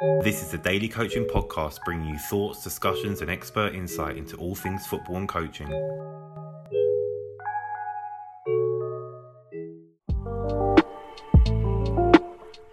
This 0.00 0.40
is 0.40 0.50
the 0.50 0.56
Daily 0.56 0.88
Coaching 0.88 1.26
Podcast, 1.26 1.84
bringing 1.84 2.08
you 2.08 2.16
thoughts, 2.16 2.64
discussions, 2.64 3.20
and 3.20 3.30
expert 3.30 3.74
insight 3.74 4.16
into 4.16 4.34
all 4.38 4.54
things 4.54 4.86
football 4.86 5.16
and 5.16 5.28
coaching. 5.28 5.68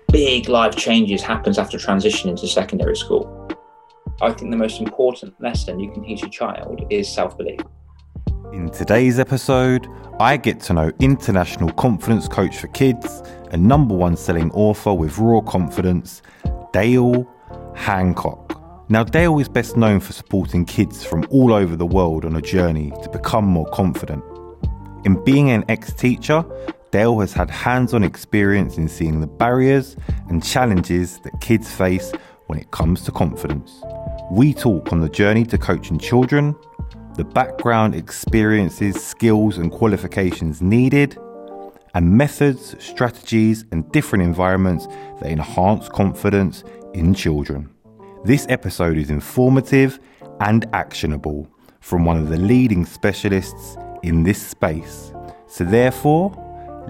Big 0.10 0.48
life 0.48 0.78
changes 0.78 1.21
happens 1.21 1.58
after 1.58 1.78
transition 1.78 2.29
into 2.29 2.47
secondary 2.47 2.96
school. 2.96 3.49
I 4.21 4.31
think 4.31 4.51
the 4.51 4.57
most 4.57 4.79
important 4.79 5.33
lesson 5.41 5.81
you 5.81 5.91
can 5.91 6.05
teach 6.05 6.23
a 6.23 6.29
child 6.29 6.87
is 6.89 7.13
self-belief. 7.13 7.59
In 8.53 8.69
today's 8.69 9.19
episode, 9.19 9.85
I 10.21 10.37
get 10.37 10.62
to 10.62 10.73
know 10.73 10.91
international 11.01 11.73
confidence 11.73 12.29
coach 12.29 12.57
for 12.57 12.67
kids 12.69 13.21
and 13.51 13.67
number 13.67 13.94
one 13.94 14.15
selling 14.15 14.49
author 14.51 14.94
with 14.94 15.17
raw 15.17 15.41
confidence, 15.41 16.21
Dale 16.77 17.27
Hancock. 17.73 18.62
Now, 18.88 19.04
Dale 19.04 19.40
is 19.40 19.49
best 19.49 19.77
known 19.77 19.99
for 19.99 20.13
supporting 20.13 20.63
kids 20.63 21.04
from 21.04 21.26
all 21.31 21.52
over 21.52 21.76
the 21.76 21.88
world 21.88 22.23
on 22.23 22.35
a 22.35 22.41
journey 22.41 22.91
to 23.02 23.09
become 23.09 23.45
more 23.45 23.66
confident. 23.70 24.23
In 25.04 25.23
being 25.23 25.49
an 25.49 25.66
ex 25.70 25.91
teacher, 25.91 26.45
Dale 26.91 27.20
has 27.21 27.34
had 27.34 27.49
hands 27.49 27.95
on 27.95 28.04
experience 28.04 28.77
in 28.77 28.88
seeing 28.88 29.21
the 29.21 29.26
barriers 29.26 29.95
and 30.30 30.44
challenges 30.44 31.20
that 31.21 31.41
kids 31.41 31.68
face 31.73 32.12
when 32.45 32.59
it 32.59 32.70
comes 32.70 33.02
to 33.05 33.12
confidence. 33.12 33.82
We 34.30 34.54
talk 34.54 34.94
on 34.94 35.02
the 35.02 35.09
journey 35.09 35.46
to 35.46 35.57
coaching 35.57 35.98
children, 35.98 36.55
the 37.16 37.26
background, 37.26 37.96
experiences, 37.96 39.04
skills, 39.04 39.57
and 39.57 39.71
qualifications 39.71 40.62
needed, 40.62 41.18
and 41.94 42.12
methods, 42.12 42.76
strategies, 42.84 43.66
and 43.72 43.91
different 43.91 44.23
environments 44.23 44.88
that 45.20 45.32
enhance 45.32 45.90
confidence 45.90 46.63
in 46.94 47.13
children. 47.13 47.70
This 48.23 48.46
episode 48.50 48.98
is 48.98 49.10
informative 49.10 49.99
and 50.40 50.65
actionable 50.74 51.48
from 51.80 52.05
one 52.05 52.18
of 52.18 52.30
the 52.30 52.38
leading 52.38 52.85
specialists 52.85 53.77
in 54.04 54.24
this 54.24 54.41
space. 54.41 55.13
So, 55.48 55.63
therefore, 55.63 56.34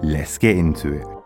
let's 0.02 0.38
get 0.38 0.56
into 0.56 0.92
it. 0.94 1.17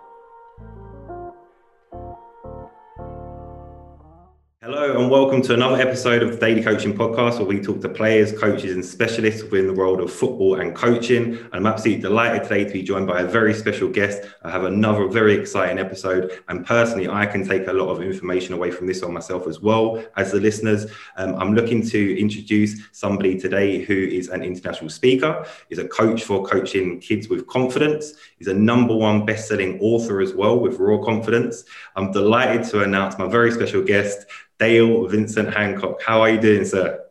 Hello, 4.64 4.96
and 4.96 5.10
welcome 5.10 5.42
to 5.42 5.54
another 5.54 5.82
episode 5.82 6.22
of 6.22 6.30
the 6.30 6.36
Daily 6.36 6.62
Coaching 6.62 6.96
Podcast, 6.96 7.38
where 7.38 7.46
we 7.46 7.60
talk 7.60 7.80
to 7.80 7.88
players, 7.88 8.30
coaches, 8.38 8.72
and 8.72 8.84
specialists 8.84 9.42
within 9.42 9.66
the 9.66 9.72
world 9.72 10.00
of 10.00 10.12
football 10.12 10.60
and 10.60 10.72
coaching. 10.72 11.34
And 11.36 11.52
I'm 11.52 11.66
absolutely 11.66 12.00
delighted 12.00 12.44
today 12.44 12.66
to 12.66 12.72
be 12.72 12.84
joined 12.84 13.08
by 13.08 13.22
a 13.22 13.26
very 13.26 13.54
special 13.54 13.88
guest. 13.88 14.22
I 14.44 14.52
have 14.52 14.62
another 14.62 15.08
very 15.08 15.34
exciting 15.34 15.80
episode, 15.80 16.44
and 16.46 16.64
personally, 16.64 17.08
I 17.08 17.26
can 17.26 17.44
take 17.44 17.66
a 17.66 17.72
lot 17.72 17.88
of 17.88 18.02
information 18.02 18.54
away 18.54 18.70
from 18.70 18.86
this 18.86 19.02
on 19.02 19.12
myself 19.12 19.48
as 19.48 19.58
well 19.58 20.00
as 20.16 20.30
the 20.30 20.38
listeners. 20.38 20.86
Um, 21.16 21.34
I'm 21.34 21.54
looking 21.54 21.84
to 21.88 22.20
introduce 22.20 22.88
somebody 22.92 23.40
today 23.40 23.82
who 23.82 23.96
is 23.96 24.28
an 24.28 24.44
international 24.44 24.90
speaker, 24.90 25.44
is 25.70 25.80
a 25.80 25.88
coach 25.88 26.22
for 26.22 26.46
coaching 26.46 27.00
kids 27.00 27.28
with 27.28 27.48
confidence, 27.48 28.12
is 28.38 28.46
a 28.46 28.54
number 28.54 28.94
one 28.94 29.26
best-selling 29.26 29.80
author 29.80 30.20
as 30.20 30.34
well 30.34 30.60
with 30.60 30.78
raw 30.78 30.98
confidence. 30.98 31.64
I'm 31.96 32.12
delighted 32.12 32.62
to 32.68 32.84
announce 32.84 33.18
my 33.18 33.26
very 33.26 33.50
special 33.50 33.82
guest. 33.82 34.24
Dale 34.62 35.08
Vincent 35.08 35.52
Hancock. 35.52 36.00
How 36.00 36.20
are 36.20 36.30
you 36.30 36.40
doing, 36.40 36.64
sir? 36.64 37.04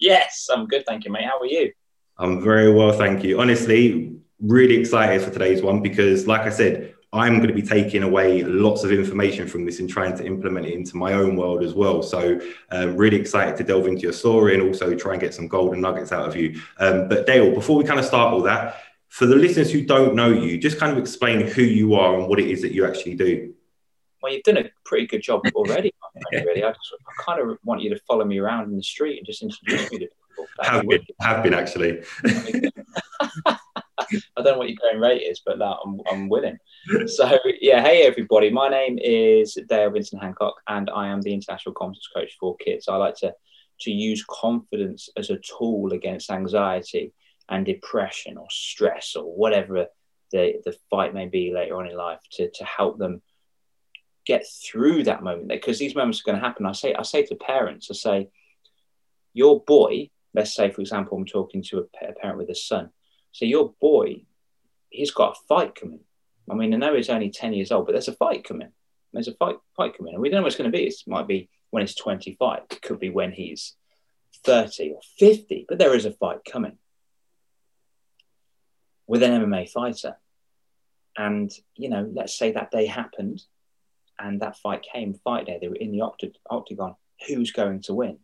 Yes, 0.00 0.48
I'm 0.50 0.66
good, 0.66 0.86
thank 0.86 1.04
you, 1.04 1.12
mate. 1.12 1.26
How 1.26 1.38
are 1.38 1.44
you? 1.44 1.70
I'm 2.16 2.42
very 2.42 2.72
well, 2.72 2.92
thank 2.92 3.22
you. 3.22 3.38
Honestly, 3.38 4.16
really 4.40 4.76
excited 4.76 5.20
for 5.20 5.30
today's 5.30 5.60
one 5.60 5.82
because, 5.82 6.26
like 6.26 6.40
I 6.40 6.48
said, 6.48 6.94
I'm 7.12 7.36
going 7.36 7.48
to 7.48 7.54
be 7.54 7.60
taking 7.60 8.04
away 8.04 8.42
lots 8.42 8.84
of 8.84 8.90
information 8.90 9.46
from 9.46 9.66
this 9.66 9.80
and 9.80 9.90
trying 9.90 10.16
to 10.16 10.24
implement 10.24 10.64
it 10.64 10.72
into 10.72 10.96
my 10.96 11.12
own 11.12 11.36
world 11.36 11.62
as 11.62 11.74
well. 11.74 12.02
So, 12.02 12.40
um, 12.70 12.96
really 12.96 13.18
excited 13.18 13.58
to 13.58 13.64
delve 13.64 13.86
into 13.86 14.00
your 14.00 14.14
story 14.14 14.54
and 14.54 14.62
also 14.62 14.94
try 14.94 15.12
and 15.12 15.20
get 15.20 15.34
some 15.34 15.46
golden 15.46 15.82
nuggets 15.82 16.10
out 16.10 16.26
of 16.26 16.34
you. 16.34 16.58
Um, 16.78 17.06
but, 17.08 17.26
Dale, 17.26 17.54
before 17.54 17.76
we 17.76 17.84
kind 17.84 18.00
of 18.00 18.06
start 18.06 18.32
all 18.32 18.42
that, 18.44 18.76
for 19.08 19.26
the 19.26 19.36
listeners 19.36 19.70
who 19.70 19.84
don't 19.84 20.14
know 20.14 20.30
you, 20.30 20.56
just 20.56 20.78
kind 20.78 20.90
of 20.90 20.96
explain 20.96 21.46
who 21.46 21.62
you 21.62 21.96
are 21.96 22.18
and 22.18 22.28
what 22.28 22.40
it 22.40 22.48
is 22.48 22.62
that 22.62 22.72
you 22.72 22.86
actually 22.86 23.16
do. 23.16 23.52
Well, 24.22 24.32
you've 24.32 24.42
done 24.42 24.56
a 24.56 24.70
pretty 24.86 25.06
good 25.06 25.20
job 25.20 25.42
already. 25.54 25.92
Really, 26.32 26.64
I, 26.64 26.70
just, 26.70 26.94
I 27.06 27.22
kind 27.22 27.40
of 27.40 27.58
want 27.64 27.82
you 27.82 27.90
to 27.90 28.00
follow 28.06 28.24
me 28.24 28.38
around 28.38 28.70
in 28.70 28.76
the 28.76 28.82
street 28.82 29.18
and 29.18 29.26
just 29.26 29.42
introduce 29.42 29.90
me 29.90 29.98
to 29.98 30.06
people. 30.06 30.46
have 30.60 30.86
been, 30.86 31.02
have 31.20 31.42
been 31.42 31.54
actually. 31.54 32.02
I 34.06 34.42
don't 34.42 34.44
know 34.44 34.58
what 34.58 34.68
your 34.68 34.78
going 34.80 35.00
rate 35.00 35.22
is, 35.22 35.40
but 35.44 35.58
that 35.58 35.76
I'm, 35.84 36.00
I'm 36.10 36.28
willing. 36.28 36.58
So 37.06 37.38
yeah, 37.60 37.82
hey 37.82 38.02
everybody, 38.02 38.50
my 38.50 38.68
name 38.68 38.98
is 39.02 39.58
Dale 39.68 39.90
Vincent 39.90 40.22
Hancock, 40.22 40.54
and 40.68 40.90
I 40.90 41.08
am 41.08 41.22
the 41.22 41.32
international 41.32 41.74
confidence 41.74 42.08
coach 42.14 42.36
for 42.38 42.56
kids. 42.56 42.88
I 42.88 42.96
like 42.96 43.16
to 43.16 43.34
to 43.80 43.90
use 43.90 44.24
confidence 44.28 45.08
as 45.16 45.30
a 45.30 45.38
tool 45.38 45.92
against 45.92 46.30
anxiety 46.30 47.12
and 47.48 47.66
depression 47.66 48.36
or 48.38 48.46
stress 48.50 49.16
or 49.16 49.24
whatever 49.24 49.86
the 50.32 50.60
the 50.64 50.76
fight 50.90 51.14
may 51.14 51.26
be 51.26 51.52
later 51.52 51.76
on 51.76 51.88
in 51.88 51.96
life 51.96 52.20
to 52.32 52.50
to 52.50 52.64
help 52.64 52.98
them 52.98 53.22
get 54.26 54.44
through 54.64 55.04
that 55.04 55.22
moment 55.22 55.48
because 55.48 55.78
these 55.78 55.94
moments 55.94 56.20
are 56.20 56.30
going 56.30 56.40
to 56.40 56.46
happen. 56.46 56.66
I 56.66 56.72
say, 56.72 56.94
I 56.94 57.02
say 57.02 57.24
to 57.26 57.34
parents, 57.34 57.88
I 57.90 57.94
say, 57.94 58.28
your 59.32 59.62
boy, 59.62 60.10
let's 60.32 60.54
say, 60.54 60.70
for 60.70 60.80
example, 60.80 61.18
I'm 61.18 61.26
talking 61.26 61.62
to 61.64 61.78
a 61.80 62.12
parent 62.14 62.38
with 62.38 62.50
a 62.50 62.54
son. 62.54 62.90
So 63.32 63.44
your 63.44 63.74
boy, 63.80 64.24
he's 64.90 65.10
got 65.10 65.36
a 65.36 65.46
fight 65.48 65.74
coming. 65.74 66.00
I 66.50 66.54
mean, 66.54 66.74
I 66.74 66.76
know 66.76 66.94
he's 66.94 67.10
only 67.10 67.30
10 67.30 67.52
years 67.52 67.72
old, 67.72 67.86
but 67.86 67.92
there's 67.92 68.08
a 68.08 68.12
fight 68.12 68.44
coming. 68.44 68.70
There's 69.12 69.28
a 69.28 69.34
fight, 69.34 69.56
fight 69.76 69.96
coming. 69.96 70.14
And 70.14 70.22
we 70.22 70.28
don't 70.28 70.38
know 70.38 70.42
what 70.42 70.48
it's 70.48 70.56
going 70.56 70.70
to 70.70 70.76
be. 70.76 70.84
It 70.84 70.94
might 71.06 71.28
be 71.28 71.48
when 71.70 71.82
he's 71.82 71.94
25. 71.94 72.62
It 72.70 72.82
could 72.82 73.00
be 73.00 73.10
when 73.10 73.32
he's 73.32 73.74
30 74.44 74.92
or 74.92 75.00
50, 75.18 75.66
but 75.68 75.78
there 75.78 75.94
is 75.94 76.04
a 76.04 76.12
fight 76.12 76.40
coming 76.50 76.78
with 79.06 79.22
an 79.22 79.30
MMA 79.30 79.70
fighter. 79.70 80.16
And, 81.16 81.52
you 81.76 81.88
know, 81.88 82.10
let's 82.12 82.36
say 82.36 82.52
that 82.52 82.70
day 82.70 82.86
happened 82.86 83.42
and 84.18 84.40
that 84.40 84.56
fight 84.58 84.84
came 84.90 85.14
fight 85.14 85.46
day. 85.46 85.58
They 85.60 85.68
were 85.68 85.76
in 85.76 85.92
the 85.92 85.98
oct- 85.98 86.34
octagon. 86.48 86.94
Who's 87.26 87.52
going 87.52 87.82
to 87.82 87.94
win? 87.94 88.18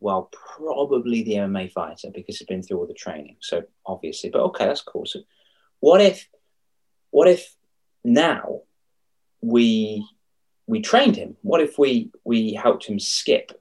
Well, 0.00 0.30
probably 0.32 1.22
the 1.22 1.34
MMA 1.34 1.72
fighter 1.72 2.08
because 2.14 2.38
he's 2.38 2.46
been 2.46 2.62
through 2.62 2.78
all 2.78 2.86
the 2.86 2.94
training. 2.94 3.36
So 3.40 3.64
obviously, 3.84 4.30
but 4.30 4.42
okay, 4.42 4.66
that's 4.66 4.80
cool. 4.80 5.06
So 5.06 5.20
what 5.80 6.00
if, 6.00 6.28
what 7.10 7.28
if 7.28 7.54
now 8.04 8.62
we 9.40 10.06
we 10.66 10.82
trained 10.82 11.16
him? 11.16 11.36
What 11.42 11.60
if 11.60 11.78
we 11.78 12.10
we 12.24 12.52
helped 12.52 12.84
him 12.86 13.00
skip, 13.00 13.60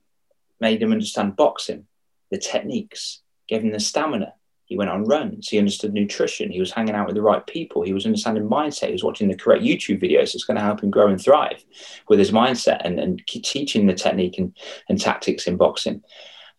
made 0.60 0.82
him 0.82 0.92
understand 0.92 1.36
boxing, 1.36 1.88
the 2.30 2.38
techniques, 2.38 3.22
gave 3.48 3.64
him 3.64 3.72
the 3.72 3.80
stamina, 3.80 4.34
he 4.68 4.78
went 4.78 4.90
on 4.90 5.06
runs. 5.06 5.48
He 5.48 5.58
understood 5.58 5.94
nutrition. 5.94 6.52
He 6.52 6.60
was 6.60 6.72
hanging 6.72 6.94
out 6.94 7.08
with 7.08 7.16
the 7.16 7.22
right 7.22 7.46
people. 7.48 7.84
He 7.84 7.94
was 7.94 8.06
understanding 8.06 8.50
mindset. 8.50 8.88
He 8.88 8.92
was 8.92 9.04
watching 9.04 9.30
the 9.30 9.36
correct 9.36 9.64
YouTube 9.64 10.04
videos 10.04 10.34
that's 10.34 10.44
going 10.44 10.58
to 10.58 10.64
help 10.64 10.84
him 10.84 10.92
grow 10.92 11.08
and 11.08 11.20
thrive 11.20 11.64
with 12.10 12.20
his 12.20 12.32
mindset 12.32 12.82
and, 12.84 13.00
and 13.00 13.26
teaching 13.26 13.88
the 13.88 13.94
technique 13.94 14.38
and, 14.38 14.54
and 14.90 15.00
tactics 15.00 15.48
in 15.48 15.56
boxing. 15.56 16.04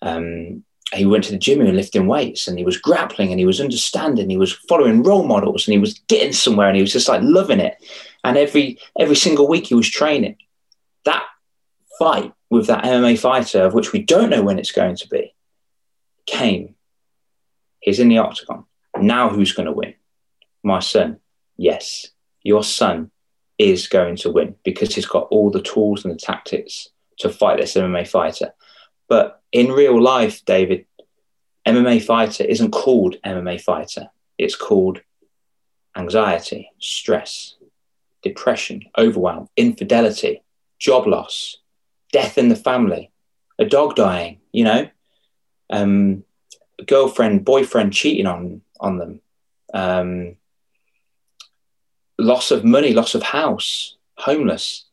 Um, 0.01 0.65
he 0.95 1.05
went 1.05 1.25
to 1.25 1.33
the 1.33 1.39
gym 1.39 1.61
and 1.61 1.77
lifting 1.77 2.07
weights 2.07 2.49
and 2.49 2.57
he 2.57 2.65
was 2.65 2.79
grappling 2.79 3.31
and 3.31 3.39
he 3.39 3.45
was 3.45 3.61
understanding. 3.61 4.31
He 4.31 4.39
was 4.39 4.55
following 4.55 5.03
role 5.03 5.27
models 5.27 5.69
and 5.69 5.73
he 5.75 5.79
was 5.79 5.99
getting 6.09 6.33
somewhere 6.33 6.69
and 6.69 6.77
he 6.77 6.83
was 6.83 6.93
just 6.93 7.11
like 7.11 7.21
loving 7.23 7.61
it. 7.61 7.77
And 8.25 8.39
every 8.39 8.79
every 8.99 9.17
single 9.17 9.49
week 9.49 9.67
he 9.67 9.75
was 9.75 9.89
training. 9.89 10.37
That 11.05 11.27
fight 11.99 12.33
with 12.49 12.69
that 12.69 12.85
MMA 12.85 13.19
fighter, 13.19 13.65
of 13.65 13.75
which 13.75 13.93
we 13.93 14.03
don't 14.03 14.31
know 14.31 14.43
when 14.43 14.59
it's 14.59 14.73
going 14.73 14.97
to 14.97 15.09
be, 15.09 15.35
came 16.25 16.75
He's 17.81 18.01
in 18.01 18.09
the 18.09 18.19
octagon. 18.19 18.65
Now 18.97 19.29
who's 19.29 19.53
going 19.53 19.67
to 19.67 19.73
win? 19.73 19.95
My 20.63 20.81
son. 20.81 21.21
Yes, 21.57 22.07
your 22.43 22.63
son 22.63 23.11
is 23.59 23.89
going 23.89 24.17
to 24.17 24.31
win 24.31 24.55
because 24.65 24.95
he's 24.95 25.07
got 25.07 25.29
all 25.31 25.51
the 25.51 25.63
tools 25.63 26.05
and 26.05 26.15
the 26.15 26.19
tactics 26.19 26.89
to 27.19 27.29
fight 27.29 27.59
this 27.59 27.75
MMA 27.75 28.07
fighter. 28.07 28.53
But 29.09 29.43
in 29.51 29.73
real 29.73 30.01
life, 30.01 30.45
David, 30.45 30.87
MMA 31.67 32.03
fighter 32.03 32.45
isn't 32.45 32.71
called 32.71 33.17
MMA 33.25 33.61
fighter. 33.61 34.09
It's 34.39 34.55
called 34.55 35.01
anxiety, 35.97 36.71
stress, 36.79 37.57
depression, 38.23 38.85
overwhelm, 38.97 39.49
infidelity, 39.57 40.43
job 40.79 41.07
loss, 41.07 41.57
death 42.13 42.39
in 42.39 42.49
the 42.49 42.57
family, 42.57 43.11
a 43.59 43.65
dog 43.65 43.97
dying, 43.97 44.41
you 44.53 44.65
know, 44.65 44.89
um, 45.71 46.25
girlfriend, 46.87 47.45
boyfriend 47.45 47.93
cheating 47.93 48.27
on 48.27 48.63
on 48.81 48.99
them, 48.99 49.21
um, 49.75 50.37
loss 52.19 52.51
of 52.51 52.65
money, 52.65 52.93
loss 52.93 53.15
of 53.15 53.23
house, 53.23 53.97
homeless. 54.17 54.85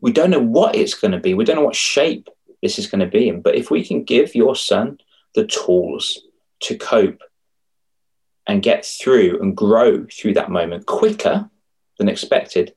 We 0.00 0.12
don't 0.12 0.30
know 0.30 0.40
what 0.40 0.74
it's 0.74 0.94
going 0.94 1.12
to 1.12 1.20
be. 1.20 1.34
We 1.34 1.44
don't 1.44 1.56
know 1.56 1.64
what 1.64 1.76
shape 1.76 2.28
this 2.60 2.78
is 2.78 2.88
going 2.88 3.00
to 3.00 3.06
be 3.06 3.28
in. 3.28 3.40
But 3.40 3.54
if 3.54 3.70
we 3.70 3.84
can 3.84 4.02
give 4.02 4.34
your 4.34 4.56
son 4.56 4.98
the 5.34 5.46
tools 5.46 6.22
to 6.60 6.76
cope 6.76 7.22
and 8.46 8.62
get 8.62 8.84
through 8.84 9.40
and 9.40 9.56
grow 9.56 10.06
through 10.06 10.34
that 10.34 10.50
moment 10.50 10.86
quicker 10.86 11.48
than 11.98 12.08
expected, 12.08 12.74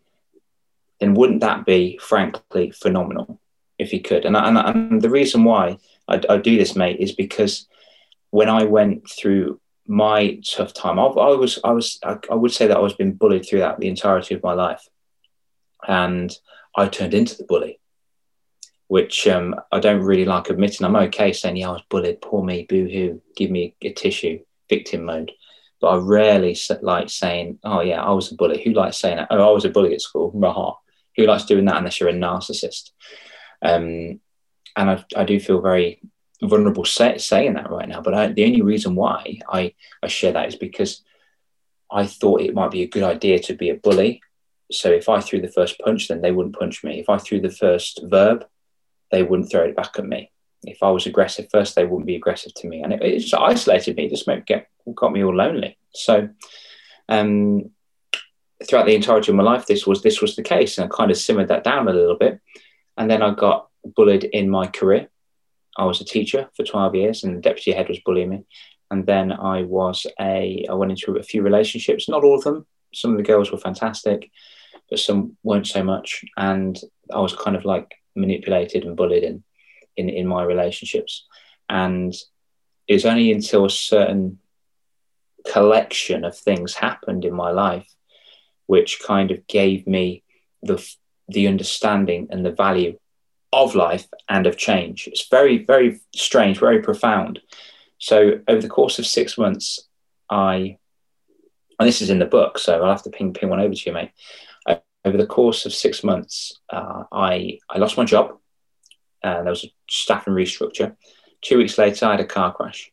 then 1.00 1.16
wouldn't 1.16 1.42
that 1.42 1.66
be, 1.66 1.98
frankly, 2.00 2.70
phenomenal? 2.72 3.40
if 3.78 3.92
he 3.92 4.00
could. 4.00 4.26
And, 4.26 4.36
and, 4.36 4.58
and 4.58 5.02
the 5.02 5.10
reason 5.10 5.44
why 5.44 5.78
I, 6.08 6.22
I, 6.30 6.38
do 6.38 6.58
this, 6.58 6.76
mate, 6.76 6.98
is 7.00 7.12
because 7.12 7.68
when 8.32 8.50
I 8.50 8.64
went 8.64 9.10
through 9.10 9.60
my 9.88 10.40
tough 10.48 10.74
time, 10.74 11.00
I, 11.00 11.04
I 11.04 11.36
was, 11.36 11.60
I 11.64 11.72
was, 11.72 12.00
I, 12.04 12.18
I, 12.32 12.36
would 12.36 12.52
say 12.52 12.68
that 12.68 12.78
I 12.78 12.82
was 12.82 12.94
being 12.94 13.14
bullied 13.14 13.46
throughout 13.48 13.80
the 13.80 13.88
entirety 13.88 14.36
of 14.36 14.44
my 14.44 14.54
life, 14.54 14.88
and 15.88 16.36
I 16.76 16.88
turned 16.88 17.14
into 17.14 17.38
the 17.38 17.46
bully, 17.46 17.80
which 18.88 19.28
um, 19.28 19.56
I 19.72 19.80
don't 19.80 20.04
really 20.04 20.26
like 20.26 20.50
admitting. 20.50 20.86
I'm 20.86 20.96
okay 20.96 21.34
saying, 21.34 21.58
yeah, 21.58 21.70
I 21.70 21.74
was 21.74 21.84
bullied, 21.90 22.22
poor 22.22 22.44
me, 22.44 22.66
boo 22.68 22.88
hoo, 22.88 23.22
give 23.36 23.52
me 23.52 23.76
a 23.82 23.94
tissue, 23.94 24.40
victim 24.70 25.06
mode. 25.06 25.32
But 25.82 25.88
I 25.88 25.96
rarely 25.98 26.58
like 26.82 27.10
saying, 27.10 27.60
oh 27.64 27.82
yeah, 27.82 28.02
I 28.02 28.12
was 28.12 28.32
a 28.32 28.36
bully. 28.36 28.64
Who 28.64 28.72
likes 28.72 28.98
saying 28.98 29.18
that? 29.18 29.28
Oh, 29.30 29.50
I 29.50 29.52
was 29.52 29.66
a 29.66 29.70
bully 29.70 29.94
at 29.94 30.02
school. 30.02 30.32
Raha. 30.32 30.76
Who 31.18 31.26
likes 31.26 31.46
doing 31.46 31.66
that 31.66 31.78
unless 31.78 32.00
you're 32.00 32.10
a 32.10 32.14
narcissist? 32.14 32.92
Um, 33.62 34.20
and 34.76 34.90
I, 34.90 35.06
I 35.16 35.24
do 35.24 35.40
feel 35.40 35.62
very 35.62 36.02
vulnerable 36.50 36.86
say, 36.86 37.18
saying 37.18 37.54
that 37.54 37.70
right 37.70 37.88
now. 37.88 38.02
But 38.02 38.14
I, 38.14 38.28
the 38.28 38.46
only 38.46 38.62
reason 38.62 38.96
why 38.96 39.40
I, 39.52 39.74
I 40.02 40.08
share 40.08 40.34
that 40.34 40.48
is 40.48 40.56
because 40.56 41.04
I 41.92 42.06
thought 42.06 42.42
it 42.42 42.54
might 42.54 42.72
be 42.72 42.84
a 42.84 42.88
good 42.88 43.04
idea 43.04 43.40
to 43.40 43.54
be 43.54 43.70
a 43.70 43.76
bully. 43.76 44.22
So 44.72 44.90
if 44.92 45.10
I 45.10 45.22
threw 45.22 45.42
the 45.42 45.48
first 45.48 45.80
punch, 45.80 46.08
then 46.08 46.22
they 46.22 46.32
wouldn't 46.32 46.58
punch 46.58 46.84
me. 46.84 47.00
If 47.00 47.10
I 47.10 47.18
threw 47.18 47.40
the 47.40 47.52
first 47.52 48.02
verb, 48.04 48.46
they 49.12 49.24
wouldn't 49.24 49.52
throw 49.52 49.64
it 49.64 49.76
back 49.76 49.98
at 49.98 50.06
me. 50.06 50.32
If 50.64 50.82
I 50.82 50.90
was 50.90 51.06
aggressive 51.06 51.48
first, 51.52 51.76
they 51.76 51.86
wouldn't 51.86 52.08
be 52.08 52.16
aggressive 52.16 52.54
to 52.56 52.68
me. 52.68 52.82
And 52.82 52.94
it, 52.94 53.02
it 53.04 53.20
just 53.20 53.34
isolated 53.36 53.96
me, 53.96 54.06
it 54.06 54.10
just 54.10 54.28
made, 54.28 54.46
get, 54.46 54.68
got 54.96 55.14
me 55.14 55.24
all 55.24 55.36
lonely. 55.36 55.78
So 55.94 56.30
um, 57.08 57.72
throughout 58.68 58.86
the 58.86 58.96
entirety 58.96 59.32
of 59.32 59.36
my 59.36 59.44
life, 59.44 59.66
this 59.66 59.86
was 59.86 60.02
this 60.02 60.22
was 60.22 60.36
the 60.36 60.44
case, 60.44 60.78
and 60.78 60.92
I 60.92 60.96
kind 60.96 61.12
of 61.12 61.18
simmered 61.18 61.50
that 61.50 61.64
down 61.64 61.88
a 61.88 61.94
little 61.94 62.18
bit. 62.18 62.40
And 62.98 63.10
then 63.10 63.22
I 63.22 63.34
got 63.34 63.70
bullied 63.84 64.24
in 64.24 64.50
my 64.50 64.68
career. 64.68 65.10
I 65.78 65.86
was 65.86 66.02
a 66.02 66.06
teacher 66.06 66.50
for 66.56 66.64
12 66.64 66.96
years, 66.96 67.24
and 67.24 67.38
the 67.38 67.42
deputy 67.42 67.72
head 67.72 67.90
was 67.90 68.00
bullying 68.00 68.30
me. 68.30 68.46
And 68.92 69.06
then 69.06 69.32
I 69.32 69.64
was 69.64 70.06
a, 70.20 70.66
I 70.70 70.74
went 70.74 70.92
into 70.92 71.18
a 71.18 71.24
few 71.24 71.42
relationships, 71.42 72.08
not 72.08 72.24
all 72.24 72.36
of 72.36 72.44
them. 72.44 72.66
Some 72.94 73.12
of 73.12 73.18
the 73.18 73.24
girls 73.24 73.52
were 73.52 73.58
fantastic, 73.58 74.32
but 74.90 75.00
some 75.00 75.38
weren't 75.44 75.68
so 75.68 75.84
much. 75.84 76.24
And 76.38 76.80
I 77.14 77.20
was 77.20 77.36
kind 77.36 77.56
of 77.56 77.66
like 77.66 77.92
manipulated 78.16 78.86
and 78.86 78.96
bullied 78.96 79.24
in, 79.24 79.44
in, 79.98 80.10
in 80.10 80.28
my 80.28 80.44
relationships. 80.44 81.26
And 81.68 82.14
it 82.88 82.94
was 82.94 83.06
only 83.06 83.32
until 83.32 83.66
a 83.66 83.70
certain 83.70 84.40
collection 85.52 86.26
of 86.26 86.38
things 86.38 86.74
happened 86.74 87.26
in 87.26 87.34
my 87.34 87.52
life 87.52 87.88
which 88.68 89.00
kind 89.00 89.32
of 89.32 89.46
gave 89.48 89.86
me 89.88 90.24
the 90.64 90.84
the 91.28 91.48
understanding 91.48 92.28
and 92.30 92.46
the 92.46 92.52
value 92.52 92.98
of 93.56 93.74
life 93.74 94.08
and 94.28 94.46
of 94.46 94.58
change. 94.58 95.08
It's 95.08 95.30
very, 95.30 95.64
very 95.64 96.02
strange, 96.14 96.60
very 96.60 96.82
profound. 96.82 97.40
So 97.98 98.42
over 98.48 98.62
the 98.62 98.68
course 98.68 99.00
of 99.00 99.08
six 99.08 99.38
months, 99.38 99.88
I, 100.30 100.78
and 101.80 101.88
this 101.88 102.02
is 102.02 102.10
in 102.10 102.20
the 102.20 102.26
book, 102.26 102.60
so 102.60 102.82
I'll 102.82 102.92
have 102.92 103.04
to 103.04 103.10
ping 103.10 103.34
ping 103.34 103.50
one 103.50 103.62
over 103.62 103.74
to 103.74 103.84
you, 103.86 103.94
mate. 103.94 104.12
Over 105.06 105.18
the 105.18 105.28
course 105.28 105.68
of 105.68 105.74
six 105.74 106.04
months, 106.04 106.60
uh, 106.70 107.04
I 107.12 107.60
I 107.70 107.78
lost 107.78 107.96
my 107.96 108.06
job. 108.06 108.40
Uh, 109.24 109.44
there 109.44 109.52
was 109.52 109.64
a 109.64 109.72
staff 109.88 110.26
and 110.28 110.36
restructure. 110.36 110.96
Two 111.42 111.60
weeks 111.60 111.78
later, 111.78 112.08
I 112.08 112.12
had 112.12 112.20
a 112.22 112.26
car 112.26 112.52
crash. 112.54 112.92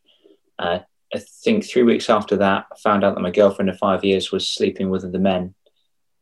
Uh, 0.59 0.79
I 1.13 1.19
think 1.43 1.65
three 1.65 1.83
weeks 1.83 2.09
after 2.09 2.37
that, 2.37 2.65
I 2.71 2.75
found 2.77 3.03
out 3.03 3.15
that 3.15 3.21
my 3.21 3.31
girlfriend 3.31 3.69
of 3.69 3.77
five 3.77 4.03
years 4.03 4.31
was 4.31 4.47
sleeping 4.47 4.91
with 4.91 5.11
the 5.11 5.19
men 5.19 5.55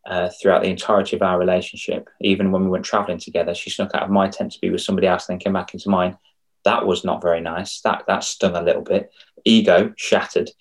uh, 0.06 0.30
throughout 0.42 0.64
the 0.64 0.70
entirety 0.70 1.16
of 1.16 1.22
our 1.22 1.38
relationship. 1.38 2.10
Even 2.22 2.52
when 2.52 2.64
we 2.64 2.70
went 2.70 2.86
traveling 2.86 3.20
together, 3.20 3.54
she 3.54 3.70
snuck 3.70 3.92
out 3.94 4.04
of 4.04 4.10
my 4.10 4.28
tent 4.28 4.54
to 4.54 4.60
be 4.60 4.70
with 4.70 4.82
somebody 4.82 5.08
else, 5.08 5.26
then 5.26 5.40
came 5.40 5.54
back 5.54 5.74
into 5.74 5.90
mine. 5.90 6.18
That 6.66 6.86
was 6.86 7.04
not 7.04 7.22
very 7.22 7.42
nice. 7.42 7.82
That 7.82 8.04
that 8.08 8.24
stung 8.24 8.56
a 8.56 8.62
little 8.62 8.84
bit. 8.84 9.12
Ego 9.46 9.94
shattered, 9.98 10.52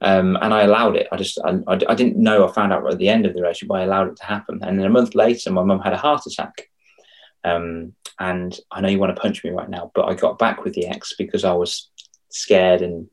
um, 0.00 0.36
and 0.40 0.54
I 0.54 0.62
allowed 0.62 0.96
it. 0.96 1.08
I 1.12 1.16
just 1.16 1.38
I, 1.44 1.58
I, 1.66 1.78
I, 1.88 1.94
didn't 1.94 2.16
know. 2.16 2.46
I 2.46 2.52
found 2.52 2.72
out 2.72 2.90
at 2.90 2.98
the 2.98 3.08
end 3.08 3.26
of 3.26 3.34
the 3.34 3.42
relationship, 3.42 3.68
but 3.68 3.80
I 3.80 3.84
allowed 3.84 4.08
it 4.08 4.16
to 4.16 4.24
happen. 4.24 4.60
And 4.62 4.78
then 4.78 4.86
a 4.86 4.90
month 4.90 5.14
later, 5.14 5.52
my 5.52 5.62
mum 5.62 5.80
had 5.80 5.92
a 5.92 5.98
heart 5.98 6.22
attack. 6.26 6.68
Um, 7.44 7.94
and 8.18 8.58
I 8.70 8.80
know 8.80 8.88
you 8.88 8.98
want 8.98 9.14
to 9.14 9.20
punch 9.20 9.44
me 9.44 9.50
right 9.50 9.68
now, 9.68 9.90
but 9.94 10.06
I 10.06 10.14
got 10.14 10.38
back 10.38 10.64
with 10.64 10.74
the 10.74 10.86
ex 10.86 11.14
because 11.16 11.44
I 11.44 11.52
was 11.52 11.90
scared 12.30 12.80
and 12.82 13.08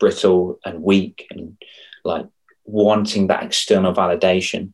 brittle 0.00 0.58
and 0.64 0.82
weak 0.82 1.26
and 1.30 1.56
like 2.04 2.26
wanting 2.66 3.28
that 3.28 3.44
external 3.44 3.94
validation. 3.94 4.72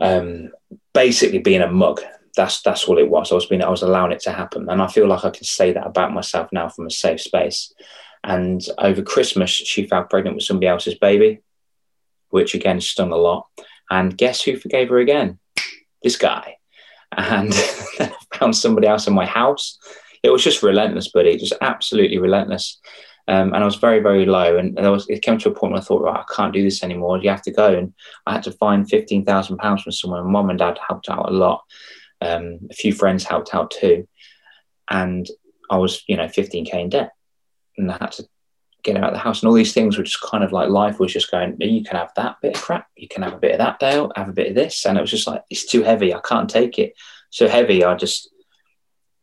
Um, 0.00 0.50
basically 0.94 1.38
being 1.38 1.62
a 1.62 1.70
mug. 1.70 2.00
That's 2.36 2.62
that's 2.62 2.84
all 2.84 2.98
it 2.98 3.08
was. 3.08 3.32
I 3.32 3.34
was 3.34 3.46
being 3.46 3.62
I 3.62 3.68
was 3.68 3.82
allowing 3.82 4.12
it 4.12 4.20
to 4.20 4.32
happen. 4.32 4.68
And 4.68 4.80
I 4.80 4.86
feel 4.86 5.06
like 5.06 5.24
I 5.24 5.30
can 5.30 5.44
say 5.44 5.72
that 5.72 5.86
about 5.86 6.12
myself 6.12 6.48
now 6.52 6.68
from 6.68 6.86
a 6.86 6.90
safe 6.90 7.20
space. 7.20 7.72
And 8.24 8.64
over 8.78 9.02
Christmas, 9.02 9.50
she 9.50 9.86
fell 9.86 10.04
pregnant 10.04 10.36
with 10.36 10.44
somebody 10.44 10.66
else's 10.66 10.96
baby, 10.96 11.40
which 12.30 12.54
again 12.54 12.80
stung 12.80 13.12
a 13.12 13.16
lot. 13.16 13.46
And 13.90 14.16
guess 14.16 14.42
who 14.42 14.56
forgave 14.56 14.88
her 14.88 14.98
again? 14.98 15.38
This 16.02 16.16
guy. 16.16 16.56
And 17.16 17.54
found 18.34 18.56
somebody 18.56 18.86
else 18.86 19.06
in 19.06 19.14
my 19.14 19.26
house. 19.26 19.78
It 20.22 20.30
was 20.30 20.44
just 20.44 20.62
relentless, 20.62 21.08
buddy. 21.08 21.36
Just 21.36 21.54
absolutely 21.60 22.18
relentless. 22.18 22.80
Um, 23.28 23.52
and 23.52 23.62
I 23.62 23.64
was 23.66 23.76
very, 23.76 24.00
very 24.00 24.24
low. 24.24 24.56
And 24.56 24.74
was, 24.74 25.06
it 25.08 25.20
came 25.20 25.36
to 25.38 25.50
a 25.50 25.54
point 25.54 25.72
where 25.72 25.82
I 25.82 25.84
thought, 25.84 26.02
right, 26.02 26.24
I 26.26 26.34
can't 26.34 26.52
do 26.52 26.62
this 26.62 26.82
anymore. 26.82 27.18
You 27.18 27.28
have 27.28 27.42
to 27.42 27.52
go. 27.52 27.74
And 27.74 27.92
I 28.26 28.32
had 28.32 28.42
to 28.44 28.52
find 28.52 28.88
£15,000 28.88 29.82
from 29.82 29.92
somewhere. 29.92 30.24
Mom 30.24 30.48
and 30.48 30.58
dad 30.58 30.78
helped 30.88 31.10
out 31.10 31.28
a 31.28 31.32
lot. 31.32 31.62
Um, 32.22 32.60
a 32.70 32.74
few 32.74 32.92
friends 32.94 33.24
helped 33.24 33.54
out 33.54 33.70
too. 33.70 34.08
And 34.90 35.28
I 35.70 35.76
was, 35.76 36.02
you 36.08 36.16
know, 36.16 36.24
15K 36.24 36.72
in 36.74 36.88
debt. 36.88 37.12
And 37.76 37.92
I 37.92 37.98
had 38.00 38.12
to 38.12 38.26
get 38.82 38.96
out 38.96 39.10
of 39.10 39.12
the 39.12 39.18
house. 39.18 39.42
And 39.42 39.48
all 39.48 39.54
these 39.54 39.74
things 39.74 39.98
were 39.98 40.04
just 40.04 40.22
kind 40.22 40.42
of 40.42 40.52
like 40.52 40.70
life 40.70 40.98
was 40.98 41.12
just 41.12 41.30
going, 41.30 41.56
you 41.60 41.84
can 41.84 41.98
have 41.98 42.12
that 42.16 42.36
bit 42.40 42.56
of 42.56 42.62
crap. 42.62 42.88
You 42.96 43.08
can 43.08 43.22
have 43.22 43.34
a 43.34 43.38
bit 43.38 43.52
of 43.52 43.58
that, 43.58 43.78
Dale, 43.78 44.10
have 44.16 44.30
a 44.30 44.32
bit 44.32 44.48
of 44.48 44.54
this. 44.54 44.86
And 44.86 44.96
it 44.96 45.02
was 45.02 45.10
just 45.10 45.26
like, 45.26 45.42
it's 45.50 45.66
too 45.66 45.82
heavy. 45.82 46.14
I 46.14 46.20
can't 46.20 46.48
take 46.48 46.78
it. 46.78 46.94
So 47.28 47.46
heavy. 47.46 47.84
I 47.84 47.94
just, 47.94 48.30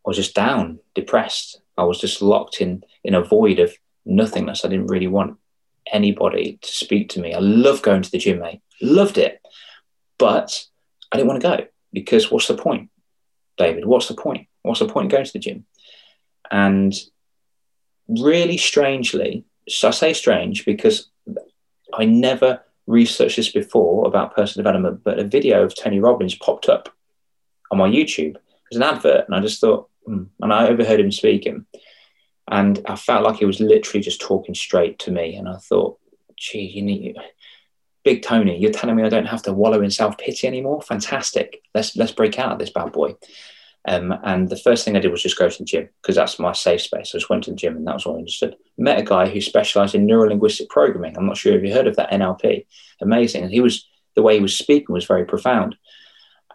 I 0.05 0.09
was 0.09 0.17
just 0.17 0.35
down, 0.35 0.77
depressed. 0.93 1.59
I 1.75 1.85
was 1.85 1.99
just 1.99 2.21
locked 2.21 2.61
in 2.61 2.83
in 3.03 3.15
a 3.15 3.23
void 3.23 3.57
of 3.57 3.75
nothingness. 4.05 4.63
I 4.63 4.69
didn't 4.69 4.87
really 4.87 5.07
want 5.07 5.37
anybody 5.91 6.59
to 6.61 6.71
speak 6.71 7.09
to 7.09 7.21
me. 7.21 7.33
I 7.33 7.39
love 7.39 7.81
going 7.81 8.01
to 8.01 8.11
the 8.11 8.17
gym, 8.17 8.39
mate. 8.39 8.61
Loved 8.81 9.17
it. 9.17 9.41
But 10.17 10.65
I 11.11 11.17
didn't 11.17 11.29
want 11.29 11.41
to 11.41 11.47
go 11.47 11.65
because 11.93 12.31
what's 12.31 12.47
the 12.47 12.55
point, 12.55 12.89
David? 13.57 13.85
What's 13.85 14.07
the 14.07 14.15
point? 14.15 14.47
What's 14.61 14.79
the 14.79 14.87
point 14.87 15.05
of 15.05 15.11
going 15.11 15.25
to 15.25 15.33
the 15.33 15.39
gym? 15.39 15.65
And 16.51 16.93
really 18.07 18.57
strangely, 18.57 19.45
so 19.67 19.89
I 19.89 19.91
say 19.91 20.13
strange 20.13 20.65
because 20.65 21.09
I 21.93 22.05
never 22.05 22.61
researched 22.87 23.37
this 23.37 23.51
before 23.51 24.07
about 24.07 24.35
personal 24.35 24.63
development, 24.63 25.03
but 25.03 25.19
a 25.19 25.23
video 25.23 25.63
of 25.63 25.75
Tony 25.75 25.99
Robbins 25.99 26.35
popped 26.35 26.69
up 26.69 26.89
on 27.71 27.77
my 27.77 27.89
YouTube. 27.89 28.35
It 28.35 28.69
was 28.71 28.77
an 28.77 28.83
advert, 28.83 29.25
and 29.25 29.35
I 29.35 29.39
just 29.41 29.59
thought, 29.59 29.89
hmm, 30.05 30.23
and 30.41 30.53
I 30.53 30.67
overheard 30.67 30.99
him 30.99 31.11
speaking. 31.11 31.65
And 32.49 32.79
I 32.85 32.95
felt 32.95 33.23
like 33.23 33.37
he 33.37 33.45
was 33.45 33.59
literally 33.59 34.03
just 34.03 34.21
talking 34.21 34.53
straight 34.53 34.99
to 34.99 35.11
me. 35.11 35.35
And 35.35 35.49
I 35.49 35.57
thought, 35.57 35.99
gee, 36.37 36.61
you 36.61 36.81
need 36.81 37.17
Big 38.05 38.21
Tony, 38.21 38.57
you're 38.57 38.71
telling 38.71 38.95
me 38.95 39.03
I 39.03 39.09
don't 39.09 39.25
have 39.25 39.41
to 39.43 39.53
wallow 39.53 39.81
in 39.81 39.89
self 39.89 40.17
pity 40.19 40.45
anymore? 40.45 40.81
Fantastic. 40.83 41.63
Let's 41.73 41.95
let's 41.97 42.11
break 42.11 42.37
out 42.37 42.51
of 42.51 42.59
this 42.59 42.69
bad 42.69 42.91
boy. 42.91 43.15
Um, 43.87 44.13
and 44.23 44.47
the 44.47 44.57
first 44.57 44.85
thing 44.85 44.95
I 44.95 44.99
did 44.99 45.11
was 45.11 45.23
just 45.23 45.37
go 45.37 45.49
to 45.49 45.57
the 45.57 45.65
gym 45.65 45.89
because 46.01 46.15
that's 46.15 46.39
my 46.39 46.53
safe 46.53 46.81
space. 46.81 47.11
I 47.13 47.17
just 47.17 47.29
went 47.29 47.43
to 47.45 47.51
the 47.51 47.55
gym 47.55 47.75
and 47.75 47.85
that 47.87 47.95
was 47.95 48.05
all 48.05 48.15
I 48.15 48.19
understood. 48.19 48.55
Met 48.77 48.99
a 48.99 49.03
guy 49.03 49.27
who 49.27 49.41
specialized 49.41 49.95
in 49.95 50.05
neuro 50.05 50.29
linguistic 50.29 50.69
programming. 50.69 51.17
I'm 51.17 51.27
not 51.27 51.37
sure 51.37 51.55
if 51.55 51.63
you 51.63 51.73
heard 51.73 51.87
of 51.87 51.95
that 51.95 52.11
NLP. 52.11 52.65
Amazing. 53.01 53.43
And 53.43 53.51
he 53.51 53.61
was 53.61 53.87
the 54.15 54.21
way 54.21 54.35
he 54.35 54.41
was 54.41 54.57
speaking 54.57 54.93
was 54.93 55.05
very 55.05 55.25
profound. 55.25 55.75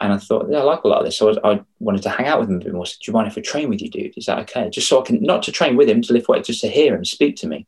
And 0.00 0.14
I 0.14 0.16
thought, 0.16 0.46
yeah, 0.50 0.58
I 0.58 0.62
like 0.62 0.84
a 0.84 0.88
lot 0.88 1.00
of 1.00 1.04
this. 1.04 1.18
So 1.18 1.26
I, 1.26 1.28
was, 1.28 1.38
I, 1.44 1.60
wanted 1.78 2.02
to 2.02 2.10
hang 2.10 2.26
out 2.26 2.40
with 2.40 2.48
him 2.48 2.56
a 2.56 2.64
bit 2.64 2.72
more. 2.72 2.86
So, 2.86 2.94
do 2.94 3.10
you 3.10 3.12
mind 3.12 3.28
if 3.28 3.36
I 3.36 3.42
train 3.42 3.68
with 3.68 3.82
you, 3.82 3.90
dude? 3.90 4.16
Is 4.16 4.26
that 4.26 4.38
okay? 4.40 4.70
Just 4.70 4.88
so 4.88 5.00
I 5.00 5.04
can, 5.04 5.22
not 5.22 5.42
to 5.44 5.52
train 5.52 5.76
with 5.76 5.90
him, 5.90 6.00
to 6.02 6.12
lift 6.14 6.28
weights, 6.28 6.46
just 6.46 6.62
to 6.62 6.68
hear 6.68 6.94
him 6.94 7.04
speak 7.04 7.36
to 7.36 7.46
me. 7.46 7.66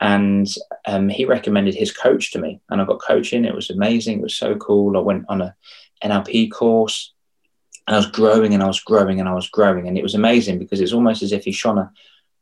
And 0.00 0.48
um, 0.86 1.10
he 1.10 1.26
recommended 1.26 1.74
his 1.74 1.92
coach 1.92 2.32
to 2.32 2.38
me. 2.38 2.60
And 2.70 2.80
I 2.80 2.84
got 2.84 3.02
coaching. 3.02 3.44
It 3.44 3.54
was 3.54 3.68
amazing. 3.68 4.18
It 4.18 4.22
was 4.22 4.34
so 4.34 4.56
cool. 4.56 4.96
I 4.96 5.00
went 5.00 5.26
on 5.28 5.42
a 5.42 5.54
NLP 6.02 6.50
course 6.50 7.12
and 7.86 7.94
I 7.94 7.98
was 7.98 8.06
growing 8.06 8.54
and 8.54 8.62
I 8.62 8.66
was 8.66 8.80
growing 8.80 9.20
and 9.20 9.28
I 9.28 9.34
was 9.34 9.48
growing. 9.48 9.86
And 9.86 9.98
it 9.98 10.02
was 10.02 10.14
amazing 10.14 10.58
because 10.58 10.80
it's 10.80 10.92
almost 10.92 11.22
as 11.22 11.32
if 11.32 11.44
he 11.44 11.52
shone 11.52 11.78
a, 11.78 11.92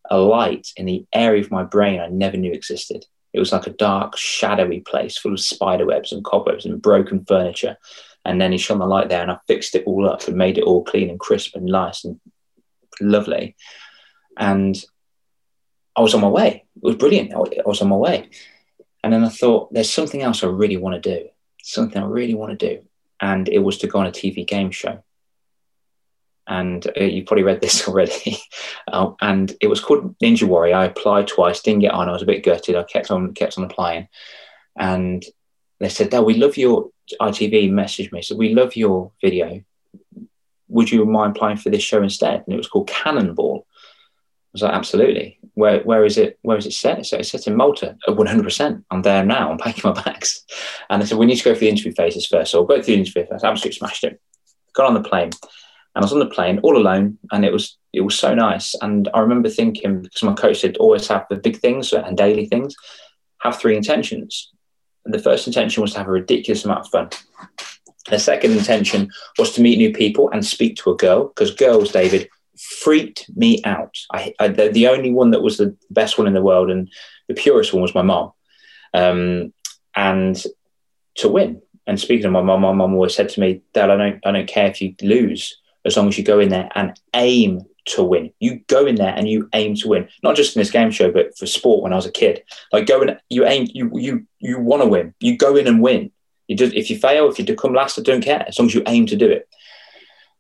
a 0.09 0.19
light 0.19 0.69
in 0.77 0.87
the 0.87 1.05
area 1.13 1.43
of 1.43 1.51
my 1.51 1.65
brain 1.65 2.01
I 2.01 2.07
never 2.09 2.37
knew 2.37 2.53
existed. 2.53 3.07
It 3.33 3.39
was 3.39 3.53
like 3.53 3.67
a 3.67 3.71
dark, 3.71 4.17
shadowy 4.17 4.81
place 4.81 5.19
full 5.19 5.33
of 5.33 5.41
spider 5.41 5.87
webs 5.87 6.13
and 6.13 6.25
cobwebs 6.25 6.65
and 6.65 6.81
broken 6.81 7.25
furniture 7.25 7.77
and 8.25 8.41
then 8.41 8.53
he 8.53 8.59
shone 8.59 8.79
the 8.79 8.87
light 8.87 9.09
there 9.09 9.23
and 9.23 9.31
I 9.31 9.39
fixed 9.47 9.75
it 9.75 9.85
all 9.87 10.09
up 10.09 10.29
and 10.29 10.37
made 10.37 10.59
it 10.59 10.65
all 10.65 10.85
clean 10.85 11.11
and 11.11 11.19
crisp 11.19 11.57
and 11.57 11.65
nice 11.65 12.05
and 12.05 12.21
lovely. 13.01 13.57
And 14.37 14.77
I 15.97 16.03
was 16.03 16.15
on 16.15 16.21
my 16.21 16.29
way. 16.29 16.65
It 16.77 16.83
was 16.83 16.97
brilliant. 16.97 17.33
I 17.35 17.39
was 17.67 17.83
on 17.83 17.89
my 17.89 17.97
way. 17.97 18.29
And 19.03 19.13
then 19.13 19.25
I 19.25 19.29
thought, 19.31 19.73
there's 19.73 19.93
something 19.93 20.23
else 20.23 20.45
I 20.45 20.49
really 20.49 20.77
want 20.77 21.03
to 21.03 21.17
do, 21.19 21.29
something 21.63 22.01
I 22.01 22.07
really 22.07 22.35
want 22.35 22.59
to 22.59 22.77
do. 22.77 22.83
And 23.21 23.49
it 23.49 23.59
was 23.59 23.79
to 23.79 23.87
go 23.87 23.99
on 23.99 24.07
a 24.07 24.13
TV 24.13 24.47
game 24.47 24.71
show. 24.71 25.03
and 26.47 26.87
uh, 26.87 27.05
you 27.05 27.25
probably 27.25 27.45
read 27.45 27.61
this 27.61 27.87
already. 27.89 28.39
uh, 28.93 29.13
and 29.21 29.55
it 29.61 29.69
was 29.69 29.81
called 29.81 30.19
Ninja 30.19 30.45
Warrior. 30.45 30.75
I 30.75 30.85
applied 30.87 31.29
twice, 31.29 31.63
didn't 31.63 31.81
get 31.81 31.93
on. 31.93 32.09
I 32.09 32.13
was 32.13 32.23
a 32.23 32.27
bit 32.27 32.45
gutted. 32.45 32.77
I 32.77 32.83
kept 32.83 33.11
on 33.11 33.33
kept 33.35 33.57
on 33.57 33.65
applying, 33.65 34.09
and 34.77 35.25
they 35.79 35.89
said, 35.89 36.13
"No, 36.13 36.23
we 36.23 36.35
love 36.35 36.57
your 36.57 36.91
ITV." 37.21 37.71
Messaged 37.71 38.13
me, 38.13 38.23
so 38.23 38.37
we 38.37 38.55
love 38.55 38.77
your 38.77 39.13
video. 39.21 39.63
Would 40.69 40.91
you 40.91 41.05
mind 41.05 41.37
applying 41.37 41.57
for 41.57 41.71
this 41.71 41.83
show 41.83 42.03
instead? 42.03 42.45
And 42.47 42.55
it 42.55 42.57
was 42.57 42.69
called 42.69 42.89
Cannonball. 42.89 43.67
I 43.67 44.53
was 44.53 44.63
like, 44.63 44.75
absolutely. 44.75 45.39
Where 45.55 45.81
where 45.83 46.05
is 46.05 46.19
it? 46.19 46.39
Where 46.43 46.57
is 46.57 46.67
it 46.67 46.73
set? 46.73 47.07
So 47.07 47.19
it's 47.19 47.31
set 47.31 47.47
in 47.47 47.57
Malta. 47.57 47.97
One 48.07 48.27
hundred 48.27 48.45
percent. 48.45 48.85
I'm 48.91 49.03
there 49.03 49.25
now. 49.25 49.51
I'm 49.51 49.59
packing 49.59 49.83
my 49.85 50.03
bags. 50.03 50.45
And 50.89 51.01
they 51.01 51.07
said 51.07 51.19
we 51.19 51.27
need 51.27 51.37
to 51.37 51.45
go 51.45 51.53
through 51.53 51.61
the 51.61 51.69
interview 51.69 51.93
phases 51.93 52.27
first. 52.27 52.51
So 52.51 52.59
I'll 52.59 52.67
go 52.67 52.77
through 52.77 52.95
the 52.95 53.01
interview 53.01 53.27
first. 53.27 53.45
I 53.45 53.49
absolutely 53.49 53.79
smashed 53.79 54.03
it. 54.03 54.21
Got 54.75 54.87
on 54.87 54.95
the 54.95 55.09
plane, 55.09 55.31
and 55.95 55.97
I 55.97 56.01
was 56.01 56.13
on 56.13 56.19
the 56.19 56.27
plane 56.27 56.59
all 56.65 56.77
alone, 56.77 57.19
and 57.31 57.45
it 57.45 57.53
was 57.53 57.77
it 57.93 58.01
was 58.01 58.19
so 58.19 58.35
nice. 58.35 58.75
And 58.81 59.09
I 59.15 59.21
remember 59.21 59.49
thinking 59.49 60.03
because 60.03 60.23
my 60.23 60.35
coach 60.35 60.61
said 60.61 60.77
always 60.79 61.07
have 61.09 61.27
the 61.31 61.37
big 61.37 61.59
things 61.59 61.93
and 61.93 62.17
daily 62.17 62.47
things. 62.47 62.75
Have 63.43 63.59
three 63.59 63.77
intentions. 63.77 64.53
And 65.05 65.15
the 65.15 65.19
first 65.19 65.47
intention 65.47 65.81
was 65.81 65.93
to 65.93 65.99
have 65.99 66.09
a 66.09 66.13
ridiculous 66.13 66.65
amount 66.65 66.81
of 66.81 66.89
fun. 66.89 67.09
The 68.09 68.19
second 68.19 68.53
intention 68.53 69.11
was 69.39 69.53
to 69.53 69.63
meet 69.63 69.79
new 69.79 69.93
people 69.93 70.31
and 70.31 70.45
speak 70.45 70.77
to 70.77 70.91
a 70.91 70.97
girl 70.97 71.29
because 71.29 71.55
girls, 71.55 71.93
David, 71.93 72.29
freaked 72.59 73.31
me 73.37 73.63
out. 73.65 73.97
I, 74.13 74.35
I 74.39 74.49
the, 74.49 74.69
the, 74.69 74.89
only 74.89 75.13
one 75.13 75.31
that 75.31 75.43
was 75.43 75.57
the 75.57 75.77
best 75.91 76.19
one 76.19 76.27
in 76.27 76.35
the 76.35 76.43
world 76.43 76.71
and 76.71 76.91
the 77.29 77.35
purest 77.35 77.73
one 77.73 77.83
was 77.83 77.95
my 77.95 78.03
mom. 78.03 78.33
Um, 78.93 79.53
and 79.95 80.43
to 81.17 81.29
win. 81.29 81.63
And 81.87 81.99
speaking 81.99 82.27
of 82.27 82.33
my 82.33 82.43
mom, 82.43 82.63
my 82.63 82.73
mom 82.73 82.95
always 82.95 83.15
said 83.15 83.29
to 83.31 83.41
me, 83.41 83.63
Dad, 83.75 83.91
I 83.91 83.97
don't, 83.97 84.27
I 84.27 84.33
don't 84.33 84.49
care 84.49 84.67
if 84.67 84.81
you 84.81 84.95
lose 85.03 85.57
as 85.85 85.97
long 85.97 86.09
as 86.09 86.19
you 86.19 86.25
go 86.25 86.39
in 86.41 86.51
there 86.51 86.71
and 86.75 86.99
aim 87.15 87.63
to 87.87 88.03
win. 88.03 88.33
You 88.41 88.61
go 88.67 88.87
in 88.87 88.97
there 88.97 89.15
and 89.15 89.29
you 89.29 89.49
aim 89.53 89.75
to 89.77 89.89
win, 89.89 90.09
not 90.23 90.37
just 90.37 90.57
in 90.57 90.61
this 90.61 90.71
game 90.71 90.91
show, 90.91 91.11
but 91.11 91.37
for 91.37 91.47
sport 91.47 91.83
when 91.83 91.93
I 91.93 91.97
was 91.97 92.07
a 92.07 92.13
kid. 92.13 92.43
Like 92.73 92.87
go 92.87 93.03
in, 93.03 93.19
you 93.29 93.47
aim, 93.47 93.69
you 93.73 93.91
you 93.95 94.27
you 94.39 94.59
want 94.59 94.83
to 94.83 94.89
win. 94.89 95.15
You 95.21 95.37
go 95.37 95.57
in 95.57 95.67
and 95.67 95.83
win. 95.83 96.13
You 96.49 96.57
just 96.57 96.75
if 96.75 96.91
you 96.91 96.99
fail, 96.99 97.29
if 97.29 97.39
you 97.39 97.55
come 97.55 97.75
last, 97.75 97.99
I 97.99 98.03
don't 98.03 98.25
care 98.25 98.45
as 98.47 98.59
long 98.59 98.67
as 98.67 98.75
you 98.75 98.83
aim 98.87 99.07
to 99.07 99.17
do 99.17 99.29
it. 99.29 99.49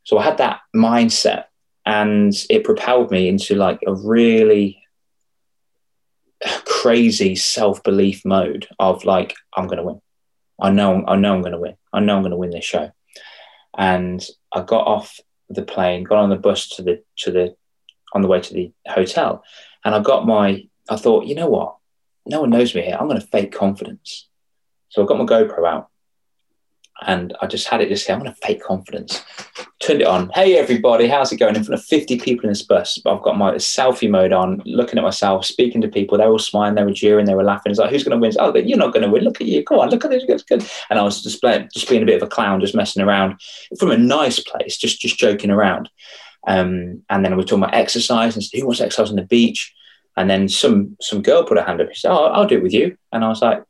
So 0.05 0.19
I 0.19 0.25
had 0.25 0.39
that 0.39 0.61
mindset, 0.75 1.45
and 1.87 2.35
it 2.49 2.65
propelled 2.65 3.11
me 3.11 3.29
into 3.29 3.55
like 3.55 3.81
a 3.87 3.95
really 3.95 4.83
crazy 6.65 7.37
self 7.37 7.83
belief 7.83 8.25
mode 8.25 8.67
of 8.79 9.05
like 9.05 9.35
I'm 9.55 9.67
going 9.67 9.79
to 9.79 9.85
win. 9.85 10.01
I 10.61 10.71
know 10.71 11.05
I 11.07 11.17
know 11.17 11.35
I'm 11.35 11.43
going 11.43 11.53
to 11.53 11.59
win. 11.59 11.77
I 11.93 12.01
know 12.01 12.17
I'm 12.17 12.23
going 12.23 12.31
to 12.31 12.37
win 12.37 12.51
this 12.51 12.65
show. 12.65 12.91
And 13.77 14.25
I 14.53 14.63
got 14.63 14.87
off 14.87 15.21
the 15.51 15.63
plane, 15.63 16.05
got 16.05 16.19
on 16.19 16.31
the 16.31 16.37
bus 16.37 16.69
to 16.71 16.83
the 16.83 17.03
to 17.19 17.31
the 17.31 17.57
on 18.13 18.23
the 18.23 18.29
way 18.29 18.41
to 18.41 18.55
the 18.55 18.73
hotel, 18.89 19.45
and 19.85 19.95
I 19.95 20.01
got 20.01 20.27
my. 20.27 20.67
I 20.89 20.97
thought, 20.97 21.27
you 21.27 21.35
know 21.35 21.49
what? 21.49 21.77
No 22.27 22.41
one 22.41 22.51
knows 22.51 22.75
me 22.75 22.83
here. 22.83 22.97
I'm 22.99 23.07
going 23.07 23.21
to 23.21 23.27
fake 23.27 23.53
confidence. 23.53 24.29
So 24.89 25.03
I 25.03 25.07
got 25.07 25.19
my 25.19 25.25
GoPro 25.25 25.69
out, 25.69 25.90
and 27.07 27.35
I 27.41 27.47
just 27.47 27.69
had 27.69 27.81
it 27.81 27.89
just 27.89 28.05
say, 28.05 28.13
I'm 28.13 28.21
going 28.21 28.33
to 28.33 28.47
fake 28.47 28.63
confidence. 28.63 29.25
Turned 29.79 30.03
it 30.03 30.07
on. 30.07 30.31
Hey, 30.31 30.59
everybody, 30.59 31.09
how's 31.09 31.33
it 31.33 31.39
going? 31.39 31.57
In 31.57 31.65
front 31.65 31.81
of 31.81 31.87
50 31.87 32.19
people 32.19 32.45
in 32.45 32.51
this 32.51 32.63
bus, 32.63 33.01
I've 33.07 33.23
got 33.23 33.39
my 33.39 33.55
selfie 33.55 34.11
mode 34.11 34.33
on, 34.33 34.63
looking 34.65 34.99
at 34.99 35.05
myself, 35.05 35.45
speaking 35.47 35.81
to 35.81 35.89
people. 35.89 36.19
They 36.19 36.27
were 36.27 36.39
smiling, 36.39 36.75
they 36.75 36.85
were 36.85 36.93
jeering, 36.93 37.27
they 37.27 37.35
were 37.35 37.45
laughing. 37.45 37.71
It's 37.71 37.79
like, 37.79 37.91
who's 37.91 38.05
going 38.05 38.19
to 38.19 38.21
win? 38.21 38.33
Oh, 38.39 38.53
but 38.53 38.69
you're 38.69 38.79
not 38.79 38.93
going 38.93 39.05
to 39.05 39.11
win. 39.11 39.25
Look 39.25 39.41
at 39.41 39.47
you. 39.47 39.65
Come 39.65 39.79
on, 39.79 39.91
look 39.91 40.05
at 40.05 40.11
this. 40.11 40.25
It's 40.29 40.43
good. 40.43 40.65
And 40.91 40.99
I 40.99 41.03
was 41.03 41.23
just, 41.23 41.43
just 41.73 41.89
being 41.89 42.03
a 42.03 42.07
bit 42.07 42.23
of 42.23 42.27
a 42.27 42.31
clown, 42.31 42.61
just 42.61 42.75
messing 42.75 43.03
around 43.03 43.41
from 43.79 43.91
a 43.91 43.99
nice 43.99 44.39
place, 44.41 44.77
just, 44.77 45.01
just 45.01 45.19
joking 45.19 45.51
around. 45.51 45.89
Um, 46.47 47.03
and 47.11 47.25
then 47.25 47.33
we 47.33 47.37
were 47.37 47.45
talking 47.45 47.63
about 47.63 47.75
exercise 47.75 48.37
and 48.37 48.45
who 48.53 48.67
wants 48.67 48.81
exercise 48.81 49.11
on 49.11 49.17
the 49.17 49.23
beach? 49.23 49.75
And 50.17 50.29
then 50.29 50.49
some 50.49 50.97
some 51.01 51.23
girl 51.23 51.45
put 51.45 51.57
her 51.57 51.65
hand 51.65 51.81
up. 51.81 51.89
She 51.93 52.01
said, 52.01 52.11
"Oh, 52.11 52.27
I'll 52.27 52.47
do 52.47 52.57
it 52.57 52.63
with 52.63 52.75
you." 52.75 52.97
And 53.13 53.25
I 53.25 53.29
was 53.29 53.41
like, 53.41 53.63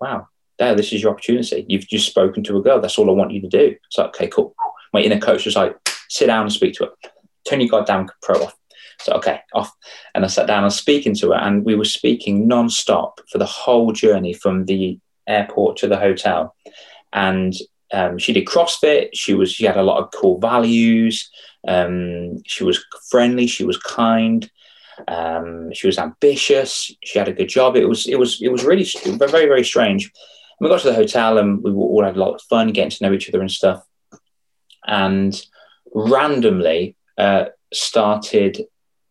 "Wow, 0.00 0.28
there, 0.58 0.74
this 0.74 0.92
is 0.92 1.02
your 1.02 1.12
opportunity. 1.12 1.64
You've 1.68 1.88
just 1.88 2.08
spoken 2.08 2.42
to 2.44 2.56
a 2.56 2.62
girl. 2.62 2.80
That's 2.80 2.98
all 2.98 3.10
I 3.10 3.14
want 3.14 3.32
you 3.32 3.40
to 3.40 3.48
do. 3.48 3.76
It's 3.86 3.98
like, 3.98 4.08
okay, 4.08 4.28
cool. 4.28 4.54
My 4.92 5.00
inner 5.00 5.18
coach 5.18 5.44
was 5.44 5.56
like, 5.56 5.76
sit 6.08 6.26
down 6.26 6.42
and 6.42 6.52
speak 6.52 6.74
to 6.74 6.84
her. 6.84 6.90
Turn 7.48 7.60
your 7.60 7.70
goddamn 7.70 8.08
pro 8.22 8.42
off. 8.42 8.54
So, 9.00 9.12
okay, 9.14 9.40
off. 9.52 9.72
And 10.14 10.24
I 10.24 10.28
sat 10.28 10.46
down 10.46 10.62
and 10.62 10.72
speaking 10.72 11.14
to 11.16 11.32
her, 11.32 11.38
and 11.38 11.64
we 11.64 11.74
were 11.74 11.84
speaking 11.84 12.46
non-stop 12.46 13.20
for 13.30 13.38
the 13.38 13.44
whole 13.46 13.92
journey 13.92 14.32
from 14.32 14.66
the 14.66 14.98
airport 15.26 15.76
to 15.78 15.88
the 15.88 15.96
hotel. 15.96 16.54
And 17.12 17.54
um, 17.92 18.18
she 18.18 18.32
did 18.32 18.46
CrossFit. 18.46 19.10
She 19.12 19.34
was 19.34 19.52
she 19.52 19.64
had 19.64 19.76
a 19.76 19.82
lot 19.82 20.02
of 20.02 20.10
cool 20.12 20.38
values. 20.38 21.30
Um, 21.66 22.42
she 22.44 22.64
was 22.64 22.84
friendly. 23.10 23.46
She 23.46 23.64
was 23.64 23.78
kind. 23.78 24.50
Um, 25.08 25.72
she 25.72 25.86
was 25.86 25.98
ambitious. 25.98 26.90
She 27.02 27.18
had 27.18 27.28
a 27.28 27.32
good 27.32 27.48
job. 27.48 27.76
It 27.76 27.86
was 27.86 28.06
it 28.06 28.18
was 28.18 28.40
it 28.40 28.48
was 28.48 28.64
really 28.64 28.86
very 29.16 29.46
very 29.46 29.64
strange 29.64 30.10
we 30.60 30.68
got 30.68 30.80
to 30.80 30.88
the 30.88 30.94
hotel 30.94 31.38
and 31.38 31.62
we 31.62 31.70
all 31.72 32.04
had 32.04 32.16
a 32.16 32.20
lot 32.20 32.34
of 32.34 32.42
fun 32.42 32.72
getting 32.72 32.90
to 32.90 33.04
know 33.04 33.12
each 33.12 33.28
other 33.28 33.40
and 33.40 33.50
stuff. 33.50 33.84
And 34.86 35.40
randomly 35.94 36.96
uh, 37.18 37.46
started 37.72 38.66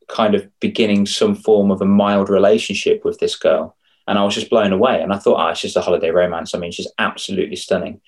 kind 0.07 0.35
of 0.35 0.47
beginning 0.59 1.05
some 1.05 1.35
form 1.35 1.71
of 1.71 1.81
a 1.81 1.85
mild 1.85 2.29
relationship 2.29 3.03
with 3.03 3.19
this 3.19 3.35
girl. 3.35 3.75
And 4.07 4.17
I 4.19 4.23
was 4.23 4.35
just 4.35 4.49
blown 4.49 4.73
away. 4.73 5.01
And 5.01 5.13
I 5.13 5.17
thought, 5.17 5.39
oh, 5.39 5.49
it's 5.49 5.61
just 5.61 5.77
a 5.77 5.81
holiday 5.81 6.11
romance. 6.11 6.53
I 6.53 6.59
mean, 6.59 6.71
she's 6.71 6.91
absolutely 6.99 7.55
stunning. 7.55 8.01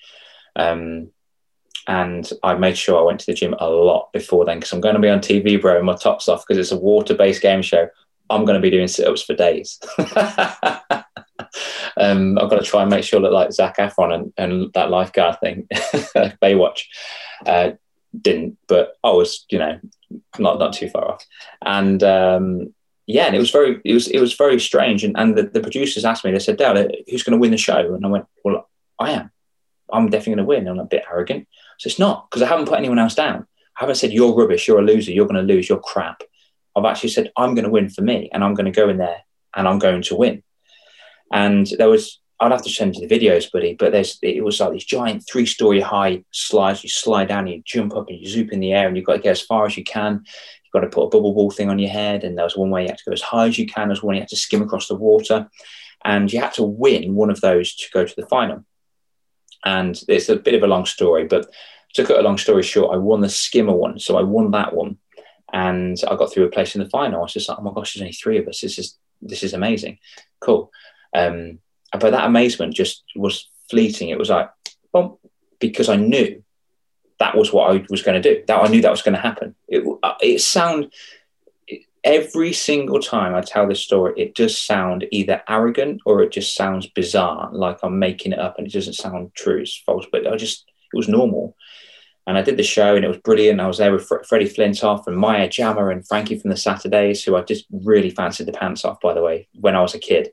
Um, 0.54 1.10
and 1.86 2.30
I 2.42 2.54
made 2.54 2.76
sure 2.76 2.98
I 2.98 3.04
went 3.04 3.20
to 3.20 3.26
the 3.26 3.34
gym 3.34 3.54
a 3.58 3.68
lot 3.68 4.12
before 4.12 4.44
then 4.44 4.58
because 4.58 4.72
I'm 4.72 4.80
going 4.80 4.96
to 4.96 5.00
be 5.00 5.08
on 5.08 5.20
TV, 5.20 5.60
bro, 5.60 5.82
my 5.82 5.94
top's 5.94 6.28
off 6.28 6.44
because 6.46 6.58
it's 6.58 6.72
a 6.72 6.76
water 6.76 7.14
based 7.14 7.42
game 7.42 7.62
show. 7.62 7.88
I'm 8.28 8.44
going 8.44 8.56
to 8.56 8.62
be 8.62 8.70
doing 8.70 8.88
sit 8.88 9.06
ups 9.06 9.22
for 9.22 9.34
days. 9.34 9.78
um, 11.96 12.38
I've 12.38 12.50
got 12.50 12.58
to 12.58 12.64
try 12.64 12.82
and 12.82 12.90
make 12.90 13.04
sure 13.04 13.20
that 13.20 13.32
like 13.32 13.52
Zac 13.52 13.78
Efron 13.78 14.14
and, 14.14 14.32
and 14.36 14.72
that 14.74 14.90
lifeguard 14.90 15.40
thing, 15.40 15.66
Baywatch, 15.72 16.82
uh, 17.46 17.72
didn't, 18.18 18.58
but 18.68 18.96
I 19.02 19.10
was, 19.10 19.44
you 19.50 19.58
know, 19.58 19.78
not 20.38 20.58
not 20.58 20.72
too 20.72 20.88
far 20.88 21.10
off. 21.12 21.26
And 21.64 22.02
um, 22.02 22.74
yeah, 23.06 23.26
and 23.26 23.36
it 23.36 23.40
was 23.40 23.50
very, 23.50 23.80
it 23.84 23.94
was, 23.94 24.08
it 24.08 24.20
was 24.20 24.34
very 24.34 24.60
strange. 24.60 25.04
And, 25.04 25.16
and 25.18 25.36
the, 25.36 25.44
the 25.44 25.60
producers 25.60 26.04
asked 26.04 26.24
me, 26.24 26.32
they 26.32 26.38
said, 26.38 26.56
Dale, 26.56 26.88
who's 27.08 27.22
going 27.22 27.32
to 27.32 27.40
win 27.40 27.50
the 27.50 27.56
show? 27.56 27.94
And 27.94 28.04
I 28.04 28.08
went, 28.08 28.26
well, 28.44 28.68
I 28.98 29.12
am. 29.12 29.30
I'm 29.92 30.08
definitely 30.10 30.34
going 30.34 30.44
to 30.44 30.66
win. 30.66 30.68
I'm 30.68 30.80
a 30.80 30.84
bit 30.84 31.04
arrogant. 31.10 31.46
So 31.78 31.88
it's 31.88 31.98
not 31.98 32.28
because 32.28 32.42
I 32.42 32.48
haven't 32.48 32.68
put 32.68 32.78
anyone 32.78 32.98
else 32.98 33.14
down. 33.14 33.46
I 33.76 33.82
haven't 33.82 33.96
said 33.96 34.12
you're 34.12 34.34
rubbish, 34.34 34.66
you're 34.66 34.80
a 34.80 34.82
loser, 34.82 35.12
you're 35.12 35.26
going 35.26 35.46
to 35.46 35.54
lose, 35.54 35.68
you're 35.68 35.78
crap. 35.78 36.22
I've 36.74 36.84
actually 36.84 37.10
said 37.10 37.30
I'm 37.36 37.54
going 37.54 37.64
to 37.64 37.70
win 37.70 37.88
for 37.88 38.02
me, 38.02 38.28
and 38.32 38.42
I'm 38.42 38.54
going 38.54 38.70
to 38.70 38.72
go 38.72 38.88
in 38.88 38.98
there 38.98 39.22
and 39.54 39.68
I'm 39.68 39.78
going 39.78 40.02
to 40.02 40.16
win. 40.16 40.42
And 41.32 41.66
there 41.78 41.88
was, 41.88 42.20
I'd 42.40 42.52
have 42.52 42.62
to 42.62 42.70
send 42.70 42.94
you 42.94 43.06
the 43.06 43.18
videos, 43.18 43.50
buddy, 43.50 43.74
but 43.74 43.92
there's, 43.92 44.18
it 44.22 44.44
was 44.44 44.60
like 44.60 44.72
these 44.72 44.84
giant 44.84 45.24
three 45.28 45.46
story 45.46 45.80
high 45.80 46.24
slides. 46.30 46.82
You 46.82 46.90
slide 46.90 47.28
down, 47.28 47.46
you 47.46 47.62
jump 47.64 47.96
up 47.96 48.08
and 48.08 48.18
you 48.18 48.28
zoop 48.28 48.52
in 48.52 48.60
the 48.60 48.72
air 48.72 48.86
and 48.86 48.96
you've 48.96 49.06
got 49.06 49.14
to 49.14 49.22
get 49.22 49.32
as 49.32 49.40
far 49.40 49.66
as 49.66 49.76
you 49.76 49.84
can. 49.84 50.22
You've 50.24 50.72
got 50.72 50.80
to 50.80 50.88
put 50.88 51.04
a 51.04 51.08
bubble 51.08 51.34
ball 51.34 51.50
thing 51.50 51.70
on 51.70 51.78
your 51.78 51.90
head. 51.90 52.24
And 52.24 52.36
there 52.36 52.44
was 52.44 52.56
one 52.56 52.70
way 52.70 52.82
you 52.82 52.88
had 52.88 52.98
to 52.98 53.04
go 53.06 53.12
as 53.12 53.22
high 53.22 53.46
as 53.46 53.58
you 53.58 53.66
can, 53.66 53.88
there's 53.88 54.02
one 54.02 54.14
you 54.14 54.20
had 54.20 54.28
to 54.28 54.36
skim 54.36 54.62
across 54.62 54.88
the 54.88 54.94
water. 54.94 55.48
And 56.04 56.32
you 56.32 56.40
had 56.40 56.52
to 56.54 56.62
win 56.62 57.14
one 57.14 57.30
of 57.30 57.40
those 57.40 57.74
to 57.74 57.86
go 57.92 58.04
to 58.04 58.14
the 58.16 58.26
final. 58.26 58.64
And 59.64 60.00
it's 60.08 60.28
a 60.28 60.36
bit 60.36 60.54
of 60.54 60.62
a 60.62 60.68
long 60.68 60.86
story, 60.86 61.24
but 61.24 61.50
to 61.94 62.04
cut 62.04 62.20
a 62.20 62.22
long 62.22 62.38
story 62.38 62.62
short, 62.62 62.94
I 62.94 62.98
won 62.98 63.22
the 63.22 63.28
skimmer 63.28 63.72
one. 63.72 63.98
So 63.98 64.16
I 64.16 64.22
won 64.22 64.52
that 64.52 64.74
one 64.74 64.98
and 65.52 65.96
I 66.08 66.16
got 66.16 66.32
through 66.32 66.44
a 66.44 66.50
place 66.50 66.74
in 66.74 66.82
the 66.82 66.88
final. 66.88 67.20
I 67.20 67.22
was 67.22 67.32
just 67.32 67.48
like, 67.48 67.58
oh 67.58 67.62
my 67.62 67.72
gosh, 67.72 67.94
there's 67.94 68.02
only 68.02 68.12
three 68.12 68.38
of 68.38 68.48
us. 68.48 68.60
This 68.60 68.78
is 68.78 68.98
this 69.22 69.42
is 69.42 69.54
amazing. 69.54 69.98
Cool. 70.40 70.70
Um, 71.16 71.58
but 71.92 72.10
that 72.10 72.26
amazement 72.26 72.74
just 72.74 73.04
was 73.14 73.48
fleeting. 73.70 74.08
It 74.08 74.18
was 74.18 74.30
like, 74.30 74.50
well, 74.92 75.18
because 75.58 75.88
I 75.88 75.96
knew 75.96 76.42
that 77.18 77.36
was 77.36 77.52
what 77.52 77.70
I 77.70 77.84
was 77.88 78.02
going 78.02 78.20
to 78.20 78.34
do. 78.34 78.44
That 78.46 78.62
I 78.62 78.68
knew 78.68 78.82
that 78.82 78.90
was 78.90 79.02
going 79.02 79.14
to 79.14 79.20
happen. 79.20 79.54
It, 79.68 79.84
uh, 80.02 80.14
it 80.20 80.40
sound 80.40 80.92
every 82.04 82.52
single 82.52 83.00
time 83.00 83.34
I 83.34 83.40
tell 83.40 83.66
this 83.66 83.80
story, 83.80 84.14
it 84.16 84.34
does 84.34 84.56
sound 84.56 85.06
either 85.10 85.42
arrogant 85.48 86.02
or 86.06 86.22
it 86.22 86.32
just 86.32 86.54
sounds 86.54 86.86
bizarre, 86.86 87.50
like 87.52 87.78
I'm 87.82 87.98
making 87.98 88.32
it 88.32 88.38
up, 88.38 88.58
and 88.58 88.66
it 88.66 88.72
doesn't 88.72 88.94
sound 88.94 89.34
true. 89.34 89.62
It's 89.62 89.76
false, 89.76 90.06
but 90.12 90.26
I 90.26 90.36
just 90.36 90.64
it 90.92 90.96
was 90.96 91.08
normal. 91.08 91.56
And 92.28 92.36
I 92.36 92.42
did 92.42 92.56
the 92.56 92.64
show 92.64 92.96
and 92.96 93.04
it 93.04 93.08
was 93.08 93.18
brilliant. 93.18 93.60
I 93.60 93.68
was 93.68 93.78
there 93.78 93.92
with 93.92 94.04
Fre- 94.04 94.24
Freddie 94.28 94.48
Flintoff 94.48 95.06
and 95.06 95.16
Maya 95.16 95.48
Jama 95.48 95.88
and 95.88 96.06
Frankie 96.06 96.36
from 96.36 96.50
the 96.50 96.56
Saturdays, 96.56 97.22
who 97.22 97.36
I 97.36 97.42
just 97.42 97.66
really 97.70 98.10
fancied 98.10 98.46
the 98.46 98.52
pants 98.52 98.84
off, 98.84 99.00
by 99.00 99.14
the 99.14 99.22
way, 99.22 99.46
when 99.54 99.76
I 99.76 99.80
was 99.80 99.94
a 99.94 100.00
kid 100.00 100.30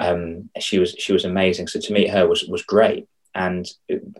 um, 0.00 0.50
she 0.58 0.78
was 0.78 0.94
she 0.98 1.12
was 1.12 1.24
amazing. 1.24 1.68
So 1.68 1.80
to 1.80 1.92
meet 1.92 2.10
her 2.10 2.26
was 2.26 2.44
was 2.44 2.62
great. 2.62 3.08
And 3.34 3.68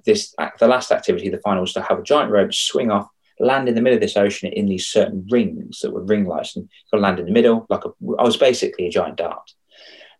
this 0.05 0.35
the 0.59 0.69
last 0.69 0.93
activity, 0.93 1.29
the 1.29 1.39
final, 1.39 1.63
was 1.63 1.73
to 1.73 1.83
have 1.83 1.99
a 1.99 2.03
giant 2.03 2.31
rope 2.31 2.55
swing 2.55 2.91
off, 2.91 3.09
land 3.41 3.69
in 3.69 3.75
the 3.75 3.83
middle 3.83 3.97
of 3.97 4.01
this 4.01 4.17
ocean 4.17 4.53
in 4.53 4.67
these 4.67 4.87
certain 4.87 5.27
rings 5.31 5.81
that 5.81 5.91
were 5.93 6.05
ring 6.05 6.27
lights, 6.27 6.55
and 6.55 6.69
got 6.91 6.99
to 6.99 7.03
land 7.03 7.19
in 7.19 7.27
the 7.27 7.33
middle. 7.33 7.67
Like 7.69 7.85
a, 7.85 7.89
I 8.19 8.23
was 8.23 8.37
basically 8.37 8.87
a 8.87 8.91
giant 8.91 9.17
dart. 9.17 9.51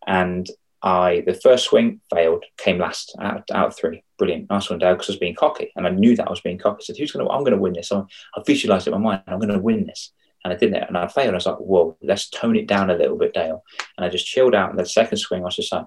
And 0.05 0.49
I 0.81 1.23
the 1.25 1.33
first 1.33 1.65
swing 1.65 2.01
failed, 2.13 2.43
came 2.57 2.79
last 2.79 3.15
out, 3.19 3.49
out 3.53 3.67
of 3.67 3.77
three. 3.77 4.03
Brilliant, 4.17 4.49
nice 4.49 4.69
one, 4.69 4.79
Dale, 4.79 4.93
because 4.93 5.09
I 5.09 5.13
was 5.13 5.19
being 5.19 5.35
cocky, 5.35 5.71
and 5.75 5.85
I 5.85 5.91
knew 5.91 6.15
that 6.15 6.27
I 6.27 6.31
was 6.31 6.41
being 6.41 6.57
cocky. 6.57 6.81
I 6.81 6.83
said, 6.85 6.97
"Who's 6.97 7.11
going 7.11 7.25
to? 7.25 7.31
I'm 7.31 7.43
going 7.43 7.53
to 7.53 7.61
win 7.61 7.73
this." 7.73 7.89
So 7.89 8.07
I 8.35 8.41
visualized 8.45 8.87
it 8.87 8.93
in 8.93 9.01
my 9.01 9.09
mind. 9.11 9.23
I'm 9.27 9.39
going 9.39 9.53
to 9.53 9.59
win 9.59 9.85
this, 9.85 10.11
and 10.43 10.53
I 10.53 10.55
didn't. 10.55 10.83
And 10.83 10.97
I 10.97 11.07
failed. 11.07 11.33
I 11.33 11.37
was 11.37 11.45
like, 11.45 11.57
"Whoa, 11.57 11.97
let's 12.01 12.29
tone 12.29 12.55
it 12.55 12.67
down 12.67 12.89
a 12.89 12.95
little 12.95 13.17
bit, 13.17 13.33
Dale." 13.33 13.63
And 13.97 14.05
I 14.05 14.09
just 14.09 14.25
chilled 14.25 14.55
out. 14.55 14.69
And 14.69 14.79
the 14.79 14.85
second 14.85 15.17
swing, 15.17 15.41
I 15.41 15.45
was 15.45 15.55
just 15.55 15.71
like, 15.71 15.85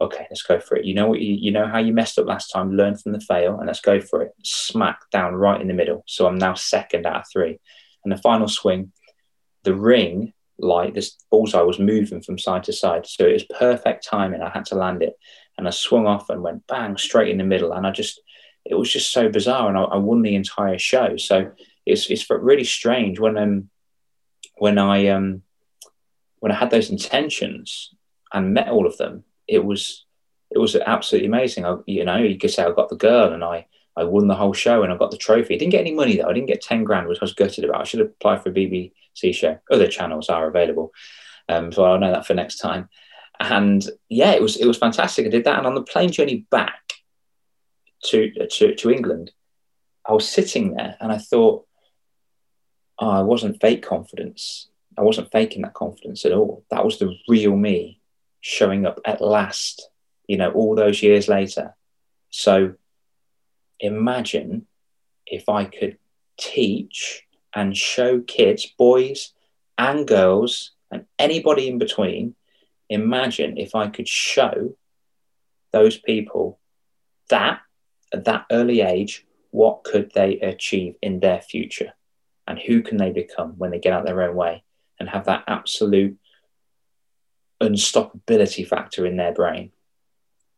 "Okay, 0.00 0.26
let's 0.30 0.42
go 0.42 0.58
for 0.60 0.76
it." 0.76 0.84
You 0.84 0.94
know 0.94 1.08
what? 1.08 1.20
You, 1.20 1.34
you 1.34 1.50
know 1.50 1.66
how 1.66 1.78
you 1.78 1.92
messed 1.92 2.18
up 2.18 2.26
last 2.26 2.48
time. 2.48 2.76
Learn 2.76 2.96
from 2.96 3.12
the 3.12 3.20
fail, 3.20 3.58
and 3.58 3.66
let's 3.66 3.80
go 3.80 4.00
for 4.00 4.22
it. 4.22 4.32
Smack 4.42 5.10
down 5.10 5.34
right 5.34 5.60
in 5.60 5.68
the 5.68 5.74
middle. 5.74 6.04
So 6.06 6.26
I'm 6.26 6.38
now 6.38 6.54
second 6.54 7.06
out 7.06 7.16
of 7.16 7.24
three. 7.32 7.58
And 8.04 8.12
the 8.12 8.16
final 8.16 8.48
swing, 8.48 8.92
the 9.62 9.74
ring 9.74 10.32
light, 10.58 10.94
this 10.94 11.16
bullseye 11.30 11.62
was 11.62 11.78
moving 11.78 12.22
from 12.22 12.38
side 12.38 12.64
to 12.64 12.72
side. 12.72 13.06
So 13.06 13.26
it 13.26 13.32
was 13.32 13.44
perfect 13.44 14.04
timing. 14.04 14.42
I 14.42 14.50
had 14.50 14.64
to 14.66 14.74
land 14.74 15.02
it. 15.02 15.14
And 15.58 15.66
I 15.66 15.70
swung 15.70 16.06
off 16.06 16.30
and 16.30 16.42
went 16.42 16.66
bang 16.66 16.96
straight 16.96 17.28
in 17.28 17.38
the 17.38 17.44
middle. 17.44 17.72
And 17.72 17.86
I 17.86 17.90
just, 17.90 18.20
it 18.64 18.74
was 18.74 18.90
just 18.90 19.12
so 19.12 19.28
bizarre. 19.28 19.68
And 19.68 19.76
I, 19.76 19.82
I 19.82 19.96
won 19.96 20.22
the 20.22 20.34
entire 20.34 20.78
show. 20.78 21.16
So 21.16 21.52
it's, 21.86 22.10
it's 22.10 22.28
really 22.30 22.64
strange 22.64 23.18
when, 23.18 23.36
um, 23.36 23.70
when 24.56 24.78
I, 24.78 25.08
um, 25.08 25.42
when 26.40 26.52
I 26.52 26.56
had 26.56 26.70
those 26.70 26.90
intentions 26.90 27.94
and 28.32 28.54
met 28.54 28.68
all 28.68 28.86
of 28.86 28.96
them, 28.96 29.24
it 29.46 29.64
was, 29.64 30.04
it 30.50 30.58
was 30.58 30.76
absolutely 30.76 31.28
amazing. 31.28 31.64
I, 31.64 31.76
you 31.86 32.04
know, 32.04 32.18
you 32.18 32.38
could 32.38 32.50
say 32.50 32.62
I 32.62 32.72
got 32.72 32.88
the 32.88 32.96
girl 32.96 33.32
and 33.32 33.42
I, 33.42 33.66
I 33.96 34.04
won 34.04 34.28
the 34.28 34.34
whole 34.34 34.52
show 34.52 34.82
and 34.82 34.92
I 34.92 34.96
got 34.96 35.10
the 35.10 35.16
trophy. 35.16 35.54
I 35.54 35.58
didn't 35.58 35.72
get 35.72 35.80
any 35.80 35.94
money 35.94 36.16
though. 36.16 36.28
I 36.28 36.32
didn't 36.32 36.48
get 36.48 36.62
10 36.62 36.84
grand, 36.84 37.08
which 37.08 37.18
I 37.20 37.24
was 37.24 37.34
gutted 37.34 37.64
about. 37.64 37.80
I 37.80 37.84
should 37.84 38.00
have 38.00 38.08
applied 38.08 38.42
for 38.42 38.48
a 38.48 38.52
BBC 38.52 39.34
show. 39.34 39.58
Other 39.70 39.86
channels 39.86 40.28
are 40.28 40.48
available. 40.48 40.92
Um, 41.48 41.72
so 41.72 41.84
I'll 41.84 41.98
know 41.98 42.12
that 42.12 42.26
for 42.26 42.34
next 42.34 42.58
time. 42.58 42.88
And 43.40 43.84
yeah, 44.08 44.32
it 44.32 44.42
was 44.42 44.56
it 44.56 44.66
was 44.66 44.78
fantastic. 44.78 45.26
I 45.26 45.30
did 45.30 45.44
that. 45.44 45.58
And 45.58 45.66
on 45.66 45.74
the 45.74 45.82
plane 45.82 46.12
journey 46.12 46.46
back 46.50 46.92
to 48.04 48.30
to, 48.48 48.74
to 48.74 48.90
England, 48.90 49.32
I 50.06 50.12
was 50.12 50.28
sitting 50.28 50.74
there 50.74 50.96
and 51.00 51.10
I 51.12 51.18
thought, 51.18 51.66
oh, 52.98 53.10
I 53.10 53.22
wasn't 53.22 53.60
fake 53.60 53.82
confidence. 53.82 54.68
I 54.96 55.02
wasn't 55.02 55.32
faking 55.32 55.62
that 55.62 55.74
confidence 55.74 56.24
at 56.24 56.32
all. 56.32 56.64
That 56.70 56.84
was 56.84 56.98
the 56.98 57.16
real 57.28 57.56
me 57.56 58.00
showing 58.40 58.86
up 58.86 59.00
at 59.04 59.20
last, 59.20 59.88
you 60.26 60.36
know, 60.36 60.50
all 60.52 60.74
those 60.74 61.02
years 61.02 61.28
later. 61.28 61.74
So 62.30 62.74
imagine 63.80 64.66
if 65.26 65.48
I 65.48 65.64
could 65.64 65.98
teach 66.38 67.26
and 67.54 67.76
show 67.76 68.20
kids, 68.20 68.66
boys 68.66 69.32
and 69.78 70.06
girls, 70.06 70.72
and 70.90 71.06
anybody 71.18 71.68
in 71.68 71.78
between, 71.78 72.34
imagine 72.88 73.56
if 73.56 73.74
I 73.74 73.88
could 73.88 74.08
show 74.08 74.76
those 75.72 75.96
people 75.96 76.58
that 77.28 77.60
at 78.12 78.26
that 78.26 78.46
early 78.50 78.82
age, 78.82 79.26
what 79.50 79.84
could 79.84 80.12
they 80.14 80.38
achieve 80.40 80.96
in 81.02 81.20
their 81.20 81.40
future? 81.40 81.94
And 82.46 82.58
who 82.58 82.82
can 82.82 82.96
they 82.96 83.12
become 83.12 83.54
when 83.58 83.70
they 83.70 83.78
get 83.78 83.92
out 83.92 84.04
their 84.04 84.22
own 84.22 84.34
way 84.34 84.64
and 84.98 85.08
have 85.08 85.26
that 85.26 85.44
absolute 85.46 86.18
unstoppability 87.62 88.66
factor 88.66 89.06
in 89.06 89.16
their 89.16 89.32
brain? 89.32 89.72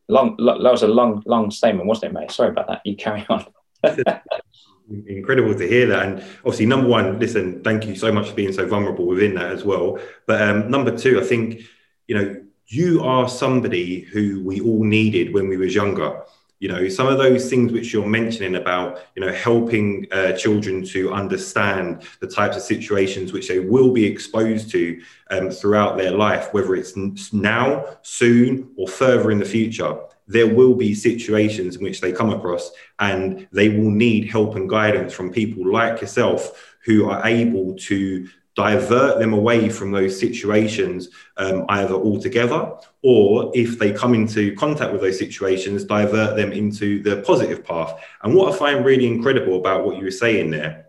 long, 0.09 0.37
that 0.37 0.73
was 0.73 0.83
a 0.83 0.89
long, 0.89 1.23
long 1.27 1.51
statement, 1.51 1.87
wasn't 1.87 2.13
it, 2.13 2.19
mate? 2.19 2.31
Sorry 2.31 2.51
about 2.51 2.69
that. 2.69 2.83
You 2.85 2.97
carry 2.97 3.27
on. 3.29 3.47
Incredible 5.07 5.55
to 5.55 5.67
hear 5.67 5.87
that. 5.89 6.07
And 6.07 6.19
obviously, 6.39 6.67
number 6.67 6.89
one, 6.89 7.19
listen, 7.19 7.63
thank 7.63 7.87
you 7.87 7.97
so 7.97 8.13
much 8.13 8.29
for 8.29 8.35
being 8.35 8.53
so 8.53 8.67
vulnerable 8.67 9.07
within 9.07 9.35
that 9.35 9.51
as 9.51 9.65
well. 9.65 9.99
But 10.27 10.43
um, 10.43 10.71
number 10.71 10.97
two, 10.97 11.21
I 11.21 11.25
think, 11.25 11.63
you 12.07 12.17
know, 12.17 12.45
you 12.67 13.03
are 13.03 13.29
somebody 13.29 14.01
who 14.01 14.43
we 14.43 14.61
all 14.61 14.85
needed 14.85 15.33
when 15.33 15.49
we 15.49 15.57
was 15.57 15.75
younger 15.75 16.23
you 16.61 16.69
know 16.69 16.89
some 16.89 17.07
of 17.07 17.19
those 17.19 17.51
things 17.51 17.73
which 17.73 17.93
you're 17.93 18.07
mentioning 18.07 18.55
about 18.57 19.03
you 19.15 19.25
know 19.25 19.33
helping 19.33 20.07
uh, 20.13 20.33
children 20.33 20.85
to 20.85 21.13
understand 21.13 22.03
the 22.21 22.27
types 22.27 22.57
of 22.57 22.63
situations 22.63 23.33
which 23.33 23.49
they 23.49 23.59
will 23.59 23.91
be 23.93 24.05
exposed 24.05 24.71
to 24.71 25.01
um, 25.31 25.51
throughout 25.51 25.97
their 25.97 26.13
life 26.13 26.53
whether 26.53 26.75
it's 26.75 26.97
now 27.33 27.85
soon 28.03 28.71
or 28.77 28.89
further 28.89 29.31
in 29.31 29.39
the 29.39 29.45
future 29.45 29.99
there 30.27 30.49
will 30.49 30.75
be 30.75 30.95
situations 30.95 31.77
in 31.77 31.83
which 31.83 32.01
they 32.01 32.13
come 32.13 32.31
across 32.31 32.71
and 32.99 33.47
they 33.53 33.69
will 33.69 33.91
need 33.91 34.31
help 34.31 34.55
and 34.55 34.71
guidance 34.71 35.13
from 35.13 35.31
people 35.31 35.71
like 35.71 36.01
yourself 36.01 36.77
who 36.85 37.09
are 37.09 37.27
able 37.27 37.75
to 37.75 38.27
divert 38.55 39.19
them 39.19 39.33
away 39.33 39.69
from 39.69 39.91
those 39.91 40.19
situations 40.19 41.09
um, 41.37 41.65
either 41.71 41.95
altogether 41.95 42.73
or 43.03 43.51
if 43.55 43.79
they 43.79 43.93
come 43.93 44.15
into 44.15 44.55
contact 44.55 44.93
with 44.93 45.01
those 45.01 45.19
situations 45.19 45.85
divert 45.85 46.37
them 46.37 46.53
into 46.53 47.03
the 47.03 47.21
positive 47.23 47.65
path. 47.65 48.01
And 48.23 48.35
what 48.35 48.53
i 48.53 48.57
find 48.57 48.85
really 48.85 49.07
incredible 49.07 49.59
about 49.59 49.85
what 49.85 49.97
you 49.97 50.05
were 50.05 50.11
saying 50.11 50.51
there 50.51 50.87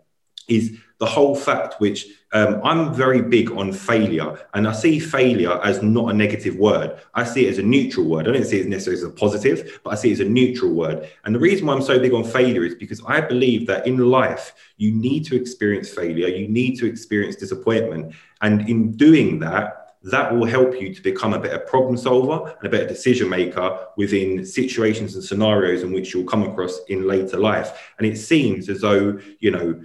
is 0.48 0.78
the 0.98 1.06
whole 1.06 1.36
fact 1.36 1.74
which 1.78 2.06
um, 2.32 2.60
I'm 2.64 2.92
very 2.92 3.22
big 3.22 3.50
on 3.52 3.72
failure, 3.72 4.38
and 4.54 4.66
I 4.66 4.72
see 4.72 4.98
failure 4.98 5.60
as 5.62 5.82
not 5.82 6.10
a 6.10 6.12
negative 6.12 6.56
word. 6.56 6.98
I 7.14 7.24
see 7.24 7.46
it 7.46 7.50
as 7.50 7.58
a 7.58 7.62
neutral 7.62 8.06
word. 8.06 8.28
I 8.28 8.32
don't 8.32 8.44
see 8.44 8.60
it 8.60 8.66
necessarily 8.66 9.02
as 9.02 9.08
a 9.08 9.10
positive, 9.10 9.80
but 9.84 9.90
I 9.90 9.96
see 9.96 10.10
it 10.10 10.14
as 10.14 10.20
a 10.20 10.24
neutral 10.24 10.72
word. 10.72 11.08
And 11.24 11.34
the 11.34 11.38
reason 11.38 11.66
why 11.66 11.74
I'm 11.74 11.82
so 11.82 11.98
big 11.98 12.12
on 12.12 12.24
failure 12.24 12.64
is 12.64 12.74
because 12.74 13.02
I 13.06 13.20
believe 13.20 13.66
that 13.68 13.86
in 13.86 13.98
life, 13.98 14.54
you 14.76 14.92
need 14.92 15.24
to 15.26 15.36
experience 15.36 15.88
failure, 15.88 16.28
you 16.28 16.48
need 16.48 16.76
to 16.76 16.86
experience 16.86 17.36
disappointment. 17.36 18.14
And 18.40 18.68
in 18.68 18.92
doing 18.92 19.38
that, 19.40 19.86
that 20.02 20.34
will 20.34 20.46
help 20.46 20.80
you 20.80 20.94
to 20.94 21.02
become 21.02 21.34
a 21.34 21.38
better 21.38 21.58
problem 21.58 21.96
solver 21.96 22.54
and 22.56 22.66
a 22.66 22.70
better 22.70 22.86
decision 22.86 23.28
maker 23.28 23.86
within 23.96 24.46
situations 24.46 25.14
and 25.14 25.24
scenarios 25.24 25.82
in 25.82 25.92
which 25.92 26.14
you'll 26.14 26.24
come 26.24 26.44
across 26.44 26.78
in 26.88 27.08
later 27.08 27.38
life. 27.38 27.92
And 27.98 28.06
it 28.06 28.16
seems 28.16 28.68
as 28.68 28.82
though, 28.82 29.18
you 29.40 29.50
know, 29.50 29.80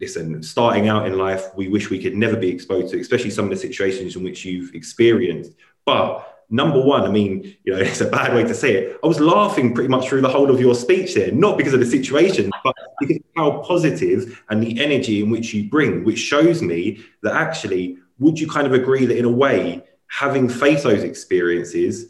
listen, 0.00 0.42
starting 0.42 0.88
out 0.88 1.06
in 1.06 1.18
life, 1.18 1.54
we 1.54 1.68
wish 1.68 1.90
we 1.90 2.02
could 2.02 2.14
never 2.14 2.36
be 2.36 2.48
exposed 2.48 2.92
to, 2.92 3.00
especially 3.00 3.30
some 3.30 3.46
of 3.46 3.50
the 3.50 3.56
situations 3.56 4.16
in 4.16 4.22
which 4.22 4.44
you've 4.44 4.74
experienced. 4.74 5.52
But 5.84 6.44
number 6.50 6.80
one, 6.80 7.02
I 7.02 7.08
mean, 7.08 7.56
you 7.64 7.72
know, 7.72 7.78
it's 7.80 8.00
a 8.00 8.06
bad 8.06 8.34
way 8.34 8.44
to 8.44 8.54
say 8.54 8.74
it. 8.74 9.00
I 9.02 9.06
was 9.06 9.20
laughing 9.20 9.74
pretty 9.74 9.88
much 9.88 10.08
through 10.08 10.20
the 10.20 10.28
whole 10.28 10.50
of 10.50 10.60
your 10.60 10.74
speech 10.74 11.14
there, 11.14 11.32
not 11.32 11.56
because 11.56 11.74
of 11.74 11.80
the 11.80 11.86
situation, 11.86 12.50
but 12.64 12.74
because 13.00 13.18
how 13.36 13.62
positive 13.62 14.42
and 14.48 14.62
the 14.62 14.82
energy 14.82 15.22
in 15.22 15.30
which 15.30 15.52
you 15.52 15.68
bring, 15.68 16.04
which 16.04 16.18
shows 16.18 16.62
me 16.62 17.00
that 17.22 17.34
actually, 17.34 17.98
would 18.18 18.38
you 18.38 18.48
kind 18.48 18.66
of 18.66 18.72
agree 18.72 19.06
that 19.06 19.18
in 19.18 19.24
a 19.24 19.30
way, 19.30 19.82
having 20.08 20.48
faced 20.48 20.84
those 20.84 21.02
experiences, 21.02 22.06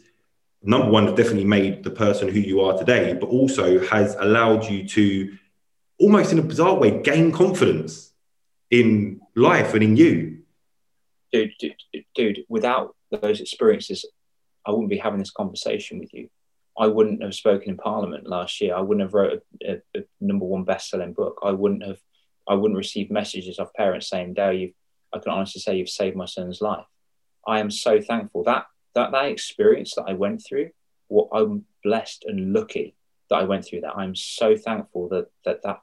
number 0.63 0.89
one, 0.89 1.07
definitely 1.15 1.45
made 1.45 1.83
the 1.83 1.89
person 1.89 2.27
who 2.27 2.39
you 2.39 2.61
are 2.61 2.77
today, 2.77 3.13
but 3.13 3.27
also 3.27 3.79
has 3.87 4.15
allowed 4.19 4.65
you 4.65 4.87
to 4.87 5.37
almost 5.99 6.31
in 6.31 6.39
a 6.39 6.43
bizarre 6.43 6.75
way, 6.75 7.01
gain 7.01 7.31
confidence 7.31 8.13
in 8.69 9.19
life 9.35 9.73
and 9.73 9.83
in 9.83 9.97
you. 9.97 10.39
Dude, 11.31 11.53
dude, 11.59 12.05
dude, 12.15 12.45
without 12.49 12.95
those 13.11 13.41
experiences, 13.41 14.05
I 14.65 14.71
wouldn't 14.71 14.89
be 14.89 14.97
having 14.97 15.19
this 15.19 15.31
conversation 15.31 15.99
with 15.99 16.13
you. 16.13 16.29
I 16.77 16.87
wouldn't 16.87 17.23
have 17.23 17.33
spoken 17.33 17.69
in 17.71 17.77
Parliament 17.77 18.27
last 18.27 18.61
year. 18.61 18.75
I 18.75 18.81
wouldn't 18.81 19.05
have 19.05 19.13
wrote 19.13 19.41
a, 19.63 19.71
a, 19.71 19.99
a 19.99 20.03
number 20.21 20.45
one 20.45 20.63
best-selling 20.63 21.13
book. 21.13 21.39
I 21.43 21.51
wouldn't 21.51 21.83
have. 21.83 21.99
I 22.47 22.53
wouldn't 22.53 22.77
receive 22.77 23.11
messages 23.11 23.59
of 23.59 23.73
parents 23.73 24.09
saying, 24.09 24.35
"Dale, 24.35 24.53
you." 24.53 24.73
I 25.13 25.19
can 25.19 25.31
honestly 25.31 25.61
say 25.61 25.77
you've 25.77 25.89
saved 25.89 26.15
my 26.15 26.25
son's 26.25 26.61
life. 26.61 26.85
I 27.47 27.59
am 27.59 27.71
so 27.71 27.99
thankful 27.99 28.43
that 28.43 28.67
that 28.93 29.11
that 29.11 29.25
experience 29.25 29.95
that 29.95 30.05
I 30.07 30.13
went 30.13 30.43
through. 30.45 30.69
What 31.07 31.29
I'm 31.31 31.65
blessed 31.83 32.25
and 32.27 32.53
lucky 32.53 32.95
that 33.29 33.37
I 33.37 33.43
went 33.43 33.65
through 33.65 33.81
that. 33.81 33.97
I'm 33.97 34.15
so 34.15 34.55
thankful 34.55 35.09
that 35.09 35.27
that 35.45 35.63
that 35.63 35.79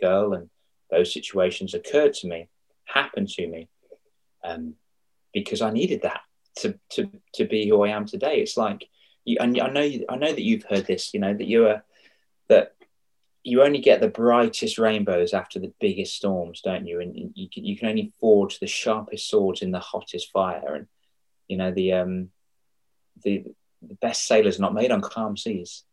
girl 0.00 0.32
and 0.34 0.48
those 0.90 1.12
situations 1.12 1.74
occurred 1.74 2.14
to 2.14 2.26
me, 2.26 2.48
happened 2.84 3.28
to 3.28 3.46
me, 3.46 3.68
um, 4.44 4.74
because 5.34 5.60
I 5.60 5.70
needed 5.70 6.02
that 6.02 6.20
to, 6.56 6.78
to, 6.90 7.10
to 7.34 7.44
be 7.44 7.68
who 7.68 7.84
I 7.84 7.90
am 7.90 8.06
today. 8.06 8.36
It's 8.36 8.56
like, 8.56 8.88
you, 9.24 9.36
and 9.40 9.60
I 9.60 9.68
know, 9.68 9.90
I 10.08 10.16
know 10.16 10.32
that 10.32 10.42
you've 10.42 10.64
heard 10.64 10.86
this, 10.86 11.12
you 11.12 11.20
know, 11.20 11.34
that 11.34 11.46
you 11.46 11.66
are, 11.66 11.84
that 12.48 12.74
you 13.42 13.62
only 13.62 13.80
get 13.80 14.00
the 14.00 14.08
brightest 14.08 14.78
rainbows 14.78 15.34
after 15.34 15.58
the 15.58 15.72
biggest 15.80 16.16
storms, 16.16 16.60
don't 16.62 16.86
you? 16.86 17.00
And 17.00 17.32
you 17.34 17.48
can, 17.52 17.64
you 17.64 17.76
can 17.76 17.88
only 17.88 18.12
forge 18.20 18.58
the 18.58 18.66
sharpest 18.66 19.28
swords 19.28 19.62
in 19.62 19.70
the 19.70 19.78
hottest 19.78 20.30
fire. 20.32 20.74
And, 20.74 20.86
you 21.46 21.56
know, 21.56 21.70
the, 21.70 21.92
um, 21.92 22.30
the, 23.22 23.44
the 23.82 23.94
best 23.94 24.26
sailors 24.26 24.58
not 24.58 24.74
made 24.74 24.90
on 24.90 25.00
calm 25.00 25.36
seas 25.36 25.84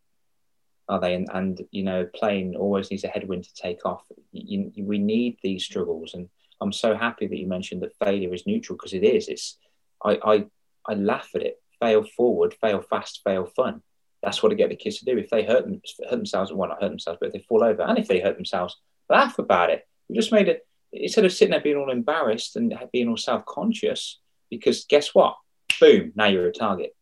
are 0.88 1.00
they? 1.00 1.14
And, 1.14 1.28
and 1.32 1.60
you 1.70 1.82
know, 1.82 2.06
plane 2.14 2.54
always 2.56 2.90
needs 2.90 3.04
a 3.04 3.08
headwind 3.08 3.44
to 3.44 3.54
take 3.54 3.84
off. 3.84 4.04
You, 4.32 4.70
you, 4.74 4.84
we 4.84 4.98
need 4.98 5.38
these 5.42 5.64
struggles, 5.64 6.14
and 6.14 6.28
I'm 6.60 6.72
so 6.72 6.96
happy 6.96 7.26
that 7.26 7.38
you 7.38 7.46
mentioned 7.46 7.82
that 7.82 7.96
failure 8.02 8.32
is 8.32 8.46
neutral 8.46 8.76
because 8.76 8.92
it 8.94 9.04
is. 9.04 9.28
It's 9.28 9.58
I, 10.04 10.18
I 10.24 10.46
I 10.86 10.94
laugh 10.94 11.28
at 11.34 11.42
it. 11.42 11.60
Fail 11.80 12.04
forward, 12.16 12.54
fail 12.60 12.80
fast, 12.80 13.20
fail 13.24 13.46
fun. 13.46 13.82
That's 14.22 14.42
what 14.42 14.50
I 14.52 14.54
get 14.54 14.70
the 14.70 14.76
kids 14.76 14.98
to 14.98 15.04
do. 15.04 15.18
If 15.18 15.28
they 15.28 15.44
hurt, 15.44 15.64
them, 15.64 15.80
hurt 16.08 16.10
themselves, 16.10 16.52
well, 16.52 16.68
not 16.68 16.82
hurt 16.82 16.88
themselves, 16.88 17.18
but 17.20 17.28
if 17.28 17.32
they 17.34 17.44
fall 17.48 17.62
over, 17.62 17.82
and 17.82 17.98
if 17.98 18.08
they 18.08 18.20
hurt 18.20 18.36
themselves, 18.36 18.76
laugh 19.10 19.38
about 19.38 19.70
it. 19.70 19.86
We 20.08 20.16
just 20.16 20.32
made 20.32 20.48
it 20.48 20.66
instead 20.92 21.24
of 21.24 21.32
sitting 21.32 21.50
there 21.52 21.60
being 21.60 21.76
all 21.76 21.90
embarrassed 21.90 22.56
and 22.56 22.74
being 22.92 23.08
all 23.08 23.16
self 23.16 23.44
conscious. 23.44 24.20
Because 24.50 24.84
guess 24.84 25.14
what? 25.14 25.36
Boom! 25.80 26.12
Now 26.14 26.26
you're 26.26 26.46
a 26.48 26.52
target. 26.52 26.94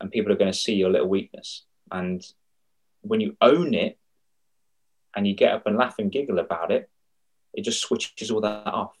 and 0.00 0.10
people 0.10 0.32
are 0.32 0.36
going 0.36 0.52
to 0.52 0.58
see 0.58 0.74
your 0.74 0.90
little 0.90 1.08
weakness. 1.08 1.64
And 1.90 2.24
when 3.02 3.20
you 3.20 3.36
own 3.40 3.74
it 3.74 3.98
and 5.14 5.26
you 5.26 5.34
get 5.34 5.52
up 5.52 5.66
and 5.66 5.76
laugh 5.76 5.96
and 5.98 6.10
giggle 6.10 6.38
about 6.38 6.72
it, 6.72 6.88
it 7.52 7.62
just 7.64 7.82
switches 7.82 8.30
all 8.30 8.40
that 8.40 8.66
off 8.66 8.96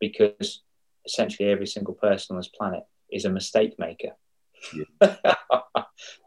because 0.00 0.62
essentially 1.06 1.50
every 1.50 1.66
single 1.66 1.94
person 1.94 2.34
on 2.34 2.40
this 2.40 2.48
planet 2.48 2.84
is 3.10 3.24
a 3.24 3.30
mistake 3.30 3.78
maker. 3.78 4.12
Yeah. 4.74 5.34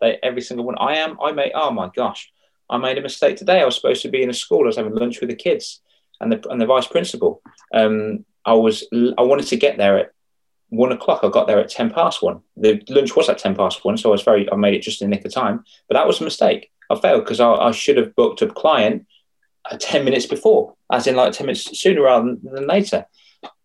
every 0.24 0.42
single 0.42 0.66
one. 0.66 0.78
I 0.78 0.98
am. 0.98 1.18
I 1.22 1.32
made. 1.32 1.52
Oh 1.56 1.72
my 1.72 1.90
gosh, 1.96 2.32
I 2.70 2.78
made 2.78 2.98
a 2.98 3.02
mistake 3.02 3.38
today. 3.38 3.62
I 3.62 3.66
was 3.66 3.76
supposed 3.76 4.02
to 4.04 4.10
be 4.10 4.22
in 4.22 4.30
a 4.30 4.34
school. 4.34 4.64
I 4.64 4.68
was 4.68 4.78
having 4.78 4.94
lunch 4.94 5.20
with 5.20 5.30
the 5.30 5.36
kids 5.36 5.82
and 6.20 6.32
the 6.32 6.50
and 6.50 6.62
the 6.62 6.66
vice 6.66 6.88
principal. 6.88 7.42
Um, 7.74 8.26
I 8.46 8.54
was. 8.54 8.88
I 8.94 9.22
wanted 9.22 9.48
to 9.48 9.58
get 9.58 9.78
there 9.78 9.98
at 9.98 10.12
one 10.70 10.92
o'clock. 10.92 11.22
I 11.24 11.30
got 11.30 11.48
there 11.48 11.60
at 11.60 11.70
ten 11.70 11.90
past 11.90 12.22
one. 12.22 12.42
The 12.56 12.82
lunch 12.90 13.16
was 13.16 13.30
at 13.30 13.40
ten 13.40 13.56
past 13.56 13.84
one, 13.84 13.98
so 13.98 14.10
I 14.10 14.12
was 14.12 14.24
very. 14.24 14.52
I 14.52 14.56
made 14.56 14.76
it 14.76 14.84
just 14.84 15.02
in 15.02 15.10
the 15.10 15.16
nick 15.16 15.26
of 15.26 15.34
time. 15.34 15.64
But 15.88 15.96
that 15.96 16.08
was 16.08 16.22
a 16.22 16.26
mistake. 16.26 16.72
I 16.90 17.00
failed 17.00 17.24
because 17.24 17.40
I, 17.40 17.52
I 17.52 17.72
should 17.72 17.98
have 17.98 18.16
booked 18.16 18.42
a 18.42 18.48
client 18.48 19.08
uh, 19.70 19.78
ten 19.80 20.06
minutes 20.06 20.26
before, 20.26 20.76
as 20.92 21.08
in 21.08 21.16
like 21.16 21.34
ten 21.34 21.48
minutes 21.48 21.80
sooner 21.80 22.02
rather 22.02 22.36
than 22.42 22.68
later. 22.68 23.06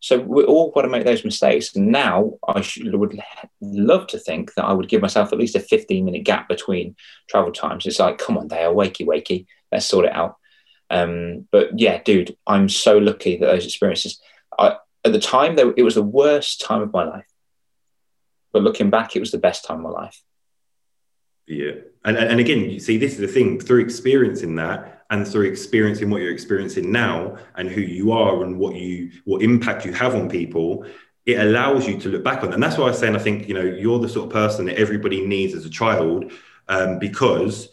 So 0.01 0.19
we 0.19 0.45
all 0.45 0.71
got 0.71 0.83
to 0.83 0.89
make 0.89 1.05
those 1.05 1.25
mistakes. 1.25 1.75
Now 1.77 2.33
I 2.47 2.61
should, 2.61 2.95
would 2.95 3.21
love 3.61 4.07
to 4.09 4.19
think 4.19 4.55
that 4.55 4.65
I 4.65 4.73
would 4.73 4.89
give 4.89 5.01
myself 5.01 5.33
at 5.33 5.39
least 5.39 5.55
a 5.55 5.61
15 5.61 6.05
minute 6.05 6.25
gap 6.25 6.49
between 6.49 6.97
travel 7.29 7.53
times. 7.53 7.87
It's 7.87 7.99
like, 7.99 8.19
come 8.19 8.37
on, 8.37 8.53
are 8.53 8.75
wakey, 8.75 9.07
wakey. 9.07 9.47
Let's 9.71 9.87
sort 9.87 10.07
it 10.07 10.13
out. 10.13 10.37
Um, 10.91 11.49
but 11.51 11.79
yeah, 11.79 12.03
dude, 12.03 12.37
I'm 12.47 12.69
so 12.69 12.99
lucky 12.99 13.39
that 13.39 13.47
those 13.47 13.65
experiences. 13.65 14.21
I, 14.59 14.77
at 15.05 15.13
the 15.13 15.19
time, 15.19 15.57
they, 15.57 15.65
it 15.77 15.83
was 15.83 15.95
the 15.95 16.03
worst 16.03 16.61
time 16.61 16.83
of 16.83 16.93
my 16.93 17.05
life. 17.05 17.27
But 18.53 18.63
looking 18.63 18.91
back, 18.91 19.17
it 19.17 19.21
was 19.21 19.31
the 19.31 19.39
best 19.39 19.65
time 19.65 19.79
of 19.79 19.85
my 19.85 19.91
life. 19.91 20.23
Yeah. 21.47 21.73
And, 22.05 22.17
and 22.17 22.41
again, 22.41 22.71
you 22.71 22.81
see, 22.81 22.99
this 22.99 23.13
is 23.13 23.19
the 23.19 23.29
thing 23.29 23.61
through 23.61 23.81
experiencing 23.81 24.57
that 24.57 25.05
and 25.11 25.27
through 25.27 25.47
experiencing 25.47 26.11
what 26.11 26.23
you're 26.23 26.33
experiencing 26.33 26.91
now 26.91 27.37
and 27.57 27.69
who 27.69 27.81
you 27.81 28.13
are 28.13 28.43
and 28.43 28.59
what 28.59 28.75
you, 28.75 29.11
what 29.25 29.43
impact 29.43 29.85
you 29.85 29.93
have 29.93 30.15
on 30.15 30.29
people, 30.29 30.85
it 31.27 31.39
allows 31.39 31.87
you 31.87 31.99
to 32.01 32.09
look 32.09 32.25
back 32.25 32.43
on. 32.43 32.49
That. 32.49 32.55
And 32.55 32.63
that's 32.63 32.79
why 32.79 32.89
I'm 32.89 32.95
saying, 32.95 33.15
I 33.15 33.21
think, 33.21 33.49
you 33.49 33.55
know, 33.55 33.63
you're 33.63 34.01
the 34.01 34.09
sort 34.09 34.27
of 34.27 34.33
person 34.33 34.65
that 34.67 34.79
everybody 34.79 35.25
needs 35.25 35.55
as 35.55 35.65
a 35.65 35.71
child 35.71 36.33
um, 36.69 36.99
because 36.99 37.69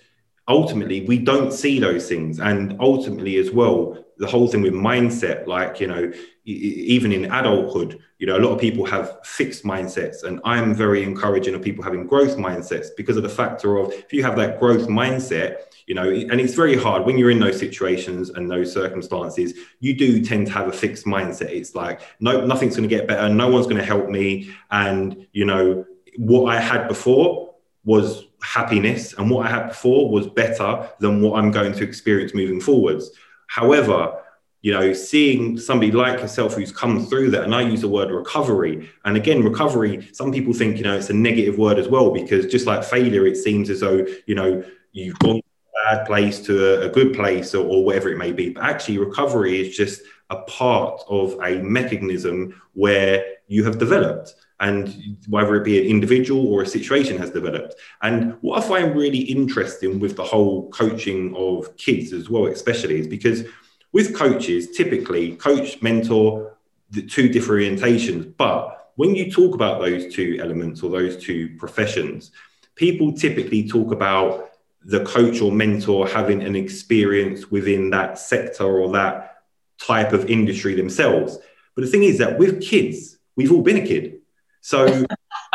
ultimately 0.49 1.05
we 1.05 1.19
don't 1.19 1.53
see 1.53 1.79
those 1.79 2.09
things. 2.09 2.39
And 2.39 2.75
ultimately, 2.79 3.38
as 3.38 3.51
well, 3.51 4.03
the 4.17 4.27
whole 4.27 4.47
thing 4.49 4.62
with 4.62 4.73
mindset, 4.73 5.47
like, 5.47 5.79
you 5.79 5.88
know, 5.88 6.12
even 6.43 7.13
in 7.13 7.25
adulthood, 7.25 7.99
you 8.17 8.27
know, 8.27 8.35
a 8.35 8.41
lot 8.41 8.51
of 8.51 8.59
people 8.59 8.83
have 8.85 9.19
fixed 9.23 9.63
mindsets, 9.63 10.23
and 10.23 10.41
I'm 10.43 10.73
very 10.73 11.03
encouraging 11.03 11.53
of 11.53 11.62
people 11.62 11.83
having 11.83 12.05
growth 12.05 12.35
mindsets 12.35 12.88
because 12.97 13.15
of 13.15 13.23
the 13.23 13.29
factor 13.29 13.77
of 13.77 13.93
if 13.93 14.12
you 14.12 14.23
have 14.23 14.35
that 14.38 14.59
growth 14.59 14.88
mindset, 14.88 15.57
you 15.85 15.95
know, 15.95 16.09
and 16.09 16.41
it's 16.41 16.55
very 16.55 16.75
hard 16.75 17.05
when 17.05 17.17
you're 17.17 17.29
in 17.29 17.39
those 17.39 17.57
situations 17.57 18.31
and 18.31 18.49
those 18.49 18.73
circumstances, 18.73 19.53
you 19.79 19.95
do 19.95 20.21
tend 20.21 20.47
to 20.47 20.53
have 20.53 20.67
a 20.67 20.73
fixed 20.73 21.05
mindset. 21.05 21.51
It's 21.51 21.75
like, 21.75 22.01
no, 22.19 22.45
nothing's 22.45 22.75
going 22.75 22.89
to 22.89 22.93
get 22.93 23.07
better, 23.07 23.33
no 23.33 23.47
one's 23.47 23.67
going 23.67 23.77
to 23.77 23.85
help 23.85 24.09
me, 24.09 24.51
and 24.71 25.27
you 25.31 25.45
know, 25.45 25.85
what 26.17 26.53
I 26.53 26.59
had 26.59 26.88
before 26.89 27.53
was 27.85 28.25
happiness, 28.41 29.13
and 29.13 29.30
what 29.30 29.45
I 29.45 29.49
had 29.49 29.69
before 29.69 30.10
was 30.10 30.28
better 30.28 30.89
than 30.99 31.21
what 31.21 31.39
I'm 31.39 31.52
going 31.52 31.73
to 31.73 31.84
experience 31.84 32.34
moving 32.34 32.62
forwards. 32.62 33.12
However, 33.47 34.21
you 34.62 34.73
know, 34.73 34.91
seeing 34.91 35.58
somebody 35.58 35.91
like 35.91 36.19
yourself 36.19 36.56
who's 36.56 36.71
come 36.71 37.06
through 37.06 37.32
that, 37.32 37.43
and 37.43 37.56
I 37.56 37.62
use 37.62 37.82
the 37.82 37.88
word 37.88 38.12
recovery. 38.12 38.89
And 39.06 39.15
again, 39.15 39.43
recovery, 39.43 40.10
some 40.12 40.32
people 40.32 40.54
think, 40.54 40.78
you 40.78 40.84
know, 40.84 40.97
it's 40.97 41.10
a 41.10 41.13
negative 41.13 41.58
word 41.58 41.80
as 41.80 41.88
well, 41.88 42.12
because 42.12 42.45
just 42.47 42.65
like 42.65 42.84
failure, 42.84 43.25
it 43.25 43.38
seems 43.38 43.69
as 43.69 43.80
though, 43.80 44.06
you 44.25 44.36
know, 44.36 44.63
you've 44.91 45.19
gone 45.19 45.41
from 45.41 45.93
a 45.93 45.95
bad 45.95 46.06
place 46.06 46.41
to 46.41 46.82
a, 46.82 46.89
good 46.89 47.13
place 47.13 47.56
or, 47.56 47.65
or 47.65 47.86
whatever 47.86 48.10
it 48.10 48.17
may 48.17 48.34
be. 48.34 48.49
But 48.49 48.63
actually, 48.63 48.97
recovery 48.97 49.62
is 49.62 49.78
just 49.78 50.02
a 50.30 50.41
part 50.43 51.02
of 51.08 51.38
a 51.41 51.62
mechanism 51.62 52.62
where 52.73 53.23
you 53.47 53.63
have 53.63 53.80
developed 53.80 54.36
and 54.60 55.17
whether 55.28 55.56
it 55.56 55.63
be 55.63 55.80
an 55.80 55.86
individual 55.86 56.48
or 56.48 56.63
a 56.63 56.67
situation 56.67 57.17
has 57.17 57.32
developed. 57.32 57.76
And 58.02 58.36
what 58.41 58.63
I 58.63 58.67
find 58.67 58.95
really 58.95 59.19
interesting 59.19 60.00
with 60.00 60.15
the 60.15 60.24
whole 60.24 60.69
coaching 60.69 61.34
of 61.36 61.76
kids 61.78 62.12
as 62.12 62.30
well, 62.30 62.48
especially, 62.48 63.00
is 63.00 63.08
because 63.08 63.45
with 63.91 64.15
coaches, 64.15 64.72
typically 64.72 65.36
coach, 65.36 65.82
mentor, 65.82 66.58
the 66.91 67.02
two 67.02 67.30
differentiations. 67.30 68.26
But 68.38 68.91
when 68.95 69.15
you 69.15 69.32
talk 69.32 69.56
about 69.56 69.80
those 69.80 70.13
two 70.13 70.38
elements 70.41 70.84
or 70.84 70.89
those 70.89 71.15
two 71.17 71.56
professions, 71.58 72.32
people 72.76 73.13
typically 73.13 73.67
talk 73.67 73.91
about 73.91 74.50
the 74.84 75.04
coach 75.06 75.41
or 75.41 75.52
mentor 75.52 76.08
having 76.08 76.41
an 76.41 76.56
experience 76.56 77.52
within 77.52 77.89
that 77.91 78.17
sector 78.17 78.63
or 78.63 78.91
that 78.91 79.43
type 79.80 80.13
of 80.13 80.30
industry 80.30 80.76
themselves. 80.76 81.38
But 81.76 81.86
the 81.86 81.91
thing 81.91 82.04
is 82.04 82.17
that 82.17 82.38
with 82.38 82.62
kids, 82.62 83.17
we've 83.36 83.52
all 83.52 83.62
been 83.62 83.78
a 83.78 83.88
kid. 83.88 84.18
So 84.62 84.86
you 84.88 85.06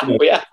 know, 0.06 0.18
yeah. 0.20 0.44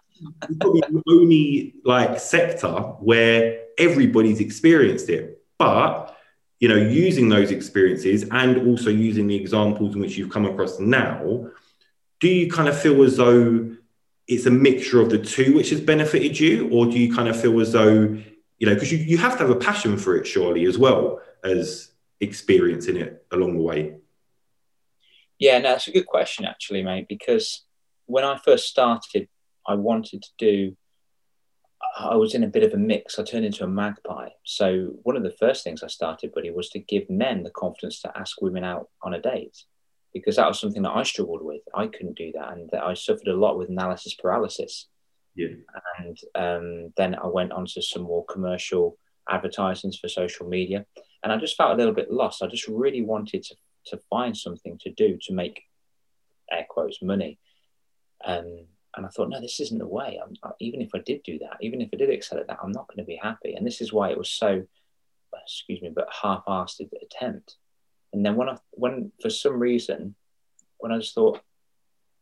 it's 0.44 0.58
probably 0.60 0.82
the 0.82 1.04
only 1.08 1.76
like 1.84 2.20
sector 2.20 2.72
where 3.00 3.62
everybody's 3.78 4.40
experienced 4.40 5.10
it. 5.10 5.44
But 5.58 6.18
you 6.60 6.70
know, 6.70 6.76
using 6.76 7.28
those 7.28 7.50
experiences 7.50 8.26
and 8.30 8.68
also 8.68 8.92
using 8.92 9.28
the 9.28 9.36
examples 9.36 9.96
in 9.96 10.02
which 10.02 10.16
you've 10.16 10.30
come 10.30 10.46
across 10.46 10.80
now, 10.80 11.50
do 12.20 12.28
you 12.28 12.50
kind 12.52 12.70
of 12.70 12.80
feel 12.80 13.02
as 13.04 13.18
though 13.18 13.76
it's 14.28 14.46
a 14.46 14.52
mixture 14.52 15.02
of 15.02 15.10
the 15.10 15.18
two 15.18 15.56
which 15.56 15.72
has 15.72 15.82
benefited 15.82 16.40
you? 16.40 16.70
Or 16.70 16.86
do 16.86 17.00
you 17.00 17.14
kind 17.14 17.28
of 17.28 17.40
feel 17.40 17.60
as 17.60 17.72
though, 17.72 18.16
you 18.60 18.68
know, 18.68 18.76
because 18.76 18.92
you, 18.92 19.00
you 19.00 19.18
have 19.18 19.34
to 19.34 19.40
have 19.40 19.50
a 19.50 19.56
passion 19.56 19.98
for 19.98 20.16
it, 20.16 20.28
surely, 20.28 20.66
as 20.66 20.78
well 20.78 21.20
as 21.44 21.92
experiencing 22.20 22.96
it 22.96 23.26
along 23.32 23.56
the 23.56 23.62
way? 23.62 23.96
Yeah, 25.40 25.58
no, 25.58 25.72
that's 25.72 25.88
a 25.88 25.92
good 25.92 26.06
question, 26.06 26.46
actually, 26.46 26.84
mate, 26.84 27.08
because 27.10 27.64
when 28.12 28.24
I 28.24 28.38
first 28.38 28.68
started, 28.68 29.28
I 29.66 29.76
wanted 29.76 30.22
to 30.24 30.30
do 30.38 30.76
I 31.98 32.16
was 32.16 32.36
in 32.36 32.44
a 32.44 32.48
bit 32.48 32.64
of 32.64 32.74
a 32.74 32.78
mix. 32.78 33.18
I 33.18 33.24
turned 33.24 33.46
into 33.46 33.64
a 33.64 33.68
magpie. 33.68 34.30
So 34.46 34.94
one 35.04 35.18
of 35.18 35.24
the 35.24 35.36
first 35.40 35.64
things 35.64 35.84
I 35.84 35.88
started, 35.88 36.34
buddy, 36.34 36.52
was 36.52 36.70
to 36.70 36.80
give 36.80 37.10
men 37.10 37.44
the 37.44 37.50
confidence 37.50 38.02
to 38.02 38.18
ask 38.18 38.42
women 38.42 38.64
out 38.64 38.90
on 39.02 39.14
a 39.14 39.22
date, 39.22 39.58
because 40.14 40.36
that 40.36 40.48
was 40.48 40.60
something 40.60 40.84
that 40.84 40.96
I 40.96 41.04
struggled 41.04 41.44
with. 41.44 41.62
I 41.74 41.88
couldn't 41.88 42.18
do 42.18 42.32
that, 42.36 42.54
and 42.54 42.70
that 42.72 42.84
I 42.84 42.94
suffered 42.94 43.28
a 43.28 43.36
lot 43.36 43.58
with 43.58 43.70
analysis 43.70 44.14
paralysis. 44.14 44.88
Yeah. 45.36 45.48
And 45.98 46.18
um, 46.36 46.94
then 46.98 47.16
I 47.16 47.28
went 47.28 47.52
on 47.52 47.66
to 47.66 47.82
some 47.82 48.04
more 48.04 48.26
commercial 48.26 48.98
advertisements 49.30 49.98
for 49.98 50.08
social 50.08 50.48
media, 50.48 50.86
and 51.24 51.32
I 51.32 51.38
just 51.38 51.58
felt 51.58 51.74
a 51.74 51.78
little 51.78 51.94
bit 51.94 52.12
lost. 52.12 52.44
I 52.44 52.48
just 52.48 52.68
really 52.68 53.02
wanted 53.02 53.44
to 53.44 53.56
to 53.88 53.98
find 54.10 54.38
something 54.38 54.78
to 54.82 54.92
do 54.92 55.18
to 55.24 55.34
make 55.34 55.64
air 56.52 56.66
quotes 56.70 57.02
money. 57.02 57.40
Um, 58.26 58.66
and 58.96 59.06
I 59.06 59.10
thought, 59.10 59.30
no, 59.30 59.40
this 59.40 59.60
isn't 59.60 59.80
the 59.80 59.88
way. 59.88 60.20
I'm, 60.22 60.36
even 60.60 60.82
if 60.82 60.90
I 60.94 61.00
did 61.00 61.24
do 61.24 61.40
that, 61.40 61.58
even 61.62 61.82
if 61.82 61.90
I 61.94 61.98
did 61.98 62.10
excel 62.10 62.40
at 62.40 62.48
that, 62.48 62.60
I'm 62.62 62.74
not 62.74 62.88
going 62.88 62.98
to 62.98 63.04
be 63.04 63.20
happy. 63.22 63.54
And 63.54 63.66
this 63.66 63.82
is 63.82 63.94
why 63.94 64.10
it 64.10 64.18
was 64.18 64.30
so, 64.30 64.64
excuse 65.44 65.82
me, 65.82 65.92
but 65.96 66.10
half-assed 66.22 66.90
attempt. 67.02 67.56
And 68.14 68.26
then 68.26 68.36
when 68.36 68.50
I, 68.50 68.58
when 68.72 69.12
for 69.22 69.30
some 69.30 69.60
reason, 69.60 70.16
when 70.78 70.92
I 70.92 70.98
just 70.98 71.16
thought, 71.16 71.40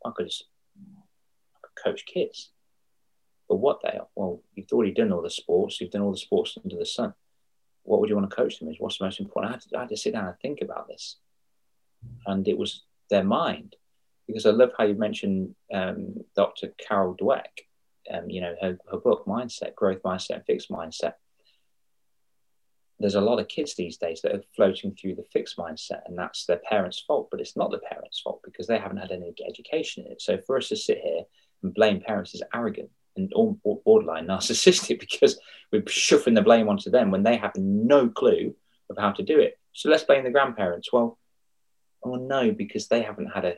I 0.05 0.11
could 0.15 0.27
just 0.27 0.45
I 1.55 1.59
could 1.61 1.83
coach 1.83 2.05
kids. 2.05 2.51
But 3.47 3.57
what 3.57 3.81
they 3.81 3.97
are? 3.97 4.07
Well, 4.15 4.43
you've 4.53 4.71
already 4.71 4.93
done 4.93 5.11
all 5.11 5.23
the 5.23 5.29
sports. 5.31 5.81
You've 5.81 5.89
done 5.89 6.03
all 6.03 6.11
the 6.11 6.17
sports 6.17 6.55
under 6.63 6.77
the 6.77 6.85
sun. 6.85 7.15
What 7.81 7.99
would 7.99 8.09
you 8.09 8.15
want 8.15 8.29
to 8.29 8.35
coach 8.35 8.59
them? 8.59 8.69
Is 8.69 8.75
what's 8.79 8.99
the 8.99 9.05
most 9.05 9.19
important? 9.19 9.49
I 9.49 9.53
had, 9.53 9.61
to, 9.61 9.77
I 9.77 9.79
had 9.81 9.89
to 9.89 9.97
sit 9.97 10.13
down 10.13 10.27
and 10.27 10.39
think 10.39 10.61
about 10.61 10.87
this, 10.87 11.17
and 12.27 12.47
it 12.47 12.57
was 12.57 12.83
their 13.09 13.23
mind 13.23 13.75
because 14.29 14.45
I 14.45 14.51
love 14.51 14.69
how 14.77 14.83
you 14.83 14.93
mentioned 14.93 15.55
um, 15.73 16.13
Dr. 16.35 16.67
Carol 16.77 17.17
Dweck, 17.19 17.65
um, 18.13 18.29
you 18.29 18.41
know, 18.41 18.53
her, 18.61 18.77
her 18.91 18.97
book, 18.97 19.25
Mindset, 19.25 19.73
Growth 19.73 20.03
Mindset, 20.03 20.35
and 20.35 20.45
Fixed 20.45 20.69
Mindset. 20.69 21.13
There's 22.99 23.15
a 23.15 23.21
lot 23.21 23.39
of 23.39 23.47
kids 23.47 23.73
these 23.73 23.97
days 23.97 24.21
that 24.21 24.35
are 24.35 24.43
floating 24.55 24.93
through 24.93 25.15
the 25.15 25.25
fixed 25.33 25.57
mindset, 25.57 26.01
and 26.05 26.15
that's 26.15 26.45
their 26.45 26.61
parents' 26.69 26.99
fault, 26.99 27.29
but 27.31 27.39
it's 27.39 27.57
not 27.57 27.71
the 27.71 27.79
parents' 27.79 28.19
fault 28.19 28.41
because 28.43 28.67
they 28.67 28.77
haven't 28.77 28.97
had 28.97 29.11
any 29.11 29.33
education 29.47 30.05
in 30.05 30.11
it. 30.11 30.21
So 30.21 30.37
for 30.45 30.57
us 30.57 30.69
to 30.69 30.75
sit 30.75 30.99
here 31.03 31.23
and 31.63 31.73
blame 31.73 32.01
parents 32.01 32.35
is 32.35 32.43
arrogant 32.53 32.91
and 33.17 33.31
borderline 33.83 34.27
narcissistic 34.27 34.99
because 35.11 35.39
we're 35.71 35.87
shoving 35.87 36.35
the 36.35 36.43
blame 36.43 36.69
onto 36.69 36.91
them 36.91 37.09
when 37.09 37.23
they 37.23 37.37
have 37.37 37.55
no 37.55 38.09
clue 38.09 38.53
of 38.91 38.97
how 38.99 39.11
to 39.13 39.23
do 39.23 39.39
it. 39.39 39.57
So 39.73 39.89
let's 39.89 40.03
blame 40.03 40.23
the 40.23 40.29
grandparents. 40.29 40.93
Well, 40.93 41.17
oh 42.03 42.15
no, 42.15 42.51
because 42.51 42.89
they 42.89 43.01
haven't 43.01 43.31
had 43.33 43.45
a 43.45 43.55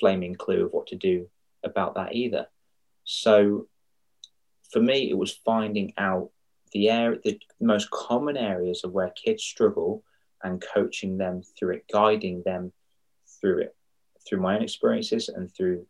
flaming 0.00 0.34
clue 0.34 0.64
of 0.64 0.72
what 0.72 0.88
to 0.88 0.96
do 0.96 1.28
about 1.62 1.94
that 1.94 2.14
either. 2.14 2.46
So 3.04 3.68
for 4.72 4.80
me, 4.80 5.10
it 5.10 5.18
was 5.18 5.40
finding 5.44 5.92
out 5.98 6.30
the 6.72 6.88
area, 6.88 7.18
the 7.24 7.38
most 7.60 7.90
common 7.90 8.36
areas 8.36 8.82
of 8.84 8.92
where 8.92 9.10
kids 9.10 9.44
struggle 9.44 10.02
and 10.42 10.64
coaching 10.74 11.18
them 11.18 11.42
through 11.42 11.74
it, 11.74 11.84
guiding 11.92 12.42
them 12.44 12.72
through 13.40 13.58
it, 13.58 13.76
through 14.26 14.40
my 14.40 14.56
own 14.56 14.62
experiences 14.62 15.28
and 15.28 15.54
through 15.54 15.86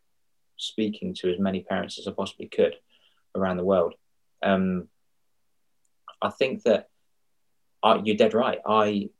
speaking 0.57 1.15
to 1.15 1.33
as 1.33 1.39
many 1.39 1.63
parents 1.63 1.99
as 1.99 2.07
I 2.07 2.13
possibly 2.13 2.49
could. 2.49 2.75
around 3.35 3.57
the 3.57 3.65
world. 3.65 3.95
Um, 4.43 4.89
I 6.23 6.31
think 6.31 6.65
that 6.65 6.89
I, 7.83 8.01
you're 8.05 8.17
dead 8.17 8.35
right. 8.35 8.59
I 8.67 9.11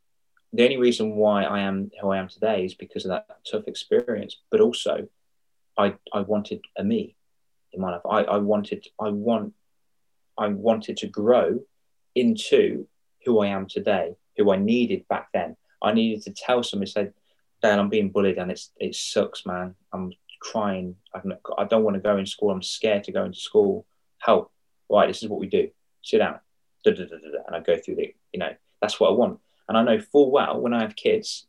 the 0.53 0.65
only 0.65 0.79
reason 0.79 1.17
why 1.17 1.45
I 1.45 1.61
am 1.61 1.91
who 2.01 2.11
I 2.11 2.19
am 2.19 2.29
today 2.29 2.65
is 2.65 2.75
because 2.75 3.05
of 3.05 3.11
that 3.11 3.27
tough 3.51 3.69
experience, 3.69 4.37
but 4.51 4.61
also 4.61 5.09
I 5.79 5.95
I 6.13 6.21
wanted 6.21 6.61
a 6.77 6.85
me 6.85 7.17
in 7.73 7.81
my 7.81 7.93
life. 7.93 8.03
I, 8.09 8.23
I 8.25 8.39
wanted 8.39 8.87
I 9.01 9.11
want 9.11 9.55
I 10.39 10.49
wanted 10.49 10.97
to 10.99 11.07
grow 11.07 11.61
into 12.15 12.87
who 13.25 13.41
I 13.41 13.49
am 13.49 13.67
today, 13.67 14.15
who 14.37 14.51
I 14.51 14.57
needed 14.57 15.07
back 15.09 15.29
then. 15.33 15.57
I 15.83 15.93
needed 15.93 16.23
to 16.25 16.33
tell 16.33 16.63
somebody, 16.63 16.91
say, 16.91 17.11
Dan, 17.63 17.79
I'm 17.79 17.89
being 17.89 18.11
bullied 18.11 18.39
and 18.39 18.51
it's 18.51 18.73
it 18.79 18.95
sucks, 18.95 19.47
man. 19.47 19.75
I'm 19.93 20.13
crying. 20.41 20.97
Not, 21.25 21.41
I 21.59 21.65
don't 21.65 21.85
want 21.85 21.95
to 21.95 22.01
go 22.01 22.17
in 22.17 22.27
school. 22.27 22.51
I'm 22.51 22.63
scared 22.63 23.05
to 23.05 23.13
go 23.13 23.25
into 23.25 23.39
school. 23.39 23.87
Help. 24.19 24.51
Right, 24.91 25.07
this 25.07 25.23
is 25.23 25.29
what 25.29 25.39
we 25.39 25.47
do. 25.47 25.71
Sit 26.03 26.19
down. 26.19 26.41
Da, 26.85 26.93
da, 26.93 27.05
da, 27.05 27.17
and 27.47 27.55
I 27.55 27.61
go 27.61 27.77
through 27.77 27.97
the, 27.97 28.15
you 28.33 28.41
know, 28.41 28.53
that's 28.81 28.99
what 28.99 29.11
I 29.11 29.13
want. 29.13 29.39
And 29.71 29.79
I 29.79 29.85
know 29.85 30.01
full 30.01 30.33
well 30.33 30.61
when 30.61 30.75
I 30.75 30.81
have 30.81 30.97
kids, 30.97 31.47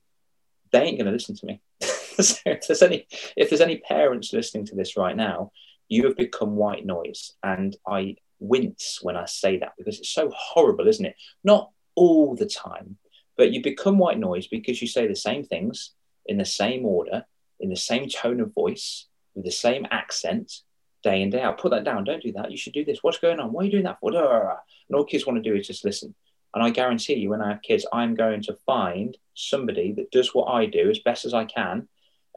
they 0.71 0.84
ain't 0.84 0.99
going 0.99 1.07
to 1.07 1.12
listen 1.12 1.36
to 1.38 1.45
me. 1.47 1.60
so 1.81 2.38
if 2.45 2.67
there's 2.67 2.84
any 2.84 3.07
if 3.36 3.49
there's 3.49 3.62
any 3.62 3.77
parents 3.77 4.31
listening 4.31 4.67
to 4.67 4.75
this 4.75 4.95
right 4.95 5.15
now, 5.17 5.51
you 5.89 6.05
have 6.05 6.15
become 6.15 6.55
white 6.55 6.86
noise, 6.86 7.34
and 7.41 7.75
I 7.88 8.17
wince 8.39 8.99
when 9.01 9.17
I 9.17 9.25
say 9.25 9.57
that 9.57 9.73
because 9.75 9.97
it's 9.97 10.12
so 10.12 10.31
horrible, 10.36 10.88
isn't 10.88 11.03
it? 11.03 11.15
Not 11.43 11.71
all 11.95 12.36
the 12.36 12.45
time, 12.45 12.97
but 13.38 13.51
you 13.51 13.63
become 13.63 13.97
white 13.97 14.19
noise 14.19 14.45
because 14.45 14.84
you 14.84 14.88
say 14.88 15.07
the 15.07 15.15
same 15.15 15.43
things 15.43 15.93
in 16.27 16.38
the 16.38 16.45
same 16.45 16.86
order, 16.86 17.25
in 17.60 17.69
the 17.69 17.75
same 17.75 18.07
tone 18.07 18.39
of 18.39 18.53
voice, 18.53 19.07
with 19.34 19.45
the 19.45 19.51
same 19.51 19.88
accent, 19.89 20.62
day 21.01 21.23
in 21.23 21.31
day 21.31 21.41
out. 21.41 21.57
Put 21.57 21.71
that 21.71 21.86
down. 21.86 22.03
Don't 22.03 22.21
do 22.21 22.34
that. 22.34 22.51
You 22.51 22.57
should 22.57 22.73
do 22.73 22.86
this. 22.86 22.99
What's 23.01 23.17
going 23.17 23.39
on? 23.39 23.51
Why 23.51 23.63
are 23.63 23.65
you 23.65 23.71
doing 23.71 23.86
that 23.86 23.99
for? 23.99 24.12
And 24.12 24.95
all 24.95 25.05
kids 25.05 25.25
want 25.25 25.43
to 25.43 25.49
do 25.49 25.57
is 25.57 25.65
just 25.65 25.84
listen. 25.84 26.13
And 26.53 26.63
I 26.63 26.69
guarantee 26.69 27.15
you, 27.15 27.29
when 27.29 27.41
I 27.41 27.49
have 27.49 27.61
kids, 27.61 27.85
I'm 27.93 28.15
going 28.15 28.41
to 28.43 28.57
find 28.65 29.17
somebody 29.33 29.93
that 29.93 30.11
does 30.11 30.33
what 30.35 30.45
I 30.45 30.65
do 30.65 30.89
as 30.89 30.99
best 30.99 31.25
as 31.25 31.33
I 31.33 31.45
can. 31.45 31.87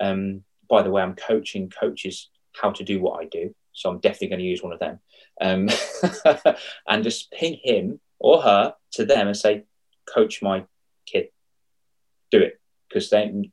Um, 0.00 0.44
by 0.68 0.82
the 0.82 0.90
way, 0.90 1.02
I'm 1.02 1.16
coaching 1.16 1.70
coaches 1.70 2.30
how 2.52 2.70
to 2.70 2.84
do 2.84 3.00
what 3.00 3.20
I 3.20 3.26
do. 3.26 3.54
So 3.72 3.90
I'm 3.90 3.98
definitely 3.98 4.28
going 4.28 4.40
to 4.40 4.46
use 4.46 4.62
one 4.62 4.72
of 4.72 4.78
them. 4.78 5.00
Um, 5.40 5.68
and 6.88 7.02
just 7.02 7.32
ping 7.32 7.58
him 7.62 8.00
or 8.20 8.40
her 8.42 8.74
to 8.92 9.04
them 9.04 9.26
and 9.26 9.36
say, 9.36 9.64
coach 10.12 10.40
my 10.42 10.64
kid. 11.06 11.28
Do 12.30 12.38
it. 12.38 12.60
Because 12.88 13.10
they, 13.10 13.50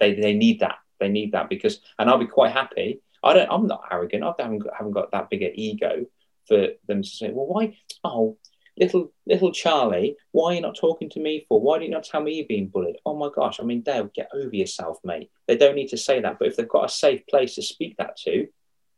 they, 0.00 0.14
they 0.14 0.32
need 0.32 0.60
that. 0.60 0.78
They 0.98 1.08
need 1.08 1.32
that 1.32 1.50
because, 1.50 1.80
and 1.98 2.08
I'll 2.08 2.18
be 2.18 2.26
quite 2.26 2.52
happy. 2.52 3.02
I 3.22 3.34
don't, 3.34 3.50
I'm 3.50 3.66
not 3.66 3.84
arrogant. 3.90 4.24
I 4.24 4.32
haven't 4.38 4.60
got, 4.60 4.74
haven't 4.74 4.92
got 4.92 5.10
that 5.12 5.28
big 5.28 5.42
an 5.42 5.52
ego 5.54 6.06
for 6.46 6.68
them 6.86 7.02
to 7.02 7.08
say, 7.08 7.30
well, 7.30 7.46
why? 7.46 7.76
Oh, 8.02 8.38
little 8.78 9.12
little 9.26 9.52
Charlie, 9.52 10.16
why 10.32 10.52
are 10.52 10.54
you 10.54 10.60
not 10.60 10.76
talking 10.76 11.08
to 11.10 11.20
me 11.20 11.44
for? 11.48 11.60
Why 11.60 11.78
do 11.78 11.84
you 11.84 11.90
not 11.90 12.04
tell 12.04 12.20
me 12.20 12.34
you're 12.34 12.46
being 12.46 12.68
bullied? 12.68 12.96
Oh 13.06 13.16
my 13.16 13.30
gosh, 13.34 13.58
I 13.60 13.64
mean, 13.64 13.82
Dale, 13.82 14.10
get 14.14 14.28
over 14.32 14.54
yourself, 14.54 14.98
mate. 15.04 15.30
They 15.46 15.56
don't 15.56 15.74
need 15.74 15.88
to 15.88 15.96
say 15.96 16.20
that, 16.20 16.38
but 16.38 16.48
if 16.48 16.56
they've 16.56 16.68
got 16.68 16.84
a 16.84 16.88
safe 16.88 17.26
place 17.26 17.54
to 17.54 17.62
speak 17.62 17.96
that 17.96 18.16
to, 18.24 18.48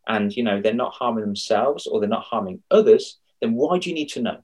and 0.07 0.35
you 0.35 0.43
know 0.43 0.61
they're 0.61 0.75
not 0.75 0.95
harming 0.95 1.25
themselves 1.25 1.87
or 1.87 2.01
they're 2.01 2.09
not 2.09 2.25
harming 2.25 2.63
others, 2.71 3.19
then 3.41 3.55
why 3.55 3.79
do 3.79 3.89
you 3.89 3.95
need 3.95 4.11
to 4.11 4.23
know? 4.23 4.39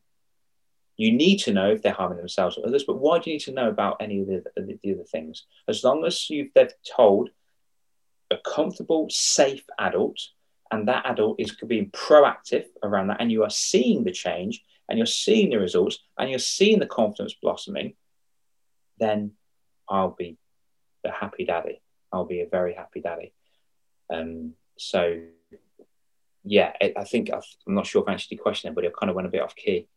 You 0.96 1.12
need 1.12 1.38
to 1.38 1.52
know 1.52 1.70
if 1.70 1.82
they're 1.82 1.92
harming 1.92 2.18
themselves 2.18 2.56
or 2.56 2.66
others, 2.66 2.84
but 2.84 2.98
why 2.98 3.18
do 3.18 3.30
you 3.30 3.34
need 3.34 3.44
to 3.44 3.52
know 3.52 3.68
about 3.68 3.96
any 4.00 4.20
of 4.20 4.28
the, 4.28 4.44
the, 4.54 4.78
the 4.82 4.94
other 4.94 5.04
things? 5.04 5.46
As 5.66 5.82
long 5.82 6.04
as 6.04 6.30
you've 6.30 6.52
they've 6.54 6.72
told 6.96 7.30
a 8.30 8.36
comfortable, 8.38 9.08
safe 9.10 9.64
adult, 9.78 10.18
and 10.70 10.88
that 10.88 11.06
adult 11.06 11.40
is 11.40 11.56
being 11.66 11.90
proactive 11.90 12.66
around 12.82 13.08
that, 13.08 13.20
and 13.20 13.32
you 13.32 13.42
are 13.42 13.50
seeing 13.50 14.04
the 14.04 14.12
change 14.12 14.62
and 14.88 14.98
you're 14.98 15.06
seeing 15.06 15.50
the 15.50 15.58
results 15.58 15.98
and 16.18 16.30
you're 16.30 16.38
seeing 16.38 16.78
the 16.78 16.86
confidence 16.86 17.34
blossoming, 17.34 17.94
then 18.98 19.32
I'll 19.88 20.10
be 20.10 20.38
a 21.04 21.10
happy 21.10 21.44
daddy. 21.44 21.80
I'll 22.12 22.24
be 22.24 22.40
a 22.40 22.48
very 22.48 22.74
happy 22.74 23.00
daddy. 23.00 23.32
Um, 24.12 24.54
so, 24.76 25.20
yeah, 26.44 26.72
it, 26.80 26.94
I 26.96 27.04
think 27.04 27.30
i 27.30 27.36
am 27.36 27.74
not 27.74 27.86
sure 27.86 28.02
if 28.02 28.08
I 28.08 28.12
answered 28.12 28.32
your 28.32 28.42
question, 28.42 28.74
but 28.74 28.84
it 28.84 28.94
kind 28.96 29.10
of 29.10 29.16
went 29.16 29.26
a 29.26 29.30
bit 29.30 29.42
off 29.42 29.56
key. 29.56 29.88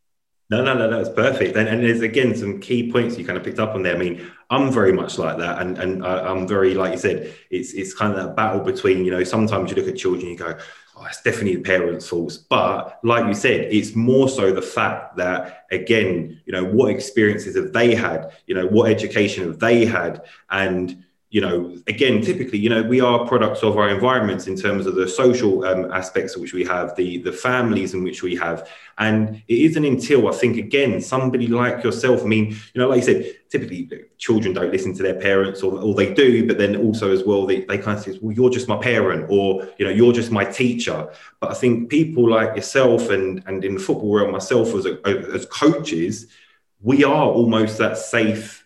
No, 0.49 0.63
no, 0.63 0.73
no, 0.75 0.89
that's 0.89 1.13
perfect. 1.13 1.57
And, 1.57 1.67
and 1.67 1.83
there's 1.83 1.99
again 1.99 2.33
some 2.33 2.61
key 2.61 2.89
points 2.89 3.17
you 3.17 3.25
kind 3.25 3.37
of 3.37 3.43
picked 3.43 3.59
up 3.59 3.75
on 3.75 3.83
there. 3.83 3.95
I 3.95 3.97
mean, 3.97 4.31
I'm 4.49 4.71
very 4.71 4.93
much 4.93 5.17
like 5.17 5.37
that, 5.39 5.59
and 5.61 5.77
and 5.77 6.05
I'm 6.05 6.47
very 6.47 6.73
like 6.73 6.93
you 6.93 6.97
said, 6.97 7.35
it's 7.49 7.73
it's 7.73 7.93
kind 7.93 8.13
of 8.13 8.23
that 8.23 8.35
battle 8.37 8.61
between 8.61 9.03
you 9.03 9.11
know 9.11 9.25
sometimes 9.25 9.69
you 9.69 9.75
look 9.75 9.89
at 9.89 9.97
children, 9.97 10.31
you 10.31 10.37
go, 10.37 10.57
oh, 10.97 11.05
it's 11.05 11.21
definitely 11.21 11.55
the 11.55 11.61
parents' 11.61 12.07
fault. 12.07 12.39
But 12.49 12.99
like 13.03 13.27
you 13.27 13.33
said, 13.33 13.71
it's 13.71 13.95
more 13.95 14.27
so 14.27 14.51
the 14.51 14.61
fact 14.61 15.17
that, 15.17 15.65
again, 15.71 16.41
you 16.45 16.53
know, 16.53 16.65
what 16.65 16.91
experiences 16.91 17.55
have 17.55 17.73
they 17.73 17.93
had? 17.95 18.31
You 18.47 18.55
know, 18.55 18.67
what 18.67 18.89
education 18.89 19.45
have 19.45 19.59
they 19.59 19.85
had? 19.85 20.23
And 20.49 21.05
you 21.29 21.41
know, 21.41 21.75
again, 21.87 22.21
typically, 22.21 22.57
you 22.57 22.69
know, 22.69 22.81
we 22.81 23.01
are 23.01 23.27
products 23.27 23.61
of 23.61 23.77
our 23.77 23.89
environments 23.89 24.47
in 24.47 24.55
terms 24.55 24.85
of 24.85 24.95
the 24.95 25.09
social 25.09 25.65
um, 25.65 25.91
aspects 25.91 26.37
which 26.37 26.53
we 26.53 26.63
have, 26.63 26.95
the 26.95 27.17
the 27.17 27.33
families 27.33 27.93
in 27.93 28.01
which 28.01 28.23
we 28.23 28.33
have, 28.37 28.69
and 28.97 29.43
it 29.49 29.57
isn't 29.57 29.83
until 29.83 30.29
I 30.29 30.31
think 30.31 30.55
again 30.55 31.01
somebody 31.01 31.47
like 31.47 31.83
yourself. 31.83 32.21
I 32.21 32.27
mean, 32.27 32.51
you 32.73 32.81
know, 32.81 32.87
like 32.87 32.99
you 32.99 33.03
said, 33.03 33.35
typically 33.49 33.89
children 34.17 34.53
don't 34.53 34.71
listen 34.71 34.93
to 34.93 35.03
their 35.03 35.19
parents, 35.19 35.63
or, 35.63 35.77
or 35.81 35.93
they 35.93 36.13
do, 36.13 36.47
but 36.47 36.57
then 36.57 36.77
also 36.77 37.11
as 37.11 37.25
well 37.25 37.45
they, 37.45 37.65
they 37.65 37.77
kind 37.77 37.97
of 37.97 38.05
say, 38.05 38.17
well, 38.21 38.33
you're 38.33 38.49
just 38.49 38.69
my 38.69 38.77
parent, 38.77 39.25
or 39.29 39.67
you 39.77 39.85
know, 39.85 39.91
you're 39.91 40.13
just 40.13 40.31
my 40.31 40.45
teacher. 40.45 41.09
But 41.41 41.51
I 41.51 41.55
think 41.55 41.89
people 41.89 42.29
like 42.29 42.55
yourself 42.55 43.09
and 43.09 43.43
and 43.47 43.65
in 43.65 43.73
the 43.73 43.81
football 43.81 44.09
world, 44.09 44.31
myself 44.31 44.73
as 44.75 44.85
a, 44.85 44.97
as 45.33 45.45
coaches, 45.47 46.27
we 46.81 47.03
are 47.03 47.25
almost 47.25 47.79
that 47.79 47.97
safe 47.97 48.63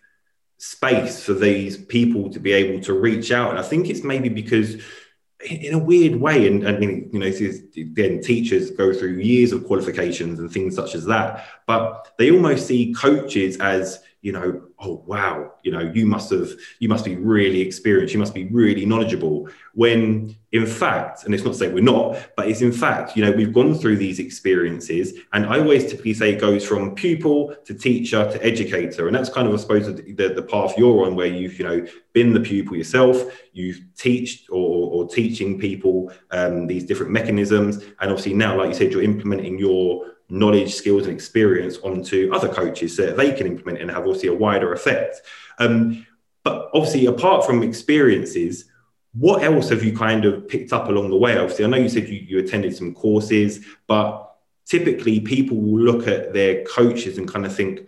space 0.64 1.24
for 1.24 1.34
these 1.34 1.76
people 1.76 2.30
to 2.30 2.40
be 2.40 2.54
able 2.54 2.80
to 2.84 2.94
reach 2.94 3.32
out. 3.32 3.50
And 3.50 3.58
I 3.58 3.64
think 3.64 3.90
it's 3.90 4.04
maybe 4.04 4.30
because 4.30 4.80
in 5.44 5.74
a 5.74 5.80
weird 5.80 6.22
way, 6.22 6.46
and, 6.46 6.68
I 6.68 6.78
mean, 6.78 7.10
you 7.12 7.18
know, 7.18 7.26
again, 7.26 8.22
teachers 8.22 8.70
go 8.70 8.94
through 8.94 9.14
years 9.18 9.54
of 9.54 9.66
qualifications 9.66 10.38
and 10.38 10.52
things 10.52 10.76
such 10.76 10.94
as 10.94 11.06
that, 11.06 11.48
but 11.72 12.12
they 12.18 12.32
almost 12.32 12.68
see 12.68 12.94
coaches 12.94 13.56
as 13.62 14.04
you 14.22 14.32
know, 14.32 14.62
oh 14.80 15.04
wow, 15.08 15.54
you 15.64 15.72
know, 15.72 15.80
you 15.96 16.06
must 16.06 16.30
have, 16.30 16.50
you 16.78 16.88
must 16.88 17.04
be 17.04 17.16
really 17.16 17.60
experienced, 17.60 18.14
you 18.14 18.20
must 18.20 18.36
be 18.36 18.46
really 18.50 18.86
knowledgeable. 18.86 19.50
When 19.74 20.36
in 20.52 20.68
fact, 20.68 21.24
and 21.24 21.34
it's 21.34 21.44
not 21.44 21.56
saying 21.56 21.74
we're 21.74 21.84
not, 21.84 22.18
but 22.36 22.48
it's 22.48 22.62
in 22.62 22.72
fact, 22.72 23.16
you 23.16 23.26
know, 23.26 23.32
we've 23.32 23.54
gone 23.54 23.74
through 23.74 23.98
these 23.98 24.20
experiences, 24.20 25.14
and 25.34 25.48
I 25.48 25.60
always 25.60 25.90
typically 25.90 26.14
say 26.14 26.34
it 26.34 26.42
goes 26.42 26.64
from 26.64 26.94
pupil 26.94 27.56
to 27.66 27.74
teacher 27.74 28.30
to 28.32 28.46
educator, 28.46 29.08
and 29.08 29.16
that's 29.16 29.30
kind 29.30 29.48
of, 29.48 29.56
I 29.56 29.58
suppose, 29.58 29.88
the, 29.88 30.34
the 30.36 30.44
path 30.44 30.78
you're 30.78 31.06
on, 31.08 31.16
where 31.16 31.26
you've, 31.26 31.58
you 31.58 31.66
know, 31.66 31.88
been 32.14 32.34
the 32.34 32.42
pupil 32.42 32.78
yourself, 32.78 33.24
you've 33.54 33.82
teached 33.98 34.50
or, 34.52 34.92
or 34.94 35.08
teaching 35.08 35.58
people 35.58 36.12
um, 36.30 36.68
these 36.68 36.84
different 36.84 37.12
mechanisms, 37.12 37.78
and 37.78 38.12
obviously 38.12 38.36
now, 38.36 38.56
like 38.56 38.68
you 38.68 38.76
said, 38.76 38.92
you're 38.92 39.02
implementing 39.02 39.58
your 39.58 40.11
knowledge, 40.32 40.74
skills, 40.74 41.06
and 41.06 41.14
experience 41.14 41.78
onto 41.80 42.32
other 42.34 42.48
coaches 42.48 42.96
so 42.96 43.06
that 43.06 43.18
they 43.18 43.34
can 43.34 43.46
implement 43.46 43.82
and 43.82 43.92
have 43.92 44.06
obviously 44.08 44.30
a 44.30 44.34
wider 44.34 44.72
effect. 44.74 45.22
Um, 45.60 46.08
but 46.44 46.70
obviously, 46.74 47.06
apart 47.06 47.46
from 47.46 47.62
experiences, 47.62 48.66
what 49.14 49.44
else 49.44 49.70
have 49.70 49.84
you 49.84 49.96
kind 49.96 50.24
of 50.24 50.48
picked 50.48 50.72
up 50.72 50.88
along 50.88 51.10
the 51.10 51.18
way? 51.18 51.38
Obviously, 51.38 51.66
I 51.66 51.68
know 51.68 51.78
you 51.78 51.90
said 51.90 52.08
you, 52.08 52.20
you 52.20 52.40
attended 52.40 52.76
some 52.76 52.94
courses, 52.94 53.66
but 53.88 54.36
typically 54.66 55.20
people 55.20 55.58
will 55.58 55.82
look 55.82 56.08
at 56.08 56.34
their 56.34 56.64
coaches 56.64 57.18
and 57.18 57.28
kind 57.28 57.46
of 57.46 57.54
think, 57.54 57.82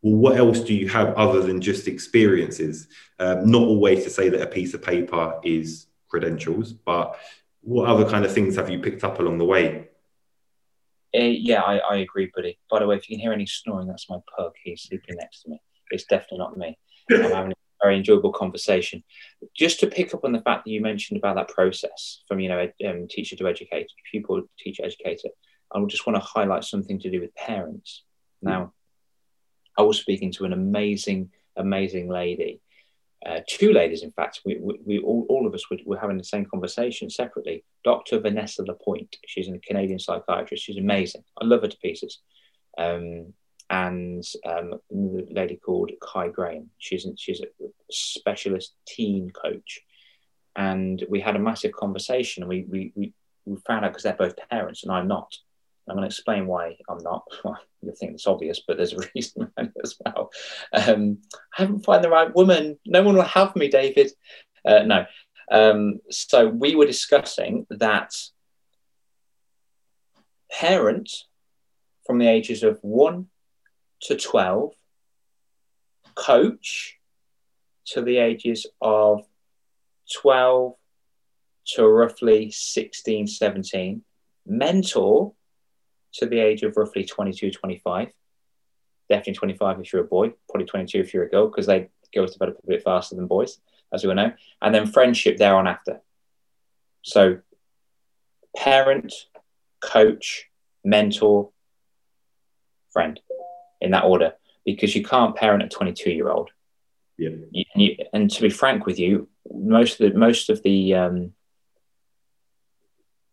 well, 0.00 0.14
what 0.14 0.36
else 0.36 0.60
do 0.60 0.74
you 0.74 0.88
have 0.88 1.14
other 1.14 1.40
than 1.42 1.60
just 1.60 1.88
experiences? 1.88 2.86
Um, 3.18 3.50
not 3.50 3.62
always 3.62 4.04
to 4.04 4.10
say 4.10 4.28
that 4.28 4.40
a 4.40 4.46
piece 4.46 4.72
of 4.72 4.82
paper 4.82 5.40
is 5.42 5.86
credentials, 6.08 6.72
but 6.72 7.18
what 7.62 7.88
other 7.88 8.08
kind 8.08 8.24
of 8.24 8.32
things 8.32 8.54
have 8.54 8.70
you 8.70 8.78
picked 8.78 9.02
up 9.02 9.18
along 9.18 9.38
the 9.38 9.44
way? 9.44 9.87
Uh, 11.14 11.20
yeah, 11.20 11.62
I, 11.62 11.78
I 11.78 11.96
agree, 11.96 12.30
buddy. 12.34 12.58
By 12.70 12.80
the 12.80 12.86
way, 12.86 12.96
if 12.96 13.08
you 13.08 13.16
can 13.16 13.22
hear 13.22 13.32
any 13.32 13.46
snoring, 13.46 13.88
that's 13.88 14.10
my 14.10 14.18
pug. 14.36 14.52
He's 14.62 14.82
sleeping 14.82 15.16
next 15.18 15.42
to 15.42 15.50
me. 15.50 15.62
It's 15.90 16.04
definitely 16.04 16.38
not 16.38 16.58
me. 16.58 16.78
I'm 17.10 17.22
having 17.32 17.52
a 17.52 17.54
very 17.82 17.96
enjoyable 17.96 18.32
conversation. 18.32 19.02
Just 19.56 19.80
to 19.80 19.86
pick 19.86 20.12
up 20.12 20.24
on 20.24 20.32
the 20.32 20.42
fact 20.42 20.64
that 20.64 20.70
you 20.70 20.82
mentioned 20.82 21.18
about 21.18 21.36
that 21.36 21.48
process 21.48 22.22
from 22.28 22.40
you 22.40 22.48
know 22.48 22.68
um, 22.86 23.08
teacher 23.08 23.36
to 23.36 23.48
educator, 23.48 23.88
pupil 24.10 24.42
teacher 24.58 24.84
educator, 24.84 25.28
I 25.72 25.78
would 25.78 25.90
just 25.90 26.06
want 26.06 26.16
to 26.16 26.26
highlight 26.26 26.64
something 26.64 26.98
to 27.00 27.10
do 27.10 27.20
with 27.20 27.34
parents. 27.34 28.04
Now, 28.42 28.72
I 29.78 29.82
was 29.82 29.98
speaking 29.98 30.32
to 30.32 30.44
an 30.44 30.52
amazing, 30.52 31.30
amazing 31.56 32.08
lady 32.08 32.60
uh, 33.26 33.40
two 33.48 33.72
ladies, 33.72 34.02
in 34.02 34.12
fact, 34.12 34.40
we, 34.44 34.58
we, 34.60 34.78
we 34.84 34.98
all, 35.00 35.26
all, 35.28 35.46
of 35.46 35.54
us 35.54 35.68
were, 35.70 35.78
were, 35.84 35.98
having 35.98 36.18
the 36.18 36.24
same 36.24 36.46
conversation 36.46 37.10
separately. 37.10 37.64
Dr. 37.82 38.20
Vanessa 38.20 38.62
Lapointe, 38.62 39.16
she's 39.26 39.48
a 39.48 39.58
Canadian 39.58 39.98
psychiatrist. 39.98 40.64
She's 40.64 40.76
amazing. 40.76 41.24
I 41.40 41.44
love 41.44 41.62
her 41.62 41.68
to 41.68 41.76
pieces. 41.78 42.20
Um, 42.78 43.34
and 43.70 44.24
um, 44.46 44.74
lady 44.90 45.56
called 45.56 45.90
Kai 46.00 46.28
Graham. 46.28 46.70
She's 46.78 47.06
she's 47.16 47.40
a 47.40 47.46
specialist 47.90 48.74
teen 48.86 49.30
coach, 49.30 49.80
and 50.56 51.04
we 51.08 51.20
had 51.20 51.36
a 51.36 51.40
massive 51.40 51.72
conversation. 51.72 52.48
We 52.48 52.64
we 52.68 52.92
we 52.94 53.12
we 53.44 53.58
found 53.66 53.84
out 53.84 53.92
because 53.92 54.04
they're 54.04 54.14
both 54.14 54.36
parents 54.50 54.84
and 54.84 54.92
I'm 54.92 55.08
not. 55.08 55.36
I'm 55.88 55.96
going 55.96 56.02
to 56.02 56.14
explain 56.14 56.46
why 56.46 56.76
I'm 56.88 57.02
not. 57.02 57.24
Well, 57.44 57.58
you 57.82 57.94
think 57.98 58.12
it's 58.12 58.26
obvious, 58.26 58.60
but 58.66 58.76
there's 58.76 58.92
a 58.92 59.08
reason 59.14 59.50
as 59.82 59.96
well. 60.04 60.30
Um, 60.72 61.18
I 61.56 61.62
haven't 61.62 61.84
found 61.84 62.04
the 62.04 62.10
right 62.10 62.34
woman. 62.34 62.78
No 62.84 63.02
one 63.02 63.14
will 63.14 63.22
have 63.22 63.54
me, 63.56 63.68
David. 63.68 64.10
Uh, 64.64 64.82
no. 64.84 65.06
Um, 65.50 66.00
so 66.10 66.48
we 66.48 66.74
were 66.74 66.86
discussing 66.86 67.66
that 67.70 68.12
parents 70.50 71.26
from 72.06 72.18
the 72.18 72.28
ages 72.28 72.62
of 72.62 72.78
1 72.82 73.26
to 74.02 74.16
12, 74.16 74.72
coach 76.14 76.98
to 77.86 78.02
the 78.02 78.18
ages 78.18 78.66
of 78.80 79.22
12 80.20 80.74
to 81.74 81.86
roughly 81.86 82.50
16, 82.50 83.26
17, 83.26 84.02
mentor 84.46 85.34
to 86.14 86.26
the 86.26 86.38
age 86.40 86.62
of 86.62 86.76
roughly 86.76 87.04
22, 87.04 87.50
25. 87.50 88.08
Definitely 89.08 89.34
25 89.34 89.80
if 89.80 89.92
you're 89.92 90.04
a 90.04 90.06
boy, 90.06 90.34
probably 90.48 90.66
22 90.66 91.00
if 91.00 91.14
you're 91.14 91.24
a 91.24 91.30
girl, 91.30 91.48
because 91.48 91.66
they 91.66 91.88
girls 92.14 92.32
develop 92.32 92.58
a 92.62 92.66
bit 92.66 92.82
faster 92.82 93.14
than 93.14 93.26
boys, 93.26 93.58
as 93.92 94.02
we 94.02 94.10
all 94.10 94.16
know. 94.16 94.32
And 94.60 94.74
then 94.74 94.86
friendship 94.86 95.36
there 95.36 95.56
on 95.56 95.66
after. 95.66 96.00
So 97.02 97.38
parent, 98.56 99.12
coach, 99.80 100.46
mentor, 100.84 101.50
friend 102.90 103.20
in 103.80 103.92
that 103.92 104.04
order 104.04 104.34
because 104.64 104.94
you 104.94 105.02
can't 105.02 105.36
parent 105.36 105.62
a 105.62 105.68
22 105.68 106.10
year 106.10 106.30
old. 106.30 106.50
Yeah. 107.16 107.30
You, 107.74 107.96
and 108.12 108.30
to 108.30 108.42
be 108.42 108.50
frank 108.50 108.86
with 108.86 108.98
you, 108.98 109.28
most 109.50 110.00
of 110.00 110.12
the 110.12 110.18
most 110.18 110.50
of 110.50 110.62
the 110.62 110.94
um, 110.94 111.32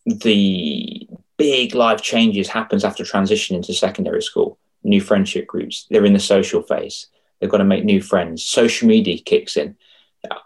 the 0.05 1.07
big 1.37 1.75
life 1.75 2.01
changes 2.01 2.47
happens 2.47 2.83
after 2.83 3.03
transition 3.03 3.55
into 3.55 3.73
secondary 3.73 4.21
school. 4.21 4.57
New 4.83 5.01
friendship 5.01 5.47
groups. 5.47 5.87
They're 5.89 6.05
in 6.05 6.13
the 6.13 6.19
social 6.19 6.61
phase. 6.61 7.07
They've 7.39 7.49
got 7.49 7.57
to 7.57 7.63
make 7.63 7.83
new 7.83 8.01
friends. 8.01 8.43
Social 8.43 8.87
media 8.87 9.17
kicks 9.17 9.57
in. 9.57 9.75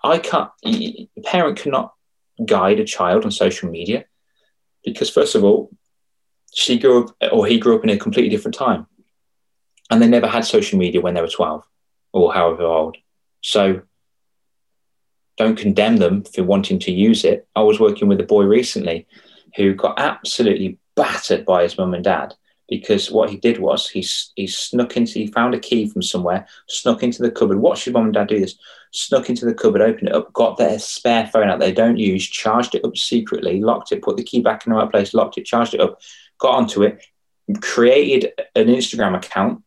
I 0.04 0.18
can't. 0.18 0.50
A 0.66 1.08
parent 1.26 1.58
cannot 1.58 1.94
guide 2.46 2.80
a 2.80 2.86
child 2.86 3.26
on 3.26 3.32
social 3.32 3.70
media 3.70 4.06
because, 4.84 5.10
first 5.10 5.36
of 5.36 5.44
all, 5.44 5.70
she 6.54 6.80
grew 6.80 7.06
up 7.06 7.16
or 7.32 7.46
he 7.46 7.60
grew 7.60 7.76
up 7.76 7.84
in 7.84 7.90
a 7.90 7.98
completely 7.98 8.30
different 8.30 8.56
time 8.56 8.88
and 9.90 10.02
they 10.02 10.08
never 10.08 10.28
had 10.28 10.46
social 10.46 10.80
media 10.80 11.02
when 11.02 11.14
they 11.14 11.22
were 11.22 11.28
12 11.28 11.64
or 12.14 12.34
however 12.34 12.64
old 12.64 12.98
so 13.42 13.82
don't 15.38 15.58
condemn 15.58 15.98
them 15.98 16.24
for 16.24 16.44
wanting 16.44 16.80
to 16.80 16.92
use 16.92 17.24
it 17.24 17.48
i 17.56 17.62
was 17.62 17.80
working 17.80 18.08
with 18.08 18.20
a 18.20 18.24
boy 18.24 18.44
recently 18.44 19.08
who 19.56 19.74
got 19.74 20.00
absolutely 20.00 20.78
battered 20.96 21.46
by 21.46 21.64
his 21.64 21.78
mum 21.78 21.94
and 21.94 22.04
dad 22.04 22.34
because 22.68 23.10
what 23.10 23.32
he 23.32 23.38
did 23.38 23.58
was 23.58 23.90
he, 23.90 24.06
he 24.36 24.46
snuck 24.46 24.96
into 24.96 25.14
he 25.20 25.28
found 25.28 25.56
a 25.56 25.60
key 25.60 25.88
from 25.90 26.02
somewhere 26.02 26.48
snuck 26.68 27.02
into 27.02 27.22
the 27.22 27.32
cupboard 27.32 27.60
watched 27.60 27.86
his 27.86 27.94
mum 27.94 28.06
and 28.06 28.14
dad 28.14 28.28
do 28.28 28.40
this 28.40 28.56
snuck 28.92 29.30
into 29.30 29.46
the 29.46 29.54
cupboard 29.54 29.82
opened 29.82 30.10
it 30.10 30.16
up 30.16 30.32
got 30.34 30.58
their 30.58 30.78
spare 30.78 31.26
phone 31.28 31.50
out 31.50 31.60
they 31.60 31.72
don't 31.72 31.98
use 31.98 32.28
charged 32.28 32.76
it 32.76 32.86
up 32.86 32.96
secretly 32.96 33.60
locked 33.62 33.92
it 33.92 34.02
put 34.02 34.18
the 34.18 34.24
key 34.24 34.42
back 34.42 34.66
in 34.66 34.72
the 34.72 34.78
right 34.78 34.92
place 34.92 35.14
locked 35.14 35.38
it 35.38 35.46
charged 35.46 35.74
it 35.74 35.80
up 35.80 36.00
got 36.40 36.56
onto 36.56 36.84
it, 36.84 37.06
created 37.62 38.32
an 38.56 38.68
Instagram 38.68 39.16
account 39.16 39.64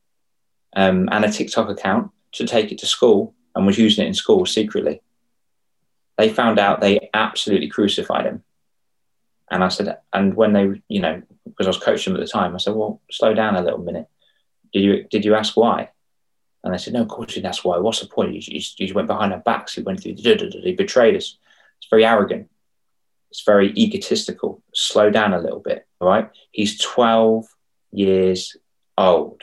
um, 0.75 1.09
and 1.13 1.25
a 1.25 1.31
TikTok 1.31 1.69
account 1.69 2.11
to 2.33 2.47
take 2.47 2.73
it 2.73 2.79
to 2.79 2.87
school 2.87 3.35
and 3.55 3.67
was 3.67 3.79
using 3.79 4.05
it 4.05 4.09
in 4.09 4.15
school 4.15 4.47
secretly. 4.47 5.01
They 6.17 6.29
found 6.29 6.59
out 6.59 6.81
they 6.81 7.11
absolutely 7.15 7.69
crucified 7.69 8.27
him. 8.27 8.43
And 9.51 9.63
I 9.63 9.69
said, 9.69 9.99
and 10.13 10.35
when 10.35 10.53
they, 10.53 10.83
you 10.89 11.01
know, 11.01 11.23
because 11.45 11.67
I 11.67 11.71
was 11.71 11.79
coaching 11.79 12.13
them 12.13 12.23
at 12.23 12.27
the 12.27 12.33
time, 12.33 12.55
I 12.55 12.59
said, 12.59 12.75
well, 12.75 13.01
slow 13.11 13.35
down 13.35 13.57
a 13.57 13.63
little 13.63 13.81
minute. 13.81 14.09
Did 14.73 14.83
you 14.83 15.05
did 15.11 15.25
you 15.25 15.35
ask 15.35 15.57
why? 15.57 15.91
And 16.65 16.73
they 16.73 16.79
said, 16.79 16.95
no, 16.95 17.03
of 17.03 17.09
course 17.09 17.31
you 17.31 17.35
didn't 17.43 17.47
ask 17.47 17.65
why. 17.65 17.79
What's 17.79 18.01
the 18.01 18.07
point? 18.07 18.35
You, 18.35 18.41
you, 18.45 18.87
you 18.87 18.95
went 18.95 19.09
behind 19.09 19.33
our 19.33 19.41
backs. 19.41 19.75
He 19.75 19.83
went 19.83 20.03
through, 20.03 20.15
he 20.15 20.75
betrayed 20.75 21.17
us. 21.17 21.37
It's 21.79 21.91
very 21.91 22.05
arrogant. 22.05 22.49
It's 23.31 23.43
very 23.43 23.73
egotistical. 23.73 24.63
Slow 24.75 25.11
down 25.11 25.33
a 25.33 25.41
little 25.41 25.59
bit, 25.59 25.87
all 26.01 26.09
right? 26.09 26.31
He's 26.53 26.79
12 26.79 27.47
years 27.91 28.57
old. 28.97 29.43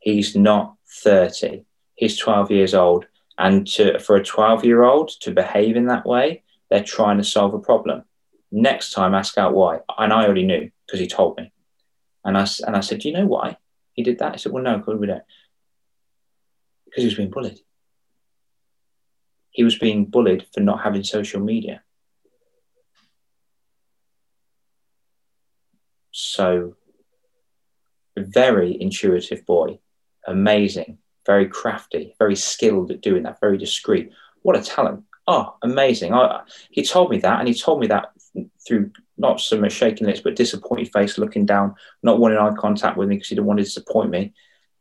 He's 0.00 0.36
not 0.36 0.76
30. 1.02 1.64
He's 1.94 2.18
12 2.18 2.50
years 2.50 2.74
old. 2.74 3.06
And 3.38 3.66
to, 3.68 3.98
for 3.98 4.16
a 4.16 4.24
12 4.24 4.64
year 4.64 4.82
old 4.82 5.10
to 5.20 5.30
behave 5.30 5.76
in 5.76 5.86
that 5.86 6.04
way, 6.04 6.42
they're 6.68 6.84
trying 6.84 7.18
to 7.18 7.24
solve 7.24 7.54
a 7.54 7.58
problem. 7.58 8.04
Next 8.52 8.92
time, 8.92 9.14
ask 9.14 9.38
out 9.38 9.54
why. 9.54 9.80
And 9.98 10.12
I 10.12 10.24
already 10.24 10.44
knew 10.44 10.70
because 10.86 11.00
he 11.00 11.06
told 11.06 11.38
me. 11.38 11.50
And 12.22 12.36
I, 12.36 12.46
and 12.66 12.76
I 12.76 12.80
said, 12.80 13.00
Do 13.00 13.08
you 13.08 13.14
know 13.14 13.26
why 13.26 13.56
he 13.94 14.02
did 14.02 14.18
that? 14.18 14.32
He 14.34 14.38
said, 14.38 14.52
Well, 14.52 14.62
no, 14.62 14.76
because 14.76 15.00
we 15.00 15.06
don't. 15.06 15.22
Because 16.84 17.02
he 17.02 17.06
was 17.06 17.14
being 17.14 17.30
bullied. 17.30 17.58
He 19.50 19.64
was 19.64 19.78
being 19.78 20.04
bullied 20.04 20.46
for 20.52 20.60
not 20.60 20.82
having 20.82 21.02
social 21.02 21.40
media. 21.40 21.82
So, 26.10 26.76
very 28.18 28.78
intuitive 28.80 29.46
boy, 29.46 29.78
amazing, 30.26 30.98
very 31.24 31.48
crafty, 31.48 32.14
very 32.18 32.36
skilled 32.36 32.90
at 32.90 33.00
doing 33.00 33.22
that, 33.22 33.40
very 33.40 33.56
discreet. 33.56 34.10
What 34.42 34.56
a 34.56 34.62
talent! 34.62 35.04
Oh, 35.26 35.56
amazing! 35.62 36.12
I, 36.12 36.42
he 36.70 36.84
told 36.84 37.10
me 37.10 37.18
that, 37.18 37.38
and 37.38 37.48
he 37.48 37.54
told 37.54 37.80
me 37.80 37.86
that 37.86 38.11
through 38.66 38.90
not 39.18 39.40
so 39.40 39.60
much 39.60 39.72
shaking 39.72 40.06
lips, 40.06 40.20
but 40.20 40.36
disappointed 40.36 40.92
face, 40.92 41.18
looking 41.18 41.46
down, 41.46 41.74
not 42.02 42.18
wanting 42.18 42.38
eye 42.38 42.54
contact 42.56 42.96
with 42.96 43.08
me 43.08 43.16
because 43.16 43.28
he 43.28 43.34
didn't 43.34 43.46
want 43.46 43.58
to 43.58 43.64
disappoint 43.64 44.10
me. 44.10 44.32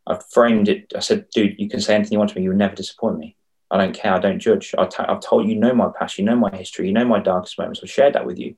I 0.07 0.19
framed 0.31 0.69
it. 0.69 0.91
I 0.95 0.99
said, 0.99 1.29
"Dude, 1.29 1.59
you 1.59 1.69
can 1.69 1.79
say 1.79 1.95
anything 1.95 2.13
you 2.13 2.19
want 2.19 2.31
to 2.31 2.37
me. 2.37 2.43
You 2.43 2.49
will 2.49 2.57
never 2.57 2.75
disappoint 2.75 3.17
me. 3.17 3.35
I 3.69 3.77
don't 3.77 3.93
care. 3.93 4.13
I 4.13 4.19
don't 4.19 4.39
judge. 4.39 4.75
I 4.77 4.85
t- 4.85 4.97
I've 4.99 5.21
told 5.21 5.47
you, 5.47 5.55
know 5.55 5.73
my 5.73 5.89
past. 5.97 6.17
You 6.17 6.25
know 6.25 6.35
my 6.35 6.49
history. 6.55 6.87
You 6.87 6.93
know 6.93 7.05
my 7.05 7.19
darkest 7.19 7.57
moments. 7.57 7.79
I've 7.81 7.89
shared 7.89 8.13
that 8.13 8.25
with 8.25 8.37
you. 8.37 8.55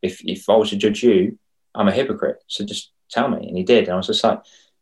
If 0.00 0.22
if 0.24 0.48
I 0.48 0.56
was 0.56 0.70
to 0.70 0.76
judge 0.76 1.02
you, 1.02 1.38
I'm 1.74 1.88
a 1.88 1.92
hypocrite. 1.92 2.42
So 2.46 2.64
just 2.64 2.92
tell 3.10 3.28
me. 3.28 3.46
And 3.48 3.56
he 3.56 3.64
did. 3.64 3.84
And 3.84 3.92
I 3.92 3.96
was 3.96 4.06
just 4.06 4.24
like, 4.24 4.40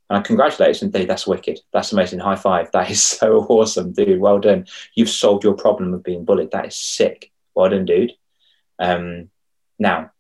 and 0.09 0.19
I 0.19 0.21
congratulated 0.21 0.83
him, 0.83 0.91
dude, 0.91 1.09
that's 1.09 1.27
wicked. 1.27 1.61
That's 1.73 1.93
amazing. 1.93 2.21
High 2.21 2.37
five. 2.37 2.71
That 2.73 2.91
is 2.91 3.03
so 3.19 3.39
awesome, 3.49 3.93
dude. 3.93 4.21
Well 4.21 4.39
done. 4.39 4.67
You've 4.95 5.11
solved 5.11 5.43
your 5.43 5.55
problem 5.55 5.93
of 5.95 6.05
being 6.05 6.25
bullied. 6.25 6.53
That 6.53 6.67
is 6.67 6.77
sick. 6.77 7.33
Well 7.55 7.71
done, 7.71 7.85
dude. 7.85 8.13
Um, 8.79 9.31
now, 9.79 10.11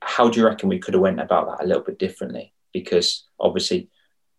how 0.00 0.28
do 0.28 0.40
you 0.40 0.46
reckon 0.46 0.68
we 0.68 0.78
could 0.78 0.94
have 0.94 1.02
went 1.02 1.20
about 1.20 1.46
that 1.46 1.64
a 1.64 1.66
little 1.66 1.82
bit 1.82 1.98
differently? 1.98 2.52
Because 2.72 3.24
obviously, 3.40 3.88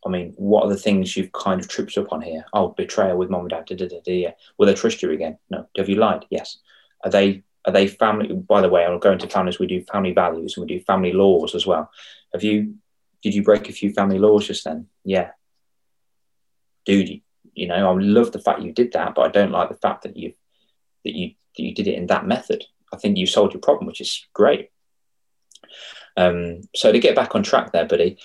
I 0.06 0.10
mean, 0.10 0.34
what 0.38 0.64
are 0.64 0.70
the 0.70 0.78
things 0.78 1.18
you've 1.18 1.32
kind 1.32 1.60
of 1.60 1.68
tripped 1.68 1.98
up 1.98 2.12
on 2.14 2.22
here? 2.22 2.46
Oh, 2.54 2.70
betrayal 2.70 3.18
with 3.18 3.30
mom 3.30 3.42
and 3.42 3.50
dad. 3.50 3.66
Da, 3.66 3.76
da, 3.76 3.88
da, 3.88 4.00
da. 4.04 4.34
Will 4.58 4.68
they 4.68 4.74
trust 4.74 5.02
you 5.02 5.12
again? 5.12 5.38
No. 5.50 5.68
Have 5.78 5.90
you 5.90 5.96
lied? 5.96 6.26
Yes. 6.30 6.58
Are 7.04 7.12
they 7.12 7.44
are 7.66 7.74
they 7.74 7.88
family? 7.88 8.34
By 8.34 8.62
the 8.62 8.70
way, 8.70 8.86
I'll 8.86 9.00
go 9.00 9.12
into 9.12 9.28
families. 9.28 9.60
We 9.60 9.68
do 9.68 9.84
family 9.84 10.14
values 10.14 10.56
and 10.56 10.66
we 10.66 10.78
do 10.78 10.84
family 10.86 11.12
laws 11.12 11.54
as 11.54 11.66
well. 11.66 11.92
Have 12.34 12.44
you? 12.44 12.76
Did 13.22 13.36
you 13.36 13.44
break 13.44 13.68
a 13.68 13.74
few 13.74 13.92
family 13.92 14.20
laws 14.20 14.48
just 14.48 14.64
then? 14.64 14.88
Yeah. 15.04 15.32
Dude, 16.86 17.10
you, 17.10 17.22
you 17.54 17.68
know, 17.68 17.90
I 17.90 17.94
love 18.00 18.32
the 18.32 18.40
fact 18.40 18.62
you 18.62 18.72
did 18.72 18.94
that, 18.94 19.16
but 19.16 19.24
I 19.24 19.30
don't 19.30 19.52
like 19.52 19.68
the 19.68 19.76
fact 19.76 20.04
that 20.04 20.16
you 20.16 20.34
that 21.04 21.14
you 21.14 21.32
that 21.58 21.64
you 21.64 21.74
did 21.74 21.88
it 21.88 21.96
in 21.96 22.08
that 22.08 22.26
method. 22.26 22.64
I 22.94 22.98
think 22.98 23.18
you 23.18 23.26
solved 23.26 23.54
your 23.54 23.62
problem, 23.62 23.88
which 23.88 24.02
is 24.02 24.26
great. 24.34 24.72
Um, 26.16 26.62
so 26.76 26.92
to 26.92 27.00
get 27.00 27.16
back 27.16 27.36
on 27.36 27.44
track 27.44 27.72
there, 27.72 27.86
buddy, 27.86 28.18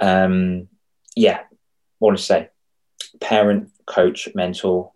um, 0.00 0.68
yeah, 1.16 1.40
want 2.00 2.16
to 2.16 2.22
say, 2.22 2.48
parent, 3.20 3.70
coach, 3.86 4.28
mentor, 4.34 4.92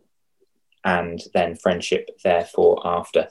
and 0.84 1.20
then 1.34 1.56
friendship. 1.56 2.08
Therefore, 2.22 2.80
after 2.84 3.28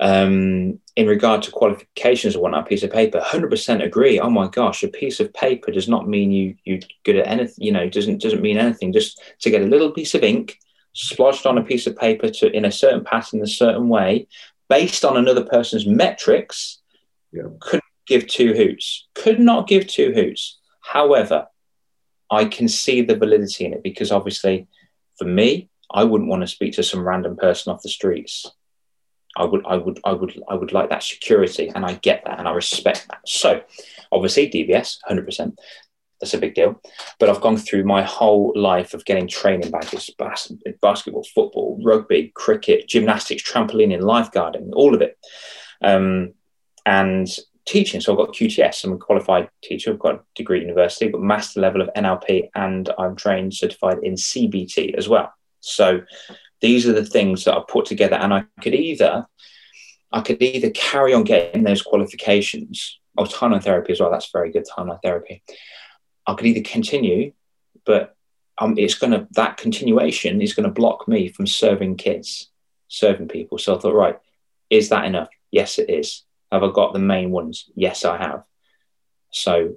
um, 0.00 0.80
in 0.96 1.06
regard 1.06 1.42
to 1.42 1.52
qualifications 1.52 2.34
or 2.34 2.52
a 2.52 2.62
piece 2.64 2.82
of 2.82 2.92
paper, 2.92 3.20
100% 3.20 3.84
agree. 3.84 4.18
Oh 4.18 4.30
my 4.30 4.48
gosh, 4.48 4.82
a 4.82 4.88
piece 4.88 5.20
of 5.20 5.32
paper 5.32 5.70
does 5.70 5.88
not 5.88 6.08
mean 6.08 6.32
you 6.32 6.56
you 6.64 6.80
good 7.04 7.16
at 7.16 7.26
anything. 7.26 7.64
You 7.64 7.72
know, 7.72 7.88
doesn't 7.88 8.20
doesn't 8.20 8.42
mean 8.42 8.58
anything. 8.58 8.92
Just 8.92 9.22
to 9.40 9.50
get 9.50 9.62
a 9.62 9.66
little 9.66 9.92
piece 9.92 10.14
of 10.14 10.24
ink 10.24 10.58
splodged 10.94 11.46
on 11.46 11.58
a 11.58 11.64
piece 11.64 11.86
of 11.86 11.96
paper 11.96 12.28
to 12.28 12.50
in 12.50 12.64
a 12.64 12.72
certain 12.72 13.04
pattern, 13.04 13.40
a 13.42 13.46
certain 13.46 13.88
way, 13.88 14.26
based 14.74 15.04
on 15.04 15.16
another 15.16 15.44
person's 15.44 15.86
metrics, 15.86 16.80
yeah. 17.32 17.44
could 17.60 17.80
give 18.06 18.26
two 18.26 18.54
hoots. 18.54 19.06
Could 19.14 19.38
not 19.38 19.68
give 19.68 19.86
two 19.86 20.12
hoots. 20.12 20.58
However, 20.80 21.46
I 22.28 22.46
can 22.46 22.66
see 22.66 23.02
the 23.02 23.16
validity 23.16 23.66
in 23.66 23.72
it 23.72 23.84
because 23.84 24.10
obviously, 24.10 24.66
for 25.16 25.26
me, 25.26 25.68
I 25.92 26.02
wouldn't 26.02 26.28
want 26.28 26.42
to 26.42 26.48
speak 26.48 26.72
to 26.74 26.82
some 26.82 27.06
random 27.06 27.36
person 27.36 27.72
off 27.72 27.82
the 27.82 27.88
streets 27.88 28.50
I 29.36 29.44
would, 29.44 29.64
I 29.66 29.76
would, 29.76 30.00
I 30.04 30.12
would, 30.12 30.42
I 30.48 30.54
would 30.54 30.72
like 30.72 30.90
that 30.90 31.02
security, 31.02 31.70
and 31.74 31.84
I 31.84 31.94
get 31.94 32.22
that, 32.24 32.38
and 32.38 32.46
I 32.46 32.52
respect 32.52 33.06
that. 33.08 33.20
So, 33.26 33.62
obviously, 34.12 34.48
DBS, 34.48 34.98
hundred 35.04 35.26
percent, 35.26 35.58
that's 36.24 36.34
a 36.34 36.38
big 36.38 36.54
deal. 36.54 36.80
But 37.18 37.28
I've 37.28 37.40
gone 37.40 37.56
through 37.56 37.84
my 37.84 38.02
whole 38.02 38.52
life 38.56 38.94
of 38.94 39.04
getting 39.04 39.28
training 39.28 39.70
badges: 39.70 40.10
bas- 40.18 40.52
basketball, 40.80 41.24
football, 41.34 41.80
rugby, 41.84 42.32
cricket, 42.34 42.88
gymnastics, 42.88 43.42
trampolining, 43.42 44.00
lifeguarding, 44.00 44.70
all 44.72 44.94
of 44.94 45.02
it. 45.02 45.18
Um, 45.82 46.34
and 46.86 47.28
teaching. 47.66 48.00
So 48.00 48.12
I've 48.12 48.18
got 48.18 48.34
QTS, 48.34 48.84
I'm 48.84 48.92
a 48.92 48.98
qualified 48.98 49.48
teacher, 49.62 49.92
I've 49.92 49.98
got 49.98 50.16
a 50.16 50.20
degree 50.34 50.58
at 50.58 50.66
university, 50.66 51.08
but 51.08 51.20
master 51.20 51.60
level 51.60 51.80
of 51.80 51.88
NLP, 51.96 52.50
and 52.54 52.88
I'm 52.98 53.16
trained 53.16 53.54
certified 53.54 53.98
in 54.02 54.14
CBT 54.14 54.94
as 54.96 55.08
well. 55.08 55.32
So 55.60 56.02
these 56.60 56.86
are 56.86 56.92
the 56.92 57.04
things 57.04 57.44
that 57.44 57.54
I 57.56 57.62
put 57.66 57.86
together, 57.86 58.16
and 58.16 58.34
I 58.34 58.44
could 58.60 58.74
either 58.74 59.26
I 60.12 60.20
could 60.20 60.40
either 60.40 60.70
carry 60.70 61.12
on 61.12 61.24
getting 61.24 61.64
those 61.64 61.82
qualifications. 61.82 63.00
Oh, 63.18 63.24
timeline 63.24 63.64
therapy 63.64 63.92
as 63.92 64.00
well. 64.00 64.12
That's 64.12 64.30
very 64.30 64.52
good 64.52 64.64
timeline 64.64 65.00
therapy. 65.02 65.42
I 66.26 66.34
could 66.34 66.46
either 66.46 66.68
continue, 66.68 67.32
but 67.84 68.16
um, 68.58 68.78
it's 68.78 68.94
going 68.94 69.12
to 69.12 69.26
that 69.32 69.56
continuation 69.56 70.40
is 70.40 70.54
going 70.54 70.64
to 70.64 70.72
block 70.72 71.08
me 71.08 71.28
from 71.28 71.46
serving 71.46 71.96
kids, 71.96 72.50
serving 72.88 73.28
people. 73.28 73.58
So 73.58 73.76
I 73.76 73.80
thought, 73.80 73.94
right, 73.94 74.18
is 74.70 74.88
that 74.90 75.04
enough? 75.04 75.28
Yes, 75.50 75.78
it 75.78 75.90
is. 75.90 76.22
Have 76.52 76.62
I 76.62 76.70
got 76.72 76.92
the 76.92 76.98
main 76.98 77.30
ones? 77.30 77.70
Yes, 77.74 78.04
I 78.04 78.16
have. 78.16 78.44
So 79.30 79.74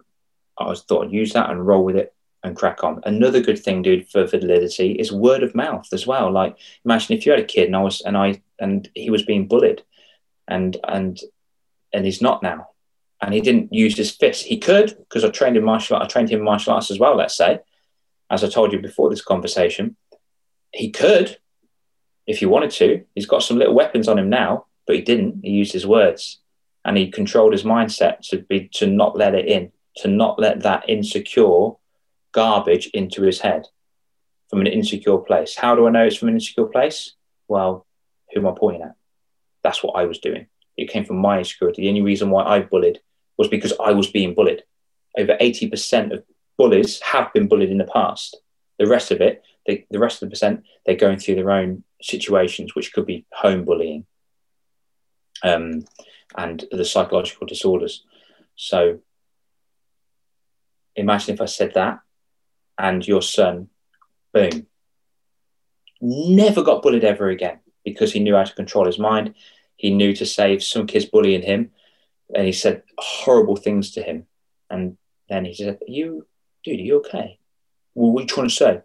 I 0.57 0.65
was 0.65 0.83
thought 0.83 1.05
I'd 1.05 1.11
use 1.11 1.33
that 1.33 1.49
and 1.49 1.65
roll 1.65 1.83
with 1.83 1.95
it 1.95 2.13
and 2.43 2.55
crack 2.55 2.83
on. 2.83 3.01
Another 3.03 3.41
good 3.41 3.59
thing, 3.59 3.81
dude, 3.81 4.09
for 4.09 4.25
validity 4.25 4.93
is 4.93 5.11
word 5.11 5.43
of 5.43 5.55
mouth 5.55 5.87
as 5.91 6.05
well. 6.05 6.31
Like 6.31 6.57
imagine 6.85 7.17
if 7.17 7.25
you 7.25 7.31
had 7.31 7.41
a 7.41 7.45
kid 7.45 7.65
and 7.65 7.75
I 7.75 7.81
was 7.81 8.01
and 8.01 8.17
I 8.17 8.41
and 8.59 8.89
he 8.93 9.09
was 9.09 9.23
being 9.23 9.47
bullied 9.47 9.83
and 10.47 10.77
and 10.87 11.19
and 11.93 12.05
he's 12.05 12.21
not 12.21 12.43
now. 12.43 12.69
And 13.21 13.33
he 13.33 13.41
didn't 13.41 13.73
use 13.73 13.97
his 13.97 14.11
fist. 14.11 14.45
He 14.45 14.59
could, 14.59 14.95
because 14.97 15.23
I 15.23 15.29
trained 15.29 15.57
in 15.57 15.63
martial 15.63 15.97
I 15.97 16.05
trained 16.05 16.29
him 16.29 16.39
in 16.39 16.45
martial 16.45 16.73
arts 16.73 16.91
as 16.91 16.99
well, 16.99 17.15
let's 17.15 17.35
say, 17.35 17.59
as 18.29 18.43
I 18.43 18.49
told 18.49 18.71
you 18.71 18.79
before 18.79 19.09
this 19.09 19.23
conversation. 19.23 19.95
He 20.71 20.91
could, 20.91 21.37
if 22.27 22.39
he 22.39 22.45
wanted 22.45 22.71
to. 22.71 23.03
He's 23.15 23.25
got 23.25 23.41
some 23.41 23.57
little 23.57 23.73
weapons 23.73 24.07
on 24.07 24.19
him 24.19 24.29
now, 24.29 24.65
but 24.85 24.95
he 24.95 25.01
didn't. 25.01 25.39
He 25.43 25.51
used 25.51 25.73
his 25.73 25.87
words 25.87 26.39
and 26.85 26.97
he 26.97 27.09
controlled 27.09 27.53
his 27.53 27.63
mindset 27.63 28.19
to 28.29 28.39
be 28.43 28.69
to 28.75 28.87
not 28.87 29.17
let 29.17 29.33
it 29.35 29.45
in, 29.45 29.71
to 29.97 30.07
not 30.07 30.39
let 30.39 30.61
that 30.63 30.89
insecure 30.89 31.71
garbage 32.31 32.87
into 32.87 33.23
his 33.23 33.39
head 33.41 33.65
from 34.49 34.61
an 34.61 34.67
insecure 34.67 35.17
place. 35.17 35.55
How 35.55 35.75
do 35.75 35.87
I 35.87 35.89
know 35.89 36.05
it's 36.05 36.15
from 36.15 36.29
an 36.29 36.35
insecure 36.35 36.65
place? 36.65 37.13
Well, 37.47 37.85
who 38.33 38.41
am 38.41 38.47
I 38.47 38.53
pointing 38.57 38.83
at? 38.83 38.95
That's 39.63 39.83
what 39.83 39.97
I 39.97 40.05
was 40.05 40.19
doing. 40.19 40.47
It 40.77 40.89
came 40.89 41.03
from 41.03 41.17
my 41.17 41.39
insecurity. 41.39 41.81
The 41.81 41.89
only 41.89 42.01
reason 42.01 42.29
why 42.29 42.43
I 42.43 42.59
bullied 42.61 42.99
was 43.37 43.47
because 43.47 43.73
I 43.79 43.91
was 43.91 44.07
being 44.07 44.33
bullied. 44.33 44.63
Over 45.17 45.37
80% 45.39 46.13
of 46.13 46.23
bullies 46.57 47.01
have 47.01 47.31
been 47.33 47.47
bullied 47.47 47.69
in 47.69 47.77
the 47.77 47.85
past. 47.85 48.37
The 48.79 48.87
rest 48.87 49.11
of 49.11 49.21
it, 49.21 49.43
they, 49.65 49.85
the 49.89 49.99
rest 49.99 50.21
of 50.21 50.27
the 50.27 50.33
percent, 50.33 50.63
they're 50.85 50.95
going 50.95 51.19
through 51.19 51.35
their 51.35 51.51
own 51.51 51.83
situations, 52.01 52.75
which 52.75 52.93
could 52.93 53.05
be 53.05 53.25
home 53.31 53.65
bullying, 53.65 54.05
um, 55.43 55.85
and 56.35 56.65
the 56.71 56.85
psychological 56.85 57.47
disorders. 57.47 58.03
So 58.55 58.99
imagine 60.95 61.35
if 61.35 61.41
I 61.41 61.45
said 61.45 61.73
that 61.75 61.99
and 62.77 63.07
your 63.07 63.21
son, 63.21 63.69
boom, 64.33 64.67
never 66.01 66.63
got 66.63 66.81
bullied 66.81 67.03
ever 67.03 67.29
again 67.29 67.59
because 67.83 68.11
he 68.11 68.19
knew 68.19 68.35
how 68.35 68.43
to 68.43 68.53
control 68.53 68.85
his 68.85 68.99
mind. 68.99 69.33
He 69.77 69.91
knew 69.91 70.15
to 70.15 70.25
save 70.25 70.63
some 70.63 70.87
kids 70.87 71.05
bullying 71.05 71.41
him, 71.43 71.71
and 72.33 72.45
he 72.45 72.51
said 72.51 72.83
horrible 72.97 73.55
things 73.55 73.91
to 73.91 74.01
him. 74.01 74.27
And 74.69 74.97
then 75.29 75.45
he 75.45 75.53
said, 75.53 75.79
"You, 75.87 76.27
dude, 76.63 76.79
are 76.79 76.83
you 76.83 76.97
okay? 76.97 77.39
What 77.93 78.19
are 78.19 78.21
you 78.21 78.27
trying 78.27 78.49
to 78.49 78.53
say?" 78.53 78.81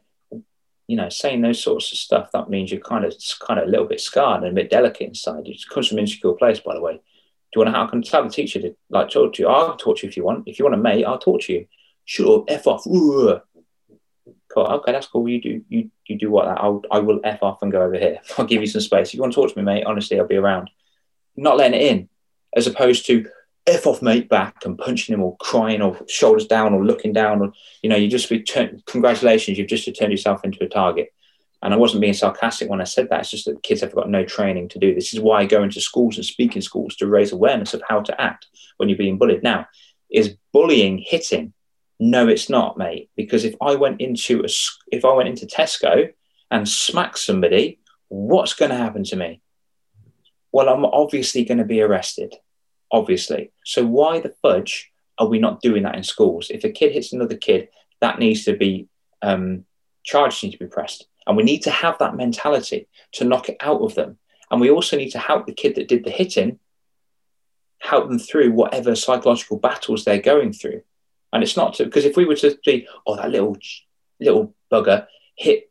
you 0.92 0.96
know, 0.96 1.08
saying 1.08 1.40
those 1.40 1.62
sorts 1.62 1.90
of 1.92 1.98
stuff, 1.98 2.30
that 2.32 2.50
means 2.50 2.70
you're 2.70 2.80
kind 2.80 3.04
of 3.04 3.14
kind 3.40 3.58
of 3.58 3.66
a 3.66 3.70
little 3.70 3.86
bit 3.86 4.00
scarred 4.00 4.42
and 4.42 4.52
a 4.52 4.54
bit 4.54 4.70
delicate 4.70 5.08
inside. 5.08 5.46
It 5.46 5.62
comes 5.70 5.88
from 5.88 5.98
an 5.98 6.02
insecure 6.02 6.32
place, 6.32 6.60
by 6.60 6.74
the 6.74 6.82
way. 6.82 6.94
Do 6.94 7.00
you 7.60 7.64
want 7.64 7.74
to? 7.74 7.80
I 7.80 7.86
can 7.86 8.02
tell 8.02 8.22
the 8.24 8.28
teacher 8.28 8.60
to 8.60 8.74
like 8.90 9.10
talk 9.10 9.34
to 9.34 9.42
you. 9.42 9.48
I'll 9.48 9.76
talk 9.76 9.98
to 9.98 10.06
you 10.06 10.10
if 10.10 10.16
you 10.16 10.24
want. 10.24 10.44
If 10.46 10.58
you 10.58 10.64
want 10.64 10.74
a 10.74 10.78
mate, 10.78 11.04
I'll 11.04 11.18
talk 11.18 11.40
to 11.42 11.52
you. 11.54 11.66
Shut 12.04 12.26
up, 12.26 12.44
f 12.48 12.66
off. 12.66 12.84
Cool. 12.84 13.42
Okay, 14.56 14.92
that's 14.92 15.06
cool. 15.06 15.28
You 15.28 15.40
do 15.40 15.64
you 15.68 15.90
you 16.06 16.18
do 16.18 16.30
what 16.30 16.46
that. 16.46 16.60
I'll 16.60 16.82
I 16.90 16.98
will 16.98 17.20
f 17.24 17.42
off 17.42 17.62
and 17.62 17.72
go 17.72 17.82
over 17.82 17.98
here. 17.98 18.18
I'll 18.38 18.44
give 18.44 18.60
you 18.60 18.66
some 18.66 18.80
space. 18.80 19.08
If 19.08 19.14
you 19.14 19.20
want 19.20 19.32
to 19.32 19.40
talk 19.40 19.50
to 19.50 19.58
me, 19.58 19.64
mate, 19.64 19.84
honestly, 19.84 20.18
I'll 20.18 20.26
be 20.26 20.36
around. 20.36 20.68
Not 21.36 21.56
letting 21.56 21.80
it 21.80 21.86
in, 21.86 22.08
as 22.54 22.66
opposed 22.66 23.06
to 23.06 23.26
f 23.66 23.86
off 23.86 24.02
mate 24.02 24.28
back 24.28 24.64
and 24.64 24.78
punching 24.78 25.14
him 25.14 25.22
or 25.22 25.36
crying 25.36 25.80
or 25.80 25.98
shoulders 26.08 26.46
down 26.46 26.74
or 26.74 26.84
looking 26.84 27.12
down 27.12 27.40
or 27.40 27.52
you 27.82 27.88
know 27.88 27.96
you 27.96 28.08
just 28.08 28.28
be 28.28 28.42
turn, 28.42 28.82
congratulations 28.86 29.56
you've 29.56 29.68
just 29.68 29.88
turned 29.96 30.12
yourself 30.12 30.44
into 30.44 30.62
a 30.64 30.68
target. 30.68 31.12
And 31.64 31.72
i 31.72 31.76
wasn't 31.76 32.00
being 32.00 32.14
sarcastic 32.14 32.68
when 32.68 32.80
i 32.80 32.84
said 32.84 33.08
that 33.08 33.20
it's 33.20 33.30
just 33.30 33.44
that 33.44 33.62
kids 33.62 33.82
have 33.82 33.94
got 33.94 34.10
no 34.10 34.24
training 34.24 34.68
to 34.70 34.78
do 34.78 34.94
this. 34.94 35.14
Is 35.14 35.20
why 35.20 35.40
i 35.40 35.46
go 35.46 35.62
into 35.62 35.80
schools 35.80 36.16
and 36.16 36.24
speak 36.24 36.56
in 36.56 36.62
schools 36.62 36.96
to 36.96 37.06
raise 37.06 37.32
awareness 37.32 37.72
of 37.74 37.82
how 37.88 38.00
to 38.00 38.20
act 38.20 38.46
when 38.78 38.88
you're 38.88 38.98
being 38.98 39.18
bullied. 39.18 39.42
Now 39.42 39.66
is 40.10 40.36
bullying 40.52 40.98
hitting? 40.98 41.52
No 42.00 42.26
it's 42.26 42.50
not 42.50 42.76
mate 42.76 43.10
because 43.16 43.44
if 43.44 43.54
i 43.60 43.76
went 43.76 44.00
into 44.00 44.40
a 44.40 44.48
if 44.90 45.04
i 45.04 45.12
went 45.12 45.28
into 45.28 45.46
tesco 45.46 46.12
and 46.50 46.68
smacked 46.68 47.18
somebody 47.18 47.78
what's 48.08 48.54
going 48.54 48.70
to 48.70 48.76
happen 48.76 49.04
to 49.04 49.16
me 49.16 49.40
well 50.52 50.68
i'm 50.68 50.84
obviously 50.84 51.44
going 51.44 51.58
to 51.58 51.64
be 51.64 51.80
arrested 51.80 52.34
obviously. 52.92 53.50
So 53.64 53.84
why 53.84 54.20
the 54.20 54.34
fudge 54.42 54.92
are 55.18 55.26
we 55.26 55.38
not 55.38 55.62
doing 55.62 55.82
that 55.84 55.96
in 55.96 56.04
schools? 56.04 56.50
If 56.50 56.62
a 56.64 56.70
kid 56.70 56.92
hits 56.92 57.12
another 57.12 57.36
kid, 57.36 57.68
that 58.00 58.18
needs 58.18 58.44
to 58.44 58.56
be 58.56 58.88
um, 59.22 59.64
charges 60.04 60.42
need 60.42 60.52
to 60.52 60.58
be 60.58 60.66
pressed, 60.66 61.06
and 61.26 61.36
we 61.36 61.42
need 61.42 61.62
to 61.62 61.70
have 61.70 61.98
that 61.98 62.16
mentality 62.16 62.88
to 63.12 63.24
knock 63.24 63.48
it 63.48 63.56
out 63.60 63.80
of 63.80 63.94
them. 63.94 64.18
And 64.50 64.60
we 64.60 64.70
also 64.70 64.96
need 64.96 65.10
to 65.10 65.18
help 65.18 65.46
the 65.46 65.54
kid 65.54 65.76
that 65.76 65.88
did 65.88 66.04
the 66.04 66.10
hitting, 66.10 66.58
help 67.78 68.08
them 68.08 68.18
through 68.18 68.52
whatever 68.52 68.94
psychological 68.94 69.58
battles 69.58 70.04
they're 70.04 70.20
going 70.20 70.52
through. 70.52 70.82
And 71.32 71.42
it's 71.42 71.56
not 71.56 71.74
to 71.74 71.84
because 71.84 72.04
if 72.04 72.16
we 72.16 72.26
were 72.26 72.36
to 72.36 72.58
be, 72.64 72.86
oh, 73.06 73.16
that 73.16 73.30
little 73.30 73.56
little 74.20 74.54
bugger 74.70 75.06
hit 75.36 75.70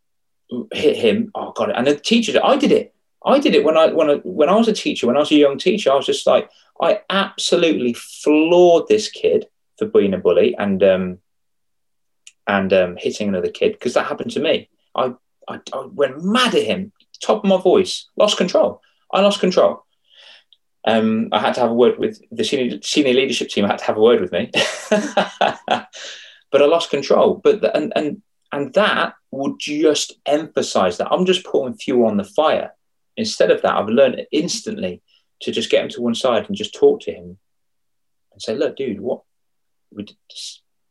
hit 0.73 0.97
him, 0.97 1.31
oh 1.35 1.51
god, 1.51 1.71
and 1.71 1.85
the 1.85 1.95
teacher, 1.95 2.39
I 2.43 2.57
did 2.57 2.71
it. 2.71 2.95
I 3.23 3.39
did 3.39 3.55
it 3.55 3.63
when 3.63 3.77
I 3.77 3.87
when 3.87 4.09
I 4.09 4.15
when 4.23 4.49
I 4.49 4.55
was 4.55 4.67
a 4.67 4.73
teacher, 4.73 5.07
when 5.07 5.15
I 5.15 5.19
was 5.19 5.31
a 5.31 5.35
young 5.35 5.57
teacher, 5.57 5.91
I 5.91 5.95
was 5.95 6.05
just 6.05 6.25
like, 6.25 6.49
I 6.81 7.01
absolutely 7.09 7.93
floored 7.93 8.87
this 8.87 9.09
kid 9.09 9.47
for 9.77 9.85
being 9.85 10.13
a 10.13 10.17
bully 10.17 10.55
and 10.57 10.81
um, 10.83 11.19
and 12.47 12.73
um, 12.73 12.97
hitting 12.97 13.29
another 13.29 13.49
kid 13.49 13.73
because 13.73 13.93
that 13.93 14.07
happened 14.07 14.31
to 14.31 14.39
me. 14.39 14.69
I, 14.95 15.13
I, 15.47 15.59
I 15.73 15.85
went 15.85 16.23
mad 16.23 16.55
at 16.55 16.63
him, 16.63 16.91
top 17.21 17.43
of 17.43 17.49
my 17.49 17.57
voice, 17.57 18.09
lost 18.17 18.37
control. 18.37 18.81
I 19.13 19.21
lost 19.21 19.39
control. 19.39 19.85
Um, 20.85 21.29
I 21.31 21.39
had 21.39 21.53
to 21.55 21.61
have 21.61 21.71
a 21.71 21.75
word 21.75 21.99
with 21.99 22.21
the 22.31 22.43
senior, 22.43 22.81
senior 22.81 23.13
leadership 23.13 23.49
team. 23.49 23.65
I 23.65 23.69
had 23.69 23.79
to 23.79 23.85
have 23.85 23.97
a 23.97 24.01
word 24.01 24.19
with 24.19 24.31
me, 24.31 24.49
but 24.89 26.61
I 26.61 26.65
lost 26.65 26.89
control. 26.89 27.35
But 27.35 27.61
the, 27.61 27.75
and 27.75 27.93
and 27.95 28.21
and 28.51 28.73
that 28.73 29.13
would 29.29 29.59
just 29.59 30.13
emphasize 30.25 30.97
that 30.97 31.11
I'm 31.11 31.25
just 31.25 31.45
pouring 31.45 31.75
fuel 31.75 32.07
on 32.07 32.17
the 32.17 32.23
fire. 32.23 32.71
Instead 33.17 33.51
of 33.51 33.61
that, 33.61 33.73
I've 33.73 33.87
learned 33.87 34.25
instantly 34.31 35.01
to 35.41 35.51
just 35.51 35.69
get 35.69 35.83
him 35.83 35.89
to 35.89 36.01
one 36.01 36.15
side 36.15 36.45
and 36.47 36.55
just 36.55 36.73
talk 36.73 37.01
to 37.01 37.11
him 37.11 37.37
and 38.31 38.41
say, 38.41 38.55
look, 38.55 38.77
dude, 38.77 39.01
what 39.01 39.23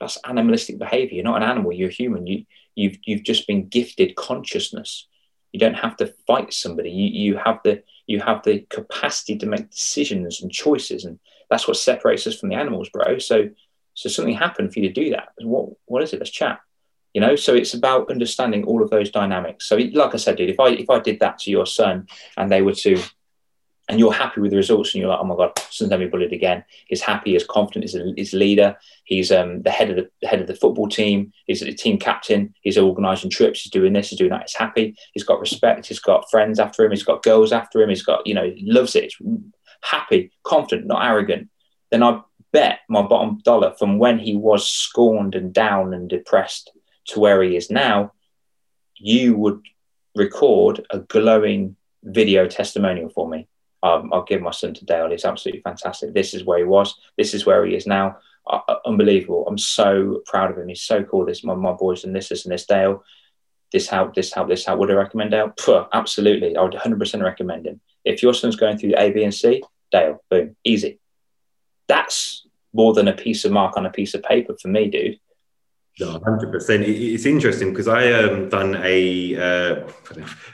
that's 0.00 0.18
animalistic 0.24 0.78
behavior. 0.78 1.16
You're 1.16 1.24
not 1.24 1.42
an 1.42 1.48
animal, 1.48 1.72
you're 1.72 1.90
a 1.90 1.92
human. 1.92 2.26
You 2.26 2.44
you've 2.74 2.98
you've 3.04 3.22
just 3.22 3.46
been 3.46 3.68
gifted 3.68 4.16
consciousness. 4.16 5.06
You 5.52 5.60
don't 5.60 5.74
have 5.74 5.96
to 5.96 6.14
fight 6.26 6.52
somebody. 6.52 6.90
You 6.90 7.32
you 7.32 7.36
have 7.36 7.60
the 7.64 7.82
you 8.06 8.20
have 8.20 8.42
the 8.42 8.60
capacity 8.70 9.36
to 9.38 9.46
make 9.46 9.70
decisions 9.70 10.42
and 10.42 10.50
choices. 10.50 11.04
And 11.04 11.18
that's 11.48 11.68
what 11.68 11.76
separates 11.76 12.26
us 12.26 12.38
from 12.38 12.48
the 12.48 12.56
animals, 12.56 12.88
bro. 12.88 13.18
So 13.18 13.50
so 13.94 14.08
something 14.08 14.34
happened 14.34 14.72
for 14.72 14.80
you 14.80 14.88
to 14.88 14.94
do 14.94 15.10
that. 15.10 15.28
What 15.40 15.70
what 15.84 16.02
is 16.02 16.12
it? 16.12 16.18
Let's 16.18 16.30
chat. 16.30 16.60
You 17.12 17.20
know, 17.20 17.34
so 17.34 17.54
it's 17.54 17.74
about 17.74 18.10
understanding 18.10 18.64
all 18.64 18.82
of 18.82 18.90
those 18.90 19.10
dynamics. 19.10 19.68
So, 19.68 19.76
like 19.76 20.14
I 20.14 20.16
said, 20.16 20.36
dude, 20.36 20.50
if 20.50 20.60
I 20.60 20.68
if 20.68 20.88
I 20.88 21.00
did 21.00 21.20
that 21.20 21.38
to 21.40 21.50
your 21.50 21.66
son 21.66 22.06
and 22.36 22.50
they 22.50 22.62
were 22.62 22.74
to 22.74 23.02
and 23.90 23.98
you're 23.98 24.12
happy 24.12 24.40
with 24.40 24.52
the 24.52 24.56
results 24.56 24.94
and 24.94 25.00
you're 25.00 25.10
like, 25.10 25.18
oh 25.20 25.24
my 25.24 25.34
God, 25.34 25.58
son's 25.68 25.90
never 25.90 26.06
bullied 26.06 26.32
again. 26.32 26.64
He's 26.86 27.00
happy, 27.00 27.32
he's 27.32 27.44
confident, 27.44 27.82
he's 27.82 27.96
a, 27.96 28.12
he's 28.14 28.32
leader, 28.32 28.76
he's 29.02 29.32
um, 29.32 29.62
the 29.62 29.70
head 29.70 29.90
of 29.90 29.96
the, 29.96 30.08
the, 30.22 30.28
head 30.28 30.40
of 30.40 30.46
the 30.46 30.54
football 30.54 30.88
team, 30.88 31.32
he's 31.46 31.60
a 31.60 31.72
team 31.72 31.98
captain, 31.98 32.54
he's 32.62 32.78
organising 32.78 33.30
trips, 33.30 33.62
he's 33.62 33.72
doing 33.72 33.92
this, 33.92 34.10
he's 34.10 34.18
doing 34.18 34.30
that, 34.30 34.42
he's 34.42 34.54
happy, 34.54 34.96
he's 35.12 35.24
got 35.24 35.40
respect, 35.40 35.86
he's 35.86 35.98
got 35.98 36.30
friends 36.30 36.60
after 36.60 36.84
him, 36.84 36.92
he's 36.92 37.02
got 37.02 37.24
girls 37.24 37.50
after 37.50 37.82
him, 37.82 37.88
he's 37.88 38.04
got, 38.04 38.24
you 38.28 38.32
know, 38.32 38.48
he 38.48 38.70
loves 38.70 38.94
it, 38.94 39.12
he's 39.18 39.28
happy, 39.82 40.30
confident, 40.44 40.86
not 40.86 41.04
arrogant. 41.04 41.48
Then 41.90 42.04
I 42.04 42.20
bet 42.52 42.80
my 42.88 43.02
bottom 43.02 43.40
dollar 43.44 43.74
from 43.76 43.98
when 43.98 44.20
he 44.20 44.36
was 44.36 44.68
scorned 44.68 45.34
and 45.34 45.52
down 45.52 45.92
and 45.94 46.08
depressed 46.08 46.70
to 47.10 47.20
where 47.20 47.42
he 47.42 47.56
is 47.56 47.70
now, 47.70 48.12
you 48.96 49.36
would 49.36 49.62
record 50.14 50.86
a 50.90 50.98
glowing 50.98 51.76
video 52.02 52.46
testimonial 52.46 53.08
for 53.08 53.28
me 53.28 53.46
um, 53.82 54.10
I'll 54.12 54.24
give 54.24 54.42
my 54.42 54.50
son 54.50 54.74
to 54.74 54.84
Dale. 54.84 55.10
It's 55.12 55.24
absolutely 55.24 55.62
fantastic. 55.62 56.12
This 56.12 56.34
is 56.34 56.44
where 56.44 56.58
he 56.58 56.64
was. 56.64 56.94
This 57.16 57.34
is 57.34 57.46
where 57.46 57.64
he 57.64 57.74
is 57.74 57.86
now. 57.86 58.18
Uh, 58.46 58.60
uh 58.68 58.76
unbelievable. 58.86 59.46
I'm 59.48 59.58
so 59.58 60.22
proud 60.26 60.50
of 60.50 60.58
him. 60.58 60.68
He's 60.68 60.82
so 60.82 61.02
cool. 61.02 61.24
This 61.24 61.44
my, 61.44 61.54
my 61.54 61.72
boys 61.72 62.04
and 62.04 62.14
this, 62.14 62.28
this 62.28 62.44
and 62.44 62.52
this 62.52 62.66
Dale. 62.66 63.02
This 63.72 63.88
help, 63.88 64.14
this 64.14 64.32
help, 64.32 64.48
this 64.48 64.66
help. 64.66 64.80
Would 64.80 64.90
I 64.90 64.94
recommend 64.94 65.30
Dale? 65.30 65.52
Puh, 65.56 65.86
absolutely. 65.92 66.56
I 66.56 66.62
would 66.62 66.72
100% 66.72 67.22
recommend 67.22 67.66
him. 67.66 67.80
If 68.04 68.22
your 68.22 68.34
son's 68.34 68.56
going 68.56 68.78
through 68.78 68.94
A, 68.98 69.10
B, 69.12 69.22
and 69.22 69.34
C, 69.34 69.62
Dale, 69.92 70.22
boom, 70.28 70.56
easy. 70.64 70.98
that's 71.86 72.46
more 72.72 72.94
than 72.94 73.08
a 73.08 73.12
piece 73.12 73.44
of 73.44 73.50
mark 73.50 73.76
on 73.76 73.86
a 73.86 73.90
piece 73.90 74.14
of 74.14 74.22
paper 74.22 74.56
for 74.60 74.68
me, 74.68 74.88
dude. 74.88 75.18
No, 76.00 76.18
hundred 76.24 76.50
percent. 76.50 76.84
It's 76.84 77.26
interesting 77.26 77.70
because 77.70 77.86
I 77.86 78.10
um 78.12 78.48
done 78.48 78.80
a 78.82 79.36
uh, 79.36 79.88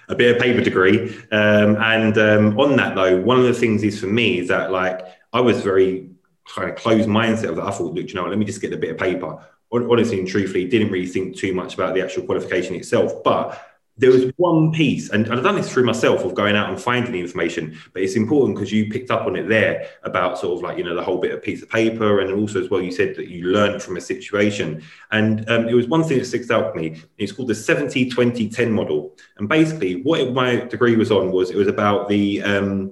a 0.08 0.14
bit 0.16 0.34
of 0.34 0.42
paper 0.42 0.60
degree, 0.60 1.16
um, 1.30 1.76
and 1.76 2.18
um, 2.18 2.58
on 2.58 2.74
that 2.76 2.96
though, 2.96 3.20
one 3.20 3.38
of 3.38 3.44
the 3.44 3.54
things 3.54 3.84
is 3.84 4.00
for 4.00 4.08
me 4.08 4.40
is 4.40 4.48
that 4.48 4.72
like 4.72 5.06
I 5.32 5.40
was 5.40 5.60
very 5.60 6.10
kind 6.52 6.68
of 6.68 6.76
closed 6.76 7.08
mindset 7.08 7.50
of 7.50 7.56
that. 7.56 7.64
I 7.64 7.70
thought, 7.70 7.94
look, 7.94 8.08
you 8.08 8.14
know, 8.14 8.26
let 8.26 8.38
me 8.38 8.44
just 8.44 8.60
get 8.60 8.72
a 8.72 8.76
bit 8.76 8.90
of 8.90 8.98
paper. 8.98 9.38
Honestly 9.72 10.18
and 10.18 10.28
truthfully, 10.28 10.64
didn't 10.66 10.90
really 10.90 11.06
think 11.06 11.36
too 11.36 11.52
much 11.52 11.74
about 11.74 11.94
the 11.94 12.02
actual 12.02 12.22
qualification 12.24 12.74
itself, 12.76 13.22
but 13.22 13.60
there 13.98 14.10
was 14.10 14.30
one 14.36 14.72
piece, 14.72 15.08
and 15.08 15.26
I've 15.32 15.42
done 15.42 15.56
this 15.56 15.72
through 15.72 15.84
myself 15.84 16.22
of 16.22 16.34
going 16.34 16.54
out 16.54 16.68
and 16.68 16.80
finding 16.80 17.12
the 17.12 17.20
information, 17.20 17.78
but 17.94 18.02
it's 18.02 18.14
important 18.14 18.56
because 18.56 18.70
you 18.70 18.90
picked 18.90 19.10
up 19.10 19.26
on 19.26 19.36
it 19.36 19.48
there 19.48 19.88
about 20.02 20.38
sort 20.38 20.58
of 20.58 20.62
like, 20.62 20.76
you 20.76 20.84
know, 20.84 20.94
the 20.94 21.02
whole 21.02 21.18
bit 21.18 21.32
of 21.32 21.42
piece 21.42 21.62
of 21.62 21.70
paper. 21.70 22.20
And 22.20 22.32
also, 22.32 22.62
as 22.62 22.68
well, 22.68 22.82
you 22.82 22.92
said 22.92 23.16
that 23.16 23.28
you 23.28 23.46
learned 23.46 23.82
from 23.82 23.96
a 23.96 24.00
situation. 24.00 24.82
And 25.12 25.48
um, 25.48 25.68
it 25.68 25.74
was 25.74 25.88
one 25.88 26.04
thing 26.04 26.18
that 26.18 26.26
sticks 26.26 26.50
out 26.50 26.74
to 26.74 26.80
me. 26.80 27.00
It's 27.16 27.32
called 27.32 27.48
the 27.48 27.54
70 27.54 28.10
20 28.10 28.48
10 28.50 28.70
model. 28.70 29.16
And 29.38 29.48
basically, 29.48 30.02
what 30.02 30.32
my 30.32 30.56
degree 30.56 30.96
was 30.96 31.10
on 31.10 31.32
was 31.32 31.50
it 31.50 31.56
was 31.56 31.68
about 31.68 32.08
the, 32.08 32.42
um, 32.42 32.90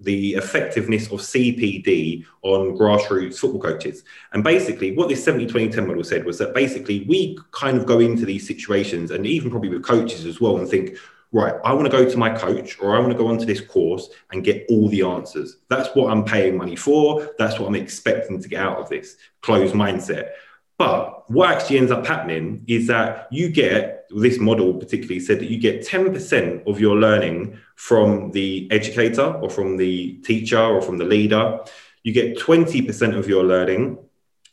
the 0.00 0.34
effectiveness 0.34 1.06
of 1.06 1.20
CPD 1.20 2.24
on 2.42 2.76
grassroots 2.76 3.38
football 3.38 3.60
coaches. 3.60 4.04
And 4.32 4.44
basically, 4.44 4.92
what 4.94 5.08
this 5.08 5.24
70 5.24 5.46
20 5.46 5.70
10 5.70 5.86
model 5.86 6.04
said 6.04 6.24
was 6.24 6.38
that 6.38 6.54
basically 6.54 7.04
we 7.08 7.38
kind 7.50 7.76
of 7.76 7.86
go 7.86 7.98
into 8.00 8.24
these 8.24 8.46
situations 8.46 9.10
and 9.10 9.26
even 9.26 9.50
probably 9.50 9.70
with 9.70 9.82
coaches 9.82 10.24
as 10.24 10.40
well 10.40 10.58
and 10.58 10.68
think, 10.68 10.96
right, 11.32 11.54
I 11.64 11.72
want 11.72 11.86
to 11.86 11.96
go 11.96 12.08
to 12.08 12.16
my 12.16 12.30
coach 12.30 12.78
or 12.80 12.94
I 12.94 13.00
want 13.00 13.12
to 13.12 13.18
go 13.18 13.26
onto 13.26 13.44
this 13.44 13.60
course 13.60 14.08
and 14.30 14.44
get 14.44 14.66
all 14.68 14.88
the 14.88 15.02
answers. 15.02 15.56
That's 15.68 15.88
what 15.94 16.10
I'm 16.10 16.24
paying 16.24 16.56
money 16.56 16.76
for. 16.76 17.30
That's 17.38 17.58
what 17.58 17.66
I'm 17.66 17.74
expecting 17.74 18.40
to 18.40 18.48
get 18.48 18.62
out 18.62 18.78
of 18.78 18.88
this 18.88 19.16
closed 19.42 19.74
mindset. 19.74 20.30
But 20.78 21.28
what 21.28 21.50
actually 21.50 21.78
ends 21.78 21.90
up 21.90 22.06
happening 22.06 22.64
is 22.68 22.86
that 22.86 23.28
you 23.32 23.50
get 23.50 24.06
this 24.10 24.38
model, 24.38 24.74
particularly 24.74 25.20
said 25.20 25.40
that 25.40 25.50
you 25.50 25.58
get 25.58 25.84
10% 25.86 26.66
of 26.66 26.80
your 26.80 26.96
learning 26.96 27.58
from 27.74 28.30
the 28.30 28.68
educator 28.70 29.34
or 29.34 29.50
from 29.50 29.76
the 29.76 30.14
teacher 30.18 30.60
or 30.60 30.80
from 30.80 30.96
the 30.96 31.04
leader. 31.04 31.58
You 32.04 32.12
get 32.12 32.38
20% 32.38 33.18
of 33.18 33.28
your 33.28 33.44
learning 33.44 33.98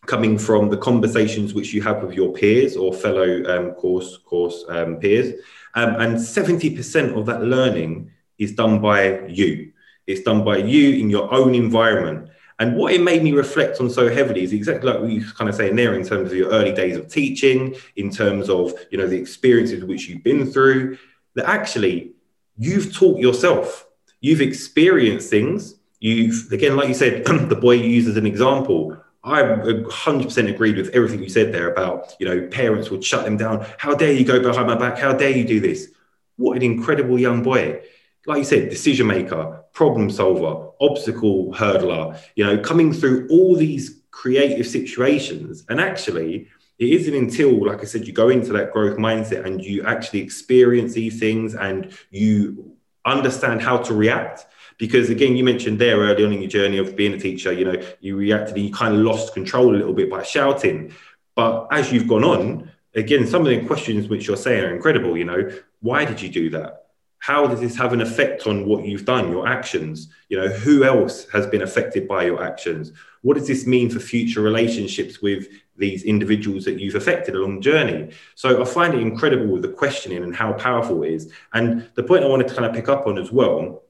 coming 0.07 0.38
from 0.38 0.69
the 0.69 0.78
conversations 0.78 1.53
which 1.53 1.73
you 1.73 1.82
have 1.82 2.03
with 2.03 2.13
your 2.13 2.34
peers 2.34 2.76
or 2.76 2.93
fellow 2.93 3.43
um, 3.45 3.71
course 3.71 4.17
course 4.17 4.63
um, 4.69 4.97
peers, 4.97 5.39
um, 5.73 5.95
and 5.99 6.15
70% 6.15 7.17
of 7.17 7.26
that 7.26 7.43
learning 7.43 8.11
is 8.38 8.53
done 8.53 8.82
by 8.82 9.26
you. 9.28 9.71
It's 10.07 10.21
done 10.21 10.43
by 10.43 10.57
you 10.57 10.95
in 10.99 11.09
your 11.09 11.34
own 11.34 11.55
environment. 11.55 12.30
And 12.57 12.77
what 12.77 12.93
it 12.93 13.01
made 13.01 13.21
me 13.21 13.33
reflect 13.33 13.81
on 13.81 13.89
so 13.89 14.09
heavily 14.09 14.43
is 14.43 14.53
exactly 14.53 14.91
like 14.91 15.01
we 15.01 15.23
kind 15.33 15.49
of 15.49 15.55
saying 15.55 15.75
there 15.75 15.93
in 15.93 16.05
terms 16.05 16.31
of 16.31 16.37
your 16.37 16.51
early 16.51 16.71
days 16.71 16.95
of 16.95 17.09
teaching, 17.09 17.75
in 17.97 18.09
terms 18.09 18.49
of 18.49 18.73
you 18.91 18.97
know 18.97 19.07
the 19.07 19.19
experiences 19.19 19.83
which 19.83 20.07
you've 20.07 20.23
been 20.23 20.49
through, 20.49 20.97
that 21.35 21.45
actually 21.49 22.13
you've 22.57 22.95
taught 22.95 23.19
yourself, 23.19 23.85
you've 24.21 24.41
experienced 24.41 25.29
things. 25.29 25.75
You've 25.99 26.49
again, 26.51 26.77
like 26.77 26.87
you 26.87 26.93
said, 26.93 27.25
the 27.49 27.55
boy 27.55 27.73
you 27.73 27.89
use 27.89 28.07
as 28.07 28.17
an 28.17 28.25
example. 28.25 28.97
I 29.23 29.41
100% 29.41 30.53
agreed 30.53 30.77
with 30.77 30.89
everything 30.89 31.23
you 31.23 31.29
said 31.29 31.51
there 31.51 31.71
about, 31.71 32.13
you 32.19 32.27
know, 32.27 32.47
parents 32.47 32.91
would 32.91 33.03
shut 33.03 33.25
them 33.25 33.37
down. 33.37 33.65
How 33.79 33.95
dare 33.95 34.11
you 34.11 34.23
go 34.23 34.39
behind 34.39 34.67
my 34.67 34.75
back? 34.75 34.99
How 34.99 35.13
dare 35.13 35.31
you 35.31 35.43
do 35.43 35.59
this? 35.59 35.89
What 36.37 36.55
an 36.55 36.61
incredible 36.61 37.19
young 37.19 37.41
boy 37.41 37.81
like 38.26 38.39
you 38.39 38.43
said, 38.43 38.69
decision 38.69 39.07
maker, 39.07 39.63
problem 39.73 40.09
solver, 40.09 40.71
obstacle 40.82 41.53
hurdler, 41.53 42.19
you 42.36 42.43
know, 42.43 42.57
coming 42.57 42.91
through 42.91 43.28
all 43.30 43.55
these 43.55 44.01
creative 44.11 44.65
situations. 44.65 45.65
And 45.69 45.80
actually, 45.80 46.47
it 46.80 46.89
isn't 46.89 47.13
until, 47.13 47.65
like 47.65 47.82
I 47.82 47.86
said, 47.86 48.07
you 48.07 48.13
go 48.13 48.30
into 48.30 48.51
that 48.53 48.73
growth 48.73 48.97
mindset 48.97 49.45
and 49.45 49.63
you 49.63 49.84
actually 49.86 50.21
experience 50.21 50.93
these 50.93 51.19
things 51.19 51.55
and 51.55 51.97
you 52.09 52.76
understand 53.05 53.61
how 53.61 53.78
to 53.78 53.93
react. 53.93 54.45
Because 54.78 55.09
again, 55.09 55.38
you 55.38 55.43
mentioned 55.43 55.80
there 55.80 55.97
early 55.97 56.26
on 56.26 56.34
in 56.34 56.41
your 56.41 56.49
journey 56.49 56.78
of 56.78 56.95
being 56.95 57.13
a 57.13 57.19
teacher, 57.19 57.53
you 57.53 57.63
know, 57.63 57.82
you 58.01 58.17
reacted 58.17 58.55
and 58.55 58.65
you 58.65 58.73
kind 58.73 58.93
of 58.93 59.01
lost 59.01 59.34
control 59.34 59.73
a 59.73 59.78
little 59.78 59.93
bit 59.93 60.09
by 60.09 60.23
shouting. 60.23 60.93
But 61.36 61.67
as 61.71 61.91
you've 61.93 62.07
gone 62.07 62.26
on, 62.26 62.71
again, 62.93 63.28
some 63.28 63.41
of 63.41 63.47
the 63.47 63.65
questions 63.65 64.09
which 64.09 64.28
you're 64.28 64.36
saying 64.36 64.63
are 64.63 64.76
incredible. 64.76 65.17
You 65.17 65.26
know, 65.26 65.51
why 65.80 66.03
did 66.03 66.21
you 66.21 66.30
do 66.30 66.49
that? 66.51 66.84
How 67.26 67.47
does 67.47 67.59
this 67.59 67.76
have 67.76 67.91
an 67.91 68.01
effect 68.01 68.45
on 68.45 68.67
what 68.67 68.86
you've 68.86 69.03
done 69.03 69.32
your 69.32 69.47
actions? 69.47 70.09
You 70.30 70.38
know 70.38 70.47
who 70.47 70.84
else 70.84 71.28
has 71.34 71.47
been 71.47 71.63
affected 71.63 72.07
by 72.07 72.23
your 72.26 72.43
actions? 72.43 72.91
What 73.23 73.36
does 73.36 73.47
this 73.47 73.65
mean 73.65 73.89
for 73.89 73.99
future 73.99 74.41
relationships 74.41 75.23
with 75.23 75.47
these 75.76 76.03
individuals 76.03 76.65
that 76.65 76.80
you've 76.80 76.93
affected 76.93 77.34
along 77.34 77.55
the 77.55 77.61
journey? 77.61 78.11
So 78.36 78.61
i 78.61 78.65
find 78.65 78.93
it 78.93 79.01
incredible 79.01 79.47
with 79.47 79.63
the 79.63 79.69
questioning 79.69 80.23
and 80.23 80.36
how 80.36 80.53
powerful 80.53 81.01
it 81.01 81.13
is. 81.13 81.34
And 81.55 81.89
the 81.95 82.03
point 82.03 82.23
i 82.23 82.28
wanted 82.28 82.47
to 82.49 82.53
kind 82.53 82.67
of 82.67 82.76
pick 82.76 82.89
up 82.89 83.07
on 83.07 83.17
as 83.17 83.32
well 83.32 83.82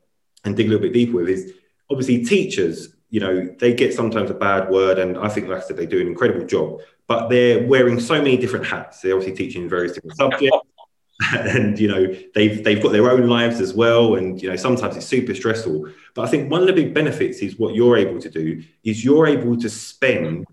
and 0.46 0.56
dig 0.56 0.68
a 0.68 0.70
little 0.70 0.88
bit 0.88 0.94
deeper 0.94 1.18
with 1.18 1.28
is 1.28 1.52
obviously 1.90 2.24
teachers 2.24 2.96
you 3.10 3.20
know 3.20 3.54
they 3.60 3.74
get 3.74 3.94
sometimes 3.94 4.32
a 4.32 4.34
bad 4.34 4.70
word 4.70 4.98
and 4.98 5.16
i 5.18 5.30
think 5.30 5.48
like 5.48 5.62
i 5.62 5.62
said 5.62 5.78
they 5.78 5.86
do 5.86 6.02
an 6.02 6.08
incredible 6.08 6.46
job 6.48 6.80
but 7.08 7.30
they're 7.30 7.68
wearing 7.68 8.00
so 8.00 8.16
many 8.16 8.36
different 8.36 8.66
hats. 8.66 9.02
They're 9.02 9.16
obviously 9.16 9.38
teaching 9.38 9.70
various 9.70 9.94
different 9.94 10.18
subjects 10.18 10.58
and 11.34 11.80
you 11.80 11.88
know 11.88 12.14
they've 12.34 12.64
they've 12.64 12.82
got 12.84 12.92
their 12.92 13.10
own 13.10 13.28
lives 13.28 13.62
as 13.62 13.74
well. 13.74 14.16
And 14.16 14.42
you 14.42 14.50
know 14.50 14.56
sometimes 14.56 14.98
it's 14.98 15.06
super 15.06 15.34
stressful. 15.34 15.88
But 16.14 16.24
i 16.24 16.28
think 16.28 16.52
one 16.52 16.62
of 16.62 16.68
the 16.68 16.74
big 16.74 16.94
benefits 16.94 17.40
is 17.40 17.58
what 17.58 17.76
you're 17.76 17.98
able 17.98 18.20
to 18.20 18.30
do 18.30 18.64
is 18.84 19.04
you're 19.04 19.28
able 19.28 19.58
to 19.58 19.70
spend 19.70 20.46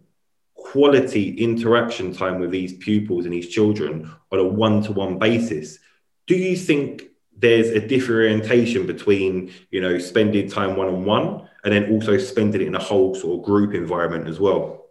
quality 0.54 1.34
interaction 1.34 2.14
time 2.14 2.38
with 2.38 2.50
these 2.50 2.72
pupils 2.74 3.24
and 3.24 3.34
these 3.34 3.48
children 3.48 4.10
on 4.30 4.38
a 4.38 4.44
one-to-one 4.44 5.18
basis. 5.18 5.78
Do 6.26 6.34
you 6.36 6.56
think 6.56 7.02
there's 7.36 7.68
a 7.68 7.80
differentiation 7.80 8.86
between 8.86 9.52
you 9.70 9.80
know 9.80 9.98
spending 9.98 10.48
time 10.48 10.76
one-on-one 10.76 11.48
and 11.64 11.72
then 11.72 11.90
also 11.90 12.18
spending 12.18 12.60
it 12.60 12.66
in 12.68 12.74
a 12.74 12.82
whole 12.82 13.14
sort 13.14 13.38
of 13.38 13.44
group 13.44 13.74
environment 13.74 14.28
as 14.28 14.38
well? 14.38 14.86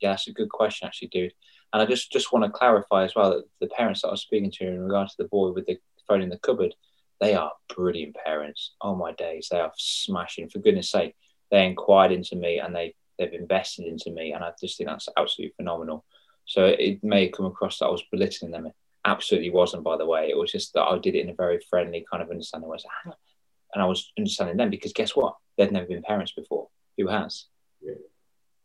Yeah 0.00 0.10
that's 0.10 0.26
a 0.26 0.32
good 0.32 0.48
question 0.48 0.88
actually 0.88 1.08
dude 1.08 1.32
and 1.72 1.82
I 1.82 1.86
just, 1.86 2.12
just 2.12 2.32
want 2.32 2.44
to 2.44 2.50
clarify 2.50 3.04
as 3.04 3.14
well 3.14 3.30
that 3.30 3.44
the 3.60 3.68
parents 3.68 4.02
that 4.02 4.08
I 4.08 4.12
was 4.12 4.22
speaking 4.22 4.50
to 4.52 4.66
in 4.66 4.80
regard 4.80 5.08
to 5.08 5.14
the 5.18 5.28
boy 5.28 5.52
with 5.52 5.66
the 5.66 5.78
phone 6.06 6.22
in 6.22 6.28
the 6.28 6.38
cupboard, 6.38 6.74
they 7.20 7.34
are 7.34 7.52
brilliant 7.74 8.16
parents. 8.24 8.74
Oh 8.80 8.94
my 8.94 9.12
days, 9.12 9.48
they 9.50 9.60
are 9.60 9.72
smashing. 9.76 10.48
For 10.48 10.58
goodness 10.58 10.90
sake, 10.90 11.14
they 11.50 11.66
inquired 11.66 12.12
into 12.12 12.36
me 12.36 12.58
and 12.58 12.74
they 12.74 12.94
they've 13.18 13.32
invested 13.32 13.86
into 13.86 14.10
me, 14.10 14.32
and 14.32 14.42
I 14.42 14.52
just 14.60 14.78
think 14.78 14.88
that's 14.88 15.08
absolutely 15.16 15.54
phenomenal. 15.56 16.04
So 16.46 16.64
it 16.64 17.04
may 17.04 17.28
come 17.28 17.46
across 17.46 17.78
that 17.78 17.86
I 17.86 17.90
was 17.90 18.02
belittling 18.10 18.50
them. 18.50 18.66
It 18.66 18.74
absolutely 19.04 19.50
wasn't, 19.50 19.84
by 19.84 19.96
the 19.96 20.06
way. 20.06 20.28
It 20.28 20.36
was 20.36 20.50
just 20.50 20.72
that 20.74 20.82
I 20.82 20.98
did 20.98 21.14
it 21.14 21.20
in 21.20 21.30
a 21.30 21.34
very 21.34 21.60
friendly 21.70 22.04
kind 22.10 22.22
of 22.22 22.30
understanding 22.30 22.68
way. 22.68 22.78
Ah, 23.06 23.12
and 23.74 23.82
I 23.82 23.86
was 23.86 24.12
understanding 24.18 24.56
them 24.56 24.70
because 24.70 24.92
guess 24.92 25.14
what? 25.14 25.36
They'd 25.56 25.70
never 25.70 25.86
been 25.86 26.02
parents 26.02 26.32
before. 26.32 26.68
Who 26.98 27.08
has? 27.08 27.46
Yeah 27.80 27.94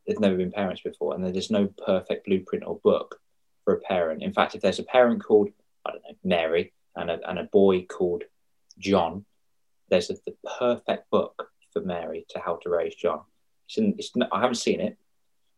they've 0.07 0.19
never 0.19 0.37
been 0.37 0.51
parents 0.51 0.81
before, 0.81 1.13
and 1.13 1.23
there's 1.23 1.51
no 1.51 1.67
perfect 1.85 2.25
blueprint 2.25 2.63
or 2.65 2.79
book 2.79 3.19
for 3.65 3.73
a 3.73 3.81
parent. 3.81 4.23
In 4.23 4.33
fact, 4.33 4.55
if 4.55 4.61
there's 4.61 4.79
a 4.79 4.83
parent 4.83 5.23
called 5.23 5.49
I 5.85 5.91
don't 5.91 6.03
know 6.03 6.15
Mary 6.23 6.73
and 6.95 7.11
a, 7.11 7.29
and 7.29 7.39
a 7.39 7.43
boy 7.43 7.85
called 7.85 8.23
John, 8.79 9.25
there's 9.89 10.09
a, 10.09 10.15
the 10.25 10.35
perfect 10.57 11.09
book 11.11 11.49
for 11.71 11.81
Mary 11.81 12.25
to 12.29 12.39
how 12.39 12.55
to 12.63 12.69
raise 12.69 12.95
John. 12.95 13.21
It's 13.67 13.77
in, 13.77 13.95
it's, 13.97 14.11
I 14.31 14.41
haven't 14.41 14.55
seen 14.55 14.79
it. 14.79 14.97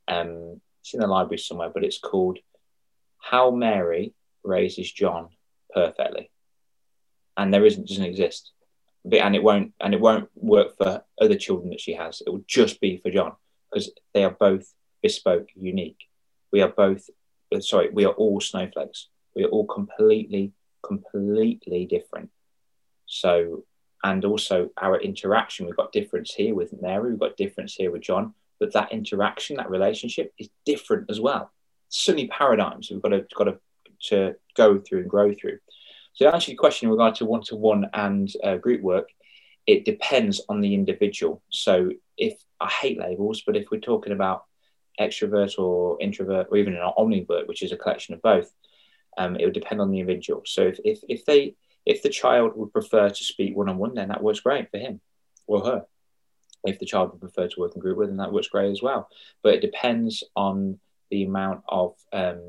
Um, 0.07 0.59
it's 0.81 0.93
in 0.93 0.99
the 0.99 1.07
library 1.07 1.37
somewhere, 1.37 1.69
but 1.69 1.83
it's 1.83 1.99
called 1.99 2.39
How 3.19 3.51
Mary 3.51 4.13
Raises 4.43 4.91
John 4.91 5.29
Perfectly, 5.73 6.31
and 7.37 7.53
there 7.53 7.65
isn't 7.65 7.87
doesn't 7.87 8.03
exist, 8.03 8.51
and 9.11 9.35
it 9.35 9.43
won't 9.43 9.73
and 9.79 9.93
it 9.93 10.01
won't 10.01 10.29
work 10.35 10.75
for 10.77 11.03
other 11.21 11.35
children 11.35 11.69
that 11.69 11.81
she 11.81 11.93
has. 11.93 12.23
It 12.25 12.31
will 12.31 12.43
just 12.47 12.81
be 12.81 12.97
for 12.97 13.11
John 13.11 13.33
because 13.69 13.91
they 14.13 14.23
are 14.23 14.31
both 14.31 14.73
bespoke, 15.01 15.49
unique. 15.55 16.07
We 16.51 16.61
are 16.61 16.69
both, 16.69 17.09
uh, 17.53 17.59
sorry, 17.61 17.89
we 17.91 18.05
are 18.05 18.13
all 18.13 18.39
snowflakes. 18.39 19.07
We 19.35 19.43
are 19.43 19.49
all 19.49 19.65
completely, 19.65 20.53
completely 20.83 21.85
different. 21.85 22.29
So, 23.05 23.65
and 24.03 24.23
also 24.25 24.69
our 24.77 24.99
interaction, 24.99 25.65
we've 25.65 25.75
got 25.75 25.91
difference 25.91 26.33
here 26.33 26.55
with 26.55 26.73
Mary, 26.81 27.11
we've 27.11 27.19
got 27.19 27.37
difference 27.37 27.73
here 27.73 27.91
with 27.91 28.01
John, 28.01 28.33
but 28.59 28.73
that 28.73 28.91
interaction, 28.91 29.57
that 29.57 29.69
relationship 29.69 30.33
is 30.37 30.49
different 30.65 31.09
as 31.09 31.19
well. 31.19 31.51
Certainly 31.89 32.27
paradigms 32.27 32.89
we've 32.89 33.01
got 33.01 33.09
to, 33.09 33.25
got 33.35 33.45
to, 33.45 33.59
to 34.09 34.35
go 34.55 34.79
through 34.79 35.01
and 35.01 35.09
grow 35.09 35.33
through. 35.33 35.59
So, 36.13 36.25
to 36.25 36.33
answer 36.33 36.51
your 36.51 36.59
question 36.59 36.87
in 36.87 36.91
regard 36.91 37.15
to 37.15 37.25
one 37.25 37.43
to 37.43 37.55
one 37.55 37.89
and 37.93 38.31
uh, 38.43 38.57
group 38.57 38.81
work, 38.81 39.09
it 39.65 39.85
depends 39.85 40.41
on 40.49 40.61
the 40.61 40.73
individual. 40.73 41.41
So, 41.49 41.91
if 42.19 42.37
I 42.59 42.69
hate 42.69 42.99
labels, 42.99 43.41
but 43.45 43.55
if 43.55 43.71
we're 43.71 43.79
talking 43.79 44.13
about 44.13 44.45
extrovert 44.99 45.57
or 45.57 45.97
introvert, 46.01 46.47
or 46.51 46.57
even 46.57 46.75
an 46.75 46.91
omnivert, 46.97 47.47
which 47.47 47.63
is 47.63 47.71
a 47.71 47.77
collection 47.77 48.13
of 48.13 48.21
both, 48.21 48.53
um, 49.17 49.37
it 49.37 49.45
would 49.45 49.53
depend 49.53 49.81
on 49.81 49.89
the 49.89 49.99
individual. 49.99 50.43
So 50.45 50.67
if, 50.67 50.79
if, 50.83 50.99
if 51.07 51.25
they 51.25 51.55
if 51.85 52.03
the 52.03 52.09
child 52.09 52.51
would 52.55 52.71
prefer 52.71 53.09
to 53.09 53.23
speak 53.23 53.55
one 53.55 53.69
on 53.69 53.77
one, 53.77 53.95
then 53.95 54.09
that 54.09 54.21
works 54.21 54.41
great 54.41 54.69
for 54.69 54.77
him 54.77 55.01
or 55.47 55.65
her. 55.65 55.85
if 56.65 56.77
the 56.77 56.85
child 56.85 57.11
would 57.11 57.21
prefer 57.21 57.47
to 57.47 57.59
work 57.59 57.73
in 57.73 57.81
group 57.81 57.97
with, 57.97 58.09
then 58.09 58.17
that 58.17 58.33
works 58.33 58.49
great 58.49 58.69
as 58.69 58.81
well. 58.81 59.07
But 59.41 59.55
it 59.55 59.61
depends 59.61 60.23
on 60.35 60.77
the 61.09 61.23
amount 61.23 61.61
of 61.67 61.95
um, 62.11 62.41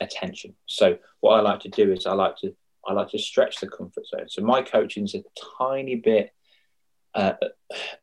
attention. 0.00 0.54
So 0.66 0.98
what 1.20 1.38
I 1.38 1.40
like 1.40 1.60
to 1.60 1.68
do 1.68 1.92
is 1.92 2.06
I 2.06 2.12
like 2.12 2.36
to 2.38 2.54
I 2.86 2.92
like 2.92 3.10
to 3.10 3.18
stretch 3.18 3.56
the 3.56 3.68
comfort 3.68 4.06
zone. 4.06 4.28
So 4.28 4.42
my 4.42 4.62
coaching 4.62 5.04
is 5.04 5.14
a 5.14 5.24
tiny 5.58 5.96
bit 5.96 6.32
uh, 7.16 7.32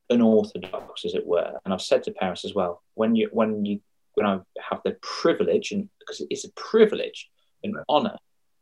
unorthodox, 0.09 1.05
as 1.05 1.13
it 1.13 1.25
were. 1.25 1.59
And 1.63 1.73
I've 1.73 1.81
said 1.81 2.03
to 2.03 2.11
parents 2.11 2.43
as 2.43 2.53
well, 2.53 2.81
when 2.95 3.15
you 3.15 3.29
when 3.31 3.65
you 3.65 3.79
when 4.15 4.25
I 4.25 4.39
have 4.69 4.81
the 4.83 4.97
privilege, 5.01 5.71
and 5.71 5.89
because 5.99 6.19
it 6.19 6.27
is 6.29 6.45
a 6.45 6.51
privilege 6.51 7.29
and 7.63 7.75
honor 7.87 8.17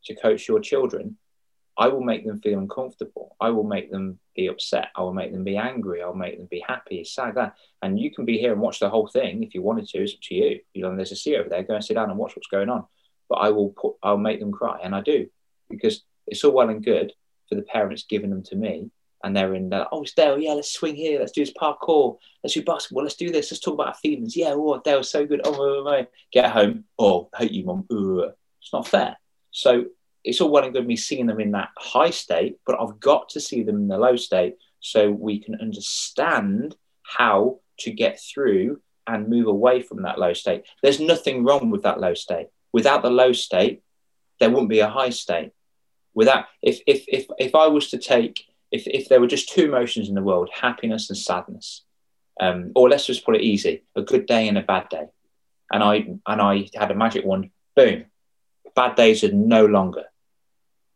to 0.06 0.16
coach 0.16 0.48
your 0.48 0.60
children, 0.60 1.18
I 1.78 1.88
will 1.88 2.04
make 2.04 2.26
them 2.26 2.40
feel 2.42 2.60
uncomfortable. 2.60 3.36
I 3.40 3.50
will 3.50 3.64
make 3.64 3.92
them 3.92 4.20
be 4.36 4.48
upset. 4.48 4.90
I 4.96 5.02
will 5.02 5.14
make 5.14 5.32
them 5.32 5.44
be 5.44 5.58
angry. 5.58 6.02
I'll 6.02 6.14
make 6.14 6.38
them 6.38 6.48
be 6.52 6.64
happy, 6.68 7.04
sad, 7.04 7.36
that. 7.36 7.56
And 7.82 8.00
you 8.00 8.14
can 8.14 8.26
be 8.26 8.38
here 8.38 8.52
and 8.52 8.62
watch 8.62 8.80
the 8.80 8.90
whole 8.90 9.08
thing 9.08 9.44
if 9.44 9.54
you 9.54 9.62
wanted 9.62 9.88
to. 9.90 10.04
It's 10.04 10.14
up 10.14 10.20
to 10.24 10.36
you. 10.36 10.60
You 10.74 10.84
know, 10.84 10.96
there's 10.96 11.12
a 11.12 11.16
seat 11.16 11.38
over 11.38 11.50
there. 11.50 11.64
Go 11.64 11.76
and 11.76 11.84
sit 11.84 11.96
down 11.96 12.10
and 12.10 12.20
watch 12.20 12.36
what's 12.36 12.48
going 12.48 12.70
on. 12.70 12.86
But 13.30 13.36
I 13.36 13.50
will 13.50 13.70
put, 13.70 13.96
I'll 14.04 14.18
make 14.18 14.40
them 14.40 14.52
cry, 14.52 14.80
and 14.84 14.94
I 14.94 15.02
do 15.02 15.28
because 15.70 16.04
it's 16.28 16.44
all 16.44 16.52
well 16.52 16.70
and 16.70 16.84
good 16.84 17.14
for 17.48 17.56
the 17.56 17.62
parents 17.62 18.06
giving 18.08 18.30
them 18.30 18.44
to 18.44 18.56
me, 18.56 18.92
and 19.24 19.36
they're 19.36 19.54
in 19.54 19.70
there. 19.70 19.88
Oh, 19.92 20.04
it's 20.04 20.14
Dale. 20.14 20.40
Yeah, 20.40 20.54
let's 20.54 20.72
swing 20.72 20.96
here. 20.96 21.20
Let's 21.20 21.32
do 21.32 21.44
this 21.44 21.54
parkour. 21.54 22.18
Let's 22.44 22.54
do 22.54 22.64
basketball. 22.64 23.04
Let's 23.04 23.16
do 23.16 23.32
this. 23.32 23.52
Let's 23.52 23.60
talk 23.60 23.76
about 23.76 23.88
our 23.88 23.94
feelings. 23.96 24.36
Yeah, 24.36 24.54
oh, 24.54 24.82
Dale's 24.84 25.10
so 25.10 25.26
good. 25.26 25.42
Oh, 25.44 25.56
oh, 25.56 25.84
oh, 25.86 25.90
oh, 25.90 26.06
get 26.32 26.52
home. 26.52 26.86
Oh, 26.98 27.30
hate 27.38 27.52
you, 27.52 27.66
mum. 27.66 27.86
It's 27.90 28.74
not 28.74 28.88
fair. 28.88 29.18
So 29.52 29.86
it's 30.24 30.42
all 30.42 30.50
well 30.50 30.64
and 30.64 30.74
good 30.74 30.88
me 30.88 30.96
seeing 30.96 31.28
them 31.28 31.40
in 31.40 31.52
that 31.52 31.70
high 31.78 32.10
state, 32.12 32.58
but 32.66 32.80
I've 32.80 33.00
got 33.00 33.30
to 33.30 33.40
see 33.40 33.64
them 33.64 33.78
in 33.78 33.88
the 33.88 33.98
low 33.98 34.16
state 34.16 34.56
so 34.80 35.12
we 35.12 35.40
can 35.40 35.56
understand 35.56 36.76
how 37.04 37.60
to 37.80 37.92
get 37.92 38.20
through 38.20 38.82
and 39.08 39.28
move 39.28 39.48
away 39.48 39.82
from 39.82 40.04
that 40.04 40.20
low 40.20 40.34
state. 40.34 40.66
There's 40.82 41.00
nothing 41.00 41.44
wrong 41.44 41.70
with 41.72 41.84
that 41.84 42.00
low 42.00 42.14
state. 42.14 42.48
Without 42.72 43.02
the 43.02 43.10
low 43.10 43.34
state, 43.34 43.82
there 44.40 44.50
wouldn't 44.50 44.70
be 44.70 44.80
a 44.80 44.90
high 44.90 45.10
state. 45.10 45.52
Without 46.14 46.46
if 46.62 46.82
if 46.88 47.06
if 47.08 47.28
if 47.40 47.56
I 47.56 47.68
was 47.68 47.90
to 47.92 47.98
take 47.98 48.46
if 48.72 48.88
if 48.88 49.10
there 49.10 49.20
were 49.20 49.28
just 49.28 49.50
two 49.50 49.66
emotions 49.66 50.10
in 50.10 50.16
the 50.16 50.24
world, 50.24 50.50
happiness 50.54 51.10
and 51.10 51.18
sadness, 51.18 51.84
um, 52.40 52.72
or 52.76 52.90
let's 52.90 53.06
just 53.06 53.26
put 53.26 53.36
it 53.36 53.42
easy, 53.42 53.84
a 53.96 54.02
good 54.02 54.26
day 54.26 54.48
and 54.48 54.58
a 54.58 54.62
bad 54.62 54.90
day, 54.90 55.08
and 55.72 55.84
I 55.84 55.96
and 56.28 56.42
I 56.42 56.70
had 56.76 56.92
a 56.92 56.96
magic 56.96 57.26
wand, 57.26 57.50
boom, 57.76 58.06
bad 58.76 58.96
days 58.96 59.24
are 59.24 59.32
no 59.32 59.66
longer 59.66 60.06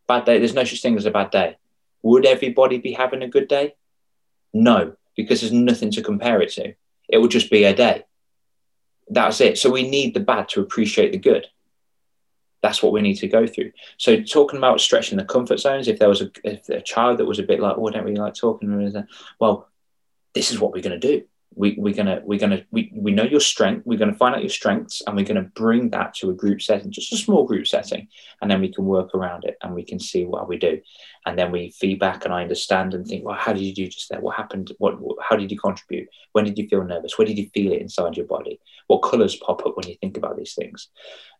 bad 0.07 0.25
day. 0.25 0.39
There's 0.39 0.53
no 0.53 0.63
such 0.63 0.81
thing 0.81 0.97
as 0.97 1.05
a 1.05 1.11
bad 1.11 1.31
day. 1.31 1.57
Would 2.03 2.25
everybody 2.25 2.77
be 2.77 2.93
having 2.93 3.23
a 3.23 3.27
good 3.27 3.47
day? 3.47 3.75
No, 4.53 4.95
because 5.15 5.41
there's 5.41 5.53
nothing 5.53 5.91
to 5.91 6.01
compare 6.01 6.41
it 6.41 6.51
to. 6.53 6.73
It 7.09 7.17
would 7.17 7.31
just 7.31 7.51
be 7.51 7.63
a 7.63 7.75
day. 7.75 8.03
That's 9.09 9.41
it. 9.41 9.57
So 9.57 9.69
we 9.69 9.89
need 9.89 10.13
the 10.13 10.19
bad 10.19 10.49
to 10.49 10.61
appreciate 10.61 11.11
the 11.11 11.17
good. 11.17 11.47
That's 12.65 12.81
what 12.81 12.93
we 12.93 13.01
need 13.01 13.17
to 13.17 13.27
go 13.27 13.45
through. 13.45 13.73
So 13.97 14.23
talking 14.23 14.57
about 14.57 14.81
stretching 14.81 15.19
the 15.19 15.23
comfort 15.23 15.59
zones, 15.59 15.87
if 15.87 15.99
there 15.99 16.09
was 16.09 16.23
a, 16.23 16.31
if 16.43 16.67
a 16.67 16.81
child 16.81 17.19
that 17.19 17.25
was 17.25 17.37
a 17.37 17.43
bit 17.43 17.59
like, 17.59 17.75
oh, 17.77 17.87
I 17.87 17.91
don't 17.91 18.05
really 18.05 18.15
like 18.15 18.33
talking, 18.33 19.05
well, 19.39 19.69
this 20.33 20.49
is 20.49 20.59
what 20.59 20.73
we're 20.73 20.81
going 20.81 20.99
to 20.99 21.07
do. 21.07 21.23
We, 21.55 21.75
we're 21.77 21.93
gonna 21.93 22.21
we're 22.25 22.39
gonna 22.39 22.65
we, 22.71 22.91
we 22.93 23.13
know 23.13 23.23
your 23.23 23.39
strength 23.39 23.85
we're 23.85 23.97
gonna 23.97 24.13
find 24.13 24.35
out 24.35 24.41
your 24.41 24.49
strengths 24.49 25.01
and 25.07 25.15
we're 25.15 25.23
gonna 25.23 25.49
bring 25.55 25.91
that 25.91 26.13
to 26.15 26.29
a 26.29 26.33
group 26.33 26.61
setting 26.61 26.91
just 26.91 27.13
a 27.13 27.15
small 27.15 27.45
group 27.45 27.65
setting 27.65 28.09
and 28.41 28.51
then 28.51 28.59
we 28.59 28.73
can 28.73 28.83
work 28.83 29.15
around 29.15 29.45
it 29.45 29.55
and 29.61 29.73
we 29.73 29.85
can 29.85 29.97
see 29.97 30.25
what 30.25 30.49
we 30.49 30.57
do. 30.57 30.81
And 31.25 31.39
then 31.39 31.51
we 31.51 31.71
feedback 31.71 32.25
and 32.25 32.33
i 32.33 32.41
understand 32.41 32.93
and 32.93 33.07
think 33.07 33.23
well 33.23 33.37
how 33.39 33.53
did 33.53 33.61
you 33.61 33.73
do 33.73 33.87
just 33.87 34.09
there 34.09 34.19
what 34.19 34.35
happened? 34.35 34.73
What 34.79 34.95
how 35.21 35.37
did 35.37 35.49
you 35.49 35.57
contribute? 35.57 36.09
When 36.33 36.43
did 36.43 36.57
you 36.57 36.67
feel 36.67 36.83
nervous? 36.83 37.17
Where 37.17 37.27
did 37.27 37.37
you 37.37 37.49
feel 37.53 37.71
it 37.71 37.81
inside 37.81 38.17
your 38.17 38.25
body? 38.25 38.59
What 38.87 39.03
colors 39.09 39.37
pop 39.37 39.65
up 39.65 39.77
when 39.77 39.87
you 39.87 39.95
think 40.01 40.17
about 40.17 40.35
these 40.35 40.55
things? 40.55 40.89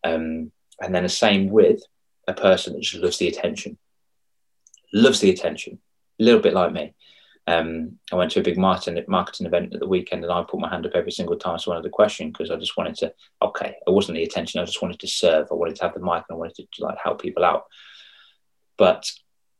Um, 0.02 0.50
and 0.80 0.94
then 0.94 1.02
the 1.02 1.08
same 1.08 1.48
with 1.50 1.80
a 2.28 2.34
person 2.34 2.72
that 2.72 2.82
just 2.82 3.02
loves 3.02 3.18
the 3.18 3.28
attention 3.28 3.78
loves 4.92 5.20
the 5.20 5.30
attention 5.30 5.78
a 6.20 6.24
little 6.24 6.40
bit 6.40 6.54
like 6.54 6.72
me 6.72 6.94
um, 7.48 7.98
I 8.12 8.16
went 8.16 8.32
to 8.32 8.40
a 8.40 8.42
big 8.42 8.58
marketing 8.58 9.02
marketing 9.06 9.46
event 9.46 9.72
at 9.72 9.80
the 9.80 9.86
weekend, 9.86 10.24
and 10.24 10.32
I 10.32 10.42
put 10.42 10.58
my 10.58 10.68
hand 10.68 10.84
up 10.84 10.92
every 10.94 11.12
single 11.12 11.36
time 11.36 11.58
someone 11.58 11.80
had 11.80 11.86
a 11.86 11.90
question 11.90 12.30
because 12.30 12.50
I 12.50 12.56
just 12.56 12.76
wanted 12.76 12.96
to. 12.96 13.12
Okay, 13.40 13.76
it 13.86 13.90
wasn't 13.90 14.16
the 14.16 14.24
attention. 14.24 14.60
I 14.60 14.64
just 14.64 14.82
wanted 14.82 14.98
to 15.00 15.06
serve. 15.06 15.46
I 15.50 15.54
wanted 15.54 15.76
to 15.76 15.84
have 15.84 15.94
the 15.94 16.00
mic, 16.00 16.24
and 16.28 16.32
I 16.32 16.34
wanted 16.34 16.56
to 16.56 16.84
like 16.84 16.98
help 17.02 17.22
people 17.22 17.44
out. 17.44 17.64
But 18.76 19.08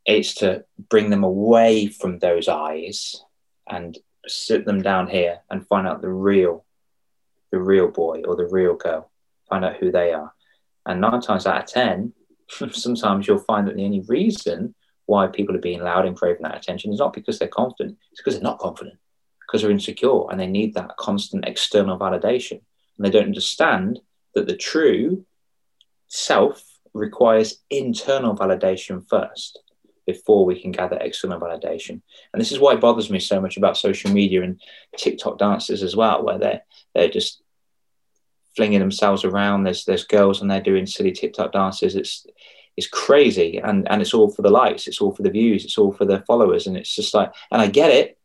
it's 0.04 0.34
to 0.36 0.64
bring 0.90 1.10
them 1.10 1.22
away 1.22 1.86
from 1.86 2.18
those 2.18 2.48
eyes 2.48 3.22
and 3.68 3.96
sit 4.26 4.64
them 4.64 4.82
down 4.82 5.08
here 5.08 5.40
and 5.48 5.66
find 5.66 5.86
out 5.86 6.02
the 6.02 6.08
real, 6.08 6.64
the 7.52 7.60
real 7.60 7.88
boy 7.88 8.22
or 8.26 8.34
the 8.34 8.48
real 8.48 8.74
girl. 8.74 9.10
Find 9.48 9.64
out 9.64 9.76
who 9.76 9.92
they 9.92 10.12
are, 10.12 10.32
and 10.87 11.01
nine 11.01 11.20
times 11.20 11.47
out 11.47 11.62
of 11.62 11.66
ten, 11.66 12.12
sometimes 12.70 13.26
you'll 13.26 13.39
find 13.39 13.66
that 13.66 13.76
the 13.76 13.84
only 13.84 14.05
reason 14.09 14.74
why 15.07 15.26
people 15.26 15.55
are 15.55 15.61
being 15.61 15.82
loud 15.82 16.07
and 16.07 16.16
craving 16.16 16.43
that 16.43 16.57
attention 16.57 16.93
is 16.93 16.99
not 16.99 17.12
because 17.12 17.39
they're 17.39 17.49
confident, 17.49 17.97
it's 18.11 18.20
because 18.20 18.34
they're 18.34 18.43
not 18.43 18.59
confident, 18.59 18.97
because 19.41 19.62
they're 19.62 19.70
insecure 19.70 20.30
and 20.30 20.41
they 20.41 20.47
need 20.47 20.74
that 20.74 20.97
constant 20.97 21.47
external 21.47 21.99
validation. 21.99 22.61
And 22.97 23.05
they 23.05 23.11
don't 23.11 23.26
understand 23.26 24.01
that 24.34 24.47
the 24.47 24.57
true 24.57 25.24
self 26.09 26.62
requires 26.93 27.62
internal 27.70 28.37
validation 28.37 29.07
first 29.09 29.61
before 30.07 30.45
we 30.45 30.61
can 30.61 30.70
gather 30.70 30.97
external 30.97 31.41
validation. 31.41 32.01
And 32.32 32.41
this 32.41 32.53
is 32.53 32.59
why 32.59 32.74
it 32.74 32.80
bothers 32.80 33.11
me 33.11 33.18
so 33.18 33.41
much 33.41 33.57
about 33.57 33.76
social 33.76 34.11
media 34.11 34.43
and 34.43 34.61
TikTok 34.97 35.39
dances 35.39 35.82
as 35.82 35.97
well, 35.97 36.24
where 36.24 36.39
they're 36.39 36.62
they're 36.95 37.09
just 37.09 37.43
flinging 38.57 38.80
themselves 38.80 39.24
around. 39.24 39.62
There's 39.62 39.84
there's 39.84 40.04
girls 40.04 40.40
and 40.40 40.50
they're 40.50 40.61
doing 40.61 40.86
silly 40.86 41.12
TikTok 41.12 41.52
dances. 41.52 41.94
It's 41.94 42.26
is 42.76 42.86
crazy. 42.86 43.59
And 43.59 43.88
and 43.90 44.02
it's 44.02 44.14
all 44.14 44.30
for 44.30 44.42
the 44.42 44.50
likes. 44.50 44.86
It's 44.86 45.00
all 45.00 45.14
for 45.14 45.22
the 45.22 45.30
views. 45.30 45.64
It's 45.64 45.78
all 45.78 45.92
for 45.92 46.04
the 46.04 46.20
followers. 46.20 46.66
And 46.66 46.76
it's 46.76 46.94
just 46.94 47.14
like 47.14 47.32
and 47.50 47.61
i 47.61 47.66
get 47.66 47.90
it. 47.90 48.18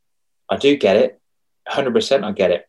I 0.49 0.57
do 0.57 0.75
get 0.75 0.95
it. 0.97 1.19
100% 1.69 2.23
i 2.23 2.31
get 2.31 2.51
it. 2.51 2.67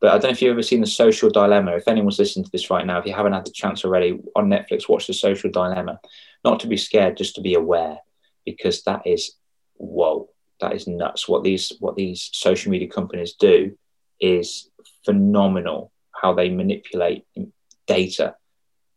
But 0.00 0.10
i 0.10 0.12
don't 0.12 0.24
know 0.24 0.30
if 0.30 0.42
you've 0.42 0.52
ever 0.52 0.62
seen 0.62 0.80
the 0.80 0.86
social 0.86 1.30
dilemma. 1.30 1.72
If 1.72 1.88
anyone's 1.88 2.18
listening 2.18 2.44
to 2.44 2.50
this 2.50 2.70
right 2.70 2.86
now 2.86 2.98
if 2.98 3.06
you 3.06 3.12
haven't 3.12 3.32
had 3.32 3.46
the 3.46 3.50
chance 3.50 3.84
already 3.84 4.18
on 4.36 4.48
netflix 4.48 4.88
watch 4.88 5.06
the 5.06 5.14
social 5.14 5.50
dilemma. 5.50 6.00
Not 6.44 6.60
to 6.60 6.66
be 6.66 6.76
scared 6.76 7.16
just 7.16 7.34
to 7.36 7.40
be 7.40 7.54
aware 7.54 7.98
because 8.44 8.82
that 8.82 9.06
is 9.06 9.34
whoa 9.74 10.28
that 10.62 10.74
is 10.74 10.86
nuts. 10.86 11.28
What 11.28 11.44
these 11.44 11.72
what 11.80 11.96
these 11.96 12.30
social 12.32 12.70
media 12.70 12.88
companies 12.88 13.34
do 13.34 13.76
is 14.20 14.70
phenomenal 15.04 15.91
how 16.22 16.32
they 16.32 16.48
manipulate 16.48 17.24
data 17.86 18.36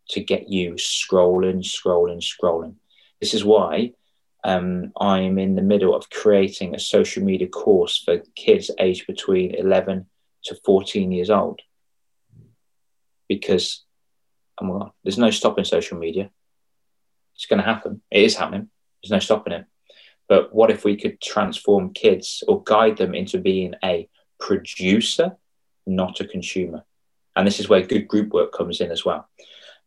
to 0.09 0.21
get 0.21 0.47
you 0.47 0.73
scrolling, 0.73 1.63
scrolling, 1.63 2.21
scrolling. 2.21 2.75
This 3.19 3.33
is 3.33 3.43
why 3.43 3.93
um, 4.43 4.91
I'm 4.99 5.39
in 5.39 5.55
the 5.55 5.63
middle 5.63 5.95
of 5.95 6.09
creating 6.11 6.75
a 6.75 6.79
social 6.79 7.23
media 7.23 7.47
course 7.47 7.97
for 7.97 8.21
kids 8.35 8.69
aged 8.79 9.07
between 9.07 9.55
11 9.55 10.05
to 10.45 10.55
14 10.63 11.11
years 11.11 11.31
old. 11.31 11.61
Because 13.27 13.83
oh 14.61 14.79
God, 14.79 14.91
there's 15.03 15.17
no 15.17 15.31
stopping 15.31 15.65
social 15.65 15.97
media. 15.97 16.29
It's 17.33 17.47
going 17.47 17.59
to 17.59 17.65
happen. 17.65 18.01
It 18.11 18.21
is 18.21 18.35
happening. 18.35 18.69
There's 19.01 19.11
no 19.11 19.19
stopping 19.19 19.53
it. 19.53 19.65
But 20.29 20.53
what 20.53 20.69
if 20.69 20.85
we 20.85 20.95
could 20.95 21.19
transform 21.19 21.93
kids 21.93 22.43
or 22.47 22.63
guide 22.63 22.97
them 22.97 23.15
into 23.15 23.39
being 23.39 23.73
a 23.83 24.07
producer, 24.39 25.37
not 25.87 26.19
a 26.19 26.27
consumer? 26.27 26.83
And 27.35 27.45
this 27.45 27.59
is 27.59 27.69
where 27.69 27.81
good 27.81 28.07
group 28.07 28.31
work 28.33 28.53
comes 28.53 28.81
in 28.81 28.91
as 28.91 29.03
well. 29.03 29.27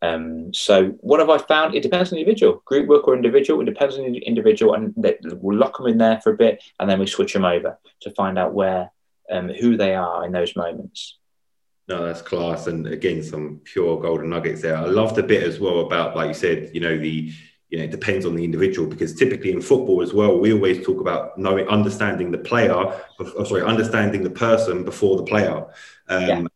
Um, 0.01 0.55
so 0.55 0.91
what 1.01 1.21
have 1.21 1.31
I 1.31 1.39
found? 1.39 1.75
It 1.75 1.83
depends 1.83 2.13
on 2.13 2.17
the 2.17 2.23
individual, 2.23 2.63
group 2.65 2.87
work 2.89 3.09
or 3.09 3.17
individual. 3.17 3.61
It 3.61 3.67
depends 3.67 3.97
on 3.97 4.13
the 4.13 4.19
individual, 4.19 4.75
and 4.75 4.95
we'll 5.41 5.59
lock 5.59 5.79
them 5.79 5.89
in 5.89 5.99
there 5.99 6.21
for 6.21 6.33
a 6.33 6.37
bit, 6.37 6.63
and 6.79 6.89
then 6.89 7.01
we 7.01 7.07
switch 7.07 7.33
them 7.33 7.45
over 7.45 7.79
to 8.01 8.11
find 8.13 8.39
out 8.39 8.55
where 8.55 8.93
um, 9.31 9.49
who 9.49 9.77
they 9.77 9.95
are 9.95 10.25
in 10.25 10.33
those 10.33 10.55
moments. 10.55 11.19
No, 11.89 12.05
that's 12.05 12.23
class, 12.23 12.67
and 12.67 12.87
again, 12.87 13.23
some 13.23 13.61
pure 13.65 14.01
golden 14.01 14.31
nuggets 14.31 14.63
there. 14.63 14.77
I 14.77 14.85
love 14.85 15.15
the 15.17 15.23
bit 15.23 15.43
as 15.43 15.59
well 15.59 15.81
about, 15.81 16.15
like 16.15 16.29
you 16.29 16.35
said, 16.35 16.71
you 16.75 16.81
know, 16.81 16.97
the 16.97 17.33
you 17.71 17.77
know, 17.77 17.85
it 17.85 17.91
depends 17.91 18.25
on 18.25 18.35
the 18.35 18.45
individual 18.45 18.89
because 18.89 19.15
typically 19.15 19.53
in 19.53 19.61
football 19.61 20.01
as 20.01 20.15
well, 20.15 20.39
we 20.39 20.55
always 20.55 20.83
talk 20.83 21.01
about 21.03 21.37
knowing, 21.37 21.69
understanding 21.69 22.31
the 22.31 22.39
player, 22.39 22.73
oh, 22.73 23.45
sorry, 23.45 23.63
understanding 23.63 24.23
the 24.23 24.31
person 24.31 24.85
before 24.85 25.19
the 25.19 25.25
player. 25.25 25.67
Um, 26.09 26.23
yeah 26.23 26.48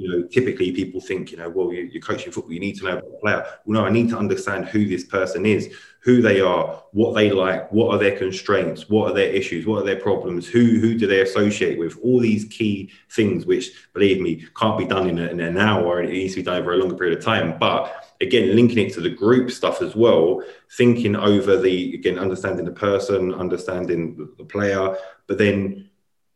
you 0.00 0.08
know, 0.08 0.26
typically 0.28 0.72
people 0.72 0.98
think, 0.98 1.30
you 1.30 1.36
know, 1.36 1.50
well, 1.50 1.74
you, 1.74 1.90
are 1.94 2.00
coaching 2.00 2.32
football, 2.32 2.54
you 2.54 2.58
need 2.58 2.74
to 2.78 2.84
know 2.84 2.92
about 2.92 3.04
the 3.04 3.18
player. 3.18 3.44
Well, 3.66 3.82
no, 3.82 3.84
I 3.84 3.90
need 3.90 4.08
to 4.08 4.16
understand 4.16 4.64
who 4.64 4.86
this 4.86 5.04
person 5.04 5.44
is, 5.44 5.74
who 6.00 6.22
they 6.22 6.40
are, 6.40 6.82
what 6.92 7.14
they 7.14 7.30
like, 7.30 7.70
what 7.70 7.92
are 7.94 7.98
their 7.98 8.16
constraints, 8.16 8.88
what 8.88 9.10
are 9.10 9.14
their 9.14 9.30
issues, 9.30 9.66
what 9.66 9.82
are 9.82 9.84
their 9.84 10.00
problems, 10.00 10.46
who 10.48 10.80
who 10.80 10.96
do 10.96 11.06
they 11.06 11.20
associate 11.20 11.78
with, 11.78 11.98
all 12.02 12.18
these 12.18 12.46
key 12.46 12.90
things, 13.10 13.44
which 13.44 13.72
believe 13.92 14.22
me, 14.22 14.46
can't 14.56 14.78
be 14.78 14.86
done 14.86 15.06
in, 15.06 15.18
a, 15.18 15.26
in 15.26 15.38
an 15.38 15.58
hour. 15.58 16.00
and 16.00 16.08
It 16.08 16.12
needs 16.12 16.32
to 16.32 16.40
be 16.40 16.44
done 16.44 16.62
over 16.62 16.72
a 16.72 16.78
longer 16.78 16.96
period 16.96 17.18
of 17.18 17.22
time. 17.22 17.58
But 17.58 18.06
again, 18.22 18.56
linking 18.56 18.78
it 18.78 18.94
to 18.94 19.02
the 19.02 19.10
group 19.10 19.50
stuff 19.50 19.82
as 19.82 19.94
well, 19.94 20.42
thinking 20.78 21.14
over 21.14 21.58
the 21.58 21.94
again, 21.94 22.18
understanding 22.18 22.64
the 22.64 22.72
person, 22.72 23.34
understanding 23.34 24.30
the 24.38 24.44
player, 24.44 24.96
but 25.26 25.36
then 25.36 25.89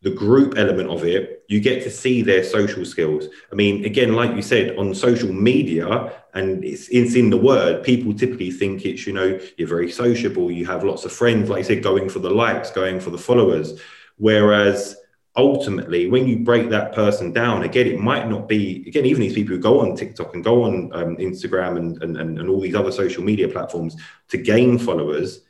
the 0.05 0.11
group 0.11 0.53
element 0.55 0.87
of 0.87 1.03
it, 1.03 1.43
you 1.47 1.59
get 1.59 1.81
to 1.81 1.89
see 1.89 2.21
their 2.21 2.43
social 2.43 2.85
skills. 2.85 3.25
I 3.51 3.55
mean, 3.55 3.85
again, 3.85 4.13
like 4.13 4.35
you 4.35 4.43
said, 4.43 4.77
on 4.77 4.93
social 4.93 5.33
media, 5.33 6.13
and 6.35 6.63
it's, 6.63 6.87
it's 6.89 7.15
in 7.15 7.31
the 7.31 7.37
word, 7.37 7.83
people 7.83 8.13
typically 8.13 8.51
think 8.51 8.85
it's, 8.85 9.07
you 9.07 9.13
know, 9.13 9.39
you're 9.57 9.67
very 9.67 9.91
sociable, 9.91 10.51
you 10.51 10.67
have 10.67 10.83
lots 10.83 11.05
of 11.05 11.11
friends, 11.11 11.49
like 11.49 11.57
I 11.57 11.67
said, 11.67 11.81
going 11.81 12.07
for 12.07 12.19
the 12.19 12.29
likes, 12.29 12.69
going 12.69 12.99
for 12.99 13.09
the 13.09 13.17
followers. 13.17 13.81
Whereas 14.17 14.95
ultimately, 15.35 16.07
when 16.07 16.27
you 16.27 16.37
break 16.37 16.69
that 16.69 16.93
person 16.93 17.33
down, 17.33 17.63
again, 17.63 17.87
it 17.87 17.99
might 17.99 18.29
not 18.29 18.47
be, 18.47 18.83
again, 18.87 19.07
even 19.07 19.21
these 19.21 19.33
people 19.33 19.55
who 19.55 19.59
go 19.59 19.81
on 19.81 19.95
TikTok 19.95 20.35
and 20.35 20.43
go 20.43 20.65
on 20.65 20.91
um, 20.93 21.17
Instagram 21.17 21.77
and, 21.77 22.03
and, 22.03 22.15
and 22.15 22.47
all 22.47 22.61
these 22.61 22.75
other 22.75 22.91
social 22.91 23.23
media 23.23 23.47
platforms 23.47 23.97
to 24.27 24.37
gain 24.37 24.77
followers, 24.77 25.41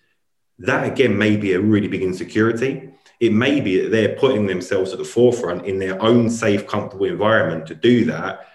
that 0.59 0.89
again 0.89 1.17
may 1.17 1.35
be 1.35 1.51
a 1.51 1.59
really 1.59 1.89
big 1.89 2.03
insecurity 2.03 2.93
it 3.19 3.31
may 3.31 3.61
be 3.61 3.79
that 3.81 3.89
they're 3.89 4.15
putting 4.15 4.47
themselves 4.47 4.91
at 4.91 4.99
the 4.99 5.05
forefront 5.05 5.65
in 5.65 5.79
their 5.79 6.01
own 6.01 6.29
safe, 6.29 6.67
comfortable 6.67 7.05
environment 7.05 7.67
to 7.67 7.75
do 7.75 8.05
that 8.05 8.47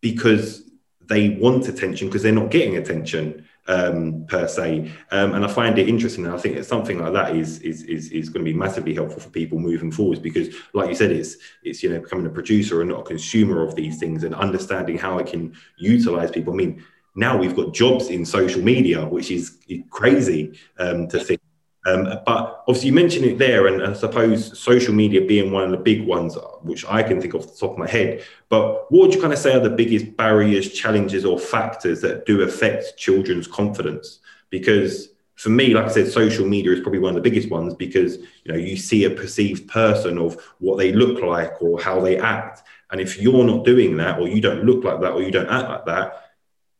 because 0.00 0.70
they 1.00 1.30
want 1.30 1.68
attention 1.68 2.08
because 2.08 2.22
they're 2.22 2.32
not 2.32 2.50
getting 2.50 2.76
attention 2.76 3.46
um, 3.68 4.26
per 4.28 4.46
se. 4.46 4.92
Um, 5.10 5.34
and 5.34 5.44
I 5.44 5.48
find 5.48 5.78
it 5.78 5.88
interesting. 5.88 6.26
And 6.26 6.34
I 6.34 6.38
think 6.38 6.56
it's 6.56 6.68
something 6.68 6.98
like 6.98 7.12
that 7.12 7.36
is, 7.36 7.60
is, 7.60 7.82
is, 7.84 8.10
is 8.10 8.28
going 8.28 8.44
to 8.44 8.50
be 8.50 8.56
massively 8.56 8.94
helpful 8.94 9.20
for 9.20 9.30
people 9.30 9.58
moving 9.58 9.90
forwards 9.90 10.20
because 10.20 10.54
like 10.72 10.88
you 10.88 10.94
said, 10.94 11.10
it's, 11.10 11.36
it's, 11.62 11.82
you 11.82 11.90
know, 11.90 12.00
becoming 12.00 12.26
a 12.26 12.30
producer 12.30 12.80
and 12.80 12.90
not 12.90 13.00
a 13.00 13.04
consumer 13.04 13.62
of 13.62 13.74
these 13.74 13.98
things 13.98 14.24
and 14.24 14.34
understanding 14.34 14.98
how 14.98 15.18
I 15.18 15.22
can 15.22 15.56
utilize 15.76 16.30
people. 16.30 16.52
I 16.52 16.56
mean, 16.56 16.84
now 17.14 17.36
we've 17.36 17.56
got 17.56 17.74
jobs 17.74 18.08
in 18.08 18.24
social 18.24 18.62
media, 18.62 19.04
which 19.06 19.30
is 19.30 19.58
crazy 19.90 20.58
um, 20.78 21.08
to 21.08 21.18
think 21.18 21.40
um, 21.86 22.04
but 22.26 22.64
obviously, 22.66 22.88
you 22.88 22.94
mentioned 22.94 23.24
it 23.26 23.38
there, 23.38 23.68
and 23.68 23.80
I 23.80 23.92
suppose 23.92 24.58
social 24.58 24.92
media 24.92 25.24
being 25.24 25.52
one 25.52 25.62
of 25.62 25.70
the 25.70 25.76
big 25.76 26.04
ones, 26.04 26.36
which 26.62 26.84
I 26.86 27.00
can 27.04 27.20
think 27.20 27.32
off 27.32 27.46
the 27.46 27.56
top 27.56 27.72
of 27.72 27.78
my 27.78 27.88
head. 27.88 28.24
But 28.48 28.90
what 28.90 29.02
would 29.02 29.14
you 29.14 29.20
kind 29.20 29.32
of 29.32 29.38
say 29.38 29.54
are 29.54 29.60
the 29.60 29.70
biggest 29.70 30.16
barriers, 30.16 30.72
challenges, 30.72 31.24
or 31.24 31.38
factors 31.38 32.00
that 32.00 32.26
do 32.26 32.42
affect 32.42 32.96
children's 32.96 33.46
confidence? 33.46 34.18
Because 34.50 35.10
for 35.36 35.50
me, 35.50 35.74
like 35.74 35.84
I 35.84 35.88
said, 35.88 36.10
social 36.10 36.44
media 36.44 36.72
is 36.72 36.80
probably 36.80 36.98
one 36.98 37.16
of 37.16 37.22
the 37.22 37.30
biggest 37.30 37.50
ones 37.50 37.72
because 37.74 38.16
you 38.16 38.52
know 38.52 38.56
you 38.56 38.76
see 38.76 39.04
a 39.04 39.10
perceived 39.10 39.68
person 39.68 40.18
of 40.18 40.42
what 40.58 40.78
they 40.78 40.90
look 40.90 41.22
like 41.22 41.62
or 41.62 41.80
how 41.80 42.00
they 42.00 42.18
act, 42.18 42.64
and 42.90 43.00
if 43.00 43.16
you're 43.16 43.44
not 43.44 43.64
doing 43.64 43.96
that, 43.98 44.18
or 44.18 44.26
you 44.26 44.40
don't 44.40 44.64
look 44.64 44.82
like 44.82 45.00
that, 45.02 45.12
or 45.12 45.22
you 45.22 45.30
don't 45.30 45.50
act 45.50 45.68
like 45.68 45.86
that, 45.86 46.32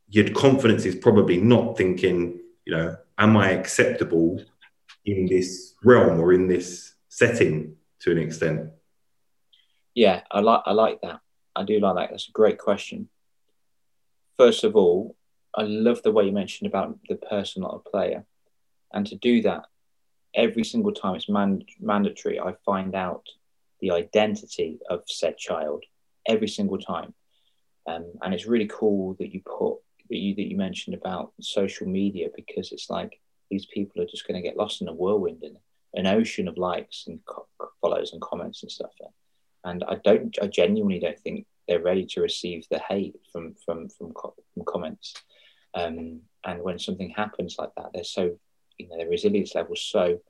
your 0.08 0.28
confidence 0.32 0.84
is 0.84 0.96
probably 0.96 1.36
not 1.36 1.76
thinking, 1.76 2.40
you 2.64 2.76
know, 2.76 2.96
am 3.18 3.36
I 3.36 3.50
acceptable 3.50 4.42
in 5.06 5.26
this 5.26 5.74
realm 5.84 6.20
or 6.20 6.32
in 6.32 6.48
this 6.48 6.94
setting 7.08 7.76
to 8.00 8.10
an 8.10 8.18
extent? 8.18 8.70
Yeah, 9.94 10.22
I 10.30 10.40
like 10.40 10.62
I 10.66 10.72
like 10.72 11.00
that. 11.00 11.20
I 11.54 11.64
do 11.64 11.80
like 11.80 11.96
that. 11.96 12.10
That's 12.10 12.28
a 12.28 12.32
great 12.32 12.58
question. 12.58 13.08
First 14.36 14.64
of 14.64 14.76
all, 14.76 15.16
I 15.54 15.62
love 15.62 16.02
the 16.02 16.12
way 16.12 16.26
you 16.26 16.32
mentioned 16.32 16.68
about 16.68 16.98
the 17.08 17.14
person, 17.14 17.62
not 17.62 17.82
a 17.86 17.90
player, 17.90 18.26
and 18.92 19.06
to 19.06 19.16
do 19.16 19.40
that 19.42 19.64
every 20.34 20.64
single 20.64 20.92
time 20.92 21.14
it's 21.14 21.30
man- 21.30 21.64
mandatory. 21.80 22.38
I 22.38 22.54
find 22.66 22.94
out 22.94 23.26
the 23.80 23.92
identity 23.92 24.78
of 24.90 25.04
said 25.06 25.38
child 25.38 25.84
every 26.28 26.48
single 26.48 26.78
time, 26.78 27.14
um, 27.86 28.12
and 28.20 28.34
it's 28.34 28.46
really 28.46 28.68
cool 28.70 29.14
that 29.18 29.32
you 29.32 29.40
put 29.40 29.78
that 30.10 30.18
you 30.18 30.34
that 30.34 30.50
you 30.50 30.56
mentioned 30.56 30.94
about 30.94 31.32
social 31.40 31.86
media 31.86 32.28
because 32.36 32.70
it's 32.70 32.90
like 32.90 33.18
these 33.50 33.66
people 33.66 34.02
are 34.02 34.06
just 34.06 34.26
going 34.26 34.40
to 34.40 34.46
get 34.46 34.56
lost 34.56 34.82
in 34.82 34.88
a 34.88 34.92
whirlwind 34.92 35.42
in 35.42 35.56
an 35.94 36.06
ocean 36.06 36.48
of 36.48 36.58
likes 36.58 37.04
and 37.06 37.20
co- 37.24 37.48
follows 37.80 38.12
and 38.12 38.20
comments 38.20 38.62
and 38.62 38.70
stuff. 38.70 38.90
And 39.64 39.82
I 39.84 39.96
don't, 40.04 40.36
I 40.40 40.46
genuinely 40.46 41.00
don't 41.00 41.18
think 41.18 41.46
they're 41.66 41.82
ready 41.82 42.06
to 42.06 42.20
receive 42.20 42.66
the 42.70 42.78
hate 42.78 43.16
from 43.32 43.54
from 43.64 43.88
from, 43.88 44.12
co- 44.12 44.34
from 44.54 44.64
comments. 44.64 45.14
Um, 45.74 46.20
and 46.44 46.62
when 46.62 46.78
something 46.78 47.10
happens 47.10 47.56
like 47.58 47.70
that, 47.76 47.90
they're 47.92 48.04
so, 48.04 48.38
you 48.78 48.88
know, 48.88 48.96
their 48.96 49.08
resilience 49.08 49.54
level 49.54 49.76
so, 49.76 50.20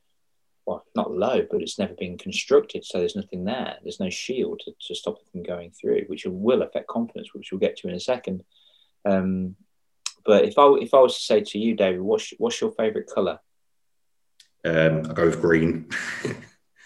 well, 0.65 0.85
not 0.97 1.13
low, 1.13 1.47
but 1.49 1.63
it's 1.63 1.79
never 1.79 1.95
been 1.95 2.19
constructed. 2.19 2.85
So 2.85 2.99
there's 2.99 3.15
nothing 3.15 3.45
there. 3.45 3.77
There's 3.83 4.01
no 4.01 4.11
shield 4.11 4.63
to, 4.65 4.73
to 4.89 4.95
stop 4.95 5.19
it 5.21 5.31
from 5.31 5.43
going 5.43 5.71
through, 5.71 6.05
which 6.09 6.25
will 6.27 6.63
affect 6.63 6.89
confidence, 6.89 7.33
which 7.33 7.53
we'll 7.53 7.61
get 7.61 7.77
to 7.79 7.89
in 7.89 7.95
a 7.95 8.01
second. 8.01 8.43
Um, 9.05 9.57
but 10.27 10.45
if 10.45 10.59
I 10.59 10.67
if 10.81 10.93
I 10.93 10.99
was 10.99 11.17
to 11.17 11.23
say 11.23 11.41
to 11.41 11.59
you, 11.59 11.75
David, 11.75 12.01
what's 12.01 12.33
what's 12.39 12.61
your 12.61 12.73
favourite 12.73 13.09
colour? 13.13 13.39
Um, 14.65 15.07
I 15.09 15.13
go 15.13 15.27
with 15.27 15.41
green. 15.41 15.89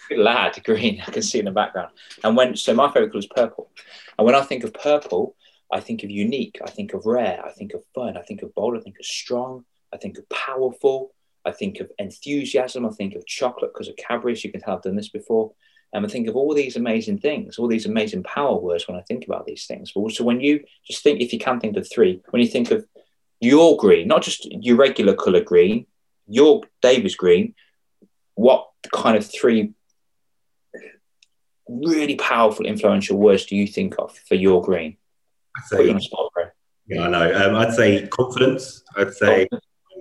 Good 0.09 0.19
lad, 0.19 0.61
green. 0.65 1.01
I 1.07 1.11
can 1.11 1.23
see 1.23 1.39
in 1.39 1.47
the 1.47 1.51
background. 1.51 1.91
And 2.23 2.37
when 2.37 2.57
so 2.57 2.75
my 2.75 2.89
favourite 2.89 3.11
colour 3.11 3.21
is 3.21 3.27
purple. 3.27 3.71
And 4.19 4.27
when 4.27 4.35
I 4.35 4.43
think 4.43 4.65
of 4.65 4.75
purple, 4.75 5.37
I 5.73 5.81
think 5.81 6.03
of 6.03 6.11
unique. 6.11 6.59
I 6.65 6.71
think 6.71 6.93
of 6.93 7.07
rare. 7.07 7.41
I 7.45 7.53
think 7.53 7.73
of 7.73 7.83
fun. 7.95 8.17
I 8.17 8.23
think 8.23 8.43
of 8.43 8.55
bold. 8.55 8.77
I 8.77 8.81
think 8.81 8.99
of 8.99 9.07
strong. 9.07 9.65
I 9.93 9.97
think 9.97 10.19
of 10.19 10.29
powerful. 10.29 11.15
I 11.45 11.53
think 11.53 11.81
of 11.81 11.91
enthusiasm. 11.99 12.85
I 12.85 12.91
think 12.91 13.15
of 13.15 13.27
chocolate 13.27 13.73
because 13.73 13.89
of 13.89 13.97
Cadbury. 13.97 14.37
So 14.37 14.47
you 14.47 14.53
can 14.53 14.61
tell 14.61 14.77
I've 14.77 14.83
done 14.83 14.97
this 14.97 15.09
before. 15.09 15.53
And 15.93 16.05
I 16.05 16.09
think 16.09 16.29
of 16.29 16.37
all 16.37 16.55
these 16.55 16.77
amazing 16.77 17.19
things, 17.19 17.59
all 17.59 17.67
these 17.67 17.87
amazing 17.87 18.23
power 18.23 18.57
words 18.57 18.87
when 18.87 18.97
I 18.97 19.03
think 19.03 19.27
about 19.27 19.47
these 19.47 19.67
things. 19.67 19.93
But 19.93 20.01
also, 20.01 20.23
when 20.23 20.41
you 20.41 20.65
just 20.87 21.03
think, 21.03 21.21
if 21.21 21.33
you 21.33 21.39
can 21.39 21.59
think 21.59 21.77
of 21.77 21.91
three, 21.91 22.21
when 22.31 22.43
you 22.43 22.49
think 22.49 22.71
of 22.71 22.87
your 23.41 23.77
green, 23.77 24.09
not 24.09 24.23
just 24.23 24.47
your 24.51 24.77
regular 24.77 25.15
color 25.15 25.41
green, 25.41 25.87
your 26.29 26.63
David's 26.83 27.17
green, 27.17 27.55
what 28.35 28.69
kind 28.93 29.17
of 29.17 29.27
three 29.27 29.73
really 31.69 32.17
powerful, 32.17 32.67
influential 32.67 33.17
words 33.17 33.47
do 33.47 33.57
you 33.57 33.67
think 33.67 33.95
of 33.99 34.17
for 34.29 34.35
your 34.35 34.63
green? 34.63 34.97
I'd 35.57 35.65
say, 35.65 35.99
spot, 35.99 36.31
yeah, 36.87 37.03
I 37.03 37.09
know. 37.09 37.49
Um, 37.49 37.57
I'd 37.57 37.73
say 37.73 38.07
confidence. 38.09 38.83
I'd 38.97 39.15
say 39.15 39.49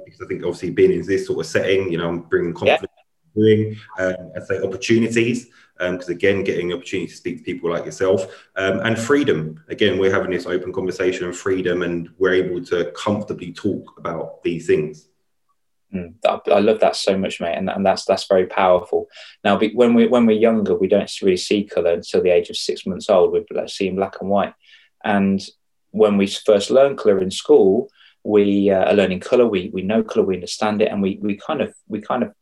because 0.06 0.22
I 0.22 0.28
think 0.28 0.44
obviously 0.44 0.72
being 0.72 0.92
in 0.92 1.06
this 1.06 1.28
sort 1.28 1.40
of 1.40 1.46
setting, 1.46 1.92
you 1.92 1.98
know, 1.98 2.10
I'm 2.10 2.22
bringing 2.22 2.54
confidence. 2.54 2.84
Yeah. 2.84 2.96
Doing, 3.36 3.78
um, 4.00 4.32
I'd 4.36 4.48
say 4.48 4.60
opportunities 4.60 5.50
because 5.80 6.10
um, 6.10 6.16
again, 6.16 6.44
getting 6.44 6.68
the 6.68 6.76
opportunity 6.76 7.08
to 7.08 7.16
speak 7.16 7.38
to 7.38 7.44
people 7.44 7.70
like 7.70 7.86
yourself 7.86 8.24
um, 8.58 8.82
and 8.82 9.00
freedom. 9.00 9.64
Again, 9.70 9.98
we're 9.98 10.14
having 10.14 10.32
this 10.32 10.46
open 10.46 10.74
conversation 10.74 11.26
and 11.26 11.36
freedom, 11.36 11.84
and 11.84 12.10
we're 12.18 12.34
able 12.34 12.64
to 12.66 12.92
comfortably 12.92 13.54
talk 13.54 13.98
about 13.98 14.44
these 14.44 14.68
things. 14.68 15.08
Mm, 15.94 16.14
I 16.26 16.60
love 16.60 16.82
that 16.82 16.98
so 16.98 17.18
much, 17.18 17.40
mate, 17.40 17.56
and, 17.56 17.70
and 17.70 17.86
that's 17.86 18.06
that's 18.06 18.28
very 18.28 18.46
powerful. 18.46 19.08
Now, 19.44 19.58
when 19.74 19.94
we 19.94 20.06
when 20.08 20.26
we're 20.26 20.38
younger, 20.38 20.76
we 20.76 20.88
don't 20.88 21.12
really 21.22 21.38
see 21.38 21.64
color 21.64 21.94
until 21.94 22.22
the 22.22 22.30
age 22.30 22.50
of 22.50 22.58
six 22.58 22.86
months 22.86 23.10
old. 23.10 23.32
We're 23.32 23.68
seeing 23.68 23.96
black 23.96 24.18
and 24.20 24.30
white, 24.30 24.54
and 25.04 25.42
when 25.92 26.18
we 26.18 26.28
first 26.28 26.70
learn 26.70 26.96
color 26.98 27.20
in 27.20 27.32
school, 27.32 27.90
we 28.24 28.70
uh, 28.70 28.92
are 28.92 28.94
learning 28.94 29.22
color. 29.22 29.48
We 29.48 29.72
we 29.74 29.82
know 29.82 30.04
color, 30.04 30.26
we 30.26 30.36
understand 30.36 30.82
it, 30.82 30.92
and 30.92 31.02
we 31.02 31.18
we 31.22 31.38
kind 31.38 31.62
of 31.62 31.74
we 31.88 32.02
kind 32.02 32.24
of 32.24 32.34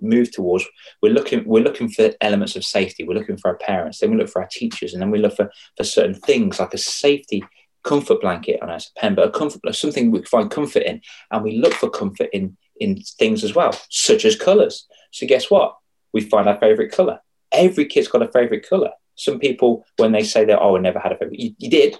move 0.00 0.30
towards 0.30 0.64
we're 1.02 1.12
looking 1.12 1.44
we're 1.44 1.62
looking 1.62 1.88
for 1.88 2.10
elements 2.20 2.56
of 2.56 2.64
safety. 2.64 3.04
We're 3.04 3.18
looking 3.18 3.36
for 3.36 3.48
our 3.48 3.56
parents. 3.56 3.98
Then 3.98 4.10
we 4.10 4.16
look 4.16 4.28
for 4.28 4.42
our 4.42 4.48
teachers. 4.50 4.92
And 4.92 5.02
then 5.02 5.10
we 5.10 5.18
look 5.18 5.36
for 5.36 5.50
for 5.76 5.84
certain 5.84 6.14
things 6.14 6.58
like 6.58 6.74
a 6.74 6.78
safety 6.78 7.44
comfort 7.84 8.20
blanket 8.20 8.60
on 8.62 8.70
us 8.70 8.90
a 8.96 9.00
pen 9.00 9.14
but 9.14 9.26
a 9.26 9.30
comfort 9.30 9.74
something 9.74 10.10
we 10.10 10.22
find 10.24 10.50
comfort 10.50 10.82
in. 10.82 11.00
And 11.30 11.42
we 11.42 11.58
look 11.58 11.74
for 11.74 11.90
comfort 11.90 12.28
in 12.32 12.56
in 12.80 13.00
things 13.18 13.44
as 13.44 13.54
well 13.54 13.72
such 13.90 14.24
as 14.24 14.36
colors 14.36 14.86
so 15.10 15.26
guess 15.26 15.50
what? 15.50 15.76
We 16.12 16.22
find 16.22 16.48
our 16.48 16.58
favorite 16.58 16.92
color 16.92 17.20
every 17.52 17.86
kid's 17.86 18.08
got 18.08 18.22
a 18.22 18.28
favorite 18.28 18.68
color 18.68 18.90
some 19.14 19.38
people 19.38 19.84
when 19.96 20.12
they 20.12 20.22
say 20.22 20.44
that 20.44 20.60
oh 20.60 20.76
i 20.76 20.80
never 20.80 20.98
had 20.98 21.12
a 21.12 21.16
favorite 21.16 21.40
you, 21.40 21.54
you 21.58 21.70
did. 21.70 21.98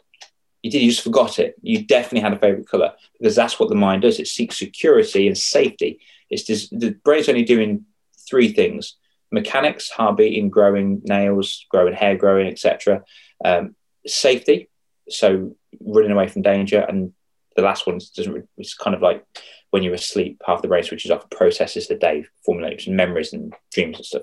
You 0.62 0.72
did. 0.72 0.82
You 0.82 0.90
just 0.90 1.04
forgot 1.04 1.38
it. 1.38 1.54
You 1.62 1.84
definitely 1.84 2.20
had 2.20 2.32
a 2.32 2.38
favorite 2.38 2.68
color 2.68 2.92
because 3.18 3.36
that's 3.36 3.60
what 3.60 3.68
the 3.68 3.76
mind 3.76 4.02
does. 4.02 4.18
It 4.18 4.26
seeks 4.26 4.58
security 4.58 5.28
and 5.28 5.38
safety 5.38 6.00
it's 6.30 6.44
just 6.44 6.78
the 6.78 6.90
brain's 7.04 7.28
only 7.28 7.44
doing 7.44 7.84
three 8.28 8.52
things: 8.52 8.96
mechanics, 9.30 9.90
heart 9.90 10.16
beating, 10.16 10.50
growing 10.50 11.02
nails, 11.04 11.66
growing 11.70 11.94
hair, 11.94 12.16
growing, 12.16 12.48
etc. 12.48 13.04
Um, 13.44 13.74
safety, 14.06 14.68
so 15.08 15.56
running 15.80 16.10
away 16.10 16.28
from 16.28 16.42
danger, 16.42 16.80
and 16.80 17.12
the 17.56 17.62
last 17.62 17.86
one 17.86 17.98
doesn't. 18.14 18.48
It's 18.56 18.74
kind 18.74 18.94
of 18.94 19.02
like 19.02 19.24
when 19.70 19.82
you're 19.82 19.94
asleep, 19.94 20.40
half 20.46 20.62
the 20.62 20.68
brain 20.68 20.82
switches 20.82 21.10
off, 21.10 21.28
processes 21.30 21.88
the 21.88 21.94
day, 21.94 22.24
formulates 22.44 22.88
memories 22.88 23.32
and 23.32 23.54
dreams 23.72 23.96
and 23.96 24.06
stuff, 24.06 24.22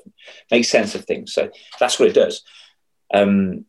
makes 0.49 0.69
sense 0.69 0.95
of 0.95 1.05
things. 1.05 1.33
So 1.33 1.49
that's 1.79 1.99
what 1.99 2.09
it 2.09 2.13
does. 2.13 2.41
Um, 3.13 3.65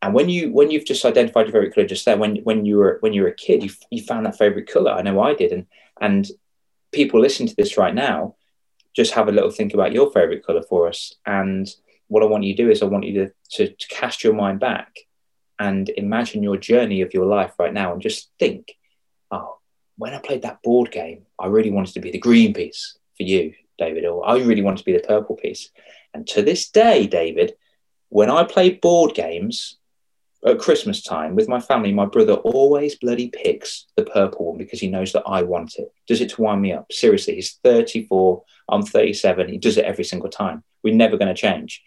and 0.00 0.14
when 0.14 0.28
you 0.28 0.52
when 0.52 0.70
you've 0.70 0.84
just 0.84 1.04
identified 1.04 1.46
your 1.46 1.52
favorite 1.52 1.74
color 1.74 1.86
just 1.86 2.04
there, 2.04 2.16
when 2.16 2.36
when 2.38 2.64
you 2.64 2.78
were 2.78 2.98
when 3.00 3.12
you 3.12 3.22
were 3.22 3.28
a 3.28 3.34
kid, 3.34 3.62
you, 3.62 3.70
you 3.90 4.02
found 4.02 4.26
that 4.26 4.36
favorite 4.36 4.68
color. 4.68 4.90
I 4.90 5.02
know 5.02 5.20
I 5.20 5.34
did, 5.34 5.52
and 5.52 5.66
and 6.00 6.28
people 6.92 7.20
listening 7.20 7.48
to 7.48 7.56
this 7.56 7.76
right 7.76 7.94
now, 7.94 8.36
just 8.94 9.14
have 9.14 9.28
a 9.28 9.32
little 9.32 9.50
think 9.50 9.74
about 9.74 9.92
your 9.92 10.10
favorite 10.12 10.44
color 10.44 10.62
for 10.62 10.88
us. 10.88 11.14
And 11.26 11.68
what 12.08 12.22
I 12.22 12.26
want 12.26 12.44
you 12.44 12.54
to 12.54 12.62
do 12.62 12.70
is 12.70 12.82
I 12.82 12.86
want 12.86 13.04
you 13.04 13.24
to, 13.24 13.32
to, 13.52 13.74
to 13.74 13.88
cast 13.88 14.22
your 14.22 14.34
mind 14.34 14.60
back 14.60 14.98
and 15.58 15.88
imagine 15.90 16.42
your 16.42 16.56
journey 16.56 17.00
of 17.00 17.14
your 17.14 17.26
life 17.26 17.54
right 17.58 17.72
now 17.72 17.92
and 17.92 18.02
just 18.02 18.30
think, 18.38 18.76
oh, 19.30 19.58
when 19.96 20.12
I 20.12 20.18
played 20.18 20.42
that 20.42 20.62
board 20.62 20.90
game, 20.90 21.22
I 21.38 21.46
really 21.46 21.70
wanted 21.70 21.94
to 21.94 22.00
be 22.00 22.10
the 22.10 22.18
green 22.18 22.52
piece 22.52 22.98
for 23.16 23.22
you, 23.22 23.54
David, 23.78 24.04
or 24.04 24.28
I 24.28 24.38
really 24.38 24.62
wanted 24.62 24.78
to 24.78 24.84
be 24.84 24.92
the 24.92 25.06
purple 25.06 25.36
piece. 25.36 25.70
And 26.12 26.26
to 26.28 26.42
this 26.42 26.68
day, 26.68 27.06
David, 27.06 27.54
when 28.08 28.30
I 28.30 28.44
play 28.44 28.70
board 28.70 29.14
games 29.14 29.78
at 30.44 30.58
Christmas 30.58 31.02
time 31.02 31.34
with 31.34 31.48
my 31.48 31.60
family, 31.60 31.92
my 31.92 32.06
brother 32.06 32.34
always 32.34 32.96
bloody 32.96 33.28
picks 33.28 33.86
the 33.96 34.04
purple 34.04 34.46
one 34.46 34.58
because 34.58 34.80
he 34.80 34.88
knows 34.88 35.12
that 35.12 35.22
I 35.26 35.42
want 35.42 35.76
it. 35.76 35.92
Does 36.08 36.20
it 36.20 36.30
to 36.30 36.42
wind 36.42 36.60
me 36.60 36.72
up? 36.72 36.90
Seriously, 36.90 37.36
he's 37.36 37.58
34, 37.62 38.42
I'm 38.68 38.82
37. 38.82 39.48
He 39.48 39.58
does 39.58 39.76
it 39.76 39.84
every 39.84 40.04
single 40.04 40.30
time. 40.30 40.64
We're 40.82 40.94
never 40.94 41.16
going 41.16 41.32
to 41.32 41.40
change. 41.40 41.82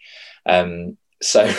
Um, 0.46 0.96
so 1.22 1.50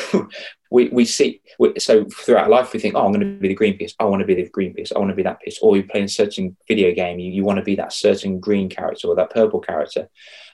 we, 0.70 0.90
we 0.90 1.06
see, 1.06 1.42
we, 1.58 1.74
so 1.80 2.06
throughout 2.06 2.50
life, 2.50 2.74
we 2.74 2.80
think, 2.80 2.96
oh, 2.96 3.06
I'm 3.06 3.12
going 3.12 3.22
to 3.22 3.40
be 3.40 3.48
the 3.48 3.56
green 3.56 3.78
piece. 3.78 3.96
I 4.00 4.06
want 4.06 4.22
to 4.22 4.28
be 4.28 4.36
the 4.36 4.50
green 4.50 4.74
piece. 4.74 4.92
I 4.92 5.00
want 5.00 5.10
to 5.10 5.16
be 5.16 5.24
that 5.24 5.42
piece. 5.42 5.60
Or 5.62 5.76
you're 5.76 5.88
playing 5.88 6.06
a 6.06 6.10
certain 6.10 6.56
video 6.68 6.94
game, 6.94 7.20
you, 7.20 7.32
you 7.32 7.44
want 7.44 7.58
to 7.58 7.64
be 7.64 7.76
that 7.76 7.94
certain 7.94 8.40
green 8.40 8.70
character 8.70 9.08
or 9.08 9.16
that 9.16 9.32
purple 9.32 9.60
character. 9.60 10.10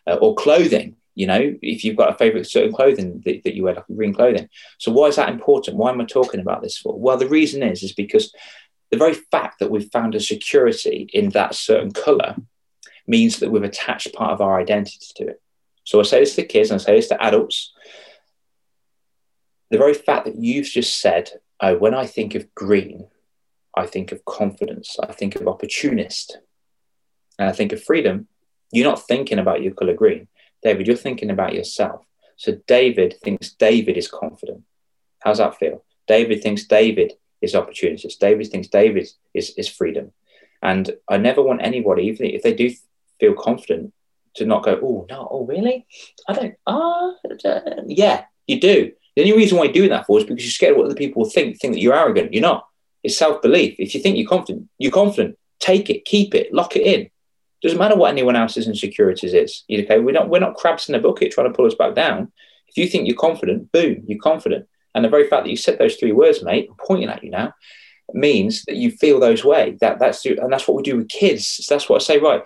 Uh, 0.06 0.16
or 0.16 0.36
clothing, 0.36 0.98
you 1.16 1.28
know, 1.28 1.56
if 1.62 1.84
you've 1.84 1.96
got 1.96 2.14
a 2.14 2.18
favorite 2.18 2.48
certain 2.48 2.74
clothing 2.74 3.22
that, 3.26 3.44
that 3.44 3.56
you 3.56 3.64
wear, 3.64 3.76
like 3.76 3.86
green 3.94 4.14
clothing. 4.14 4.50
So 4.80 4.92
why 4.92 5.08
is 5.08 5.16
that 5.18 5.30
important? 5.30 5.78
Why 5.78 5.92
am 5.92 6.02
I 6.02 6.06
talking 6.06 6.40
about 6.40 6.62
this 6.62 6.78
for? 6.78 6.98
Well, 6.98 7.18
the 7.18 7.28
reason 7.28 7.62
is, 7.62 7.84
is 7.84 7.94
because 7.94 8.34
the 8.90 8.98
very 8.98 9.14
fact 9.14 9.60
that 9.60 9.70
we've 9.72 9.92
found 9.92 10.16
a 10.16 10.20
security 10.20 11.10
in 11.14 11.30
that 11.30 11.56
certain 11.56 11.92
color 11.92 12.36
means 13.06 13.40
that 13.40 13.52
we've 13.52 13.64
attached 13.64 14.14
part 14.14 14.32
of 14.32 14.42
our 14.42 14.60
identity 14.60 15.12
to 15.16 15.28
it. 15.28 15.42
So 15.84 16.00
I 16.00 16.04
say 16.04 16.20
this 16.20 16.36
to 16.36 16.44
kids 16.44 16.72
and 16.72 16.80
I 16.80 16.84
say 16.84 16.96
this 16.96 17.10
to 17.10 17.22
adults 17.22 17.74
the 19.74 19.80
very 19.80 19.96
fact 19.96 20.26
that 20.26 20.36
you've 20.36 20.68
just 20.68 21.02
said, 21.02 21.32
oh, 21.60 21.76
when 21.76 21.96
I 21.96 22.06
think 22.06 22.36
of 22.36 22.54
green, 22.54 23.08
I 23.76 23.88
think 23.88 24.12
of 24.12 24.24
confidence, 24.24 24.98
I 25.02 25.12
think 25.14 25.36
of 25.36 25.48
opportunist, 25.48 26.38
and 27.40 27.50
I 27.50 27.54
think 27.54 27.72
of 27.72 27.84
freedom, 27.84 28.28
you're 28.72 28.88
not 28.88 29.08
thinking 29.08 29.40
about 29.40 29.64
your 29.64 29.74
color 29.74 29.96
green. 29.96 30.28
David, 30.64 30.88
you're 30.88 30.96
thinking 30.96 31.30
about 31.30 31.54
yourself. 31.54 32.06
So 32.38 32.58
David 32.68 33.16
thinks 33.24 33.52
David 33.54 33.98
is 33.98 34.08
confident. 34.08 34.64
How's 35.20 35.38
that 35.38 35.58
feel? 35.58 35.84
David 36.08 36.42
thinks 36.42 36.66
David 36.66 37.14
is 37.42 37.56
opportunist. 37.56 38.20
David 38.20 38.48
thinks 38.48 38.68
David 38.68 39.08
is, 39.34 39.54
is 39.58 39.70
freedom. 39.70 40.12
And 40.62 40.92
I 41.10 41.18
never 41.18 41.42
want 41.42 41.62
anybody, 41.62 42.04
even 42.04 42.28
if 42.28 42.44
they 42.44 42.54
do 42.54 42.72
feel 43.20 43.34
confident, 43.34 43.94
to 44.36 44.46
not 44.46 44.64
go, 44.64 44.80
oh, 44.82 45.06
no, 45.10 45.28
oh, 45.30 45.46
really? 45.46 45.86
I 46.28 46.34
don't, 46.34 46.56
ah, 46.66 47.14
uh, 47.46 47.60
yeah, 47.86 48.26
you 48.48 48.60
do. 48.60 48.92
The 49.16 49.22
only 49.22 49.38
reason 49.38 49.58
why 49.58 49.66
you're 49.66 49.74
doing 49.74 49.90
that 49.92 50.08
for 50.08 50.18
is 50.18 50.24
because 50.24 50.44
you're 50.44 50.52
scared 50.52 50.72
of 50.72 50.78
what 50.78 50.86
other 50.88 50.96
people 50.96 51.30
think, 51.30 51.60
think 51.60 51.74
that 51.74 51.82
you're 51.82 51.96
arrogant. 51.96 52.34
You're 52.34 52.42
not. 52.42 52.68
It's 53.04 53.18
self 53.18 53.42
belief. 53.42 53.76
If 53.78 53.94
you 53.94 54.02
think 54.02 54.18
you're 54.18 54.28
confident, 54.28 54.70
you're 54.80 54.92
confident. 54.92 55.38
Take 55.60 55.90
it, 55.90 56.06
keep 56.06 56.34
it, 56.34 56.54
lock 56.54 56.76
it 56.76 56.82
in. 56.82 57.10
Doesn't 57.64 57.80
matter 57.80 57.96
what 57.96 58.12
anyone 58.12 58.36
else's 58.36 58.68
insecurities 58.68 59.34
is. 59.34 59.64
Okay, 59.72 60.00
we're 60.00 60.12
not 60.12 60.30
we're 60.30 60.40
not 60.40 60.56
crabs 60.56 60.90
in 60.90 60.96
a 60.96 61.00
bucket 61.00 61.32
trying 61.32 61.48
to 61.48 61.56
pull 61.56 61.66
us 61.66 61.76
back 61.76 61.96
down. 61.96 62.32
If 62.68 62.78
you 62.78 62.88
think 62.88 63.08
you're 63.08 63.18
confident, 63.18 63.72
boom, 63.72 64.04
you're 64.06 64.20
confident. 64.20 64.68
And 64.94 65.06
the 65.06 65.10
very 65.10 65.28
fact 65.28 65.46
that 65.46 65.50
you 65.50 65.58
said 65.58 65.80
those 65.80 65.96
three 65.96 66.12
words, 66.12 66.44
mate, 66.44 66.68
I'm 66.70 66.76
pointing 66.78 67.10
at 67.10 67.24
you 67.24 67.32
now, 67.32 67.54
means 68.14 68.64
that 68.66 68.76
you 68.76 68.92
feel 68.92 69.20
those 69.20 69.46
way. 69.46 69.78
That 69.80 69.98
that's 69.98 70.26
and 70.26 70.52
that's 70.52 70.68
what 70.68 70.76
we 70.76 70.84
do 70.84 70.98
with 70.98 71.08
kids. 71.08 71.48
So 71.48 71.74
that's 71.74 71.88
what 71.88 72.02
I 72.02 72.06
say. 72.06 72.20
Right, 72.20 72.44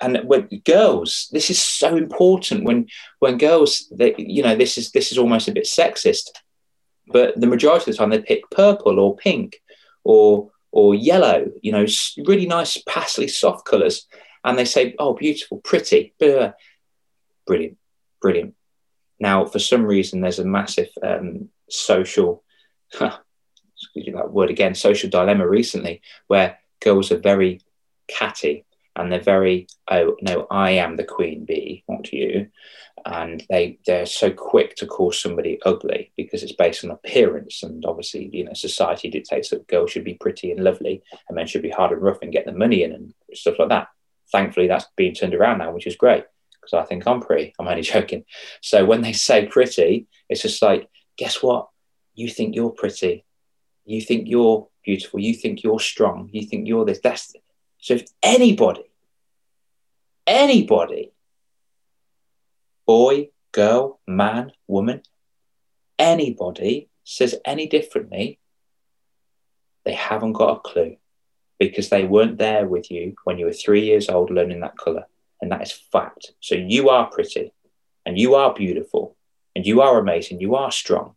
and 0.00 0.20
when 0.24 0.48
girls, 0.64 1.28
this 1.32 1.50
is 1.50 1.62
so 1.62 1.96
important. 1.96 2.64
When 2.64 2.86
when 3.18 3.38
girls, 3.38 3.92
you 3.98 4.42
know, 4.42 4.54
this 4.54 4.78
is 4.78 4.92
this 4.92 5.12
is 5.12 5.18
almost 5.18 5.48
a 5.48 5.52
bit 5.52 5.64
sexist, 5.64 6.30
but 7.08 7.38
the 7.40 7.46
majority 7.46 7.90
of 7.90 7.96
the 7.96 7.98
time 7.98 8.10
they 8.10 8.20
pick 8.20 8.48
purple 8.50 8.98
or 8.98 9.16
pink 9.16 9.60
or 10.04 10.50
or 10.70 10.94
yellow. 10.94 11.46
You 11.62 11.72
know, 11.72 11.86
really 12.24 12.46
nice, 12.46 12.78
pastely 12.88 13.28
soft 13.28 13.66
colours, 13.66 14.06
and 14.44 14.58
they 14.58 14.64
say, 14.64 14.94
"Oh, 14.98 15.14
beautiful, 15.14 15.58
pretty, 15.58 16.14
brilliant, 17.46 17.78
brilliant." 18.20 18.54
Now, 19.20 19.44
for 19.44 19.58
some 19.58 19.84
reason, 19.84 20.20
there's 20.20 20.40
a 20.40 20.44
massive 20.44 20.88
um, 21.02 21.48
social, 21.68 22.42
excuse 22.92 23.14
me, 23.94 24.12
that 24.12 24.32
word 24.32 24.50
again, 24.50 24.74
social 24.74 25.10
dilemma 25.10 25.48
recently, 25.48 26.02
where 26.26 26.58
girls 26.80 27.12
are 27.12 27.18
very 27.18 27.60
catty 28.08 28.64
and 28.96 29.10
they're 29.10 29.20
very 29.20 29.66
oh 29.90 30.16
no 30.20 30.46
i 30.50 30.70
am 30.70 30.96
the 30.96 31.04
queen 31.04 31.44
bee 31.44 31.84
not 31.88 32.12
you. 32.12 32.48
And 33.04 33.44
they 33.48 33.78
they're 33.84 34.06
so 34.06 34.30
quick 34.30 34.76
to 34.76 34.86
call 34.86 35.10
somebody 35.10 35.58
ugly 35.64 36.12
because 36.16 36.44
it's 36.44 36.52
based 36.52 36.84
on 36.84 36.92
appearance 36.92 37.64
and 37.64 37.84
obviously 37.84 38.28
you 38.32 38.44
know 38.44 38.52
society 38.52 39.10
dictates 39.10 39.50
that 39.50 39.66
girls 39.66 39.90
should 39.90 40.04
be 40.04 40.14
pretty 40.14 40.52
and 40.52 40.62
lovely 40.62 41.02
and 41.28 41.34
men 41.34 41.46
should 41.46 41.62
be 41.62 41.70
hard 41.70 41.90
and 41.90 42.02
rough 42.02 42.18
and 42.22 42.32
get 42.32 42.44
the 42.46 42.52
money 42.52 42.84
in 42.84 42.92
and 42.92 43.14
stuff 43.34 43.58
like 43.58 43.70
that 43.70 43.88
thankfully 44.32 44.66
that's 44.66 44.86
being 44.96 45.14
turned 45.14 45.34
around 45.34 45.58
now 45.58 45.70
which 45.72 45.86
is 45.86 45.96
great 45.96 46.24
because 46.52 46.72
i 46.72 46.84
think 46.84 47.06
i'm 47.06 47.20
pretty 47.20 47.54
i'm 47.58 47.68
only 47.68 47.82
joking. 47.94 48.24
So 48.60 48.84
when 48.84 49.02
they 49.02 49.12
say 49.12 49.46
pretty 49.46 50.08
it's 50.28 50.42
just 50.42 50.62
like 50.62 50.88
guess 51.16 51.42
what? 51.42 51.68
You 52.14 52.28
think 52.28 52.54
you're 52.54 52.70
pretty. 52.70 53.24
You 53.84 54.00
think 54.00 54.28
you're 54.28 54.68
beautiful. 54.84 55.20
You 55.20 55.34
think 55.34 55.62
you're 55.62 55.80
strong. 55.80 56.28
You 56.32 56.42
think 56.42 56.68
you're 56.68 56.84
this. 56.84 57.00
That's 57.00 57.34
so 57.78 57.94
if 57.94 58.06
anybody, 58.22 58.84
anybody, 60.26 61.12
boy, 62.86 63.30
girl, 63.50 64.00
man, 64.06 64.52
woman, 64.68 65.02
anybody 65.98 66.88
says 67.02 67.34
any 67.44 67.66
differently, 67.66 68.38
they 69.84 69.94
haven't 69.94 70.34
got 70.34 70.56
a 70.58 70.60
clue 70.60 70.96
because 71.68 71.88
they 71.88 72.04
weren't 72.04 72.38
there 72.38 72.66
with 72.66 72.90
you 72.90 73.14
when 73.24 73.38
you 73.38 73.46
were 73.46 73.52
three 73.52 73.84
years 73.84 74.08
old 74.08 74.30
learning 74.30 74.60
that 74.60 74.76
color. 74.76 75.06
And 75.40 75.50
that 75.50 75.62
is 75.62 75.72
fact. 75.72 76.32
So 76.40 76.54
you 76.54 76.88
are 76.88 77.10
pretty 77.10 77.52
and 78.06 78.18
you 78.18 78.34
are 78.34 78.54
beautiful 78.54 79.16
and 79.56 79.66
you 79.66 79.80
are 79.80 79.98
amazing. 79.98 80.40
You 80.40 80.54
are 80.54 80.70
strong. 80.70 81.14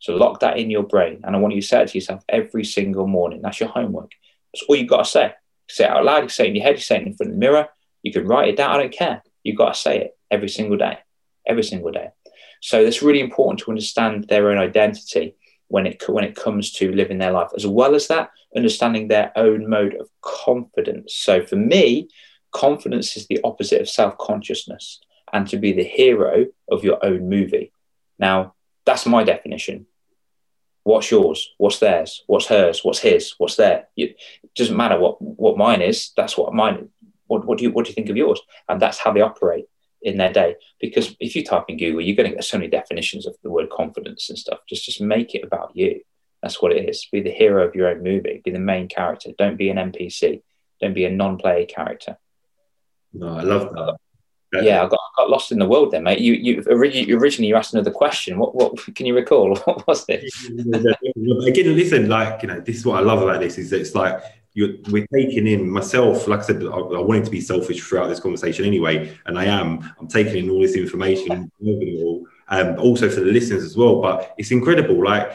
So 0.00 0.14
lock 0.14 0.40
that 0.40 0.58
in 0.58 0.70
your 0.70 0.82
brain. 0.82 1.20
And 1.24 1.34
I 1.34 1.38
want 1.38 1.54
you 1.54 1.60
to 1.60 1.66
say 1.66 1.82
it 1.82 1.88
to 1.88 1.98
yourself 1.98 2.24
every 2.28 2.64
single 2.64 3.06
morning. 3.06 3.40
That's 3.42 3.60
your 3.60 3.68
homework. 3.68 4.12
That's 4.52 4.64
all 4.68 4.76
you've 4.76 4.88
got 4.88 5.04
to 5.04 5.10
say 5.10 5.34
say 5.68 5.84
it 5.84 5.90
out 5.90 6.04
loud, 6.04 6.22
you 6.22 6.28
say 6.28 6.46
it 6.46 6.48
in 6.50 6.56
your 6.56 6.64
head, 6.64 6.76
you 6.76 6.80
say 6.80 6.96
it 6.96 7.06
in 7.06 7.14
front 7.14 7.30
of 7.30 7.34
the 7.34 7.40
mirror, 7.40 7.68
you 8.02 8.12
can 8.12 8.26
write 8.26 8.48
it 8.48 8.56
down. 8.56 8.70
I 8.70 8.78
don't 8.78 8.92
care. 8.92 9.22
You've 9.42 9.58
got 9.58 9.74
to 9.74 9.80
say 9.80 9.98
it 9.98 10.18
every 10.30 10.48
single 10.48 10.76
day, 10.76 10.98
every 11.46 11.62
single 11.62 11.92
day. 11.92 12.08
So 12.60 12.80
it's 12.80 13.02
really 13.02 13.20
important 13.20 13.60
to 13.60 13.70
understand 13.70 14.24
their 14.24 14.50
own 14.50 14.58
identity 14.58 15.36
when 15.68 15.86
it 15.86 16.02
when 16.08 16.24
it 16.24 16.34
comes 16.34 16.72
to 16.72 16.92
living 16.92 17.18
their 17.18 17.32
life, 17.32 17.50
as 17.56 17.66
well 17.66 17.94
as 17.94 18.08
that, 18.08 18.30
understanding 18.56 19.08
their 19.08 19.32
own 19.36 19.68
mode 19.68 19.94
of 19.94 20.08
confidence. 20.22 21.14
So 21.14 21.44
for 21.44 21.56
me, 21.56 22.08
confidence 22.52 23.16
is 23.16 23.26
the 23.26 23.40
opposite 23.44 23.80
of 23.80 23.88
self 23.88 24.18
consciousness, 24.18 25.00
and 25.32 25.46
to 25.48 25.56
be 25.56 25.72
the 25.72 25.84
hero 25.84 26.46
of 26.70 26.84
your 26.84 27.04
own 27.04 27.28
movie. 27.28 27.72
Now, 28.18 28.54
that's 28.84 29.06
my 29.06 29.22
definition. 29.24 29.86
What's 30.82 31.10
yours? 31.10 31.50
What's 31.58 31.78
theirs? 31.78 32.24
What's 32.26 32.46
hers? 32.46 32.80
What's 32.82 33.00
his? 33.00 33.34
What's 33.36 33.56
there? 33.56 33.88
It 33.96 34.16
doesn't 34.54 34.76
matter 34.76 34.98
what 34.98 35.20
what 35.20 35.58
mine 35.58 35.82
is. 35.82 36.12
That's 36.16 36.36
what 36.36 36.54
mine. 36.54 36.88
What, 37.26 37.44
what 37.44 37.58
do 37.58 37.64
you 37.64 37.70
what 37.70 37.84
do 37.84 37.90
you 37.90 37.94
think 37.94 38.08
of 38.08 38.16
yours? 38.16 38.40
And 38.68 38.80
that's 38.80 38.98
how 38.98 39.12
they 39.12 39.20
operate 39.20 39.66
in 40.02 40.18
their 40.18 40.32
day. 40.32 40.56
Because 40.80 41.16
if 41.20 41.34
you 41.34 41.44
type 41.44 41.64
in 41.68 41.76
Google, 41.76 42.00
you're 42.00 42.16
going 42.16 42.30
to 42.30 42.34
get 42.36 42.44
so 42.44 42.58
many 42.58 42.70
definitions 42.70 43.26
of 43.26 43.36
the 43.42 43.50
word 43.50 43.70
confidence 43.70 44.28
and 44.28 44.38
stuff. 44.38 44.60
Just 44.68 44.84
just 44.84 45.00
make 45.00 45.34
it 45.34 45.44
about 45.44 45.72
you. 45.74 46.00
That's 46.42 46.62
what 46.62 46.72
it 46.72 46.88
is. 46.88 47.06
Be 47.10 47.20
the 47.20 47.30
hero 47.30 47.66
of 47.66 47.74
your 47.74 47.88
own 47.88 48.02
movie. 48.02 48.40
Be 48.44 48.50
the 48.50 48.58
main 48.58 48.88
character. 48.88 49.30
Don't 49.36 49.56
be 49.56 49.70
an 49.70 49.76
NPC. 49.76 50.42
Don't 50.80 50.94
be 50.94 51.04
a 51.04 51.10
non-player 51.10 51.66
character. 51.66 52.16
No, 53.12 53.36
I 53.36 53.42
love 53.42 53.72
that. 53.72 53.96
Yeah, 54.52 54.82
I 54.82 54.88
got, 54.88 54.98
I 54.98 55.22
got 55.22 55.30
lost 55.30 55.52
in 55.52 55.58
the 55.58 55.68
world 55.68 55.90
there, 55.90 56.00
mate. 56.00 56.20
You, 56.20 56.32
you 56.32 56.62
originally 56.68 57.48
you 57.48 57.56
asked 57.56 57.74
another 57.74 57.90
question. 57.90 58.38
What, 58.38 58.54
what 58.54 58.78
can 58.94 59.06
you 59.06 59.14
recall? 59.14 59.56
What 59.64 59.86
was 59.86 60.06
this? 60.06 60.46
Again, 60.48 61.76
listen, 61.76 62.08
like 62.08 62.42
you 62.42 62.48
know, 62.48 62.60
this 62.60 62.76
is 62.76 62.86
what 62.86 62.98
I 62.98 63.00
love 63.00 63.20
about 63.20 63.40
this 63.40 63.58
is 63.58 63.72
it's 63.72 63.94
like 63.94 64.22
we're 64.90 65.06
taking 65.12 65.46
in 65.46 65.68
myself. 65.68 66.26
Like 66.26 66.40
I 66.40 66.42
said, 66.42 66.62
I, 66.62 66.66
I 66.66 67.00
wanted 67.00 67.24
to 67.26 67.30
be 67.30 67.40
selfish 67.40 67.82
throughout 67.82 68.08
this 68.08 68.20
conversation 68.20 68.64
anyway, 68.64 69.16
and 69.26 69.38
I 69.38 69.44
am. 69.44 69.92
I'm 69.98 70.08
taking 70.08 70.44
in 70.44 70.50
all 70.50 70.60
this 70.60 70.74
information, 70.74 71.50
um, 72.48 72.78
also 72.78 73.08
for 73.08 73.20
the 73.20 73.32
listeners 73.32 73.64
as 73.64 73.76
well. 73.76 74.00
But 74.00 74.34
it's 74.38 74.50
incredible. 74.50 75.02
Like 75.04 75.30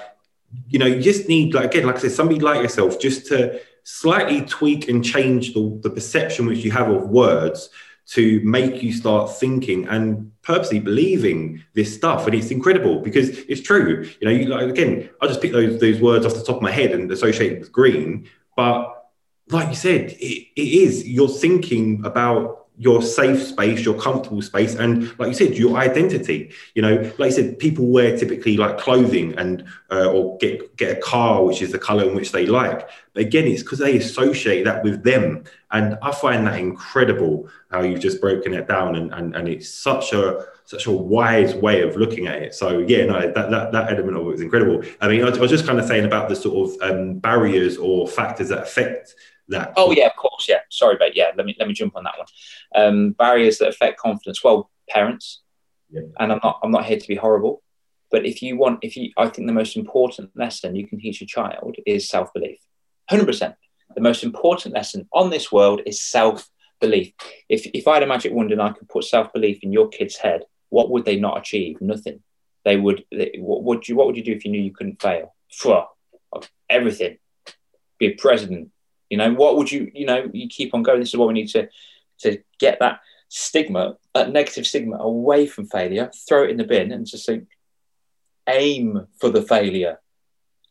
you 0.69 0.80
know, 0.80 0.86
you 0.86 1.01
just 1.01 1.28
need 1.28 1.53
like 1.53 1.65
again, 1.74 1.86
like 1.86 1.97
I 1.97 1.99
said, 1.99 2.11
somebody 2.11 2.39
like 2.39 2.61
yourself 2.61 2.99
just 2.99 3.28
to 3.28 3.59
slightly 3.84 4.41
tweak 4.45 4.88
and 4.88 5.03
change 5.03 5.53
the, 5.53 5.80
the 5.84 5.89
perception 5.89 6.45
which 6.45 6.59
you 6.59 6.71
have 6.71 6.89
of 6.89 7.09
words 7.09 7.69
to 8.05 8.41
make 8.43 8.84
you 8.84 8.91
start 8.91 9.34
thinking 9.38 9.88
and 9.88 10.32
purposely 10.41 10.80
believing 10.80 11.63
this 11.74 11.93
stuff. 11.93 12.26
And 12.26 12.36
it's 12.36 12.51
incredible 12.51 12.99
because 12.99 13.30
it's 13.30 13.61
true. 13.61 14.07
You 14.19 14.28
know, 14.28 14.34
you, 14.34 14.45
like, 14.47 14.69
again, 14.69 15.09
I 15.21 15.28
just 15.28 15.41
pick 15.41 15.51
those 15.51 15.80
those 15.80 16.01
words 16.01 16.26
off 16.26 16.34
the 16.34 16.43
top 16.43 16.57
of 16.57 16.61
my 16.61 16.71
head 16.71 16.91
and 16.91 17.11
associate 17.11 17.53
it 17.53 17.59
with 17.59 17.71
green. 17.71 18.28
But 18.55 19.03
like 19.50 19.70
you 19.70 19.76
said, 19.76 20.12
it, 20.12 20.48
it 20.56 20.68
is 20.68 21.08
you're 21.08 21.28
thinking 21.28 22.06
about 22.06 22.64
your 22.78 23.04
safe 23.04 23.41
space, 23.44 23.86
your 23.86 23.94
comfortable 24.00 24.41
space, 24.41 24.74
and 24.76 25.18
like 25.20 25.28
you 25.28 25.34
said, 25.34 25.56
your 25.56 25.78
identity. 25.78 26.52
You 26.74 26.82
know, 26.82 26.96
like 27.20 27.30
you 27.30 27.32
said, 27.32 27.60
people 27.60 27.86
wear 27.88 28.18
typically 28.18 28.58
like 28.58 28.80
clothing 28.80 29.38
and 29.38 29.64
uh, 29.91 30.10
or 30.10 30.38
get 30.39 30.76
get 30.78 30.98
a 30.98 31.02
car 31.02 31.44
which 31.44 31.62
is 31.62 31.72
the 31.72 31.78
color 31.78 32.04
in 32.10 32.16
which 32.16 32.32
they 32.32 32.48
like. 32.48 32.89
But 33.14 33.22
again, 33.22 33.46
it's 33.46 33.62
because 33.62 33.80
they 33.80 33.98
associate 33.98 34.64
that 34.64 34.84
with 34.84 35.04
them, 35.04 35.44
and 35.72 36.00
I 36.02 36.12
find 36.12 36.48
that 36.48 36.60
incredible 36.60 37.48
how 37.70 37.82
you've 37.82 38.00
just 38.00 38.20
broken 38.20 38.54
it 38.54 38.68
down, 38.68 38.96
and 38.96 39.14
and, 39.14 39.36
and 39.36 39.48
it's 39.48 39.70
such 39.70 40.12
a 40.14 40.46
such 40.66 40.88
a 40.88 40.91
wise 40.91 41.54
way 41.54 41.82
of 41.82 41.96
looking 41.96 42.26
at 42.26 42.41
it. 42.41 42.56
So 42.56 42.80
yeah, 42.80 43.06
no, 43.06 43.20
that 43.20 43.52
that, 43.52 43.72
that 43.72 43.91
element 43.91 44.18
of 44.18 44.24
it 44.24 44.32
was 44.32 44.41
incredible. 44.41 44.82
I 45.00 45.10
mean, 45.10 45.24
I, 45.24 45.28
I 45.28 45.38
was 45.38 45.52
just 45.52 45.68
kind 45.68 45.80
of 45.80 45.86
saying 45.86 46.06
about 46.06 46.28
the 46.28 46.36
sort 46.36 46.72
of 46.72 46.82
um, 46.82 47.20
barriers 47.20 47.78
or 47.78 48.08
factors 48.08 48.50
that 48.50 48.64
affect 48.64 49.14
that. 49.54 49.74
Oh 49.76 49.91
yeah, 49.91 50.08
of 50.08 50.16
course, 50.16 50.47
yeah. 50.47 50.60
Sorry, 50.70 50.95
but 50.97 51.16
yeah, 51.16 51.32
let 51.36 51.45
me 51.45 51.56
let 51.60 51.68
me 51.68 51.74
jump 51.74 51.95
on 51.95 52.04
that 52.04 52.16
one. 52.18 52.28
Um, 52.76 53.12
barriers 53.12 53.58
that 53.58 53.70
affect 53.70 53.99
confidence. 53.99 54.43
Well, 54.43 54.70
parents, 54.89 55.41
yeah. 55.89 56.01
and 56.20 56.32
I'm 56.32 56.39
not 56.43 56.60
I'm 56.64 56.72
not 56.72 56.86
here 56.86 56.99
to 56.99 57.08
be 57.08 57.16
horrible, 57.16 57.64
but 58.12 58.26
if 58.26 58.41
you 58.41 58.58
want, 58.58 58.80
if 58.84 58.95
you, 58.95 59.12
I 59.18 59.28
think 59.28 59.47
the 59.47 59.54
most 59.54 59.76
important 59.76 60.32
lesson 60.36 60.76
you 60.76 60.88
can 60.88 60.99
teach 60.99 61.22
a 61.22 61.26
child 61.26 61.76
is 61.86 62.08
self 62.08 62.32
belief. 62.34 62.60
Hundred 63.10 63.26
percent. 63.26 63.56
The 63.95 64.01
most 64.01 64.24
important 64.24 64.76
lesson 64.76 65.08
on 65.14 65.30
this 65.30 65.51
world 65.51 65.82
is 65.86 66.01
self 66.01 66.47
belief. 66.80 67.14
If 67.49 67.66
if 67.74 67.88
I 67.88 67.95
had 67.95 68.04
a 68.04 68.08
magic 68.08 68.34
wand 68.34 68.51
and 68.51 68.62
I 68.62 68.72
could 68.72 68.89
put 68.89 69.06
self 69.06 69.34
belief 69.34 69.60
in 69.64 69.74
your 69.74 69.89
kid's 69.89 70.18
head, 70.18 70.43
what 70.70 70.91
would 70.91 71.06
they 71.06 71.20
not 71.20 71.38
achieve? 71.38 71.82
Nothing. 71.82 72.22
They 72.66 72.78
would. 72.78 73.04
They, 73.12 73.36
what 73.39 73.64
would 73.64 73.88
you? 73.88 73.95
What 73.95 74.08
would 74.08 74.18
you 74.18 74.24
do 74.24 74.34
if 74.34 74.45
you 74.45 74.51
knew 74.51 74.62
you 74.62 74.74
couldn't 74.74 75.01
fail? 75.01 75.36
For 75.51 75.88
everything. 76.70 77.18
Be 77.99 78.08
a 78.08 78.16
president, 78.16 78.72
you 79.14 79.18
know, 79.18 79.32
what 79.32 79.57
would 79.57 79.72
you, 79.72 79.91
you 79.93 80.07
know, 80.07 80.28
you 80.34 80.47
keep 80.47 80.74
on 80.74 80.82
going. 80.82 80.99
This 80.99 81.09
is 81.09 81.18
what 81.18 81.28
we 81.28 81.36
need 81.36 81.49
to 81.49 81.70
to 82.22 82.41
get 82.57 82.80
that 82.80 83.01
stigma, 83.30 83.97
that 84.16 84.32
negative 84.32 84.66
stigma 84.66 84.97
away 84.97 85.45
from 85.45 85.68
failure, 85.68 86.09
throw 86.28 86.45
it 86.45 86.49
in 86.49 86.57
the 86.57 86.64
bin 86.64 86.91
and 86.91 87.05
just 87.05 87.28
think, 87.28 87.47
aim 88.47 89.05
for 89.20 89.30
the 89.30 89.43
failure. 89.43 89.99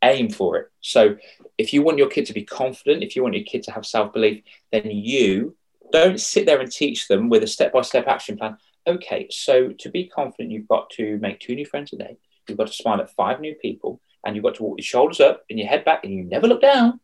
Aim 0.03 0.29
for 0.29 0.57
it. 0.57 0.67
So 0.81 1.15
if 1.57 1.73
you 1.73 1.83
want 1.83 1.99
your 1.99 2.09
kid 2.09 2.27
to 2.27 2.33
be 2.33 2.43
confident, 2.43 3.05
if 3.05 3.15
you 3.15 3.23
want 3.23 3.37
your 3.37 3.45
kid 3.45 3.63
to 3.65 3.71
have 3.71 3.87
self-belief, 3.87 4.43
then 4.73 4.91
you 4.91 5.55
don't 5.93 6.21
sit 6.21 6.47
there 6.47 6.59
and 6.59 6.73
teach 6.73 7.07
them 7.07 7.29
with 7.29 7.45
a 7.45 7.47
step-by-step 7.47 8.09
action 8.09 8.37
plan. 8.37 8.57
Okay, 8.89 9.29
so 9.31 9.69
to 9.69 9.89
be 9.89 10.09
confident, 10.09 10.51
you've 10.51 10.67
got 10.67 10.91
to 10.97 11.19
make 11.19 11.39
two 11.39 11.55
new 11.55 11.65
friends 11.65 11.93
a 11.93 11.97
day. 11.97 12.17
You've 12.49 12.59
got 12.59 12.67
to 12.67 12.73
smile 12.73 13.01
at 13.01 13.15
five 13.15 13.39
new 13.39 13.55
people, 13.55 14.01
and 14.25 14.35
you've 14.35 14.43
got 14.43 14.57
to 14.57 14.65
walk 14.65 14.79
your 14.79 14.85
shoulders 14.85 15.21
up 15.21 15.45
and 15.49 15.57
your 15.61 15.69
head 15.69 15.85
back, 15.85 16.03
and 16.03 16.13
you 16.13 16.25
never 16.25 16.49
look 16.49 16.63
down. 16.63 16.99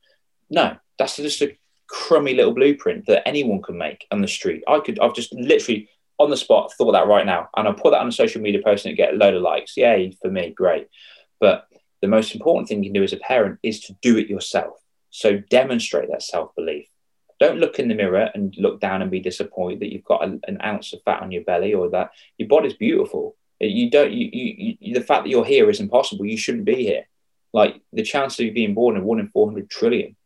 No, 0.50 0.76
that's 0.98 1.16
just 1.16 1.42
a 1.42 1.56
crummy 1.88 2.34
little 2.34 2.54
blueprint 2.54 3.06
that 3.06 3.26
anyone 3.26 3.62
can 3.62 3.78
make 3.78 4.06
on 4.10 4.20
the 4.20 4.28
street. 4.28 4.62
I 4.68 4.80
could, 4.80 4.98
I've 5.00 5.14
just 5.14 5.32
literally 5.32 5.88
on 6.18 6.30
the 6.30 6.36
spot 6.36 6.72
thought 6.76 6.92
that 6.92 7.06
right 7.06 7.24
now, 7.24 7.48
and 7.56 7.66
I'll 7.66 7.74
put 7.74 7.92
that 7.92 8.00
on 8.00 8.08
a 8.08 8.12
social 8.12 8.42
media 8.42 8.60
post 8.62 8.84
and 8.84 8.96
get 8.96 9.14
a 9.14 9.16
load 9.16 9.34
of 9.34 9.42
likes. 9.42 9.76
Yay 9.76 10.12
for 10.20 10.30
me, 10.30 10.50
great. 10.50 10.88
But 11.40 11.66
the 12.02 12.08
most 12.08 12.34
important 12.34 12.68
thing 12.68 12.82
you 12.82 12.90
can 12.90 13.00
do 13.00 13.04
as 13.04 13.12
a 13.12 13.18
parent 13.18 13.58
is 13.62 13.80
to 13.84 13.96
do 14.02 14.18
it 14.18 14.28
yourself. 14.28 14.74
So 15.10 15.38
demonstrate 15.50 16.10
that 16.10 16.22
self 16.22 16.54
belief. 16.54 16.86
Don't 17.40 17.60
look 17.60 17.78
in 17.78 17.88
the 17.88 17.94
mirror 17.94 18.30
and 18.34 18.54
look 18.58 18.80
down 18.80 19.00
and 19.00 19.10
be 19.10 19.20
disappointed 19.20 19.80
that 19.80 19.92
you've 19.92 20.04
got 20.04 20.24
a, 20.24 20.40
an 20.48 20.58
ounce 20.62 20.92
of 20.92 21.00
fat 21.04 21.22
on 21.22 21.30
your 21.30 21.44
belly 21.44 21.72
or 21.72 21.88
that 21.90 22.10
your 22.36 22.48
body's 22.48 22.74
beautiful. 22.74 23.36
You 23.60 23.90
don't. 23.90 24.12
You, 24.12 24.28
you, 24.32 24.76
you, 24.80 24.94
the 24.94 25.00
fact 25.00 25.24
that 25.24 25.30
you're 25.30 25.44
here 25.44 25.70
is 25.70 25.80
impossible. 25.80 26.26
You 26.26 26.36
shouldn't 26.36 26.64
be 26.64 26.84
here. 26.84 27.08
Like 27.52 27.80
the 27.92 28.02
chance 28.02 28.38
of 28.38 28.46
you 28.46 28.52
being 28.52 28.74
born 28.74 28.96
in 28.96 29.04
one 29.04 29.20
in 29.20 29.28
four 29.28 29.48
hundred 29.48 29.70
trillion 29.70 30.16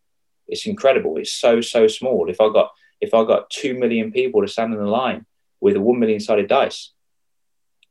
it's 0.49 0.67
incredible. 0.67 1.17
It's 1.17 1.33
so 1.33 1.61
so 1.61 1.87
small. 1.87 2.29
If 2.29 2.41
I 2.41 2.53
got 2.53 2.71
if 3.01 3.15
I 3.15 3.25
got 3.25 3.51
two 3.51 3.79
million 3.79 4.13
people 4.13 4.43
to 4.43 4.49
stand 4.49 4.73
in 4.73 4.81
the 4.81 4.87
line 4.87 5.27
with 5.61 5.77
a 5.77 5.81
one 5.81 5.99
million 5.99 6.21
sided 6.21 6.49
dice 6.49 6.93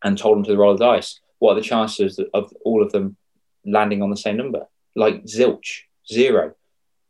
and 0.03 0.17
told 0.17 0.37
them 0.37 0.43
to 0.45 0.57
roll 0.57 0.75
the 0.75 0.85
dice, 0.85 1.19
what 1.39 1.53
are 1.53 1.55
the 1.55 1.61
chances 1.61 2.19
of 2.33 2.53
all 2.63 2.83
of 2.83 2.91
them 2.91 3.17
landing 3.65 4.01
on 4.01 4.09
the 4.09 4.17
same 4.17 4.37
number? 4.37 4.67
Like 4.95 5.23
zilch, 5.25 5.81
zero. 6.07 6.53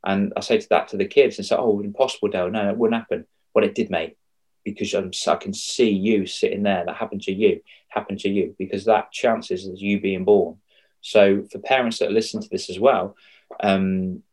And 0.04 0.34
I 0.36 0.40
say 0.40 0.58
to 0.58 0.70
that 0.70 0.88
to 0.90 0.98
the 0.98 1.06
kids 1.06 1.38
and 1.38 1.46
say, 1.46 1.56
"Oh, 1.58 1.80
impossible, 1.82 2.30
Dale. 2.30 2.50
No, 2.50 2.70
it 2.70 2.78
wouldn't 2.78 3.00
happen." 3.00 3.28
Well, 3.54 3.66
it 3.66 3.76
did, 3.76 3.90
mate, 3.90 4.18
because 4.64 4.94
I'm, 4.94 5.12
I 5.28 5.36
can 5.36 5.54
see 5.54 5.90
you 5.90 6.26
sitting 6.26 6.64
there. 6.64 6.86
That 6.86 6.96
happened 6.96 7.22
to 7.24 7.34
you. 7.34 7.62
Happened 7.90 8.20
to 8.20 8.30
you 8.30 8.56
because 8.58 8.86
that 8.86 9.12
chances 9.12 9.66
is 9.66 9.82
you 9.82 10.00
being 10.00 10.24
born. 10.24 10.58
So 11.02 11.44
for 11.52 11.60
parents 11.60 12.00
that 12.00 12.12
listen 12.12 12.42
to 12.42 12.50
this 12.50 12.70
as 12.70 12.80
well, 12.80 13.16
um, 13.60 14.24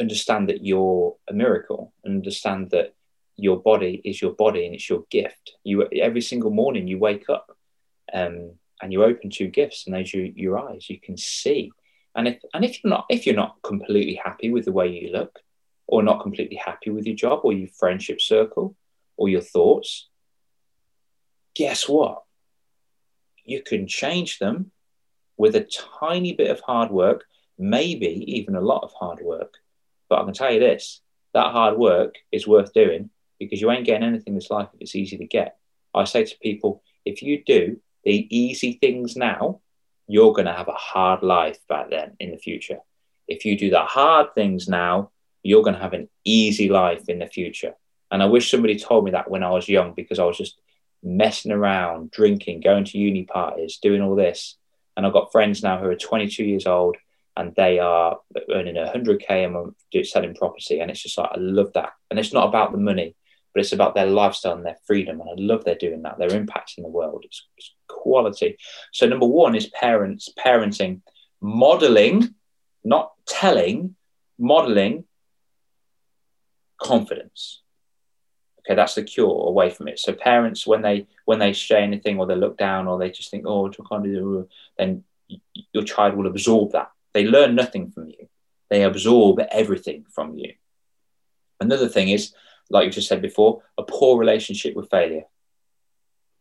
understand 0.00 0.48
that 0.48 0.64
you're 0.64 1.16
a 1.28 1.32
miracle 1.32 1.92
and 2.04 2.16
understand 2.16 2.70
that 2.70 2.94
your 3.36 3.58
body 3.60 4.00
is 4.04 4.20
your 4.20 4.32
body 4.32 4.66
and 4.66 4.74
it's 4.74 4.88
your 4.88 5.04
gift. 5.10 5.52
You 5.64 5.86
every 6.00 6.20
single 6.20 6.50
morning 6.50 6.88
you 6.88 6.98
wake 6.98 7.28
up 7.28 7.56
um, 8.12 8.52
and 8.82 8.92
you 8.92 9.04
open 9.04 9.30
two 9.30 9.48
gifts 9.48 9.86
and 9.86 9.94
those 9.94 10.14
are 10.14 10.24
your 10.24 10.58
eyes. 10.58 10.88
You 10.90 11.00
can 11.00 11.16
see. 11.16 11.72
And 12.14 12.28
if 12.28 12.40
and 12.52 12.64
if 12.64 12.82
you're 12.82 12.90
not 12.90 13.06
if 13.08 13.26
you're 13.26 13.36
not 13.36 13.56
completely 13.62 14.20
happy 14.22 14.50
with 14.50 14.64
the 14.64 14.72
way 14.72 14.88
you 14.88 15.12
look 15.12 15.38
or 15.86 16.02
not 16.02 16.22
completely 16.22 16.56
happy 16.56 16.90
with 16.90 17.06
your 17.06 17.16
job 17.16 17.40
or 17.44 17.52
your 17.52 17.68
friendship 17.68 18.20
circle 18.20 18.76
or 19.16 19.28
your 19.28 19.42
thoughts 19.42 20.08
guess 21.54 21.88
what? 21.88 22.22
You 23.44 23.62
can 23.62 23.86
change 23.86 24.38
them 24.38 24.70
with 25.36 25.56
a 25.56 25.68
tiny 25.98 26.32
bit 26.32 26.50
of 26.50 26.60
hard 26.60 26.90
work 26.90 27.24
maybe 27.58 28.24
even 28.26 28.54
a 28.54 28.60
lot 28.60 28.82
of 28.82 28.92
hard 28.92 29.20
work 29.20 29.59
but 30.10 30.20
I 30.20 30.24
can 30.24 30.34
tell 30.34 30.52
you 30.52 30.60
this 30.60 31.00
that 31.32 31.52
hard 31.52 31.78
work 31.78 32.16
is 32.32 32.46
worth 32.46 32.74
doing 32.74 33.08
because 33.38 33.60
you 33.60 33.70
ain't 33.70 33.86
getting 33.86 34.06
anything 34.06 34.32
in 34.32 34.34
this 34.34 34.50
life 34.50 34.68
if 34.74 34.80
it's 34.80 34.96
easy 34.96 35.16
to 35.16 35.24
get. 35.24 35.56
I 35.94 36.04
say 36.04 36.24
to 36.24 36.38
people, 36.42 36.82
if 37.04 37.22
you 37.22 37.42
do 37.44 37.80
the 38.04 38.36
easy 38.36 38.74
things 38.74 39.16
now, 39.16 39.60
you're 40.08 40.32
going 40.32 40.46
to 40.46 40.52
have 40.52 40.68
a 40.68 40.72
hard 40.72 41.22
life 41.22 41.58
back 41.68 41.90
then 41.90 42.16
in 42.18 42.32
the 42.32 42.36
future. 42.36 42.78
If 43.28 43.44
you 43.44 43.56
do 43.56 43.70
the 43.70 43.80
hard 43.80 44.34
things 44.34 44.68
now, 44.68 45.10
you're 45.42 45.62
going 45.62 45.76
to 45.76 45.80
have 45.80 45.92
an 45.92 46.08
easy 46.24 46.68
life 46.68 47.08
in 47.08 47.20
the 47.20 47.28
future. 47.28 47.74
And 48.10 48.22
I 48.22 48.26
wish 48.26 48.50
somebody 48.50 48.76
told 48.76 49.04
me 49.04 49.12
that 49.12 49.30
when 49.30 49.44
I 49.44 49.50
was 49.50 49.68
young 49.68 49.94
because 49.94 50.18
I 50.18 50.24
was 50.24 50.36
just 50.36 50.60
messing 51.02 51.52
around, 51.52 52.10
drinking, 52.10 52.60
going 52.60 52.84
to 52.86 52.98
uni 52.98 53.22
parties, 53.22 53.78
doing 53.80 54.02
all 54.02 54.16
this. 54.16 54.56
And 54.96 55.06
I've 55.06 55.12
got 55.12 55.30
friends 55.30 55.62
now 55.62 55.78
who 55.78 55.86
are 55.86 55.94
22 55.94 56.44
years 56.44 56.66
old 56.66 56.96
and 57.40 57.54
they 57.56 57.78
are 57.78 58.18
earning 58.52 58.74
100k 58.74 59.46
a 59.46 59.48
month 59.48 59.74
selling 60.04 60.34
property 60.34 60.80
and 60.80 60.90
it's 60.90 61.02
just 61.02 61.16
like 61.18 61.30
i 61.32 61.38
love 61.38 61.72
that. 61.72 61.92
And 62.10 62.18
it's 62.18 62.32
not 62.32 62.48
about 62.48 62.72
the 62.72 62.78
money 62.78 63.16
but 63.52 63.60
it's 63.60 63.72
about 63.72 63.94
their 63.94 64.06
lifestyle 64.06 64.52
and 64.52 64.64
their 64.64 64.76
freedom 64.86 65.20
and 65.20 65.30
i 65.30 65.34
love 65.36 65.64
they're 65.64 65.74
doing 65.74 66.02
that. 66.02 66.18
They're 66.18 66.28
impacting 66.28 66.82
the 66.82 66.88
world 66.88 67.22
it's, 67.24 67.46
it's 67.56 67.74
quality. 67.88 68.56
So 68.92 69.06
number 69.06 69.26
one 69.26 69.54
is 69.54 69.66
parents 69.68 70.28
parenting 70.38 71.00
modeling 71.40 72.34
not 72.84 73.12
telling 73.26 73.96
modeling 74.38 75.04
confidence. 76.80 77.62
Okay 78.60 78.74
that's 78.74 78.94
the 78.94 79.02
cure 79.02 79.48
away 79.48 79.70
from 79.70 79.88
it. 79.88 79.98
So 79.98 80.12
parents 80.12 80.66
when 80.66 80.82
they 80.82 81.06
when 81.24 81.38
they 81.38 81.54
say 81.54 81.82
anything 81.82 82.18
or 82.18 82.26
they 82.26 82.36
look 82.36 82.58
down 82.58 82.86
or 82.86 82.98
they 82.98 83.10
just 83.10 83.30
think 83.30 83.44
oh 83.46 83.68
I 83.68 83.72
can't 83.88 84.04
do? 84.04 84.46
then 84.76 85.04
your 85.72 85.84
child 85.84 86.16
will 86.16 86.26
absorb 86.26 86.72
that 86.72 86.90
they 87.12 87.24
learn 87.24 87.54
nothing 87.54 87.90
from 87.90 88.08
you. 88.08 88.28
They 88.68 88.82
absorb 88.82 89.40
everything 89.50 90.04
from 90.10 90.36
you. 90.36 90.54
Another 91.60 91.88
thing 91.88 92.08
is, 92.08 92.32
like 92.70 92.86
you 92.86 92.92
just 92.92 93.08
said 93.08 93.20
before, 93.20 93.62
a 93.76 93.82
poor 93.82 94.18
relationship 94.18 94.74
with 94.76 94.90
failure. 94.90 95.24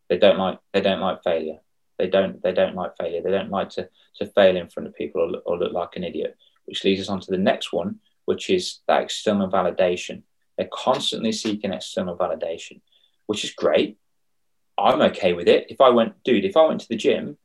They 0.10 0.18
don't 0.18 0.38
like 0.38 0.60
they 0.74 0.82
don't 0.82 1.02
like 1.02 1.24
failure. 1.24 1.60
They 1.98 2.08
don't 2.08 2.42
they 2.42 2.54
don't 2.54 2.76
like 2.76 2.98
failure. 2.98 3.22
They 3.22 3.32
don't 3.32 3.50
like 3.50 3.70
to 3.72 3.90
to 4.18 4.26
fail 4.28 4.56
in 4.56 4.70
front 4.70 4.88
of 4.88 4.96
people 4.96 5.22
or 5.22 5.42
or 5.46 5.58
look 5.58 5.74
like 5.74 5.96
an 5.96 6.04
idiot. 6.04 6.38
Which 6.66 6.84
leads 6.84 7.02
us 7.02 7.10
on 7.10 7.20
to 7.22 7.32
the 7.32 7.38
next 7.38 7.74
one, 7.74 8.00
which 8.26 8.50
is 8.50 8.80
that 8.88 9.02
external 9.02 9.50
validation. 9.50 10.24
They're 10.58 10.70
constantly 10.72 11.32
seeking 11.32 11.74
external 11.74 12.18
validation, 12.18 12.82
which 13.26 13.44
is 13.44 13.52
great. 13.52 13.98
I'm 14.78 15.02
okay 15.02 15.34
with 15.34 15.48
it. 15.48 15.68
If 15.70 15.82
I 15.82 15.90
went, 15.90 16.24
dude, 16.24 16.46
if 16.46 16.56
I 16.56 16.66
went 16.68 16.82
to 16.82 16.90
the 16.90 16.96
gym 16.96 17.38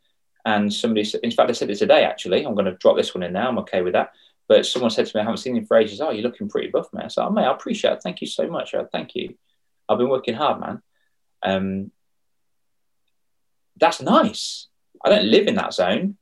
and 0.45 0.73
somebody, 0.73 1.09
in 1.23 1.31
fact, 1.31 1.51
I 1.51 1.53
said 1.53 1.71
it 1.71 1.77
today 1.79 2.05
actually. 2.05 2.45
I'm 2.45 2.55
going 2.55 2.67
to 2.67 2.73
drop 2.73 2.97
this 2.97 3.15
one 3.15 3.23
in 3.23 3.33
now. 3.33 3.49
I'm 3.49 3.59
okay 3.59 3.83
with 3.83 3.95
that. 3.95 4.11
But 4.47 4.67
someone 4.67 4.91
said 4.91 5.07
to 5.07 5.17
me, 5.17 5.23
I 5.23 5.25
haven't 5.25 5.39
seen 5.39 5.57
you 5.57 5.65
for 5.65 5.77
ages. 5.77 6.01
Oh, 6.01 6.11
you're 6.11 6.23
looking 6.23 6.51
pretty 6.51 6.69
buff, 6.69 6.93
man. 6.93 7.09
So, 7.09 7.25
oh, 7.25 7.31
mate, 7.31 7.47
I 7.47 7.53
appreciate 7.53 7.95
it. 7.95 8.03
Thank 8.03 8.21
you 8.21 8.27
so 8.27 8.47
much. 8.47 8.75
Thank 8.93 9.15
you. 9.15 9.35
I've 9.89 9.99
been 9.99 10.11
working 10.11 10.35
hard, 10.35 10.61
man. 10.61 10.83
Um, 11.43 11.91
that's 13.77 14.03
nice. 14.03 14.69
I 15.05 15.09
don't 15.09 15.27
live 15.27 15.47
in 15.47 15.55
that 15.57 15.75
zone. 15.75 16.17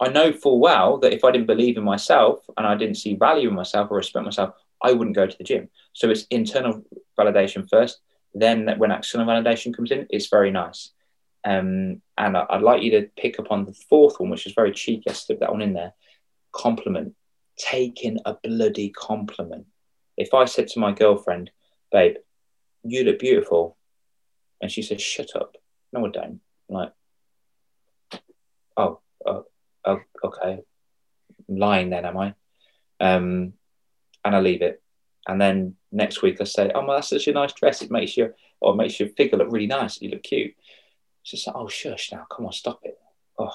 I 0.00 0.08
know 0.08 0.32
full 0.32 0.58
well 0.58 0.98
that 0.98 1.12
if 1.12 1.24
I 1.24 1.30
didn't 1.30 1.46
believe 1.46 1.76
in 1.76 1.84
myself 1.84 2.44
and 2.56 2.66
I 2.66 2.76
didn't 2.76 2.96
see 2.96 3.14
value 3.14 3.48
in 3.48 3.54
myself 3.54 3.90
or 3.90 3.96
respect 3.96 4.24
myself, 4.24 4.54
I 4.82 4.92
wouldn't 4.92 5.16
go 5.16 5.26
to 5.26 5.38
the 5.38 5.44
gym. 5.44 5.68
So 5.92 6.10
it's 6.10 6.26
internal 6.30 6.84
validation 7.18 7.68
first. 7.68 8.00
Then 8.34 8.74
when 8.76 8.90
external 8.90 9.26
validation 9.26 9.74
comes 9.74 9.90
in, 9.90 10.06
it's 10.10 10.28
very 10.28 10.50
nice. 10.50 10.90
Um, 11.46 12.02
and 12.18 12.36
I'd 12.36 12.62
like 12.62 12.82
you 12.82 12.90
to 12.90 13.08
pick 13.16 13.38
up 13.38 13.52
on 13.52 13.64
the 13.64 13.72
fourth 13.72 14.18
one, 14.18 14.30
which 14.30 14.46
is 14.46 14.52
very 14.52 14.72
cheeky. 14.72 15.08
I 15.08 15.12
slipped 15.12 15.40
that 15.42 15.52
one 15.52 15.62
in 15.62 15.74
there. 15.74 15.92
Compliment. 16.52 17.14
Taking 17.56 18.18
a 18.26 18.34
bloody 18.42 18.90
compliment. 18.90 19.66
If 20.16 20.34
I 20.34 20.46
said 20.46 20.66
to 20.68 20.80
my 20.80 20.92
girlfriend, 20.92 21.52
babe, 21.92 22.16
you 22.82 23.04
look 23.04 23.20
beautiful, 23.20 23.76
And 24.60 24.70
she 24.70 24.82
says, 24.82 25.02
shut 25.02 25.36
up. 25.36 25.56
No, 25.92 26.06
I 26.06 26.10
don't. 26.10 26.40
I'm 26.68 26.74
like, 26.74 26.92
oh, 28.76 29.00
oh, 29.24 29.44
oh, 29.84 30.00
okay. 30.24 30.60
I'm 31.48 31.56
lying 31.56 31.90
then, 31.90 32.04
am 32.04 32.18
I? 32.18 32.34
Um, 33.00 33.52
and 34.24 34.34
I 34.34 34.40
leave 34.40 34.62
it. 34.62 34.82
And 35.28 35.40
then 35.40 35.74
next 35.92 36.22
week 36.22 36.40
I 36.40 36.44
say, 36.44 36.70
oh, 36.74 36.84
well, 36.86 36.96
that's 36.96 37.10
such 37.10 37.28
a 37.28 37.32
nice 37.32 37.52
dress. 37.52 37.82
It 37.82 37.90
makes 37.90 38.16
you, 38.16 38.32
or 38.60 38.72
it 38.72 38.76
makes 38.76 38.98
your 38.98 39.10
figure 39.10 39.38
look 39.38 39.52
really 39.52 39.66
nice. 39.66 40.00
You 40.00 40.10
look 40.10 40.22
cute. 40.22 40.54
She's 41.26 41.44
like, 41.44 41.56
oh, 41.56 41.66
shush 41.66 42.12
now. 42.12 42.24
Come 42.30 42.46
on, 42.46 42.52
stop 42.52 42.78
it. 42.84 42.96
Oh, 43.36 43.50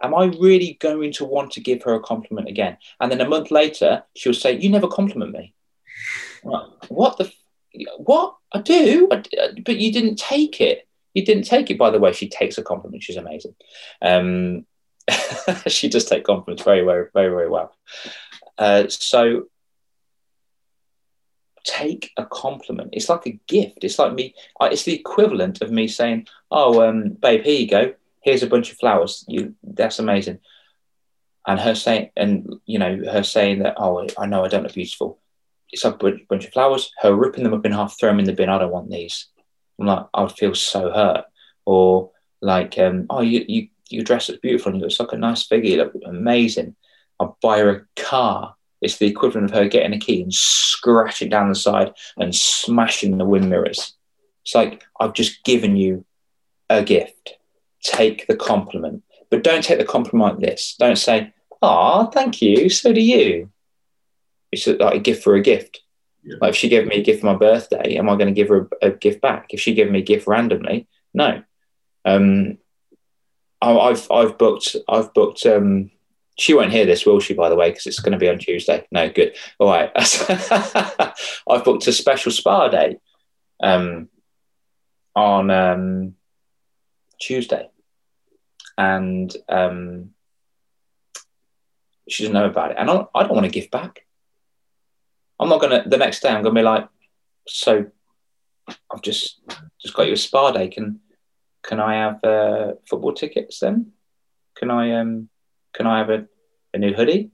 am 0.00 0.14
I 0.14 0.26
really 0.26 0.78
going 0.80 1.10
to 1.14 1.24
want 1.24 1.50
to 1.52 1.60
give 1.60 1.82
her 1.82 1.94
a 1.94 2.00
compliment 2.00 2.48
again? 2.48 2.76
And 3.00 3.10
then 3.10 3.20
a 3.20 3.28
month 3.28 3.50
later, 3.50 4.04
she'll 4.14 4.32
say, 4.32 4.56
you 4.56 4.68
never 4.68 4.86
compliment 4.86 5.32
me. 5.32 5.52
What 6.86 7.18
the, 7.18 7.32
what? 7.98 8.36
I 8.52 8.60
do, 8.60 9.08
I, 9.10 9.24
but 9.64 9.76
you 9.76 9.92
didn't 9.92 10.20
take 10.20 10.60
it. 10.60 10.86
You 11.14 11.24
didn't 11.24 11.48
take 11.48 11.68
it. 11.68 11.78
By 11.78 11.90
the 11.90 11.98
way, 11.98 12.12
she 12.12 12.28
takes 12.28 12.58
a 12.58 12.62
compliment. 12.62 13.02
She's 13.02 13.16
amazing. 13.16 13.56
Um, 14.00 14.64
she 15.66 15.88
does 15.88 16.04
take 16.04 16.22
compliments 16.22 16.62
very, 16.62 16.84
very, 16.84 17.08
very, 17.12 17.30
very 17.30 17.48
well. 17.50 17.74
Uh, 18.56 18.84
so 18.88 19.48
take 21.66 22.12
a 22.16 22.24
compliment. 22.24 22.90
It's 22.92 23.08
like 23.08 23.26
a 23.26 23.38
gift. 23.46 23.82
It's 23.82 23.98
like 23.98 24.14
me. 24.14 24.34
It's 24.62 24.84
the 24.84 24.94
equivalent 24.94 25.60
of 25.60 25.70
me 25.70 25.88
saying, 25.88 26.28
"Oh, 26.50 26.88
um, 26.88 27.10
babe, 27.10 27.42
here 27.42 27.60
you 27.60 27.68
go. 27.68 27.94
Here's 28.22 28.42
a 28.42 28.46
bunch 28.46 28.70
of 28.70 28.78
flowers. 28.78 29.24
You, 29.28 29.54
that's 29.62 29.98
amazing." 29.98 30.38
And 31.46 31.60
her 31.60 31.74
saying, 31.74 32.10
and 32.16 32.54
you 32.64 32.78
know, 32.78 33.02
her 33.12 33.22
saying 33.22 33.60
that, 33.60 33.74
"Oh, 33.76 34.06
I 34.16 34.26
know 34.26 34.44
I 34.44 34.48
don't 34.48 34.62
look 34.62 34.74
beautiful." 34.74 35.18
It's 35.70 35.84
a 35.84 35.90
bunch 35.90 36.46
of 36.46 36.52
flowers. 36.52 36.92
Her 37.00 37.14
ripping 37.14 37.44
them 37.44 37.54
up 37.54 37.66
in 37.66 37.72
half, 37.72 37.98
throw 37.98 38.10
them 38.10 38.20
in 38.20 38.24
the 38.24 38.32
bin. 38.32 38.48
I 38.48 38.58
don't 38.58 38.72
want 38.72 38.88
these. 38.88 39.26
I'm 39.78 39.86
like, 39.86 40.06
I 40.14 40.22
would 40.22 40.32
feel 40.32 40.54
so 40.54 40.90
hurt. 40.92 41.24
Or 41.64 42.12
like, 42.40 42.78
um, 42.78 43.06
oh, 43.10 43.20
you 43.20 43.44
you 43.48 43.68
you 43.88 44.02
dress 44.04 44.28
looks 44.28 44.40
beautiful 44.40 44.72
and 44.72 44.80
you 44.80 44.86
look 44.86 45.00
like 45.00 45.12
a 45.12 45.18
nice 45.18 45.42
figure. 45.44 45.70
You 45.70 45.76
look 45.78 45.94
amazing. 46.06 46.76
I'll 47.18 47.36
buy 47.40 47.58
her 47.58 47.70
a 47.70 48.00
car 48.00 48.55
it's 48.80 48.98
the 48.98 49.06
equivalent 49.06 49.50
of 49.50 49.56
her 49.56 49.68
getting 49.68 49.94
a 49.94 49.98
key 49.98 50.22
and 50.22 50.32
scratching 50.32 51.28
down 51.30 51.48
the 51.48 51.54
side 51.54 51.92
and 52.16 52.34
smashing 52.34 53.18
the 53.18 53.24
wind 53.24 53.48
mirrors. 53.48 53.94
It's 54.44 54.54
like, 54.54 54.84
I've 55.00 55.14
just 55.14 55.44
given 55.44 55.76
you 55.76 56.04
a 56.70 56.82
gift. 56.82 57.34
Take 57.82 58.26
the 58.26 58.36
compliment. 58.36 59.02
But 59.30 59.42
don't 59.42 59.64
take 59.64 59.78
the 59.78 59.84
compliment 59.84 60.40
like 60.40 60.50
this. 60.50 60.76
Don't 60.78 60.96
say, 60.96 61.32
Ah, 61.62 62.06
thank 62.06 62.42
you. 62.42 62.68
So 62.68 62.92
do 62.92 63.00
you. 63.00 63.50
It's 64.52 64.66
like 64.66 64.94
a 64.94 65.00
gift 65.00 65.24
for 65.24 65.34
a 65.34 65.40
gift. 65.40 65.80
Yeah. 66.22 66.36
Like 66.40 66.50
if 66.50 66.56
she 66.56 66.68
gave 66.68 66.86
me 66.86 66.96
a 66.96 67.02
gift 67.02 67.20
for 67.20 67.26
my 67.26 67.36
birthday, 67.36 67.96
am 67.96 68.08
I 68.08 68.14
going 68.14 68.26
to 68.26 68.32
give 68.32 68.48
her 68.48 68.68
a, 68.82 68.88
a 68.88 68.90
gift 68.90 69.20
back? 69.20 69.46
If 69.50 69.60
she 69.60 69.74
gave 69.74 69.90
me 69.90 70.00
a 70.00 70.02
gift 70.02 70.26
randomly, 70.26 70.86
no. 71.14 71.42
Um, 72.04 72.58
I've 73.60 74.10
I've 74.10 74.38
booked 74.38 74.76
I've 74.88 75.12
booked 75.14 75.44
um, 75.46 75.90
she 76.38 76.54
won't 76.54 76.72
hear 76.72 76.84
this, 76.84 77.06
will 77.06 77.20
she, 77.20 77.34
by 77.34 77.48
the 77.48 77.56
way, 77.56 77.70
because 77.70 77.86
it's 77.86 78.00
going 78.00 78.12
to 78.12 78.18
be 78.18 78.28
on 78.28 78.38
Tuesday. 78.38 78.86
No, 78.90 79.08
good. 79.08 79.34
All 79.58 79.68
right. 79.68 79.90
I've 81.48 81.64
booked 81.64 81.86
a 81.86 81.92
special 81.92 82.30
spa 82.30 82.68
day 82.68 82.98
um, 83.62 84.08
on 85.14 85.50
um, 85.50 86.14
Tuesday. 87.18 87.68
And 88.76 89.34
um, 89.48 90.10
she 92.06 92.24
doesn't 92.24 92.34
know 92.34 92.44
about 92.44 92.72
it. 92.72 92.76
And 92.78 92.90
I, 92.90 93.06
I 93.14 93.22
don't 93.22 93.34
want 93.34 93.46
to 93.46 93.50
give 93.50 93.70
back. 93.70 94.04
I'm 95.40 95.48
not 95.48 95.60
going 95.60 95.82
to, 95.82 95.88
the 95.88 95.96
next 95.96 96.20
day, 96.20 96.28
I'm 96.28 96.42
going 96.42 96.54
to 96.54 96.60
be 96.60 96.64
like, 96.64 96.86
so 97.48 97.86
I've 98.92 99.02
just 99.02 99.40
just 99.80 99.94
got 99.94 100.06
you 100.06 100.14
a 100.14 100.16
spa 100.16 100.50
day. 100.50 100.68
Can 100.68 101.00
can 101.62 101.80
I 101.80 101.94
have 101.94 102.24
uh, 102.24 102.72
football 102.88 103.12
tickets 103.12 103.60
then? 103.60 103.92
Can 104.56 104.70
I 104.70 104.92
um 104.92 105.28
can 105.76 105.86
I 105.86 105.98
have 105.98 106.10
a, 106.10 106.26
a 106.74 106.78
new 106.78 106.94
hoodie? 106.94 107.30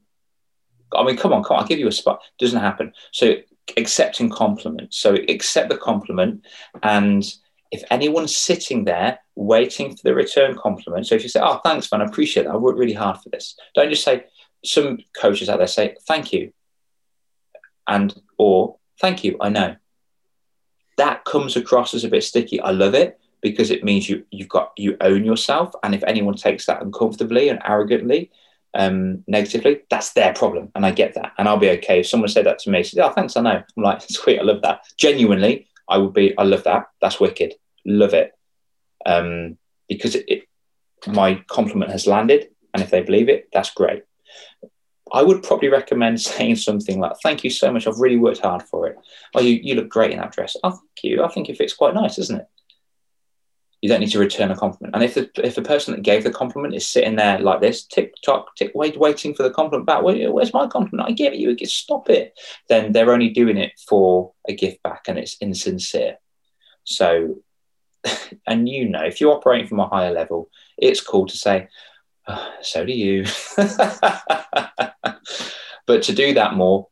I 0.95 1.05
mean, 1.05 1.17
come 1.17 1.33
on, 1.33 1.43
come 1.43 1.57
on, 1.57 1.63
I'll 1.63 1.69
give 1.69 1.79
you 1.79 1.89
a 1.89 1.93
spot. 1.93 2.23
Doesn't 2.39 2.61
happen. 2.61 2.93
So 3.13 3.37
accepting 3.77 4.29
compliments. 4.29 4.99
So 4.99 5.15
accept 5.15 5.71
the 5.71 5.79
compliment. 5.79 6.45
And 6.83 7.25
if 7.71 7.83
anyone's 7.91 8.37
sitting 8.37 8.85
there 8.85 9.21
waiting 9.37 9.97
for 9.97 10.03
the 10.03 10.15
return 10.15 10.57
compliment, 10.57 11.07
so 11.07 11.15
if 11.15 11.23
you 11.23 11.29
say, 11.29 11.41
Oh, 11.43 11.61
thanks, 11.65 11.91
man, 11.91 12.03
I 12.03 12.05
appreciate 12.05 12.45
that. 12.45 12.53
I 12.53 12.57
worked 12.57 12.79
really 12.79 12.93
hard 12.93 13.19
for 13.19 13.31
this. 13.31 13.57
Don't 13.75 13.89
just 13.89 14.05
say, 14.05 14.25
some 14.65 14.99
coaches 15.17 15.49
out 15.49 15.59
there 15.59 15.67
say, 15.67 15.97
Thank 16.07 16.33
you. 16.33 16.53
And 17.87 18.15
or 18.37 18.77
thank 19.01 19.25
you, 19.25 19.37
I 19.41 19.49
know. 19.49 19.77
That 20.99 21.25
comes 21.25 21.57
across 21.57 21.95
as 21.95 22.05
a 22.05 22.09
bit 22.09 22.23
sticky. 22.23 22.61
I 22.61 22.71
love 22.71 22.95
it 22.95 23.19
because 23.43 23.71
it 23.71 23.85
means 23.85 24.09
you 24.09 24.25
you've 24.31 24.49
got 24.49 24.73
you 24.77 24.97
own 25.01 25.25
yourself. 25.25 25.75
And 25.83 25.95
if 25.95 26.03
anyone 26.05 26.35
takes 26.35 26.67
that 26.67 26.81
uncomfortably 26.81 27.49
and 27.49 27.61
arrogantly 27.65 28.31
um, 28.75 29.23
negatively 29.27 29.83
that's 29.91 30.13
their 30.15 30.33
problem. 30.33 30.71
And 30.75 30.87
i 30.87 30.91
get 30.93 31.15
that. 31.15 31.33
And 31.37 31.49
i'll 31.49 31.59
be 31.59 31.71
okay. 31.71 32.01
If 32.01 32.09
someone 32.09 32.29
said 32.29 32.47
that 32.47 32.61
to 32.61 32.71
me 32.71 32.83
said 32.83 33.05
oh 33.05 33.13
thanks 33.13 33.37
i 33.37 33.43
know. 33.43 33.63
I'm 33.77 33.83
like 33.83 34.01
sweet 34.09 34.39
i 34.39 34.43
love 34.43 34.63
that. 34.63 34.85
Genuinely 34.97 35.67
i 35.89 35.99
would 35.99 36.15
be 36.15 36.37
i 36.39 36.45
love 36.45 36.65
that. 36.65 36.87
That's 37.01 37.21
wicked. 37.21 37.55
Love 37.85 38.15
it. 38.15 38.33
Um, 39.05 39.59
because 39.89 40.15
it, 40.15 40.25
it 40.29 40.43
my 41.07 41.43
compliment 41.49 41.91
has 41.91 42.07
landed. 42.07 42.49
And 42.73 42.83
if 42.83 42.91
they 42.91 43.03
believe 43.03 43.29
it 43.29 43.49
that's 43.53 43.71
great. 43.71 44.05
I 45.13 45.23
would 45.23 45.43
probably 45.43 45.69
recommend 45.69 46.21
saying 46.33 46.57
something 46.57 46.99
like, 46.99 47.17
Thank 47.23 47.45
you 47.45 47.51
so 47.51 47.71
much. 47.73 47.87
I've 47.87 47.99
really 47.99 48.17
worked 48.17 48.41
hard 48.41 48.63
for 48.63 48.87
it. 48.87 48.97
Oh, 49.35 49.41
you, 49.41 49.61
you 49.63 49.75
look 49.75 49.89
great 49.89 50.13
in 50.13 50.19
that 50.19 50.33
dress. 50.33 50.57
Oh, 50.63 50.71
thank 50.71 50.83
you. 51.03 51.23
I 51.25 51.29
think 51.29 51.51
it 51.51 51.59
fits 51.59 51.75
quite 51.75 51.95
nice, 51.95 52.19
isn't 52.19 52.41
it? 52.41 52.47
You 53.83 53.89
don't 53.89 54.01
need 54.01 54.11
to 54.13 54.19
return 54.21 54.53
a 54.53 54.57
compliment. 54.57 54.95
And 54.95 55.03
if 55.03 55.15
the 55.15 55.29
if 55.45 55.57
the 55.57 55.63
person 55.63 55.93
that 55.93 56.03
gave 56.03 56.23
the 56.23 56.31
compliment 56.31 56.75
is 56.75 56.87
sitting 56.87 57.17
there 57.17 57.41
like 57.41 57.61
this, 57.61 57.83
tick 57.85 58.15
tock, 58.25 58.55
tick, 58.55 58.71
wait, 58.77 58.97
waiting 58.97 59.35
for 59.35 59.43
the 59.43 59.51
compliment 59.51 59.87
back, 59.87 60.05
Where, 60.05 60.33
where's 60.33 60.55
my 60.55 60.69
compliment? 60.69 61.11
I 61.11 61.13
give 61.13 61.33
it 61.33 61.41
you, 61.41 61.57
stop 61.67 62.09
it. 62.09 62.39
Then 62.69 62.93
they're 62.93 63.13
only 63.13 63.31
doing 63.31 63.57
it 63.57 63.73
for 63.89 64.35
a 64.49 64.55
gift 64.55 64.85
back, 64.85 65.07
and 65.09 65.19
it's 65.19 65.37
insincere. 65.41 66.19
So, 66.85 67.43
and 68.47 68.69
you 68.69 68.89
know, 68.89 69.03
if 69.03 69.21
you're 69.21 69.35
operating 69.35 69.67
from 69.67 69.81
a 69.81 69.89
higher 69.89 70.13
level, 70.13 70.49
it's 70.79 71.01
cool 71.01 71.27
to 71.27 71.37
say, 71.37 71.67
oh, 72.29 72.55
"So 72.61 72.87
do 72.87 72.93
you." 72.93 73.25
but 75.87 76.03
to 76.05 76.13
do 76.13 76.35
that 76.35 76.55
more, 76.55 76.87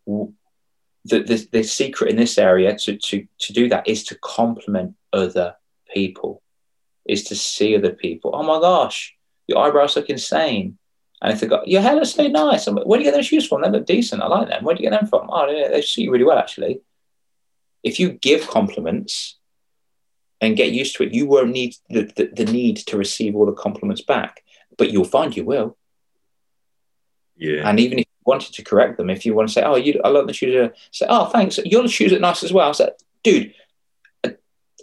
the, 1.04 1.22
the 1.22 1.48
the 1.52 1.62
secret 1.62 2.10
in 2.10 2.16
this 2.16 2.36
area 2.36 2.76
to 2.78 2.96
to 2.96 3.28
to 3.38 3.52
do 3.52 3.68
that 3.68 3.86
is 3.86 4.02
to 4.04 4.18
compliment 4.18 4.96
other 5.12 5.54
people 5.94 6.39
is 7.10 7.24
to 7.24 7.34
see 7.34 7.76
other 7.76 7.92
people. 7.92 8.30
Oh 8.34 8.42
my 8.42 8.60
gosh, 8.60 9.16
your 9.46 9.58
eyebrows 9.58 9.96
look 9.96 10.08
insane. 10.08 10.78
And 11.20 11.32
if 11.32 11.40
they 11.40 11.48
go, 11.48 11.62
your 11.66 11.82
hair 11.82 11.96
looks 11.96 12.12
so 12.12 12.26
nice. 12.28 12.66
I'm 12.66 12.76
like, 12.76 12.86
where 12.86 12.98
do 12.98 13.04
you 13.04 13.10
get 13.10 13.16
those 13.16 13.26
shoes 13.26 13.46
from? 13.46 13.60
They 13.60 13.70
look 13.70 13.84
decent. 13.84 14.22
I 14.22 14.26
like 14.26 14.48
them. 14.48 14.64
Where 14.64 14.74
do 14.74 14.82
you 14.82 14.88
get 14.88 14.98
them 14.98 15.08
from? 15.08 15.28
Oh, 15.30 15.50
yeah, 15.50 15.68
they 15.68 15.82
suit 15.82 16.04
you 16.04 16.12
really 16.12 16.24
well, 16.24 16.38
actually. 16.38 16.80
If 17.82 18.00
you 18.00 18.10
give 18.12 18.48
compliments 18.48 19.36
and 20.40 20.56
get 20.56 20.72
used 20.72 20.96
to 20.96 21.02
it, 21.02 21.12
you 21.12 21.26
won't 21.26 21.50
need 21.50 21.74
the, 21.90 22.10
the, 22.16 22.44
the 22.44 22.50
need 22.50 22.78
to 22.78 22.96
receive 22.96 23.36
all 23.36 23.44
the 23.44 23.52
compliments 23.52 24.00
back, 24.00 24.42
but 24.78 24.90
you'll 24.90 25.04
find 25.04 25.36
you 25.36 25.44
will. 25.44 25.76
Yeah. 27.36 27.68
And 27.68 27.80
even 27.80 27.98
if 27.98 28.06
you 28.06 28.22
wanted 28.24 28.54
to 28.54 28.62
correct 28.62 28.96
them, 28.96 29.10
if 29.10 29.26
you 29.26 29.34
want 29.34 29.48
to 29.48 29.54
say, 29.54 29.62
"Oh, 29.62 29.76
you, 29.76 29.98
I 30.04 30.08
love 30.08 30.26
the 30.26 30.34
shoes," 30.34 30.70
say, 30.92 31.06
"Oh, 31.08 31.26
thanks, 31.26 31.58
your 31.64 31.88
shoes 31.88 32.12
look 32.12 32.20
nice 32.20 32.44
as 32.44 32.52
well." 32.52 32.68
I 32.68 32.72
said, 32.72 32.92
"Dude, 33.24 33.54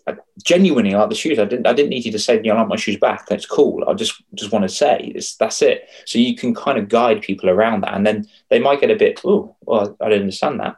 I 0.08 0.16
genuinely 0.44 0.92
like 0.92 1.10
the 1.10 1.16
shoes. 1.16 1.38
I 1.38 1.46
didn't 1.46 1.68
I 1.68 1.74
didn't 1.74 1.90
need 1.90 2.06
you 2.06 2.12
to 2.14 2.20
say, 2.20 2.36
you 2.38 2.44
know, 2.44 2.56
I 2.56 2.60
like 2.60 2.70
my 2.70 2.76
shoes 2.78 2.98
back. 2.98 3.28
That's 3.28 3.46
cool. 3.46 3.84
I 3.88 3.94
just 3.94 4.24
just 4.34 4.52
want 4.52 4.64
to 4.64 4.70
say 4.70 5.12
it's, 5.16 5.36
that's 5.36 5.62
it. 5.62 5.90
So 6.06 6.18
you 6.18 6.36
can 6.36 6.56
kind 6.56 6.78
of 6.78 6.90
guide 6.90 7.22
people 7.22 7.50
around 7.50 7.82
that. 7.82 7.94
And 7.94 8.06
then 8.06 8.28
they 8.50 8.60
might 8.60 8.80
get 8.80 8.92
a 8.92 8.96
bit, 8.96 9.22
oh, 9.26 9.56
well, 9.62 9.98
I 10.00 10.10
don't 10.10 10.22
understand 10.22 10.60
that. 10.62 10.78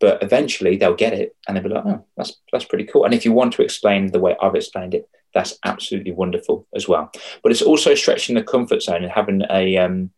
But 0.00 0.22
eventually 0.22 0.76
they'll 0.76 0.94
get 0.94 1.12
it 1.12 1.36
and 1.46 1.56
they'll 1.56 1.64
be 1.64 1.70
like, 1.70 1.86
oh, 1.86 2.04
that's 2.16 2.40
that's 2.52 2.64
pretty 2.64 2.84
cool. 2.84 3.04
And 3.04 3.14
if 3.14 3.24
you 3.24 3.32
want 3.32 3.52
to 3.54 3.62
explain 3.62 4.10
the 4.10 4.20
way 4.20 4.36
I've 4.42 4.56
explained 4.56 4.94
it, 4.94 5.08
that's 5.32 5.58
absolutely 5.64 6.12
wonderful 6.12 6.66
as 6.74 6.88
well. 6.88 7.10
But 7.42 7.52
it's 7.52 7.62
also 7.62 7.94
stretching 7.94 8.34
the 8.34 8.42
comfort 8.42 8.82
zone 8.82 9.04
and 9.04 9.12
having 9.12 9.42
a 9.50 9.76
um 9.78 10.10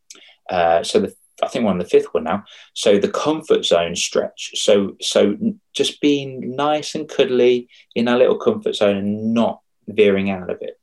uh, 0.48 0.82
so 0.82 1.00
the 1.00 1.14
I 1.42 1.48
think 1.48 1.64
we're 1.64 1.70
on 1.70 1.78
the 1.78 1.84
fifth 1.84 2.12
one 2.12 2.24
now. 2.24 2.44
So 2.74 2.98
the 2.98 3.10
comfort 3.10 3.64
zone 3.64 3.94
stretch. 3.96 4.52
So 4.54 4.96
so 5.00 5.36
just 5.74 6.00
being 6.00 6.56
nice 6.56 6.94
and 6.94 7.08
cuddly 7.08 7.68
in 7.94 8.08
our 8.08 8.18
little 8.18 8.38
comfort 8.38 8.74
zone 8.74 8.96
and 8.96 9.34
not 9.34 9.60
veering 9.86 10.30
out 10.30 10.50
of 10.50 10.58
it. 10.62 10.80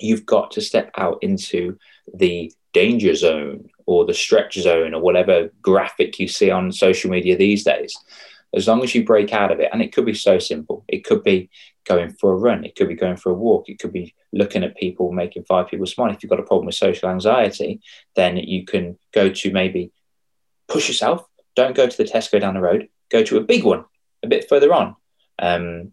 You've 0.00 0.26
got 0.26 0.50
to 0.52 0.60
step 0.60 0.90
out 0.96 1.18
into 1.22 1.78
the 2.12 2.52
danger 2.72 3.14
zone 3.14 3.68
or 3.86 4.04
the 4.04 4.14
stretch 4.14 4.54
zone 4.54 4.92
or 4.94 5.00
whatever 5.00 5.50
graphic 5.62 6.18
you 6.18 6.28
see 6.28 6.50
on 6.50 6.72
social 6.72 7.10
media 7.10 7.36
these 7.36 7.64
days. 7.64 7.96
As 8.56 8.66
long 8.66 8.82
as 8.82 8.94
you 8.94 9.04
break 9.04 9.32
out 9.32 9.52
of 9.52 9.60
it, 9.60 9.68
and 9.72 9.82
it 9.82 9.92
could 9.92 10.06
be 10.06 10.14
so 10.14 10.38
simple. 10.38 10.84
It 10.88 11.04
could 11.04 11.22
be 11.22 11.50
going 11.84 12.10
for 12.10 12.32
a 12.32 12.36
run. 12.36 12.64
It 12.64 12.74
could 12.74 12.88
be 12.88 12.94
going 12.94 13.16
for 13.16 13.30
a 13.30 13.34
walk. 13.34 13.68
It 13.68 13.78
could 13.78 13.92
be 13.92 14.14
looking 14.32 14.64
at 14.64 14.76
people, 14.76 15.12
making 15.12 15.44
five 15.44 15.68
people 15.68 15.86
smile. 15.86 16.10
If 16.10 16.22
you've 16.22 16.30
got 16.30 16.40
a 16.40 16.44
problem 16.44 16.66
with 16.66 16.74
social 16.74 17.10
anxiety, 17.10 17.80
then 18.16 18.36
you 18.38 18.64
can 18.64 18.98
go 19.12 19.28
to 19.28 19.52
maybe 19.52 19.92
push 20.68 20.88
yourself. 20.88 21.26
Don't 21.54 21.76
go 21.76 21.86
to 21.86 21.96
the 21.96 22.04
Tesco 22.04 22.40
down 22.40 22.54
the 22.54 22.60
road. 22.60 22.88
Go 23.10 23.22
to 23.22 23.36
a 23.36 23.42
big 23.42 23.64
one 23.64 23.84
a 24.22 24.26
bit 24.26 24.48
further 24.48 24.72
on. 24.72 24.96
Um, 25.38 25.92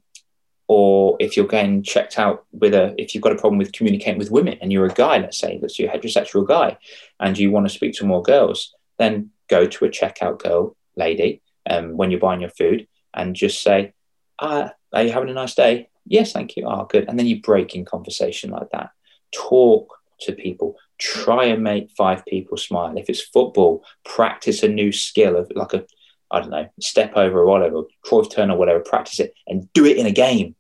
or 0.67 1.17
if 1.19 1.35
you're 1.35 1.45
getting 1.45 1.83
checked 1.83 2.17
out 2.17 2.45
with 2.51 2.73
a 2.73 2.95
if 2.97 3.13
you've 3.13 3.21
got 3.21 3.33
a 3.33 3.37
problem 3.37 3.59
with 3.59 3.73
communicating 3.73 4.17
with 4.17 4.31
women 4.31 4.57
and 4.61 4.71
you're 4.71 4.87
a 4.87 4.93
guy 4.93 5.17
let's 5.17 5.37
say 5.37 5.59
that 5.59 5.77
you're 5.77 5.91
a 5.91 5.95
heterosexual 5.95 6.47
guy 6.47 6.77
and 7.19 7.37
you 7.37 7.51
want 7.51 7.65
to 7.67 7.73
speak 7.73 7.93
to 7.93 8.05
more 8.05 8.23
girls 8.23 8.73
then 8.97 9.29
go 9.49 9.67
to 9.67 9.85
a 9.85 9.89
checkout 9.89 10.41
girl 10.41 10.75
lady 10.95 11.42
um, 11.69 11.97
when 11.97 12.11
you're 12.11 12.19
buying 12.19 12.41
your 12.41 12.49
food 12.49 12.87
and 13.13 13.35
just 13.35 13.61
say 13.61 13.93
ah, 14.39 14.71
are 14.93 15.03
you 15.03 15.11
having 15.11 15.29
a 15.29 15.33
nice 15.33 15.55
day 15.55 15.89
yes 16.05 16.33
thank 16.33 16.55
you 16.55 16.65
oh 16.67 16.85
good 16.85 17.07
and 17.07 17.17
then 17.17 17.27
you 17.27 17.41
break 17.41 17.75
in 17.75 17.85
conversation 17.85 18.49
like 18.49 18.69
that 18.71 18.91
talk 19.33 19.97
to 20.19 20.31
people 20.31 20.75
try 20.99 21.45
and 21.45 21.63
make 21.63 21.89
five 21.91 22.25
people 22.25 22.57
smile 22.57 22.97
if 22.97 23.09
it's 23.09 23.21
football 23.21 23.83
practice 24.05 24.63
a 24.63 24.67
new 24.67 24.91
skill 24.91 25.35
of 25.35 25.51
like 25.55 25.73
a 25.73 25.85
I 26.33 26.39
don't 26.39 26.49
know, 26.49 26.67
step 26.81 27.13
over 27.15 27.41
or 27.41 27.45
whatever, 27.45 27.83
Cruyff 28.03 28.31
turn 28.31 28.49
or 28.49 28.57
whatever, 28.57 28.79
practice 28.79 29.19
it 29.19 29.35
and 29.45 29.71
do 29.71 29.85
it 29.85 29.97
in 29.97 30.07
a 30.07 30.11
game. 30.11 30.55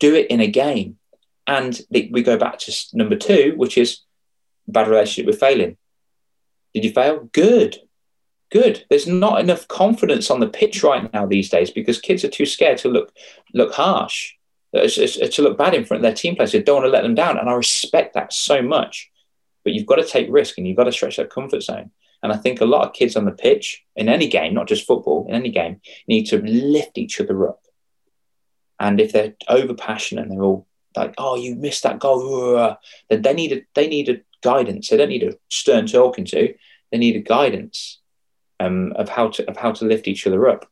Do 0.00 0.12
it 0.16 0.26
in 0.28 0.40
a 0.40 0.48
game. 0.48 0.98
And 1.46 1.80
we 1.88 2.22
go 2.24 2.36
back 2.36 2.58
to 2.58 2.72
number 2.94 3.14
two, 3.14 3.54
which 3.56 3.78
is 3.78 4.00
bad 4.66 4.88
relationship 4.88 5.26
with 5.26 5.38
failing. 5.38 5.76
Did 6.74 6.84
you 6.84 6.90
fail? 6.90 7.28
Good. 7.32 7.78
Good. 8.54 8.84
There's 8.88 9.08
not 9.08 9.40
enough 9.40 9.66
confidence 9.66 10.30
on 10.30 10.38
the 10.38 10.46
pitch 10.46 10.84
right 10.84 11.12
now 11.12 11.26
these 11.26 11.50
days 11.50 11.72
because 11.72 12.00
kids 12.00 12.24
are 12.24 12.28
too 12.28 12.46
scared 12.46 12.78
to 12.78 12.88
look 12.88 13.12
look 13.52 13.74
harsh, 13.74 14.34
uh, 14.72 14.86
to 14.86 15.42
look 15.42 15.58
bad 15.58 15.74
in 15.74 15.84
front 15.84 15.98
of 15.98 16.02
their 16.02 16.14
team 16.14 16.36
players. 16.36 16.52
They 16.52 16.62
don't 16.62 16.76
want 16.76 16.86
to 16.86 16.90
let 16.90 17.02
them 17.02 17.16
down. 17.16 17.36
And 17.36 17.50
I 17.50 17.54
respect 17.54 18.14
that 18.14 18.32
so 18.32 18.62
much. 18.62 19.10
But 19.64 19.72
you've 19.72 19.86
got 19.86 19.96
to 19.96 20.04
take 20.04 20.28
risk 20.30 20.56
and 20.56 20.68
you've 20.68 20.76
got 20.76 20.84
to 20.84 20.92
stretch 20.92 21.16
that 21.16 21.30
comfort 21.30 21.64
zone. 21.64 21.90
And 22.22 22.32
I 22.32 22.36
think 22.36 22.60
a 22.60 22.64
lot 22.64 22.86
of 22.86 22.92
kids 22.92 23.16
on 23.16 23.24
the 23.24 23.32
pitch 23.32 23.82
in 23.96 24.08
any 24.08 24.28
game, 24.28 24.54
not 24.54 24.68
just 24.68 24.86
football, 24.86 25.26
in 25.28 25.34
any 25.34 25.50
game, 25.50 25.80
need 26.06 26.26
to 26.26 26.40
lift 26.40 26.96
each 26.96 27.20
other 27.20 27.48
up. 27.48 27.60
And 28.78 29.00
if 29.00 29.10
they're 29.10 29.34
over 29.48 29.74
passionate 29.74 30.28
and 30.28 30.30
they're 30.30 30.44
all 30.44 30.68
like, 30.96 31.14
"Oh, 31.18 31.34
you 31.34 31.56
missed 31.56 31.82
that 31.82 31.98
goal," 31.98 32.76
then 33.08 33.22
they 33.22 33.34
need 33.34 33.52
a 33.52 33.62
they 33.74 33.88
need 33.88 34.08
a 34.10 34.20
guidance. 34.42 34.90
They 34.90 34.96
don't 34.96 35.08
need 35.08 35.24
a 35.24 35.36
stern 35.48 35.88
talking 35.88 36.24
to. 36.26 36.54
They 36.92 36.98
need 36.98 37.16
a 37.16 37.20
guidance 37.20 37.98
um, 38.64 38.92
of 38.96 39.08
how 39.08 39.28
to 39.28 39.48
of 39.48 39.56
how 39.56 39.72
to 39.72 39.84
lift 39.84 40.08
each 40.08 40.26
other 40.26 40.48
up. 40.48 40.70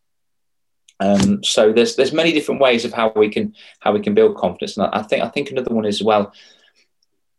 Um, 1.00 1.42
so 1.42 1.72
there's 1.72 1.96
there's 1.96 2.12
many 2.12 2.32
different 2.32 2.60
ways 2.60 2.84
of 2.84 2.92
how 2.92 3.12
we 3.14 3.28
can 3.28 3.54
how 3.80 3.92
we 3.92 4.00
can 4.00 4.14
build 4.14 4.36
confidence. 4.36 4.76
And 4.76 4.86
I 4.92 5.02
think 5.02 5.22
I 5.22 5.28
think 5.28 5.50
another 5.50 5.74
one 5.74 5.84
is 5.84 6.02
well. 6.02 6.32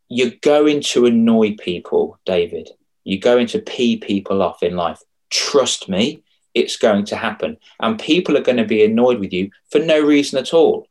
You're 0.10 0.32
going 0.42 0.82
to 0.82 1.06
annoy 1.06 1.56
people, 1.56 2.20
David. 2.26 2.70
You're 3.04 3.20
going 3.20 3.48
to 3.48 3.60
pee 3.60 3.98
people 3.98 4.42
off 4.42 4.64
in 4.64 4.76
life. 4.76 5.02
Trust 5.30 5.90
me, 5.90 6.24
it's 6.54 6.78
going 6.78 7.06
to 7.06 7.16
happen. 7.16 7.58
And 7.80 8.00
people 8.00 8.38
are 8.38 8.42
going 8.42 8.58
to 8.58 8.66
be 8.66 8.84
annoyed 8.84 9.20
with 9.20 9.34
you 9.34 9.50
for 9.72 9.80
no 9.80 10.00
reason 10.00 10.40
at 10.40 10.54
all. 10.54 10.88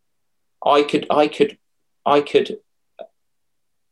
I 0.65 0.83
could, 0.83 1.07
I 1.11 1.29
could, 1.29 1.59
I 2.05 2.21
could. 2.21 2.59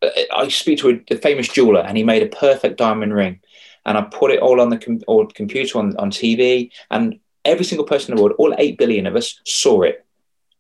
I 0.03 0.49
speak 0.49 0.79
to 0.79 1.03
a, 1.11 1.15
a 1.15 1.19
famous 1.19 1.49
jeweler, 1.49 1.81
and 1.81 1.97
he 1.97 2.05
made 2.05 2.23
a 2.23 2.37
perfect 2.37 2.79
diamond 2.79 3.13
ring, 3.13 3.41
and 3.87 3.99
I 3.99 4.03
put 4.03 4.31
it 4.31 4.41
all 4.41 4.61
on 4.61 4.71
the 4.71 4.79
com- 4.79 5.01
or 5.07 5.27
computer 5.29 5.79
on, 5.79 5.97
on 5.97 6.11
TV, 6.11 6.71
and 6.91 7.19
every 7.45 7.65
single 7.65 7.87
person 7.87 8.13
in 8.13 8.17
the 8.17 8.23
world, 8.23 8.37
all 8.39 8.55
eight 8.59 8.79
billion 8.79 9.07
of 9.07 9.17
us, 9.17 9.41
saw 9.45 9.83
it. 9.83 10.05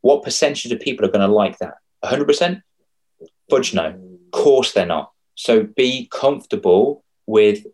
What 0.00 0.22
percentage 0.22 0.72
of 0.72 0.80
people 0.80 1.04
are 1.04 1.10
going 1.10 1.26
to 1.26 1.34
like 1.34 1.58
that? 1.58 1.74
100%? 2.04 2.62
Fudge 3.50 3.74
no. 3.74 3.86
Of 3.86 4.30
course 4.32 4.72
they're 4.72 4.86
not. 4.86 5.12
So 5.34 5.64
be 5.64 6.08
comfortable 6.10 7.04
with 7.26 7.66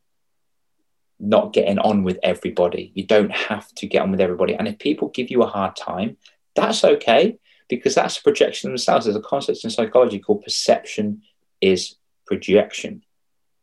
not 1.18 1.52
getting 1.52 1.78
on 1.78 2.02
with 2.02 2.18
everybody. 2.23 2.93
You 2.94 3.05
don't 3.05 3.32
have 3.32 3.73
to 3.77 3.86
get 3.86 4.02
on 4.02 4.10
with 4.10 4.20
everybody. 4.20 4.55
And 4.55 4.68
if 4.68 4.78
people 4.78 5.09
give 5.09 5.31
you 5.31 5.43
a 5.43 5.47
hard 5.47 5.77
time, 5.77 6.16
that's 6.55 6.85
okay 6.85 7.39
because 7.68 7.94
that's 7.94 8.18
a 8.18 8.23
projection 8.23 8.70
themselves. 8.70 9.06
There's 9.06 9.16
a 9.16 9.20
concept 9.20 9.64
in 9.64 9.70
psychology 9.70 10.18
called 10.18 10.43
perception 10.43 11.23
is 11.60 11.97
projection. 12.27 13.02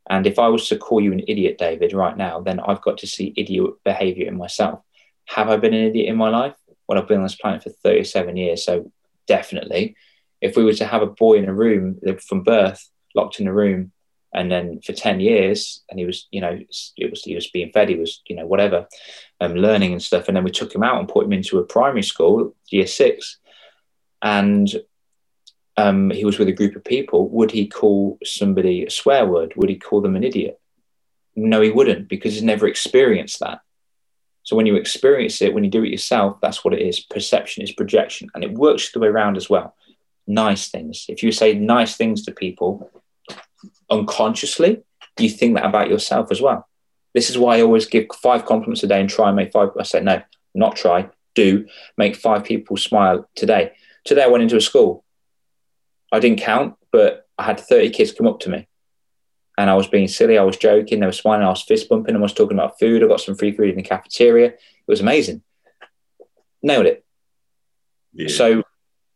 And 0.10 0.28
if 0.28 0.38
I 0.38 0.48
was 0.48 0.68
to 0.70 0.78
call 0.78 1.02
you 1.02 1.14
an 1.14 1.24
idiot, 1.28 1.58
David, 1.58 1.94
right 1.94 2.18
now, 2.18 2.42
then 2.42 2.60
I've 2.60 2.82
got 2.82 2.98
to 3.00 3.08
see 3.08 3.34
idiot 3.38 3.72
behavior 3.84 4.28
in 4.28 4.38
myself. 4.38 4.82
Have 5.26 5.50
I 5.50 5.58
been 5.58 5.74
an 5.74 5.86
idiot 5.86 6.10
in 6.10 6.18
my 6.18 6.30
life? 6.30 6.56
Well, 6.88 7.00
I've 7.00 7.08
been 7.08 7.18
on 7.18 7.24
this 7.24 7.36
planet 7.36 7.64
for 7.64 7.70
37 7.70 8.36
years. 8.36 8.66
So 8.66 8.92
definitely. 9.28 9.96
If 10.42 10.58
we 10.58 10.66
were 10.66 10.74
to 10.74 10.86
have 10.86 11.02
a 11.02 11.08
boy 11.08 11.38
in 11.38 11.48
a 11.48 11.54
room 11.54 12.00
from 12.28 12.44
birth, 12.44 12.90
locked 13.16 13.40
in 13.40 13.48
a 13.48 13.54
room, 13.54 13.94
and 14.34 14.52
then 14.52 14.82
for 14.82 14.94
10 14.94 15.20
years 15.20 15.84
and 15.90 16.00
he 16.00 16.06
was 16.06 16.28
you 16.32 16.42
know 16.42 16.60
it 16.98 17.10
was 17.10 17.24
he 17.24 17.36
was 17.36 17.48
being 17.48 17.72
fed 17.72 17.90
he 17.90 17.96
was 17.96 18.22
you 18.28 18.36
know 18.36 18.46
whatever 18.46 18.88
um, 19.42 19.54
learning 19.54 19.94
and 19.94 20.02
stuff 20.02 20.28
and 20.28 20.36
then 20.36 20.44
we 20.44 20.52
took 20.52 20.74
him 20.74 20.84
out 20.84 21.00
and 21.00 21.08
put 21.08 21.26
him 21.26 21.34
into 21.34 21.60
a 21.60 21.64
primary 21.64 22.04
school 22.04 22.56
year 22.70 22.88
six 22.88 23.38
and 24.22 24.76
um, 25.76 26.12
he 26.12 26.26
was 26.26 26.38
with 26.38 26.48
a 26.48 26.54
group 26.54 26.76
of 26.76 26.84
people 26.84 27.30
would 27.30 27.52
he 27.52 27.68
call 27.68 28.18
somebody 28.24 28.86
a 28.86 28.90
swear 28.90 29.26
word 29.26 29.54
would 29.56 29.70
he 29.70 29.76
call 29.76 30.02
them 30.02 30.16
an 30.16 30.24
idiot 30.24 30.60
no 31.36 31.62
he 31.62 31.72
wouldn't 31.72 32.08
because 32.08 32.34
he's 32.34 32.44
never 32.44 32.68
experienced 32.68 33.40
that 33.40 33.60
so 34.44 34.56
when 34.56 34.66
you 34.66 34.76
experience 34.76 35.42
it 35.42 35.54
when 35.54 35.64
you 35.64 35.70
do 35.70 35.84
it 35.84 35.90
yourself 35.90 36.38
that's 36.42 36.64
what 36.64 36.74
it 36.74 36.82
is 36.82 37.00
perception 37.00 37.64
is 37.64 37.72
projection 37.72 38.30
and 38.36 38.44
it 38.44 38.54
works 38.54 38.92
the 38.92 39.00
way 39.00 39.08
around 39.08 39.36
as 39.38 39.50
well 39.50 39.76
nice 40.28 40.70
things 40.70 41.06
if 41.10 41.24
you 41.24 41.32
say 41.32 41.54
nice 41.54 41.98
things 41.98 42.24
to 42.24 42.32
people 42.32 42.90
unconsciously, 43.90 44.84
you 45.20 45.30
think 45.30 45.56
that 45.56 45.66
about 45.66 45.90
yourself 45.90 46.32
as 46.32 46.42
well. 46.42 46.68
This 47.14 47.30
is 47.30 47.38
why 47.38 47.58
I 47.58 47.62
always 47.62 47.86
give 47.86 48.08
five 48.22 48.46
compliments 48.46 48.84
a 48.84 48.88
day 48.88 49.00
and 49.00 49.10
try 49.10 49.28
and 49.28 49.36
make 49.36 49.52
five. 49.52 49.70
I 49.80 49.84
say, 49.84 50.02
no, 50.02 50.22
not 50.56 50.76
try, 50.76 51.10
do 51.36 51.68
make 51.98 52.16
five 52.16 52.44
people 52.44 52.76
smile 52.78 53.30
today. 53.36 53.74
Today 54.04 54.24
I 54.24 54.28
went 54.28 54.44
into 54.44 54.58
a 54.58 54.62
school. 54.62 55.03
I 56.14 56.20
didn't 56.20 56.40
count, 56.40 56.76
but 56.92 57.28
I 57.38 57.44
had 57.44 57.60
30 57.60 57.90
kids 57.90 58.14
come 58.14 58.28
up 58.28 58.40
to 58.42 58.50
me 58.50 58.68
and 59.58 59.70
I 59.70 59.76
was 59.76 59.88
being 59.88 60.08
silly. 60.08 60.38
I 60.38 60.44
was 60.44 60.58
joking. 60.58 61.00
They 61.00 61.06
were 61.06 61.12
smiling. 61.12 61.46
I 61.46 61.50
was 61.50 61.64
fist 61.64 61.90
bumping. 61.90 62.16
I 62.16 62.20
was 62.20 62.34
talking 62.34 62.58
about 62.58 62.80
food. 62.80 63.04
I 63.04 63.08
got 63.08 63.20
some 63.20 63.36
free 63.36 63.52
food 63.52 63.70
in 63.70 63.76
the 63.76 63.84
cafeteria. 63.84 64.48
It 64.48 64.60
was 64.88 65.02
amazing. 65.02 65.42
Nailed 66.62 66.86
it. 66.86 67.06
Yeah. 68.14 68.28
So, 68.30 68.64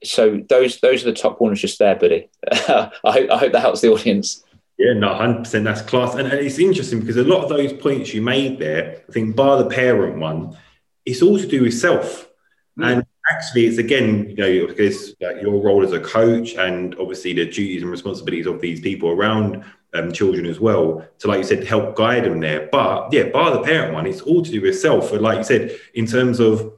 so 0.04 0.42
those 0.50 0.80
those 0.80 1.04
are 1.04 1.12
the 1.12 1.14
top 1.14 1.38
corners 1.38 1.62
just 1.62 1.80
there, 1.80 1.96
buddy. 1.96 2.30
I 2.52 2.92
hope 3.06 3.30
I 3.32 3.38
hope 3.38 3.52
that 3.52 3.62
helps 3.62 3.82
the 3.82 3.92
audience. 3.92 4.44
Yeah, 4.78 4.94
no, 4.94 5.08
100% 5.08 5.64
that's 5.64 5.82
class. 5.82 6.14
And, 6.14 6.28
and, 6.28 6.40
it's 6.40 6.60
interesting 6.60 7.00
because 7.00 7.18
a 7.18 7.24
lot 7.24 7.42
of 7.42 7.50
those 7.50 7.74
points 7.74 8.14
you 8.14 8.22
made 8.22 8.60
there, 8.60 9.02
I 9.10 9.12
think, 9.12 9.36
bar 9.36 9.58
the 9.58 9.70
parent 9.70 10.20
one, 10.20 10.56
it's 11.04 11.24
all 11.24 11.40
to 11.40 11.48
do 11.48 11.64
with 11.64 11.74
self. 11.74 12.30
Mm. 12.78 12.86
And 12.86 13.07
actually, 13.38 13.68
it's 13.68 13.78
again, 13.78 14.30
you 14.30 14.36
know, 14.36 14.68
because 14.68 15.16
your 15.20 15.62
role 15.62 15.84
as 15.84 15.94
a 15.94 16.00
coach 16.00 16.56
and 16.56 16.96
obviously 17.00 17.34
the 17.34 17.46
duties 17.46 17.82
and 17.84 17.92
responsibilities 17.92 18.48
of 18.48 18.62
these 18.62 18.80
people 18.80 19.10
around 19.10 19.64
um, 19.94 20.12
children 20.12 20.46
as 20.46 20.60
well 20.60 21.06
to, 21.20 21.28
like 21.28 21.40
you 21.40 21.44
said, 21.44 21.64
help 21.66 21.96
guide 21.96 22.26
them 22.26 22.40
there. 22.40 22.68
But 22.72 23.14
yeah, 23.14 23.30
bar 23.30 23.52
the 23.52 23.62
parent 23.62 23.94
one, 23.94 24.08
it's 24.08 24.22
all 24.22 24.42
to 24.42 24.52
do 24.52 24.62
with 24.62 24.80
self. 24.80 25.12
And 25.12 25.22
like 25.22 25.38
you 25.38 25.44
said, 25.44 25.80
in 25.94 26.06
terms 26.06 26.40
of 26.40 26.74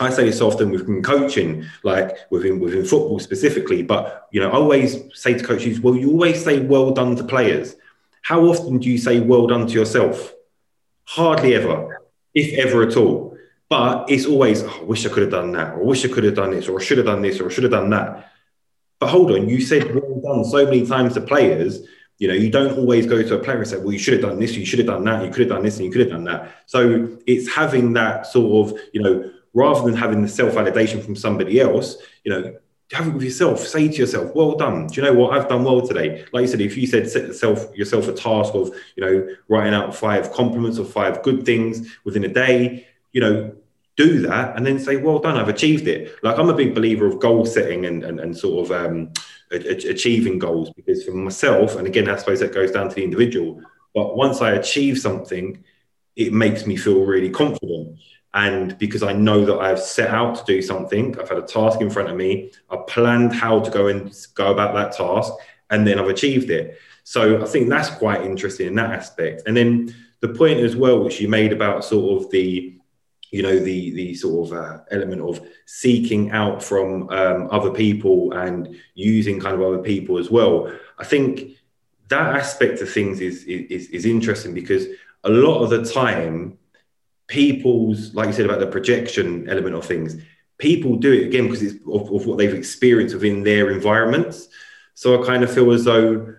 I 0.00 0.10
say 0.10 0.24
this 0.24 0.40
often 0.40 0.70
within 0.70 1.02
coaching, 1.02 1.64
like 1.84 2.16
within 2.30 2.58
within 2.58 2.84
football 2.84 3.20
specifically. 3.20 3.82
But 3.82 4.28
you 4.32 4.40
know, 4.40 4.50
I 4.50 4.54
always 4.54 4.98
say 5.14 5.34
to 5.34 5.44
coaches, 5.44 5.80
well, 5.80 5.94
you 5.94 6.10
always 6.10 6.42
say 6.42 6.60
well 6.60 6.90
done 6.90 7.14
to 7.16 7.24
players. 7.24 7.76
How 8.22 8.42
often 8.42 8.78
do 8.78 8.90
you 8.90 8.98
say 8.98 9.20
well 9.20 9.46
done 9.46 9.66
to 9.66 9.72
yourself? 9.72 10.32
Hardly 11.04 11.54
ever, 11.54 12.02
if 12.34 12.58
ever 12.58 12.82
at 12.82 12.96
all. 12.96 13.31
But 13.72 14.10
it's 14.10 14.26
always, 14.26 14.62
oh, 14.62 14.80
I 14.80 14.84
wish 14.84 15.06
I 15.06 15.08
could 15.08 15.22
have 15.22 15.30
done 15.30 15.52
that, 15.52 15.72
or 15.72 15.80
I 15.80 15.84
wish 15.84 16.04
I 16.04 16.08
could 16.08 16.24
have 16.24 16.34
done 16.34 16.50
this, 16.50 16.68
or 16.68 16.78
I 16.78 16.84
should 16.84 16.98
have 16.98 17.06
done 17.06 17.22
this, 17.22 17.40
or 17.40 17.46
I 17.46 17.50
should 17.50 17.64
have 17.64 17.72
done 17.72 17.88
that. 17.88 18.30
But 18.98 19.08
hold 19.08 19.32
on, 19.32 19.48
you 19.48 19.62
said 19.62 19.94
well 19.94 20.20
done 20.20 20.44
so 20.44 20.66
many 20.66 20.86
times 20.86 21.14
to 21.14 21.22
players. 21.22 21.80
You 22.18 22.28
know, 22.28 22.34
you 22.34 22.50
don't 22.50 22.76
always 22.76 23.06
go 23.06 23.22
to 23.22 23.34
a 23.34 23.38
player 23.38 23.56
and 23.56 23.66
say, 23.66 23.78
well, 23.78 23.94
you 23.94 23.98
should 23.98 24.12
have 24.12 24.28
done 24.28 24.38
this, 24.38 24.52
you 24.56 24.66
should 24.66 24.80
have 24.80 24.88
done 24.88 25.04
that, 25.04 25.24
you 25.24 25.30
could 25.30 25.40
have 25.40 25.48
done 25.48 25.62
this, 25.62 25.76
and 25.78 25.86
you 25.86 25.90
could 25.90 26.02
have 26.02 26.10
done 26.10 26.24
that. 26.24 26.54
So 26.66 27.16
it's 27.26 27.50
having 27.50 27.94
that 27.94 28.26
sort 28.26 28.72
of, 28.72 28.78
you 28.92 29.00
know, 29.00 29.30
rather 29.54 29.80
than 29.86 29.94
having 29.94 30.20
the 30.20 30.28
self 30.28 30.52
validation 30.52 31.02
from 31.02 31.16
somebody 31.16 31.58
else, 31.58 31.96
you 32.24 32.30
know, 32.30 32.54
have 32.92 33.08
it 33.08 33.14
with 33.14 33.22
yourself. 33.22 33.60
Say 33.60 33.88
to 33.88 33.96
yourself, 33.96 34.34
"Well 34.34 34.54
done." 34.54 34.88
Do 34.88 35.00
you 35.00 35.06
know 35.06 35.14
what? 35.14 35.32
I've 35.32 35.48
done 35.48 35.64
well 35.64 35.80
today. 35.80 36.26
Like 36.34 36.42
you 36.42 36.48
said, 36.48 36.60
if 36.60 36.76
you 36.76 36.86
said 36.86 37.08
set 37.08 37.22
yourself 37.28 37.74
yourself 37.74 38.06
a 38.06 38.12
task 38.12 38.54
of, 38.54 38.68
you 38.96 39.02
know, 39.02 39.28
writing 39.48 39.72
out 39.72 39.96
five 39.96 40.30
compliments 40.30 40.78
or 40.78 40.84
five 40.84 41.22
good 41.22 41.46
things 41.46 41.90
within 42.04 42.24
a 42.24 42.28
day, 42.28 42.86
you 43.12 43.22
know, 43.22 43.52
do 44.04 44.20
that 44.22 44.56
and 44.56 44.66
then 44.66 44.78
say, 44.78 44.96
"Well 44.96 45.18
done, 45.18 45.36
I've 45.36 45.48
achieved 45.48 45.86
it." 45.88 46.00
Like 46.22 46.38
I'm 46.38 46.48
a 46.48 46.54
big 46.62 46.74
believer 46.74 47.06
of 47.06 47.20
goal 47.20 47.44
setting 47.46 47.86
and 47.86 48.04
and, 48.04 48.20
and 48.20 48.36
sort 48.36 48.56
of 48.64 48.72
um, 48.72 49.12
achieving 49.94 50.38
goals 50.38 50.70
because 50.70 51.04
for 51.04 51.12
myself, 51.12 51.76
and 51.76 51.86
again, 51.86 52.08
I 52.08 52.16
suppose 52.16 52.40
that 52.40 52.54
goes 52.54 52.72
down 52.72 52.88
to 52.88 52.94
the 52.94 53.04
individual. 53.04 53.62
But 53.94 54.16
once 54.16 54.40
I 54.40 54.52
achieve 54.52 54.98
something, 54.98 55.62
it 56.16 56.32
makes 56.32 56.66
me 56.66 56.76
feel 56.76 57.04
really 57.04 57.30
confident. 57.30 57.98
And 58.34 58.78
because 58.78 59.02
I 59.02 59.12
know 59.12 59.44
that 59.44 59.58
I've 59.58 59.80
set 59.80 60.08
out 60.08 60.36
to 60.36 60.44
do 60.46 60.62
something, 60.62 61.18
I've 61.18 61.28
had 61.28 61.38
a 61.38 61.42
task 61.46 61.82
in 61.82 61.90
front 61.90 62.08
of 62.08 62.16
me, 62.16 62.50
I've 62.70 62.86
planned 62.86 63.34
how 63.34 63.60
to 63.60 63.70
go 63.70 63.88
and 63.88 64.10
go 64.34 64.50
about 64.52 64.74
that 64.74 64.92
task, 64.96 65.32
and 65.68 65.86
then 65.86 65.98
I've 65.98 66.08
achieved 66.08 66.50
it. 66.50 66.78
So 67.04 67.42
I 67.42 67.46
think 67.46 67.68
that's 67.68 67.90
quite 67.90 68.22
interesting 68.22 68.68
in 68.68 68.74
that 68.76 68.90
aspect. 68.90 69.42
And 69.46 69.54
then 69.56 69.94
the 70.20 70.28
point 70.28 70.60
as 70.60 70.76
well, 70.76 71.04
which 71.04 71.20
you 71.20 71.28
made 71.28 71.52
about 71.52 71.84
sort 71.84 72.22
of 72.22 72.30
the 72.30 72.78
you 73.32 73.42
know 73.42 73.58
the 73.58 73.90
the 73.92 74.14
sort 74.14 74.46
of 74.46 74.56
uh, 74.56 74.78
element 74.90 75.22
of 75.22 75.40
seeking 75.66 76.30
out 76.30 76.62
from 76.62 77.08
um, 77.10 77.48
other 77.50 77.70
people 77.70 78.32
and 78.32 78.76
using 78.94 79.40
kind 79.40 79.54
of 79.54 79.62
other 79.62 79.82
people 79.82 80.18
as 80.18 80.30
well. 80.30 80.70
I 80.98 81.04
think 81.04 81.58
that 82.08 82.36
aspect 82.36 82.80
of 82.80 82.90
things 82.90 83.20
is 83.20 83.42
is 83.44 83.88
is 83.88 84.06
interesting 84.06 84.54
because 84.54 84.86
a 85.24 85.30
lot 85.30 85.62
of 85.62 85.70
the 85.70 85.84
time 85.84 86.58
people's 87.26 88.14
like 88.14 88.26
you 88.26 88.32
said 88.34 88.44
about 88.44 88.60
the 88.60 88.66
projection 88.66 89.48
element 89.48 89.74
of 89.74 89.84
things 89.84 90.16
people 90.62 90.94
do 90.94 91.12
it 91.12 91.26
again 91.26 91.46
because 91.46 91.62
it's 91.62 91.74
of, 91.88 92.12
of 92.12 92.24
what 92.24 92.38
they've 92.38 92.54
experienced 92.54 93.14
within 93.16 93.42
their 93.42 93.70
environments. 93.70 94.48
So 94.94 95.20
i 95.20 95.26
kind 95.26 95.42
of 95.42 95.52
feel 95.52 95.72
as 95.72 95.84
though 95.84 96.34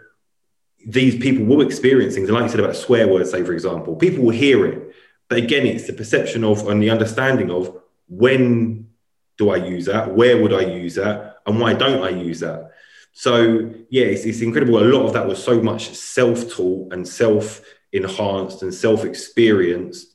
these 0.86 1.18
people 1.18 1.46
will 1.46 1.62
experience 1.62 2.16
things. 2.16 2.30
And 2.30 2.36
like 2.36 2.44
you 2.44 2.50
said 2.50 2.62
about 2.62 2.78
swear 2.78 3.08
words 3.08 3.32
say 3.32 3.44
for 3.44 3.54
example 3.54 3.96
people 3.96 4.24
will 4.24 4.32
hear 4.32 4.66
it 4.66 4.96
but 5.30 5.38
again, 5.38 5.66
it's 5.66 5.88
the 5.88 5.94
perception 5.94 6.44
of 6.44 6.68
and 6.68 6.82
the 6.82 6.90
understanding 6.90 7.50
of 7.50 7.82
when 8.08 8.90
do 9.38 9.50
I 9.50 9.58
use 9.58 9.86
that? 9.86 10.14
Where 10.14 10.42
would 10.42 10.54
I 10.54 10.62
use 10.62 10.96
that? 10.96 11.38
And 11.46 11.60
why 11.60 11.74
don't 11.74 12.04
I 12.04 12.10
use 12.10 12.40
that? 12.42 12.72
So 13.14 13.72
yeah, 13.90 14.06
it's, 14.06 14.26
it's 14.26 14.42
incredible. 14.42 14.80
A 14.80 14.86
lot 14.86 15.06
of 15.06 15.14
that 15.14 15.28
was 15.28 15.44
so 15.44 15.62
much 15.62 15.90
self-taught 15.94 16.94
and 16.94 17.08
self-enhanced 17.08 18.64
and 18.64 18.74
self-experienced. 18.74 20.14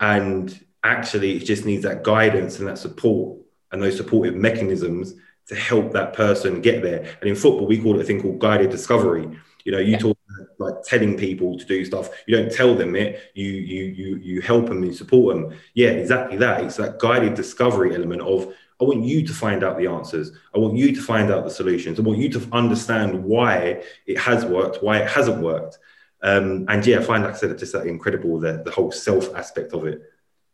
And 0.00 0.58
actually 0.84 1.36
it 1.36 1.44
just 1.44 1.64
needs 1.64 1.82
that 1.82 2.04
guidance 2.04 2.58
and 2.58 2.68
that 2.68 2.78
support 2.78 3.38
and 3.72 3.82
those 3.82 3.96
supportive 3.96 4.34
mechanisms 4.34 5.14
to 5.48 5.54
help 5.54 5.92
that 5.92 6.12
person 6.12 6.60
get 6.60 6.82
there. 6.82 7.16
And 7.20 7.28
in 7.28 7.34
football, 7.34 7.66
we 7.66 7.80
call 7.80 7.98
it 7.98 8.02
a 8.02 8.04
thing 8.04 8.20
called 8.20 8.38
guided 8.38 8.70
discovery. 8.70 9.28
You 9.64 9.72
know, 9.72 9.78
you 9.78 9.92
yeah. 9.92 9.98
talk 9.98 10.17
like 10.58 10.82
telling 10.82 11.16
people 11.16 11.56
to 11.58 11.64
do 11.64 11.84
stuff. 11.84 12.10
You 12.26 12.36
don't 12.36 12.52
tell 12.52 12.74
them 12.74 12.96
it. 12.96 13.30
You 13.34 13.50
you 13.50 13.84
you 13.84 14.16
you 14.16 14.40
help 14.40 14.66
them 14.66 14.82
and 14.82 14.94
support 14.94 15.36
them. 15.36 15.58
Yeah, 15.74 15.90
exactly 15.90 16.36
that. 16.38 16.64
It's 16.64 16.76
that 16.76 16.98
guided 16.98 17.34
discovery 17.34 17.94
element 17.94 18.22
of 18.22 18.52
I 18.80 18.84
want 18.84 19.02
you 19.02 19.26
to 19.26 19.32
find 19.32 19.64
out 19.64 19.76
the 19.76 19.88
answers. 19.88 20.32
I 20.54 20.58
want 20.58 20.76
you 20.76 20.94
to 20.94 21.02
find 21.02 21.32
out 21.32 21.44
the 21.44 21.50
solutions. 21.50 21.98
I 21.98 22.02
want 22.02 22.18
you 22.18 22.28
to 22.30 22.48
understand 22.52 23.24
why 23.24 23.82
it 24.06 24.18
has 24.18 24.44
worked, 24.44 24.82
why 24.82 24.98
it 24.98 25.08
hasn't 25.08 25.42
worked. 25.42 25.78
Um, 26.22 26.66
and 26.68 26.84
yeah, 26.86 26.98
I 26.98 27.02
find, 27.02 27.24
like 27.24 27.34
I 27.34 27.36
said, 27.36 27.58
just 27.58 27.72
that 27.72 27.86
incredible 27.86 28.38
the 28.40 28.62
the 28.64 28.70
whole 28.70 28.92
self 28.92 29.34
aspect 29.34 29.72
of 29.72 29.86
it. 29.86 30.02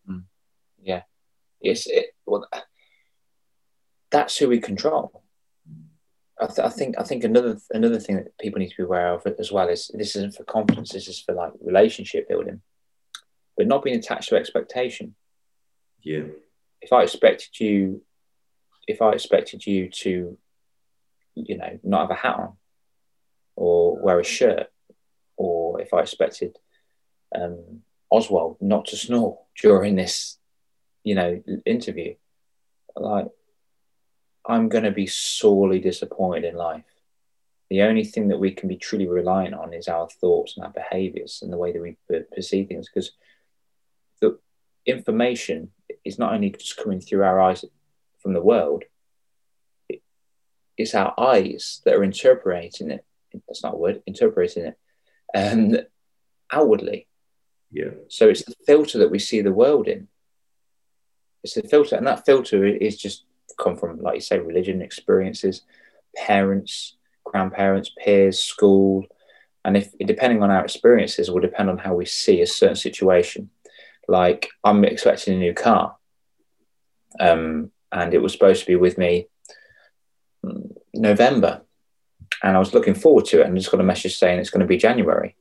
Mm. 0.08 0.24
Yeah, 0.82 1.02
it's 1.60 1.86
it, 1.86 2.14
well, 2.26 2.46
that's 4.10 4.36
who 4.36 4.48
we 4.48 4.60
control. 4.60 5.23
I, 6.44 6.46
th- 6.46 6.66
I, 6.66 6.68
think 6.68 6.96
I 6.98 7.02
think 7.02 7.24
another 7.24 7.58
another 7.70 7.98
thing 7.98 8.16
that 8.16 8.38
people 8.38 8.58
need 8.58 8.70
to 8.70 8.76
be 8.76 8.82
aware 8.82 9.14
of 9.14 9.26
as 9.38 9.50
well 9.50 9.68
is 9.68 9.90
this 9.94 10.14
isn't 10.16 10.34
for 10.34 10.44
confidence. 10.44 10.92
This 10.92 11.08
is 11.08 11.20
for 11.20 11.34
like 11.34 11.52
relationship 11.60 12.28
building, 12.28 12.60
but 13.56 13.66
not 13.66 13.82
being 13.82 13.96
attached 13.96 14.28
to 14.28 14.36
expectation. 14.36 15.14
Yeah. 16.02 16.24
If 16.82 16.92
I 16.92 17.02
expected 17.02 17.58
you, 17.58 18.02
if 18.86 19.00
I 19.00 19.12
expected 19.12 19.66
you 19.66 19.88
to, 19.88 20.36
you 21.34 21.58
know, 21.58 21.78
not 21.82 22.02
have 22.02 22.10
a 22.10 22.14
hat 22.14 22.36
on, 22.36 22.52
or 23.56 23.96
wear 24.02 24.20
a 24.20 24.24
shirt, 24.24 24.66
or 25.36 25.80
if 25.80 25.94
I 25.94 26.00
expected 26.00 26.58
um, 27.34 27.80
Oswald 28.10 28.58
not 28.60 28.86
to 28.86 28.96
snore 28.96 29.40
during 29.60 29.96
this, 29.96 30.38
you 31.02 31.14
know, 31.14 31.42
interview, 31.64 32.16
like 32.96 33.28
I'm 34.46 34.68
going 34.68 34.84
to 34.84 34.90
be 34.90 35.06
sorely 35.06 35.78
disappointed 35.80 36.44
in 36.44 36.56
life. 36.56 36.84
The 37.70 37.82
only 37.82 38.04
thing 38.04 38.28
that 38.28 38.38
we 38.38 38.52
can 38.52 38.68
be 38.68 38.76
truly 38.76 39.08
reliant 39.08 39.54
on 39.54 39.72
is 39.72 39.88
our 39.88 40.08
thoughts 40.08 40.56
and 40.56 40.64
our 40.64 40.72
behaviors 40.72 41.40
and 41.42 41.52
the 41.52 41.56
way 41.56 41.72
that 41.72 41.80
we 41.80 41.96
perceive 42.34 42.68
things. 42.68 42.88
Because 42.88 43.12
the 44.20 44.38
information 44.86 45.70
is 46.04 46.18
not 46.18 46.34
only 46.34 46.50
just 46.50 46.76
coming 46.76 47.00
through 47.00 47.24
our 47.24 47.40
eyes 47.40 47.64
from 48.18 48.34
the 48.34 48.42
world, 48.42 48.84
it's 50.76 50.94
our 50.94 51.14
eyes 51.18 51.80
that 51.84 51.94
are 51.94 52.04
interpreting 52.04 52.90
it. 52.90 53.04
That's 53.48 53.62
not 53.62 53.74
a 53.74 53.78
word, 53.78 54.02
interpreting 54.06 54.66
it 54.66 54.78
and 55.34 55.76
um, 55.76 55.82
outwardly. 56.50 57.08
Yeah. 57.70 57.90
So 58.08 58.28
it's 58.28 58.44
the 58.44 58.54
filter 58.66 58.98
that 58.98 59.10
we 59.10 59.18
see 59.18 59.40
the 59.40 59.52
world 59.52 59.88
in. 59.88 60.08
It's 61.42 61.54
the 61.54 61.62
filter, 61.62 61.96
and 61.96 62.06
that 62.06 62.24
filter 62.24 62.64
is 62.64 62.96
just 62.96 63.24
come 63.56 63.76
from, 63.76 64.00
like 64.00 64.16
you 64.16 64.20
say, 64.20 64.38
religion, 64.38 64.82
experiences, 64.82 65.62
parents, 66.16 66.96
grandparents, 67.24 67.90
peers, 68.02 68.40
school. 68.40 69.06
And 69.64 69.76
if 69.76 69.92
depending 69.98 70.42
on 70.42 70.50
our 70.50 70.64
experiences 70.64 71.30
will 71.30 71.40
depend 71.40 71.70
on 71.70 71.78
how 71.78 71.94
we 71.94 72.04
see 72.04 72.40
a 72.40 72.46
certain 72.46 72.76
situation. 72.76 73.50
Like 74.06 74.50
I'm 74.62 74.84
expecting 74.84 75.34
a 75.34 75.38
new 75.38 75.54
car. 75.54 75.96
Um, 77.18 77.70
and 77.90 78.12
it 78.12 78.22
was 78.22 78.32
supposed 78.32 78.60
to 78.60 78.66
be 78.66 78.76
with 78.76 78.98
me 78.98 79.28
November. 80.92 81.62
And 82.42 82.56
I 82.56 82.58
was 82.58 82.74
looking 82.74 82.94
forward 82.94 83.24
to 83.26 83.40
it 83.40 83.46
and 83.46 83.56
just 83.56 83.70
got 83.70 83.80
a 83.80 83.84
message 83.84 84.16
saying 84.16 84.38
it's 84.38 84.50
going 84.50 84.60
to 84.60 84.66
be 84.66 84.76
January. 84.76 85.36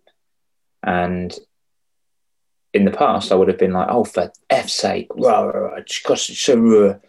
And 0.83 1.33
in 2.73 2.85
the 2.85 2.91
past, 2.91 3.31
I 3.31 3.35
would 3.35 3.47
have 3.47 3.57
been 3.57 3.73
like, 3.73 3.87
oh, 3.89 4.03
for 4.03 4.31
F's 4.49 4.73
sake, 4.73 5.07
rah, 5.11 5.41
rah, 5.41 5.75
rah, 5.75 5.79
so, 5.85 6.99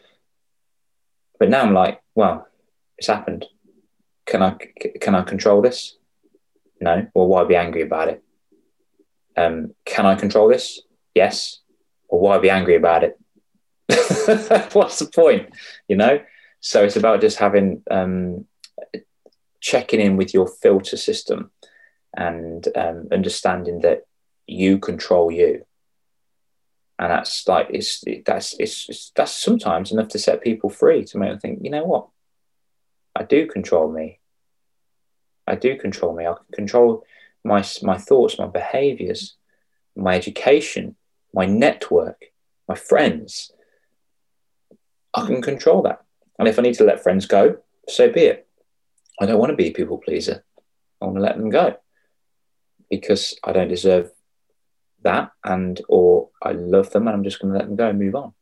but 1.39 1.49
now 1.49 1.63
I'm 1.63 1.75
like, 1.75 2.01
well, 2.15 2.47
it's 2.99 3.09
happened. 3.09 3.47
Can 4.27 4.43
I 4.43 4.57
can 5.01 5.15
I 5.15 5.23
control 5.23 5.61
this? 5.61 5.97
No. 6.81 7.07
Well, 7.15 7.27
why 7.27 7.45
be 7.45 7.57
angry 7.57 7.83
about 7.83 8.09
it? 8.09 8.23
Um, 9.37 9.75
can 9.85 10.07
I 10.07 10.15
control 10.15 10.49
this? 10.49 10.81
Yes. 11.15 11.61
Well, 12.09 12.21
why 12.21 12.39
be 12.39 12.51
angry 12.51 12.77
about 12.77 13.05
it? 13.05 13.19
What's 14.73 14.99
the 14.99 15.11
point? 15.13 15.51
You 15.89 15.97
know. 15.97 16.21
So 16.61 16.83
it's 16.83 16.97
about 16.97 17.21
just 17.21 17.39
having 17.39 17.83
um, 17.91 18.47
checking 19.61 20.01
in 20.01 20.17
with 20.17 20.33
your 20.33 20.47
filter 20.47 20.97
system 20.97 21.51
and 22.17 22.67
um, 22.75 23.09
understanding 23.13 23.81
that 23.81 24.07
you 24.47 24.79
control 24.79 25.31
you 25.31 25.67
and 27.05 27.13
that's 27.13 27.47
like 27.47 27.67
it's 27.69 28.03
that's 28.25 28.55
it's, 28.59 28.89
it's, 28.89 29.13
that's 29.15 29.33
sometimes 29.33 29.93
enough 29.93 30.09
to 30.09 30.19
set 30.19 30.41
people 30.41 30.71
free 30.71 31.05
to 31.05 31.19
make 31.19 31.29
them 31.29 31.39
think 31.39 31.59
you 31.63 31.69
know 31.69 31.85
what? 31.85 32.09
I 33.15 33.25
do 33.25 33.47
control 33.47 33.93
me. 33.93 34.21
I 35.47 35.55
do 35.55 35.77
control 35.77 36.17
me. 36.17 36.27
I 36.27 36.33
can 36.33 36.47
control 36.55 37.05
my 37.45 37.63
my 37.83 37.99
thoughts 37.99 38.39
my 38.39 38.47
behaviors 38.47 39.37
my 39.95 40.17
education 40.17 40.97
my 41.35 41.45
network 41.45 42.25
my 42.67 42.75
friends. 42.75 43.53
I 45.13 45.27
can 45.27 45.43
control 45.43 45.83
that. 45.83 46.01
And 46.39 46.49
if 46.49 46.59
i 46.59 46.63
need 46.63 46.75
to 46.77 46.85
let 46.85 47.03
friends 47.03 47.27
go 47.27 47.59
so 47.87 48.11
be 48.11 48.23
it. 48.23 48.49
I 49.21 49.27
don't 49.27 49.39
want 49.39 49.51
to 49.51 49.57
be 49.57 49.67
a 49.67 49.73
people 49.73 49.99
pleaser. 49.99 50.43
I 51.03 51.05
want 51.05 51.19
to 51.19 51.23
let 51.23 51.37
them 51.37 51.51
go 51.51 51.77
because 52.89 53.35
i 53.45 53.53
don't 53.53 53.69
deserve 53.69 54.11
that 55.05 55.31
and 55.45 55.81
or 55.89 56.31
I 56.45 56.53
love 56.53 56.91
them 56.91 57.09
and 57.09 57.17
I'm 57.17 57.25
just 57.25 57.41
going 57.41 57.53
to 57.53 57.59
let 57.59 57.67
them 57.67 57.77
go 57.77 57.89
and 57.89 57.99
move 57.99 58.15
on. 58.15 58.33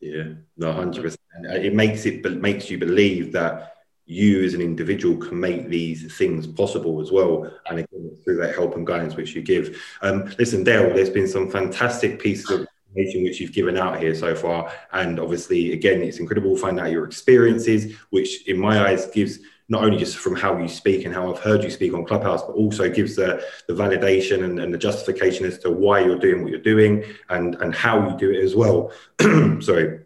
Yeah, 0.00 0.34
no, 0.56 0.72
hundred 0.72 1.02
percent. 1.02 1.20
It 1.44 1.74
makes 1.74 2.04
it 2.04 2.22
makes 2.40 2.68
you 2.68 2.78
believe 2.78 3.32
that 3.32 3.74
you 4.06 4.44
as 4.44 4.52
an 4.52 4.60
individual 4.60 5.16
can 5.16 5.40
make 5.40 5.68
these 5.68 6.14
things 6.16 6.46
possible 6.46 7.00
as 7.00 7.10
well, 7.10 7.50
and 7.66 7.78
again, 7.78 8.16
through 8.22 8.36
that 8.36 8.54
help 8.54 8.76
and 8.76 8.86
guidance 8.86 9.16
which 9.16 9.34
you 9.34 9.40
give. 9.40 9.80
Um, 10.02 10.30
listen, 10.38 10.62
Dale, 10.62 10.92
there's 10.92 11.08
been 11.08 11.28
some 11.28 11.50
fantastic 11.50 12.20
pieces 12.20 12.50
of 12.50 12.66
information 12.88 13.24
which 13.24 13.40
you've 13.40 13.52
given 13.52 13.78
out 13.78 13.98
here 13.98 14.14
so 14.14 14.34
far, 14.34 14.70
and 14.92 15.18
obviously, 15.18 15.72
again, 15.72 16.02
it's 16.02 16.18
incredible 16.18 16.54
to 16.54 16.60
find 16.60 16.78
out 16.78 16.90
your 16.90 17.06
experiences, 17.06 17.96
which 18.10 18.46
in 18.46 18.58
my 18.58 18.90
eyes 18.90 19.06
gives 19.06 19.38
not 19.68 19.82
only 19.82 19.96
just 19.96 20.18
from 20.18 20.36
how 20.36 20.58
you 20.58 20.68
speak 20.68 21.04
and 21.04 21.14
how 21.14 21.32
I've 21.32 21.40
heard 21.40 21.64
you 21.64 21.70
speak 21.70 21.94
on 21.94 22.04
Clubhouse, 22.04 22.42
but 22.42 22.52
also 22.52 22.90
gives 22.90 23.16
the, 23.16 23.42
the 23.66 23.72
validation 23.72 24.44
and, 24.44 24.60
and 24.60 24.72
the 24.74 24.78
justification 24.78 25.46
as 25.46 25.58
to 25.60 25.70
why 25.70 26.00
you're 26.00 26.18
doing 26.18 26.42
what 26.42 26.50
you're 26.50 26.60
doing 26.60 27.04
and, 27.30 27.54
and 27.56 27.74
how 27.74 28.08
you 28.08 28.16
do 28.18 28.30
it 28.30 28.44
as 28.44 28.54
well. 28.54 28.92
Sorry. 29.60 30.00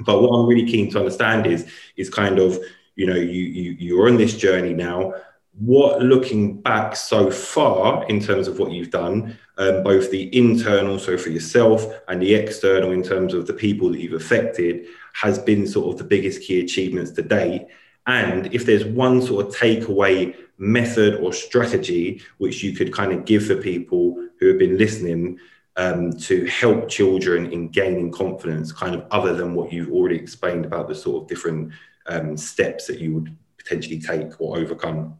But 0.00 0.22
what 0.22 0.30
I'm 0.30 0.46
really 0.46 0.70
keen 0.70 0.90
to 0.92 0.98
understand 0.98 1.46
is, 1.46 1.68
is 1.96 2.08
kind 2.08 2.38
of, 2.38 2.58
you 2.94 3.06
know, 3.06 3.16
you, 3.16 3.42
you, 3.42 3.76
you're 3.78 4.08
on 4.08 4.16
this 4.16 4.36
journey 4.36 4.74
now. 4.74 5.14
What 5.58 6.00
looking 6.00 6.60
back 6.60 6.94
so 6.94 7.30
far 7.30 8.06
in 8.06 8.20
terms 8.20 8.46
of 8.46 8.60
what 8.60 8.70
you've 8.70 8.90
done, 8.90 9.36
um, 9.58 9.82
both 9.82 10.10
the 10.10 10.34
internal, 10.36 10.98
so 10.98 11.18
for 11.18 11.30
yourself, 11.30 11.84
and 12.08 12.22
the 12.22 12.34
external 12.34 12.92
in 12.92 13.02
terms 13.02 13.34
of 13.34 13.46
the 13.46 13.52
people 13.52 13.90
that 13.90 14.00
you've 14.00 14.12
affected, 14.12 14.86
has 15.14 15.38
been 15.38 15.66
sort 15.66 15.92
of 15.92 15.98
the 15.98 16.04
biggest 16.04 16.42
key 16.42 16.60
achievements 16.60 17.10
to 17.10 17.22
date 17.22 17.66
and 18.06 18.52
if 18.54 18.64
there's 18.66 18.84
one 18.84 19.22
sort 19.22 19.46
of 19.46 19.54
takeaway 19.54 20.34
method 20.58 21.14
or 21.16 21.32
strategy 21.32 22.22
which 22.38 22.62
you 22.62 22.72
could 22.72 22.92
kind 22.92 23.12
of 23.12 23.24
give 23.24 23.46
for 23.46 23.56
people 23.56 24.16
who 24.38 24.48
have 24.48 24.58
been 24.58 24.76
listening 24.76 25.38
um, 25.76 26.12
to 26.12 26.44
help 26.46 26.88
children 26.88 27.52
in 27.52 27.68
gaining 27.68 28.10
confidence, 28.10 28.72
kind 28.72 28.94
of 28.94 29.06
other 29.10 29.34
than 29.34 29.54
what 29.54 29.72
you've 29.72 29.92
already 29.92 30.16
explained 30.16 30.64
about 30.64 30.88
the 30.88 30.94
sort 30.94 31.22
of 31.22 31.28
different 31.28 31.72
um, 32.06 32.36
steps 32.36 32.86
that 32.86 32.98
you 32.98 33.14
would 33.14 33.36
potentially 33.56 34.00
take 34.00 34.40
or 34.40 34.58
overcome? 34.58 35.18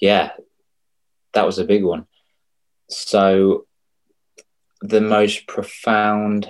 Yeah, 0.00 0.32
that 1.32 1.46
was 1.46 1.58
a 1.58 1.64
big 1.64 1.84
one. 1.84 2.06
So 2.90 3.66
the 4.82 5.00
most 5.00 5.46
profound. 5.46 6.48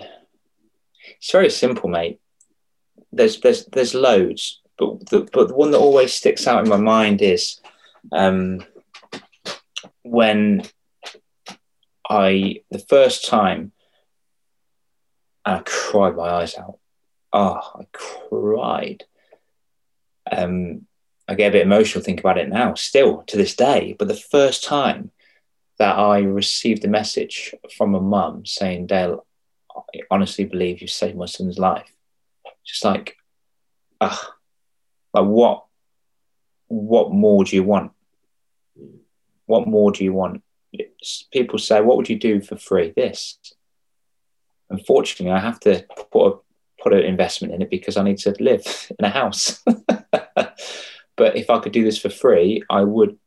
It's 1.19 1.31
very 1.31 1.51
simple, 1.51 1.89
mate. 1.89 2.21
There's 3.17 3.41
there's 3.41 3.67
there's 3.67 3.95
loads, 3.95 4.61
but 4.79 5.07
the, 5.07 5.29
but 5.33 5.49
the 5.49 5.55
one 5.55 5.71
that 5.71 5.79
always 5.79 6.15
sticks 6.15 6.47
out 6.47 6.63
in 6.63 6.69
my 6.69 6.77
mind 6.77 7.23
is 7.23 7.61
um, 8.13 8.65
when 10.03 10.67
I 12.09 12.61
the 12.71 12.79
first 12.79 13.27
time 13.27 13.73
I 15.45 15.63
cried 15.65 16.17
my 16.17 16.29
eyes 16.29 16.57
out. 16.57 16.79
Oh, 17.33 17.61
I 17.75 17.85
cried. 17.93 19.05
Um, 20.31 20.87
I 21.29 21.35
get 21.35 21.49
a 21.49 21.53
bit 21.53 21.63
emotional 21.63 22.05
thinking 22.05 22.23
about 22.23 22.39
it 22.39 22.49
now, 22.49 22.75
still 22.75 23.23
to 23.27 23.37
this 23.37 23.57
day. 23.57 23.95
But 23.99 24.09
the 24.09 24.15
first 24.15 24.65
time 24.65 25.11
that 25.79 25.99
I 25.99 26.21
received 26.21 26.85
a 26.85 26.89
message 26.89 27.55
from 27.77 27.95
a 27.95 28.01
mum 28.01 28.47
saying, 28.47 28.87
Dale, 28.87 29.27
I 29.77 30.01
honestly 30.11 30.45
believe 30.45 30.81
you 30.81 30.87
saved 30.87 31.17
my 31.17 31.27
son's 31.27 31.59
life. 31.59 31.94
Just 32.65 32.85
like, 32.85 33.17
ah, 34.01 34.35
like 35.13 35.25
what, 35.25 35.65
what 36.69 37.13
more 37.13 37.45
do 37.45 37.57
you 37.57 37.63
want? 37.63 37.93
What 39.47 39.69
more 39.69 39.93
do 39.93 40.05
you 40.05 40.13
want? 40.13 40.43
It's, 40.73 41.25
people 41.33 41.59
say, 41.59 41.81
what 41.81 41.97
would 41.97 42.09
you 42.09 42.19
do 42.19 42.41
for 42.41 42.57
free? 42.57 42.93
This. 42.97 43.39
Unfortunately, 44.71 45.33
I 45.33 45.41
have 45.41 45.61
to 45.61 45.85
put 46.11 46.27
a, 46.27 46.83
put 46.83 46.93
an 46.95 47.05
investment 47.05 47.55
in 47.55 47.63
it 47.63 47.71
because 47.71 47.97
I 47.97 48.03
need 48.03 48.19
to 48.19 48.35
live 48.41 48.91
in 48.99 49.05
a 49.05 49.11
house. 49.11 49.63
but 51.17 51.37
if 51.37 51.51
I 51.51 51.59
could 51.61 51.73
do 51.73 51.85
this 51.85 51.99
for 51.99 52.11
free, 52.11 52.63
I 52.71 52.83
would 52.83 53.19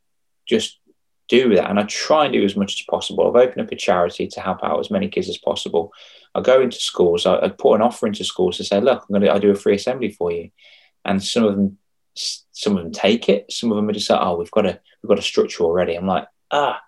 just 0.45 0.79
do 1.27 1.55
that. 1.55 1.69
And 1.69 1.79
I 1.79 1.83
try 1.83 2.25
and 2.25 2.33
do 2.33 2.43
as 2.43 2.55
much 2.55 2.79
as 2.79 2.85
possible. 2.89 3.27
I've 3.27 3.47
opened 3.47 3.65
up 3.65 3.71
a 3.71 3.75
charity 3.75 4.27
to 4.27 4.41
help 4.41 4.63
out 4.63 4.79
as 4.79 4.91
many 4.91 5.09
kids 5.09 5.29
as 5.29 5.37
possible. 5.37 5.93
I 6.35 6.41
go 6.41 6.61
into 6.61 6.77
schools, 6.77 7.25
I, 7.25 7.37
I 7.39 7.49
put 7.49 7.75
an 7.75 7.81
offer 7.81 8.07
into 8.07 8.23
schools 8.23 8.57
to 8.57 8.63
say, 8.63 8.79
look, 8.79 9.03
I'm 9.03 9.13
going 9.13 9.21
to 9.21 9.31
I 9.31 9.39
do 9.39 9.51
a 9.51 9.55
free 9.55 9.75
assembly 9.75 10.11
for 10.11 10.31
you. 10.31 10.51
And 11.05 11.23
some 11.23 11.43
of 11.43 11.55
them 11.55 11.77
some 12.51 12.75
of 12.75 12.83
them 12.83 12.91
take 12.91 13.29
it, 13.29 13.51
some 13.51 13.71
of 13.71 13.75
them 13.75 13.87
are 13.89 13.93
just 13.93 14.09
like, 14.09 14.19
oh, 14.21 14.37
we've 14.37 14.51
got 14.51 14.65
a 14.65 14.79
we've 15.01 15.09
got 15.09 15.19
a 15.19 15.23
structure 15.23 15.63
already. 15.63 15.95
I'm 15.95 16.07
like, 16.07 16.27
ah. 16.51 16.81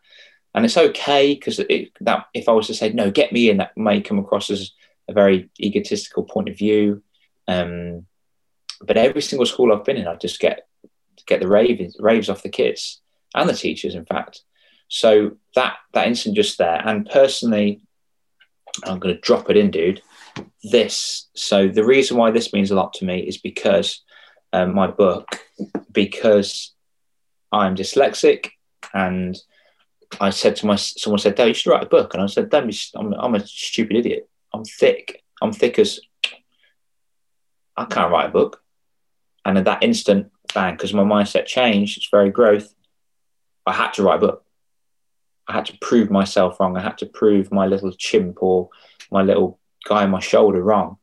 And 0.55 0.65
it's 0.65 0.77
okay 0.77 1.35
because 1.35 1.57
that 1.57 2.25
if 2.33 2.49
I 2.49 2.51
was 2.51 2.67
to 2.67 2.73
say 2.73 2.91
no, 2.91 3.11
get 3.11 3.31
me 3.31 3.49
in, 3.49 3.57
that 3.57 3.77
may 3.77 4.01
come 4.01 4.17
across 4.17 4.49
as 4.49 4.71
a 5.07 5.13
very 5.13 5.49
egotistical 5.59 6.23
point 6.23 6.49
of 6.49 6.57
view. 6.57 7.03
Um, 7.47 8.05
but 8.81 8.97
every 8.97 9.21
single 9.21 9.45
school 9.45 9.71
I've 9.71 9.85
been 9.85 9.97
in, 9.97 10.07
I 10.07 10.15
just 10.15 10.39
get 10.39 10.67
get 11.25 11.41
the 11.41 11.47
raves 11.47 11.95
raves 11.99 12.29
off 12.29 12.43
the 12.43 12.49
kids 12.49 13.01
and 13.35 13.47
the 13.47 13.53
teachers, 13.53 13.95
in 13.95 14.05
fact. 14.05 14.41
So 14.87 15.37
that 15.55 15.77
that 15.93 16.07
instant 16.07 16.35
just 16.35 16.57
there, 16.57 16.81
and 16.83 17.07
personally, 17.07 17.81
I'm 18.84 18.99
going 18.99 19.15
to 19.15 19.22
drop 19.22 19.49
it 19.49 19.57
in, 19.57 19.72
dude. 19.72 20.01
This. 20.64 21.27
So 21.34 21.68
the 21.68 21.84
reason 21.84 22.18
why 22.18 22.31
this 22.31 22.53
means 22.53 22.72
a 22.72 22.76
lot 22.76 22.93
to 22.93 23.06
me 23.06 23.19
is 23.19 23.38
because 23.38 24.01
um, 24.53 24.73
my 24.73 24.88
book, 24.88 25.39
because 25.91 26.73
I'm 27.51 27.76
dyslexic, 27.76 28.49
and 28.93 29.38
I 30.19 30.30
said 30.30 30.56
to 30.57 30.65
my 30.65 30.76
someone 30.76 31.19
said, 31.19 31.35
"Dad, 31.35 31.47
you 31.47 31.53
should 31.53 31.72
write 31.72 31.84
a 31.84 31.89
book," 31.89 32.14
and 32.14 32.23
I 32.23 32.27
said, 32.27 32.49
"Don't 32.49 32.68
be. 32.68 32.77
I'm, 32.95 33.14
I'm 33.14 33.35
a 33.35 33.45
stupid 33.45 33.97
idiot. 33.97 34.30
I'm 34.53 34.64
thick. 34.64 35.23
I'm 35.41 35.53
thick 35.53 35.80
as 35.80 35.99
I 37.77 37.85
can't 37.85 38.11
write 38.11 38.30
a 38.30 38.31
book." 38.31 38.61
And 39.45 39.57
at 39.57 39.65
that 39.65 39.84
instant, 39.84 40.31
bang, 40.53 40.76
because 40.76 40.93
my 40.93 41.03
mindset 41.03 41.45
changed. 41.45 41.97
It's 41.97 42.10
very 42.10 42.30
growth. 42.30 42.73
I 43.65 43.73
had 43.73 43.93
to 43.93 44.03
write 44.03 44.18
a 44.18 44.27
book. 44.27 44.45
I 45.49 45.53
had 45.53 45.65
to 45.65 45.77
prove 45.81 46.11
myself 46.11 46.59
wrong. 46.59 46.77
I 46.77 46.81
had 46.81 46.99
to 46.99 47.07
prove 47.07 47.51
my 47.51 47.65
little 47.65 47.91
chimp 47.91 48.41
or 48.41 48.69
my 49.11 49.23
little 49.23 49.59
guy 49.85 50.03
on 50.03 50.11
my 50.11 50.19
shoulder 50.19 50.61
wrong. 50.61 50.97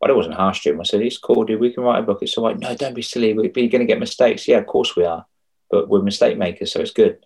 But 0.00 0.10
it 0.10 0.16
wasn't 0.16 0.34
harsh 0.34 0.62
to 0.62 0.70
him. 0.70 0.80
I 0.80 0.84
said, 0.84 1.00
"It's 1.00 1.16
cool, 1.16 1.44
dude. 1.44 1.60
We 1.60 1.72
can 1.72 1.84
write 1.84 2.00
a 2.00 2.02
book." 2.02 2.18
It's 2.22 2.36
all 2.36 2.44
right. 2.44 2.58
No, 2.58 2.74
don't 2.74 2.94
be 2.94 3.02
silly. 3.02 3.32
We're 3.32 3.48
going 3.48 3.70
to 3.70 3.84
get 3.86 4.00
mistakes. 4.00 4.46
Yeah, 4.46 4.58
of 4.58 4.66
course 4.66 4.96
we 4.96 5.04
are. 5.04 5.24
But 5.70 5.88
we're 5.88 6.02
mistake 6.02 6.36
makers, 6.36 6.72
so 6.72 6.80
it's 6.80 6.90
good. 6.90 7.24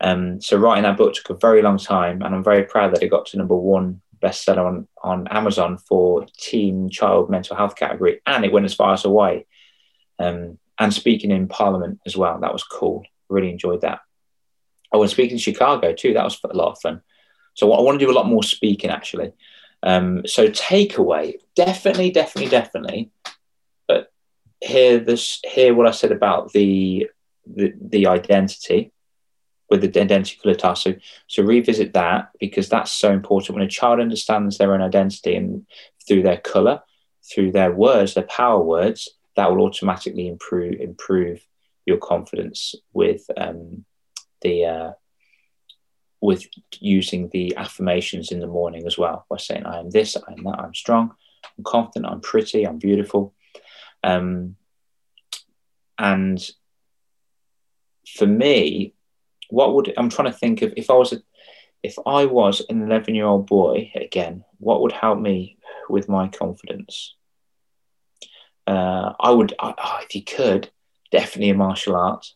Um, 0.00 0.40
so 0.40 0.56
writing 0.56 0.84
that 0.84 0.96
book 0.96 1.12
took 1.12 1.30
a 1.30 1.34
very 1.34 1.62
long 1.62 1.78
time, 1.78 2.22
and 2.22 2.34
I'm 2.34 2.44
very 2.44 2.64
proud 2.64 2.94
that 2.94 3.02
it 3.02 3.08
got 3.08 3.26
to 3.26 3.36
number 3.36 3.56
one 3.56 4.00
bestseller 4.22 4.64
on 4.64 4.88
on 5.02 5.28
Amazon 5.28 5.78
for 5.78 6.26
teen 6.38 6.88
child 6.88 7.28
mental 7.28 7.56
health 7.56 7.76
category, 7.76 8.20
and 8.26 8.44
it 8.44 8.52
went 8.52 8.66
as 8.66 8.74
far 8.74 8.94
as 8.94 9.02
Hawaii. 9.02 9.44
Um, 10.18 10.58
and 10.78 10.94
speaking 10.94 11.30
in 11.30 11.48
Parliament 11.48 12.00
as 12.06 12.16
well, 12.16 12.40
that 12.40 12.52
was 12.52 12.64
cool. 12.64 13.04
Really 13.28 13.50
enjoyed 13.50 13.82
that. 13.82 14.00
I 14.92 14.96
was 14.96 15.12
speaking 15.12 15.32
in 15.32 15.38
Chicago 15.38 15.92
too. 15.92 16.14
That 16.14 16.24
was 16.24 16.40
a 16.44 16.56
lot 16.56 16.72
of 16.72 16.80
fun. 16.80 17.02
So 17.54 17.72
I 17.72 17.80
want 17.82 17.98
to 17.98 18.04
do 18.04 18.10
a 18.10 18.14
lot 18.14 18.26
more 18.26 18.42
speaking 18.42 18.90
actually. 18.90 19.32
Um, 19.82 20.26
so 20.26 20.48
takeaway, 20.48 21.34
definitely, 21.56 22.10
definitely, 22.10 22.50
definitely. 22.50 23.10
But 23.88 24.12
hear 24.60 24.98
this, 24.98 25.40
hear 25.44 25.74
what 25.74 25.86
I 25.86 25.92
said 25.92 26.12
about 26.12 26.52
the 26.52 27.08
the, 27.46 27.72
the 27.80 28.06
identity 28.06 28.92
with 29.70 29.80
the 29.80 30.00
identity 30.00 30.38
colour 30.42 30.54
task. 30.54 30.82
So, 30.82 30.94
so 31.28 31.42
revisit 31.42 31.94
that 31.94 32.30
because 32.38 32.68
that's 32.68 32.90
so 32.90 33.12
important. 33.12 33.56
When 33.56 33.66
a 33.66 33.70
child 33.70 34.00
understands 34.00 34.58
their 34.58 34.74
own 34.74 34.82
identity 34.82 35.36
and 35.36 35.66
through 36.06 36.22
their 36.22 36.38
colour, 36.38 36.82
through 37.32 37.52
their 37.52 37.72
words, 37.72 38.14
their 38.14 38.24
power 38.24 38.60
words, 38.60 39.08
that 39.36 39.50
will 39.50 39.64
automatically 39.64 40.26
improve 40.26 40.74
improve 40.80 41.40
your 41.86 41.98
confidence 41.98 42.74
with 42.92 43.24
um, 43.36 43.84
the 44.42 44.64
uh, 44.64 44.92
with 46.20 46.46
using 46.78 47.28
the 47.30 47.56
affirmations 47.56 48.30
in 48.30 48.40
the 48.40 48.46
morning 48.46 48.86
as 48.86 48.98
well 48.98 49.24
by 49.30 49.38
saying 49.38 49.64
I 49.64 49.78
am 49.78 49.90
this, 49.90 50.16
I 50.16 50.32
am 50.32 50.44
that, 50.44 50.60
I'm 50.60 50.74
strong, 50.74 51.14
I'm 51.56 51.64
confident, 51.64 52.12
I'm 52.12 52.20
pretty, 52.20 52.64
I'm 52.64 52.78
beautiful. 52.78 53.34
Um, 54.02 54.56
and 55.98 56.50
for 58.16 58.26
me, 58.26 58.94
what 59.48 59.74
would 59.74 59.92
I'm 59.96 60.10
trying 60.10 60.30
to 60.30 60.38
think 60.38 60.62
of 60.62 60.72
if 60.76 60.90
I 60.90 60.94
was 60.94 61.12
a, 61.12 61.22
if 61.82 61.96
I 62.06 62.26
was 62.26 62.62
an 62.68 62.82
11 62.82 63.14
year 63.14 63.26
old 63.26 63.46
boy 63.46 63.90
again, 63.94 64.44
what 64.58 64.82
would 64.82 64.92
help 64.92 65.18
me 65.18 65.58
with 65.88 66.08
my 66.08 66.28
confidence? 66.28 67.14
Uh, 68.66 69.14
I 69.18 69.30
would, 69.30 69.54
I, 69.58 70.02
if 70.02 70.14
you 70.14 70.22
could, 70.22 70.70
definitely 71.10 71.50
a 71.50 71.54
martial 71.54 71.96
art. 71.96 72.26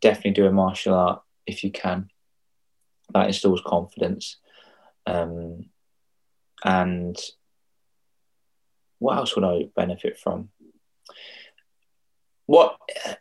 Definitely 0.00 0.32
do 0.32 0.46
a 0.46 0.52
martial 0.52 0.94
art 0.94 1.22
if 1.46 1.64
you 1.64 1.70
can. 1.70 2.10
That 3.14 3.26
instills 3.26 3.62
confidence. 3.64 4.36
Um, 5.06 5.70
and 6.64 7.16
what 8.98 9.16
else 9.16 9.34
would 9.34 9.44
I 9.44 9.68
benefit 9.74 10.18
from? 10.18 10.50
what 12.48 12.78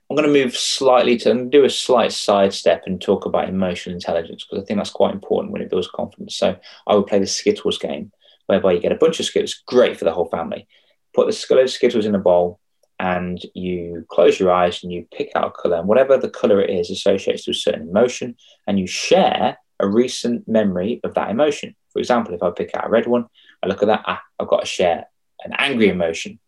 I'm 0.10 0.16
going 0.16 0.26
to 0.26 0.42
move 0.42 0.56
slightly 0.56 1.18
to 1.18 1.32
and 1.32 1.52
do 1.52 1.66
a 1.66 1.70
slight 1.70 2.14
sidestep 2.14 2.84
and 2.86 3.00
talk 3.00 3.26
about 3.26 3.50
emotional 3.50 3.94
intelligence 3.94 4.46
because 4.46 4.64
I 4.64 4.66
think 4.66 4.80
that's 4.80 4.90
quite 4.90 5.14
important 5.14 5.52
when 5.52 5.62
it 5.62 5.70
builds 5.70 5.90
confidence. 5.90 6.38
So 6.38 6.56
I 6.88 6.96
would 6.96 7.08
play 7.08 7.20
the 7.20 7.28
Skittles 7.28 7.78
game, 7.78 8.14
whereby 8.46 8.72
you 8.72 8.80
get 8.80 8.94
a 8.94 8.96
bunch 8.96 9.20
of 9.20 9.26
Skittles, 9.26 9.62
great 9.68 10.00
for 10.00 10.06
the 10.06 10.14
whole 10.14 10.30
family. 10.30 10.66
Put 11.14 11.28
the 11.28 11.34
Skittles 11.68 12.06
in 12.06 12.16
a 12.16 12.20
bowl 12.20 12.62
and 13.00 13.40
you 13.54 14.06
close 14.10 14.40
your 14.40 14.52
eyes 14.52 14.84
and 14.84 14.92
you 14.92 15.08
pick 15.14 15.32
out 15.36 15.48
a 15.48 15.52
color, 15.52 15.78
and 15.78 15.88
whatever 15.88 16.18
the 16.18 16.30
color 16.30 16.62
it 16.62 16.70
is 16.70 16.90
associates 16.90 17.46
to 17.46 17.52
a 17.52 17.54
certain 17.54 17.90
emotion, 17.90 18.36
and 18.66 18.80
you 18.80 18.88
share 18.88 19.58
a 19.80 19.88
recent 19.88 20.48
memory 20.48 21.00
of 21.04 21.14
that 21.14 21.30
emotion. 21.30 21.76
For 21.94 22.00
example, 22.00 22.34
if 22.34 22.42
I 22.42 22.50
pick 22.52 22.72
out 22.76 22.88
a 22.88 22.90
red 22.90 23.08
one, 23.08 23.26
I 23.62 23.68
look 23.68 23.84
at 23.84 23.88
that, 23.88 24.04
ah, 24.06 24.22
I've 24.40 24.48
got 24.48 24.62
to 24.62 24.66
share 24.66 25.06
an 25.44 25.54
angry 25.58 25.90
emotion 25.90 26.40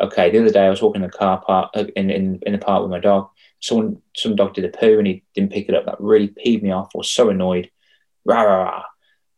okay, 0.00 0.30
the 0.30 0.40
other 0.40 0.50
day 0.50 0.66
I 0.66 0.70
was 0.70 0.82
walking 0.82 1.02
in 1.02 1.10
the 1.10 1.16
car 1.16 1.40
park 1.40 1.70
uh, 1.74 1.84
in, 1.96 2.10
in, 2.10 2.40
in 2.42 2.52
the 2.52 2.58
park 2.58 2.82
with 2.82 2.90
my 2.90 3.00
dog. 3.00 3.30
Someone, 3.60 4.02
some 4.14 4.36
dog 4.36 4.54
did 4.54 4.64
a 4.64 4.68
poo 4.68 4.98
and 4.98 5.06
he 5.06 5.24
didn't 5.34 5.52
pick 5.52 5.68
it 5.68 5.74
up. 5.74 5.86
That 5.86 6.00
really 6.00 6.28
peeved 6.28 6.62
me 6.62 6.70
off. 6.70 6.90
I 6.94 6.98
was 6.98 7.10
so 7.10 7.30
annoyed. 7.30 7.70
Rah, 8.24 8.42
rah, 8.42 8.62
rah. 8.64 8.82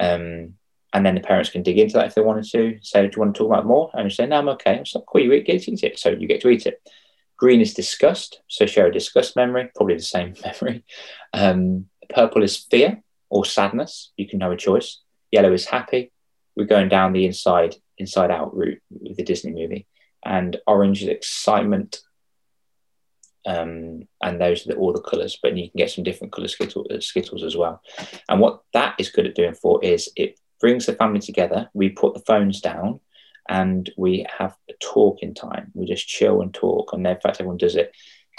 Um, 0.01 0.55
and 0.93 1.05
then 1.05 1.15
the 1.15 1.21
parents 1.21 1.51
can 1.51 1.63
dig 1.63 1.79
into 1.79 1.95
that 1.95 2.07
if 2.07 2.15
they 2.15 2.23
wanted 2.23 2.45
to. 2.51 2.79
Say, 2.83 3.07
do 3.07 3.17
you 3.17 3.21
want 3.21 3.35
to 3.35 3.39
talk 3.39 3.49
about 3.49 3.67
more? 3.67 3.91
And 3.95 4.05
you 4.05 4.11
say, 4.11 4.27
no, 4.27 4.39
I'm 4.39 4.49
okay. 4.51 4.77
I 4.77 4.81
was 4.81 4.95
like, 4.95 5.05
cool, 5.07 5.21
you 5.21 5.43
get 5.43 5.63
to 5.63 5.73
eat 5.73 5.85
it. 5.85 5.99
So 5.99 6.11
you 6.11 6.27
get 6.27 6.41
to 6.43 6.49
eat 6.49 6.67
it. 6.67 6.81
Green 7.37 7.61
is 7.61 7.75
disgust. 7.75 8.41
So 8.49 8.67
share 8.67 8.87
a 8.87 8.93
disgust 8.93 9.37
memory, 9.37 9.71
probably 9.75 9.97
the 9.97 10.03
same 10.03 10.35
memory. 10.45 10.85
Um, 11.33 11.87
purple 12.09 12.43
is 12.43 12.57
fear 12.57 13.03
or 13.29 13.45
sadness. 13.45 14.13
You 14.17 14.27
can 14.27 14.41
have 14.41 14.53
a 14.53 14.57
choice. 14.57 15.01
Yellow 15.31 15.53
is 15.53 15.67
happy. 15.67 16.11
We're 16.57 16.65
going 16.65 16.89
down 16.89 17.13
the 17.13 17.27
inside, 17.27 17.77
inside 17.99 18.31
out 18.31 18.57
route 18.57 18.81
with 18.91 19.17
the 19.17 19.23
Disney 19.25 19.53
movie 19.53 19.87
and 20.25 20.59
orange 20.67 21.03
is 21.03 21.09
excitement. 21.09 22.01
Um, 23.47 24.09
and 24.23 24.41
those 24.41 24.67
are 24.67 24.73
the, 24.73 24.77
all 24.77 24.93
the 24.93 25.01
colors, 25.01 25.39
but 25.43 25.57
you 25.57 25.71
can 25.71 25.79
get 25.79 25.91
some 25.91 26.05
different 26.05 26.33
color 26.33 26.49
Skittles, 26.49 26.87
uh, 26.91 27.01
Skittles 27.01 27.43
as 27.43 27.57
well. 27.57 27.81
And 28.29 28.41
what 28.41 28.61
that 28.75 28.97
is 28.99 29.11
good 29.11 29.27
at 29.27 29.35
doing 29.35 29.55
for 29.55 29.83
is 29.83 30.11
it 30.17 30.39
brings 30.61 30.87
the 30.87 30.95
family 30.95 31.21
together. 31.21 31.71
We 31.75 31.89
put 31.91 32.15
the 32.15 32.21
phones 32.21 32.61
down 32.61 33.01
and 33.49 33.91
we 33.97 34.27
have 34.39 34.55
a 34.69 34.75
talking 34.81 35.35
time. 35.35 35.73
We 35.75 35.87
just 35.87 36.07
chill 36.07 36.43
and 36.43 36.53
talk. 36.53 36.93
And 36.93 37.07
in 37.07 37.21
fact, 37.21 37.41
everyone 37.41 37.57
does 37.59 37.77
it. 37.77 37.93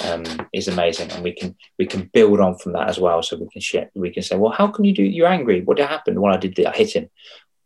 um, 0.04 0.24
is 0.54 0.68
amazing, 0.68 1.12
and 1.12 1.24
we 1.24 1.34
can 1.34 1.56
we 1.78 1.86
can 1.86 2.10
build 2.14 2.40
on 2.40 2.58
from 2.58 2.74
that 2.74 2.90
as 2.90 3.00
well. 3.00 3.22
So 3.22 3.38
we 3.38 3.50
can 3.50 3.62
share, 3.62 3.90
we 3.96 4.12
can 4.12 4.24
say, 4.24 4.38
well, 4.38 4.52
how 4.52 4.68
can 4.68 4.86
you 4.86 4.94
do? 4.94 5.04
You're 5.04 5.28
angry. 5.28 5.62
What 5.62 5.80
happened? 5.80 6.20
When 6.20 6.34
I 6.34 6.38
did, 6.38 6.60
I 6.66 6.72
hit 6.76 6.94
him. 6.96 7.10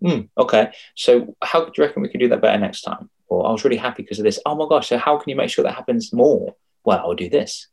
Mm, 0.03 0.29
okay, 0.37 0.73
so 0.95 1.35
how 1.41 1.65
do 1.65 1.71
you 1.77 1.83
reckon 1.83 2.01
we 2.01 2.09
can 2.09 2.19
do 2.19 2.27
that 2.29 2.41
better 2.41 2.59
next 2.59 2.81
time? 2.81 3.09
Or 3.27 3.47
I 3.47 3.51
was 3.51 3.63
really 3.63 3.77
happy 3.77 4.03
because 4.03 4.19
of 4.19 4.25
this. 4.25 4.39
Oh 4.45 4.55
my 4.55 4.65
gosh! 4.67 4.89
So 4.89 4.97
how 4.97 5.17
can 5.17 5.29
you 5.29 5.35
make 5.35 5.49
sure 5.49 5.63
that 5.63 5.75
happens 5.75 6.11
more? 6.11 6.55
Well, 6.83 6.99
I'll 6.99 7.15
do 7.15 7.29
this. 7.29 7.67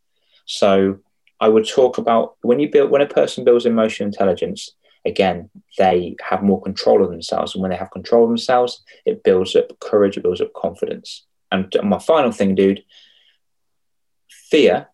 So 0.46 0.98
I 1.40 1.48
would 1.48 1.66
talk 1.66 1.98
about 1.98 2.36
when 2.42 2.60
you 2.60 2.68
build 2.70 2.90
when 2.90 3.02
a 3.02 3.06
person 3.06 3.44
builds 3.44 3.66
emotional 3.66 4.08
intelligence. 4.08 4.70
Again, 5.04 5.50
they 5.78 6.16
have 6.28 6.42
more 6.42 6.60
control 6.60 7.02
of 7.02 7.10
themselves, 7.10 7.54
and 7.54 7.62
when 7.62 7.70
they 7.70 7.76
have 7.76 7.90
control 7.90 8.24
of 8.24 8.30
themselves, 8.30 8.82
it 9.06 9.24
builds 9.24 9.56
up 9.56 9.78
courage, 9.80 10.16
it 10.16 10.22
builds 10.22 10.40
up 10.40 10.52
confidence. 10.52 11.26
And 11.50 11.74
my 11.82 11.98
final 11.98 12.32
thing, 12.32 12.54
dude, 12.54 12.84
fear 14.28 14.88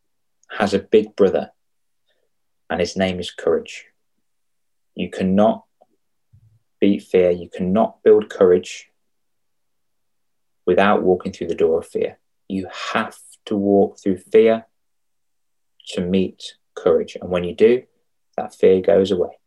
has 0.50 0.74
a 0.74 0.78
big 0.78 1.16
brother, 1.16 1.50
and 2.70 2.80
his 2.80 2.96
name 2.96 3.18
is 3.18 3.30
courage. 3.30 3.86
You 4.94 5.10
cannot 5.10 5.64
beat 6.80 7.02
fear, 7.02 7.30
you 7.30 7.48
cannot 7.48 8.02
build 8.02 8.30
courage 8.30 8.88
without 10.66 11.02
walking 11.02 11.32
through 11.32 11.48
the 11.48 11.54
door 11.54 11.78
of 11.80 11.86
fear. 11.86 12.18
You 12.48 12.68
have 12.92 13.18
to 13.46 13.56
walk 13.56 13.98
through 13.98 14.18
fear 14.18 14.66
to 15.88 16.00
meet 16.00 16.56
courage. 16.74 17.16
And 17.20 17.30
when 17.30 17.44
you 17.44 17.54
do, 17.54 17.82
that 18.36 18.54
fear 18.54 18.80
goes 18.80 19.10
away. 19.10 19.38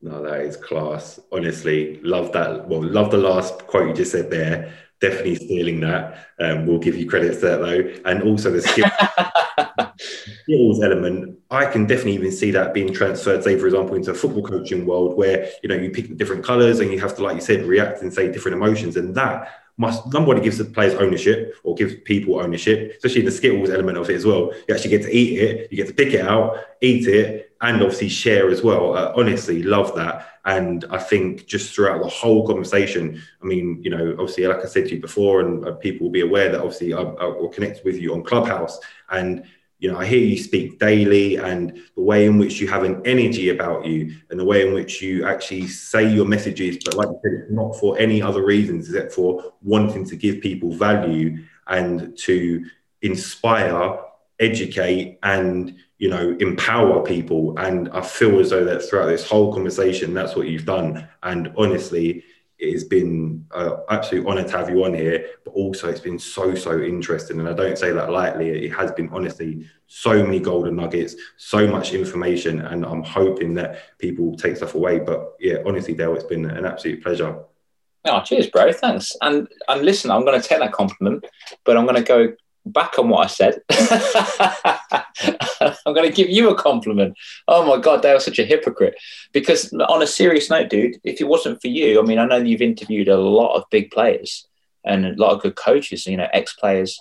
No, 0.00 0.22
that 0.22 0.40
is 0.42 0.56
class. 0.56 1.18
Honestly, 1.32 2.00
love 2.02 2.32
that. 2.32 2.68
Well, 2.68 2.82
love 2.82 3.10
the 3.10 3.18
last 3.18 3.66
quote 3.66 3.88
you 3.88 3.94
just 3.94 4.12
said 4.12 4.30
there. 4.30 4.72
Definitely 5.00 5.36
stealing 5.36 5.80
that. 5.80 6.28
Um, 6.38 6.66
we'll 6.66 6.78
give 6.78 6.96
you 6.96 7.08
credits 7.08 7.40
there 7.40 7.58
though. 7.58 8.00
And 8.04 8.22
also 8.22 8.50
the 8.50 8.62
skill, 8.62 8.86
Skittles 10.42 10.82
element, 10.82 11.38
I 11.50 11.66
can 11.66 11.86
definitely 11.86 12.14
even 12.14 12.32
see 12.32 12.50
that 12.52 12.74
being 12.74 12.92
transferred, 12.92 13.42
say, 13.42 13.58
for 13.58 13.66
example, 13.66 13.96
into 13.96 14.12
a 14.12 14.14
football 14.14 14.42
coaching 14.42 14.86
world 14.86 15.16
where, 15.16 15.48
you 15.62 15.68
know, 15.68 15.74
you 15.74 15.90
pick 15.90 16.16
different 16.16 16.44
colors 16.44 16.80
and 16.80 16.92
you 16.92 17.00
have 17.00 17.16
to, 17.16 17.22
like 17.22 17.34
you 17.36 17.40
said, 17.40 17.64
react 17.64 18.02
and 18.02 18.12
say 18.12 18.30
different 18.30 18.56
emotions. 18.56 18.96
And 18.96 19.14
that 19.16 19.48
must 19.76 20.10
somebody 20.12 20.40
gives 20.40 20.58
the 20.58 20.64
players 20.64 20.94
ownership 20.94 21.54
or 21.64 21.74
gives 21.74 21.94
people 22.04 22.40
ownership, 22.40 22.92
especially 22.96 23.22
the 23.22 23.30
Skittles 23.30 23.70
element 23.70 23.98
of 23.98 24.08
it 24.10 24.14
as 24.16 24.24
well. 24.24 24.52
You 24.68 24.74
actually 24.74 24.90
get 24.90 25.02
to 25.02 25.16
eat 25.16 25.40
it, 25.40 25.72
you 25.72 25.76
get 25.76 25.88
to 25.88 25.94
pick 25.94 26.14
it 26.14 26.26
out, 26.26 26.56
eat 26.80 27.06
it, 27.06 27.47
and 27.60 27.82
obviously 27.82 28.08
share 28.08 28.50
as 28.50 28.62
well. 28.62 28.96
Uh, 28.96 29.12
honestly, 29.16 29.62
love 29.62 29.94
that. 29.96 30.28
And 30.44 30.84
I 30.90 30.98
think 30.98 31.46
just 31.46 31.74
throughout 31.74 32.02
the 32.02 32.08
whole 32.08 32.46
conversation, 32.46 33.20
I 33.42 33.46
mean, 33.46 33.80
you 33.82 33.90
know, 33.90 34.12
obviously, 34.12 34.46
like 34.46 34.64
I 34.64 34.66
said 34.66 34.86
to 34.88 34.94
you 34.94 35.00
before, 35.00 35.40
and 35.40 35.66
uh, 35.66 35.72
people 35.72 36.06
will 36.06 36.12
be 36.12 36.20
aware 36.20 36.50
that 36.50 36.60
obviously 36.60 36.94
I, 36.94 37.00
I 37.00 37.26
will 37.26 37.48
connect 37.48 37.84
with 37.84 37.96
you 37.96 38.14
on 38.14 38.22
Clubhouse. 38.22 38.78
And 39.10 39.44
you 39.80 39.90
know, 39.90 39.98
I 39.98 40.06
hear 40.06 40.18
you 40.18 40.36
speak 40.36 40.80
daily 40.80 41.36
and 41.36 41.80
the 41.94 42.02
way 42.02 42.26
in 42.26 42.36
which 42.36 42.60
you 42.60 42.66
have 42.66 42.82
an 42.82 43.00
energy 43.04 43.50
about 43.50 43.86
you 43.86 44.16
and 44.30 44.38
the 44.38 44.44
way 44.44 44.66
in 44.66 44.74
which 44.74 45.00
you 45.00 45.24
actually 45.24 45.68
say 45.68 46.12
your 46.12 46.24
messages, 46.24 46.78
but 46.84 46.94
like 46.94 47.08
you 47.08 47.20
said, 47.22 47.32
it's 47.42 47.52
not 47.52 47.76
for 47.76 47.96
any 47.98 48.20
other 48.20 48.44
reasons 48.44 48.88
except 48.88 49.12
for 49.12 49.52
wanting 49.62 50.04
to 50.06 50.16
give 50.16 50.40
people 50.40 50.72
value 50.72 51.44
and 51.68 52.18
to 52.18 52.64
inspire, 53.02 54.00
educate, 54.40 55.18
and 55.22 55.76
you 55.98 56.08
know, 56.08 56.36
empower 56.40 57.02
people. 57.02 57.58
And 57.58 57.88
I 57.90 58.00
feel 58.00 58.38
as 58.38 58.50
though 58.50 58.64
that 58.64 58.82
throughout 58.82 59.06
this 59.06 59.28
whole 59.28 59.52
conversation, 59.52 60.14
that's 60.14 60.36
what 60.36 60.48
you've 60.48 60.64
done. 60.64 61.08
And 61.22 61.52
honestly, 61.56 62.24
it 62.58 62.72
has 62.72 62.84
been 62.84 63.46
an 63.52 63.76
absolute 63.88 64.26
honor 64.26 64.42
to 64.42 64.56
have 64.56 64.68
you 64.68 64.84
on 64.84 64.94
here, 64.94 65.26
but 65.44 65.52
also 65.52 65.88
it's 65.88 66.00
been 66.00 66.18
so, 66.18 66.54
so 66.54 66.80
interesting. 66.80 67.38
And 67.38 67.48
I 67.48 67.52
don't 67.52 67.78
say 67.78 67.92
that 67.92 68.10
lightly. 68.10 68.66
It 68.66 68.72
has 68.72 68.90
been 68.92 69.08
honestly 69.10 69.68
so 69.86 70.24
many 70.24 70.40
golden 70.40 70.76
nuggets, 70.76 71.14
so 71.36 71.66
much 71.66 71.92
information. 71.92 72.60
And 72.60 72.84
I'm 72.84 73.02
hoping 73.02 73.54
that 73.54 73.98
people 73.98 74.36
take 74.36 74.56
stuff 74.56 74.74
away. 74.74 74.98
But 74.98 75.34
yeah, 75.38 75.58
honestly, 75.66 75.94
Dale, 75.94 76.14
it's 76.14 76.24
been 76.24 76.48
an 76.50 76.64
absolute 76.64 77.02
pleasure. 77.02 77.44
Oh, 78.04 78.22
cheers, 78.22 78.48
bro. 78.48 78.72
Thanks. 78.72 79.12
And 79.20 79.48
and 79.68 79.82
listen, 79.82 80.10
I'm 80.10 80.24
going 80.24 80.40
to 80.40 80.46
take 80.46 80.60
that 80.60 80.72
compliment, 80.72 81.26
but 81.64 81.76
I'm 81.76 81.84
going 81.84 81.96
to 81.96 82.02
go 82.02 82.32
back 82.64 82.98
on 82.98 83.08
what 83.08 83.24
I 83.24 83.28
said. 83.28 83.60
I'm 84.92 85.94
going 85.94 86.08
to 86.08 86.14
give 86.14 86.30
you 86.30 86.50
a 86.50 86.54
compliment. 86.54 87.16
Oh 87.46 87.64
my 87.64 87.80
God, 87.82 88.02
they 88.02 88.12
are 88.12 88.20
such 88.20 88.38
a 88.38 88.44
hypocrite. 88.44 88.94
Because 89.32 89.72
on 89.72 90.02
a 90.02 90.06
serious 90.06 90.50
note, 90.50 90.70
dude, 90.70 90.96
if 91.04 91.20
it 91.20 91.28
wasn't 91.28 91.60
for 91.60 91.68
you, 91.68 92.00
I 92.00 92.04
mean, 92.04 92.18
I 92.18 92.26
know 92.26 92.36
you've 92.36 92.62
interviewed 92.62 93.08
a 93.08 93.18
lot 93.18 93.56
of 93.56 93.64
big 93.70 93.90
players 93.90 94.46
and 94.84 95.06
a 95.06 95.14
lot 95.14 95.34
of 95.34 95.42
good 95.42 95.56
coaches, 95.56 96.06
you 96.06 96.16
know, 96.16 96.28
ex 96.32 96.54
players, 96.54 96.98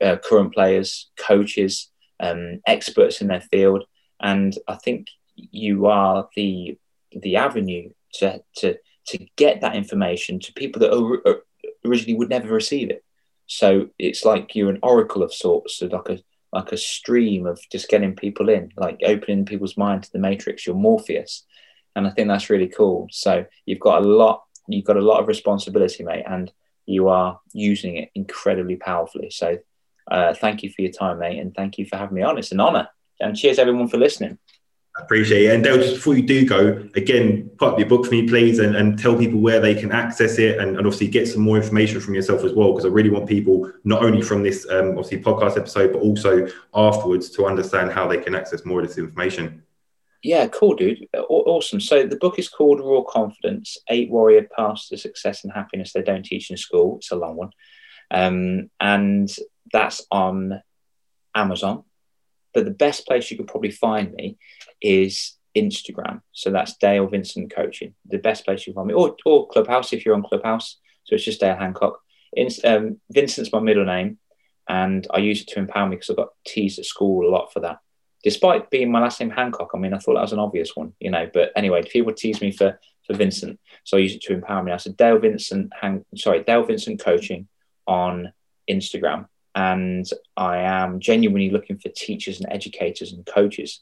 uh, 0.00 0.16
current 0.16 0.52
players, 0.52 1.10
coaches, 1.16 1.90
um, 2.18 2.60
experts 2.66 3.20
in 3.20 3.28
their 3.28 3.40
field. 3.40 3.84
And 4.20 4.56
I 4.68 4.76
think 4.76 5.08
you 5.34 5.86
are 5.86 6.28
the 6.36 6.78
the 7.12 7.36
avenue 7.36 7.90
to, 8.14 8.40
to, 8.56 8.76
to 9.06 9.26
get 9.36 9.60
that 9.60 9.74
information 9.74 10.38
to 10.40 10.52
people 10.52 10.80
that 10.80 11.40
originally 11.84 12.14
would 12.14 12.28
never 12.28 12.48
receive 12.48 12.90
it. 12.90 13.04
So 13.46 13.88
it's 13.98 14.24
like 14.24 14.54
you're 14.54 14.70
an 14.70 14.78
oracle 14.82 15.22
of 15.22 15.34
sorts, 15.34 15.76
so 15.76 15.86
like 15.86 16.08
a 16.08 16.22
like 16.52 16.72
a 16.72 16.76
stream 16.76 17.46
of 17.46 17.60
just 17.70 17.88
getting 17.88 18.16
people 18.16 18.48
in, 18.48 18.72
like 18.76 19.00
opening 19.04 19.44
people's 19.44 19.76
mind 19.76 20.02
to 20.02 20.12
the 20.12 20.18
matrix. 20.18 20.66
You're 20.66 20.76
Morpheus, 20.76 21.44
and 21.94 22.06
I 22.06 22.10
think 22.10 22.28
that's 22.28 22.50
really 22.50 22.68
cool. 22.68 23.08
So 23.10 23.44
you've 23.66 23.80
got 23.80 24.02
a 24.02 24.08
lot, 24.08 24.44
you've 24.68 24.84
got 24.84 24.96
a 24.96 25.02
lot 25.02 25.20
of 25.20 25.28
responsibility, 25.28 26.02
mate, 26.02 26.24
and 26.28 26.52
you 26.86 27.08
are 27.08 27.40
using 27.52 27.96
it 27.96 28.10
incredibly 28.14 28.76
powerfully. 28.76 29.30
So 29.30 29.58
uh, 30.10 30.34
thank 30.34 30.62
you 30.62 30.70
for 30.70 30.82
your 30.82 30.92
time, 30.92 31.18
mate, 31.18 31.38
and 31.38 31.54
thank 31.54 31.78
you 31.78 31.86
for 31.86 31.96
having 31.96 32.16
me 32.16 32.22
on. 32.22 32.38
It's 32.38 32.52
an 32.52 32.60
honor, 32.60 32.88
and 33.20 33.36
cheers 33.36 33.58
everyone 33.58 33.88
for 33.88 33.98
listening. 33.98 34.38
Appreciate 35.02 35.46
it. 35.46 35.54
And 35.54 35.64
Dale, 35.64 35.78
just 35.78 35.94
before 35.94 36.14
you 36.14 36.22
do 36.22 36.46
go, 36.46 36.88
again, 36.94 37.50
put 37.58 37.72
up 37.72 37.78
your 37.78 37.88
book 37.88 38.04
for 38.04 38.12
me, 38.12 38.28
please, 38.28 38.58
and, 38.60 38.76
and 38.76 38.98
tell 38.98 39.16
people 39.16 39.40
where 39.40 39.58
they 39.58 39.74
can 39.74 39.90
access 39.90 40.38
it 40.38 40.58
and, 40.58 40.76
and 40.76 40.86
obviously 40.86 41.08
get 41.08 41.26
some 41.26 41.42
more 41.42 41.56
information 41.56 42.00
from 42.00 42.14
yourself 42.14 42.44
as 42.44 42.52
well, 42.52 42.72
because 42.72 42.84
I 42.84 42.88
really 42.88 43.10
want 43.10 43.28
people, 43.28 43.72
not 43.82 44.04
only 44.04 44.22
from 44.22 44.42
this 44.42 44.68
um, 44.70 44.90
obviously 44.90 45.20
podcast 45.20 45.56
episode, 45.56 45.92
but 45.92 46.02
also 46.02 46.46
afterwards 46.74 47.30
to 47.30 47.46
understand 47.46 47.90
how 47.90 48.06
they 48.06 48.18
can 48.18 48.34
access 48.34 48.64
more 48.64 48.80
of 48.80 48.86
this 48.86 48.98
information. 48.98 49.62
Yeah, 50.22 50.46
cool, 50.48 50.74
dude. 50.74 51.08
Awesome. 51.14 51.80
So 51.80 52.06
the 52.06 52.16
book 52.16 52.38
is 52.38 52.48
called 52.48 52.80
Raw 52.80 53.02
Confidence 53.02 53.78
Eight 53.88 54.10
Warrior 54.10 54.46
Paths 54.54 54.88
to 54.88 54.98
Success 54.98 55.44
and 55.44 55.52
Happiness 55.52 55.92
They 55.92 56.02
Don't 56.02 56.24
Teach 56.24 56.50
in 56.50 56.56
School. 56.56 56.98
It's 56.98 57.10
a 57.10 57.16
long 57.16 57.36
one. 57.36 57.50
Um, 58.10 58.70
and 58.78 59.34
that's 59.72 60.06
on 60.10 60.62
Amazon. 61.34 61.84
But 62.52 62.64
the 62.64 62.70
best 62.70 63.06
place 63.06 63.30
you 63.30 63.36
could 63.36 63.46
probably 63.46 63.70
find 63.70 64.12
me 64.12 64.38
is 64.80 65.36
Instagram. 65.56 66.22
So 66.32 66.50
that's 66.50 66.76
Dale 66.76 67.06
Vincent 67.06 67.54
Coaching, 67.54 67.94
the 68.06 68.18
best 68.18 68.44
place 68.44 68.66
you 68.66 68.72
can 68.72 68.80
find 68.80 68.88
me, 68.88 68.94
or, 68.94 69.16
or 69.24 69.48
Clubhouse 69.48 69.92
if 69.92 70.04
you're 70.04 70.14
on 70.14 70.22
Clubhouse. 70.22 70.78
So 71.04 71.14
it's 71.14 71.24
just 71.24 71.40
Dale 71.40 71.56
Hancock. 71.56 72.00
In, 72.32 72.48
um, 72.64 73.00
Vincent's 73.10 73.52
my 73.52 73.60
middle 73.60 73.84
name, 73.84 74.18
and 74.68 75.06
I 75.12 75.18
use 75.18 75.40
it 75.40 75.48
to 75.48 75.58
empower 75.58 75.88
me 75.88 75.96
because 75.96 76.10
I 76.10 76.14
got 76.14 76.28
teased 76.46 76.78
at 76.78 76.84
school 76.84 77.28
a 77.28 77.30
lot 77.30 77.52
for 77.52 77.60
that. 77.60 77.78
Despite 78.22 78.70
being 78.70 78.92
my 78.92 79.00
last 79.00 79.18
name 79.18 79.30
Hancock, 79.30 79.70
I 79.74 79.78
mean, 79.78 79.94
I 79.94 79.98
thought 79.98 80.14
that 80.14 80.20
was 80.20 80.32
an 80.32 80.38
obvious 80.38 80.76
one, 80.76 80.92
you 81.00 81.10
know. 81.10 81.28
But 81.32 81.52
anyway, 81.56 81.82
people 81.82 82.12
tease 82.12 82.40
me 82.40 82.52
for 82.52 82.78
for 83.06 83.16
Vincent, 83.16 83.58
so 83.82 83.96
I 83.96 84.00
use 84.00 84.14
it 84.14 84.20
to 84.22 84.34
empower 84.34 84.62
me. 84.62 84.72
I 84.72 84.76
said 84.76 84.96
Dale 84.96 85.18
Vincent, 85.18 85.72
Han- 85.80 86.04
sorry, 86.16 86.44
Dale 86.44 86.64
Vincent 86.64 87.02
Coaching 87.02 87.48
on 87.86 88.32
Instagram, 88.70 89.26
and 89.54 90.08
I 90.36 90.58
am 90.58 91.00
genuinely 91.00 91.50
looking 91.50 91.78
for 91.78 91.88
teachers 91.88 92.40
and 92.40 92.52
educators 92.52 93.12
and 93.12 93.26
coaches 93.26 93.80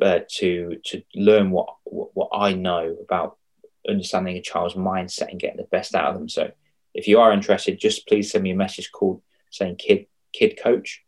uh, 0.00 0.20
to 0.28 0.78
to 0.84 1.02
learn 1.14 1.50
what, 1.50 1.68
what, 1.84 2.28
I 2.32 2.54
know 2.54 2.96
about 3.02 3.36
understanding 3.88 4.36
a 4.36 4.42
child's 4.42 4.74
mindset 4.74 5.30
and 5.30 5.40
getting 5.40 5.56
the 5.56 5.64
best 5.64 5.94
out 5.94 6.12
of 6.12 6.14
them. 6.14 6.28
So 6.28 6.50
if 6.94 7.08
you 7.08 7.20
are 7.20 7.32
interested, 7.32 7.80
just 7.80 8.06
please 8.06 8.30
send 8.30 8.44
me 8.44 8.50
a 8.50 8.56
message 8.56 8.90
called 8.92 9.22
saying 9.50 9.76
kid 9.76 10.06
kid 10.32 10.58
coach, 10.62 11.02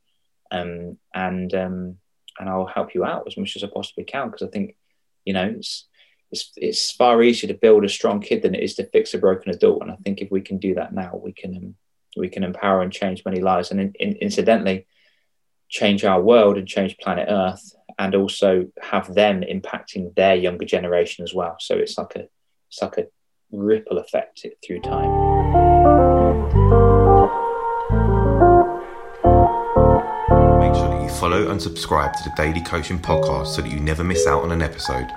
um, 0.50 0.98
and 1.14 1.54
um, 1.54 1.96
and 2.38 2.48
I'll 2.48 2.66
help 2.66 2.94
you 2.94 3.04
out 3.04 3.24
as 3.26 3.36
much 3.36 3.56
as 3.56 3.64
I 3.64 3.68
possibly 3.72 4.04
can 4.04 4.28
because 4.28 4.46
I 4.46 4.50
think 4.50 4.76
you 5.24 5.34
know 5.34 5.54
it's, 5.56 5.86
it's 6.30 6.52
it's 6.56 6.92
far 6.92 7.22
easier 7.22 7.48
to 7.48 7.58
build 7.58 7.84
a 7.84 7.88
strong 7.88 8.20
kid 8.20 8.42
than 8.42 8.54
it 8.54 8.62
is 8.62 8.74
to 8.76 8.86
fix 8.86 9.12
a 9.14 9.18
broken 9.18 9.52
adult. 9.52 9.82
And 9.82 9.90
I 9.90 9.96
think 9.96 10.20
if 10.20 10.30
we 10.30 10.40
can 10.40 10.58
do 10.58 10.74
that 10.74 10.94
now, 10.94 11.20
we 11.22 11.32
can 11.32 11.56
um, 11.56 11.74
we 12.16 12.28
can 12.28 12.44
empower 12.44 12.82
and 12.82 12.92
change 12.92 13.24
many 13.24 13.40
lives. 13.40 13.70
And 13.70 13.80
in, 13.80 13.92
in, 13.98 14.16
incidentally, 14.16 14.86
change 15.68 16.04
our 16.04 16.20
world 16.20 16.58
and 16.58 16.68
change 16.68 16.98
planet 16.98 17.28
Earth, 17.30 17.74
and 17.98 18.14
also 18.14 18.68
have 18.82 19.14
them 19.14 19.42
impacting 19.42 20.14
their 20.14 20.34
younger 20.34 20.64
generation 20.64 21.24
as 21.24 21.34
well. 21.34 21.56
So 21.60 21.76
it's 21.76 21.98
like 21.98 22.16
a 22.16 22.28
it's 22.68 22.80
like 22.80 22.98
a 22.98 23.06
ripple 23.50 23.98
effect 23.98 24.46
through 24.64 24.80
time. 24.80 25.10
Make 30.58 30.74
sure 30.74 30.88
that 30.88 31.02
you 31.02 31.10
follow 31.10 31.50
and 31.50 31.60
subscribe 31.60 32.14
to 32.14 32.24
the 32.24 32.32
Daily 32.36 32.62
Coaching 32.62 32.98
Podcast 32.98 33.48
so 33.48 33.62
that 33.62 33.70
you 33.70 33.78
never 33.78 34.02
miss 34.02 34.26
out 34.26 34.42
on 34.42 34.52
an 34.52 34.62
episode. 34.62 35.08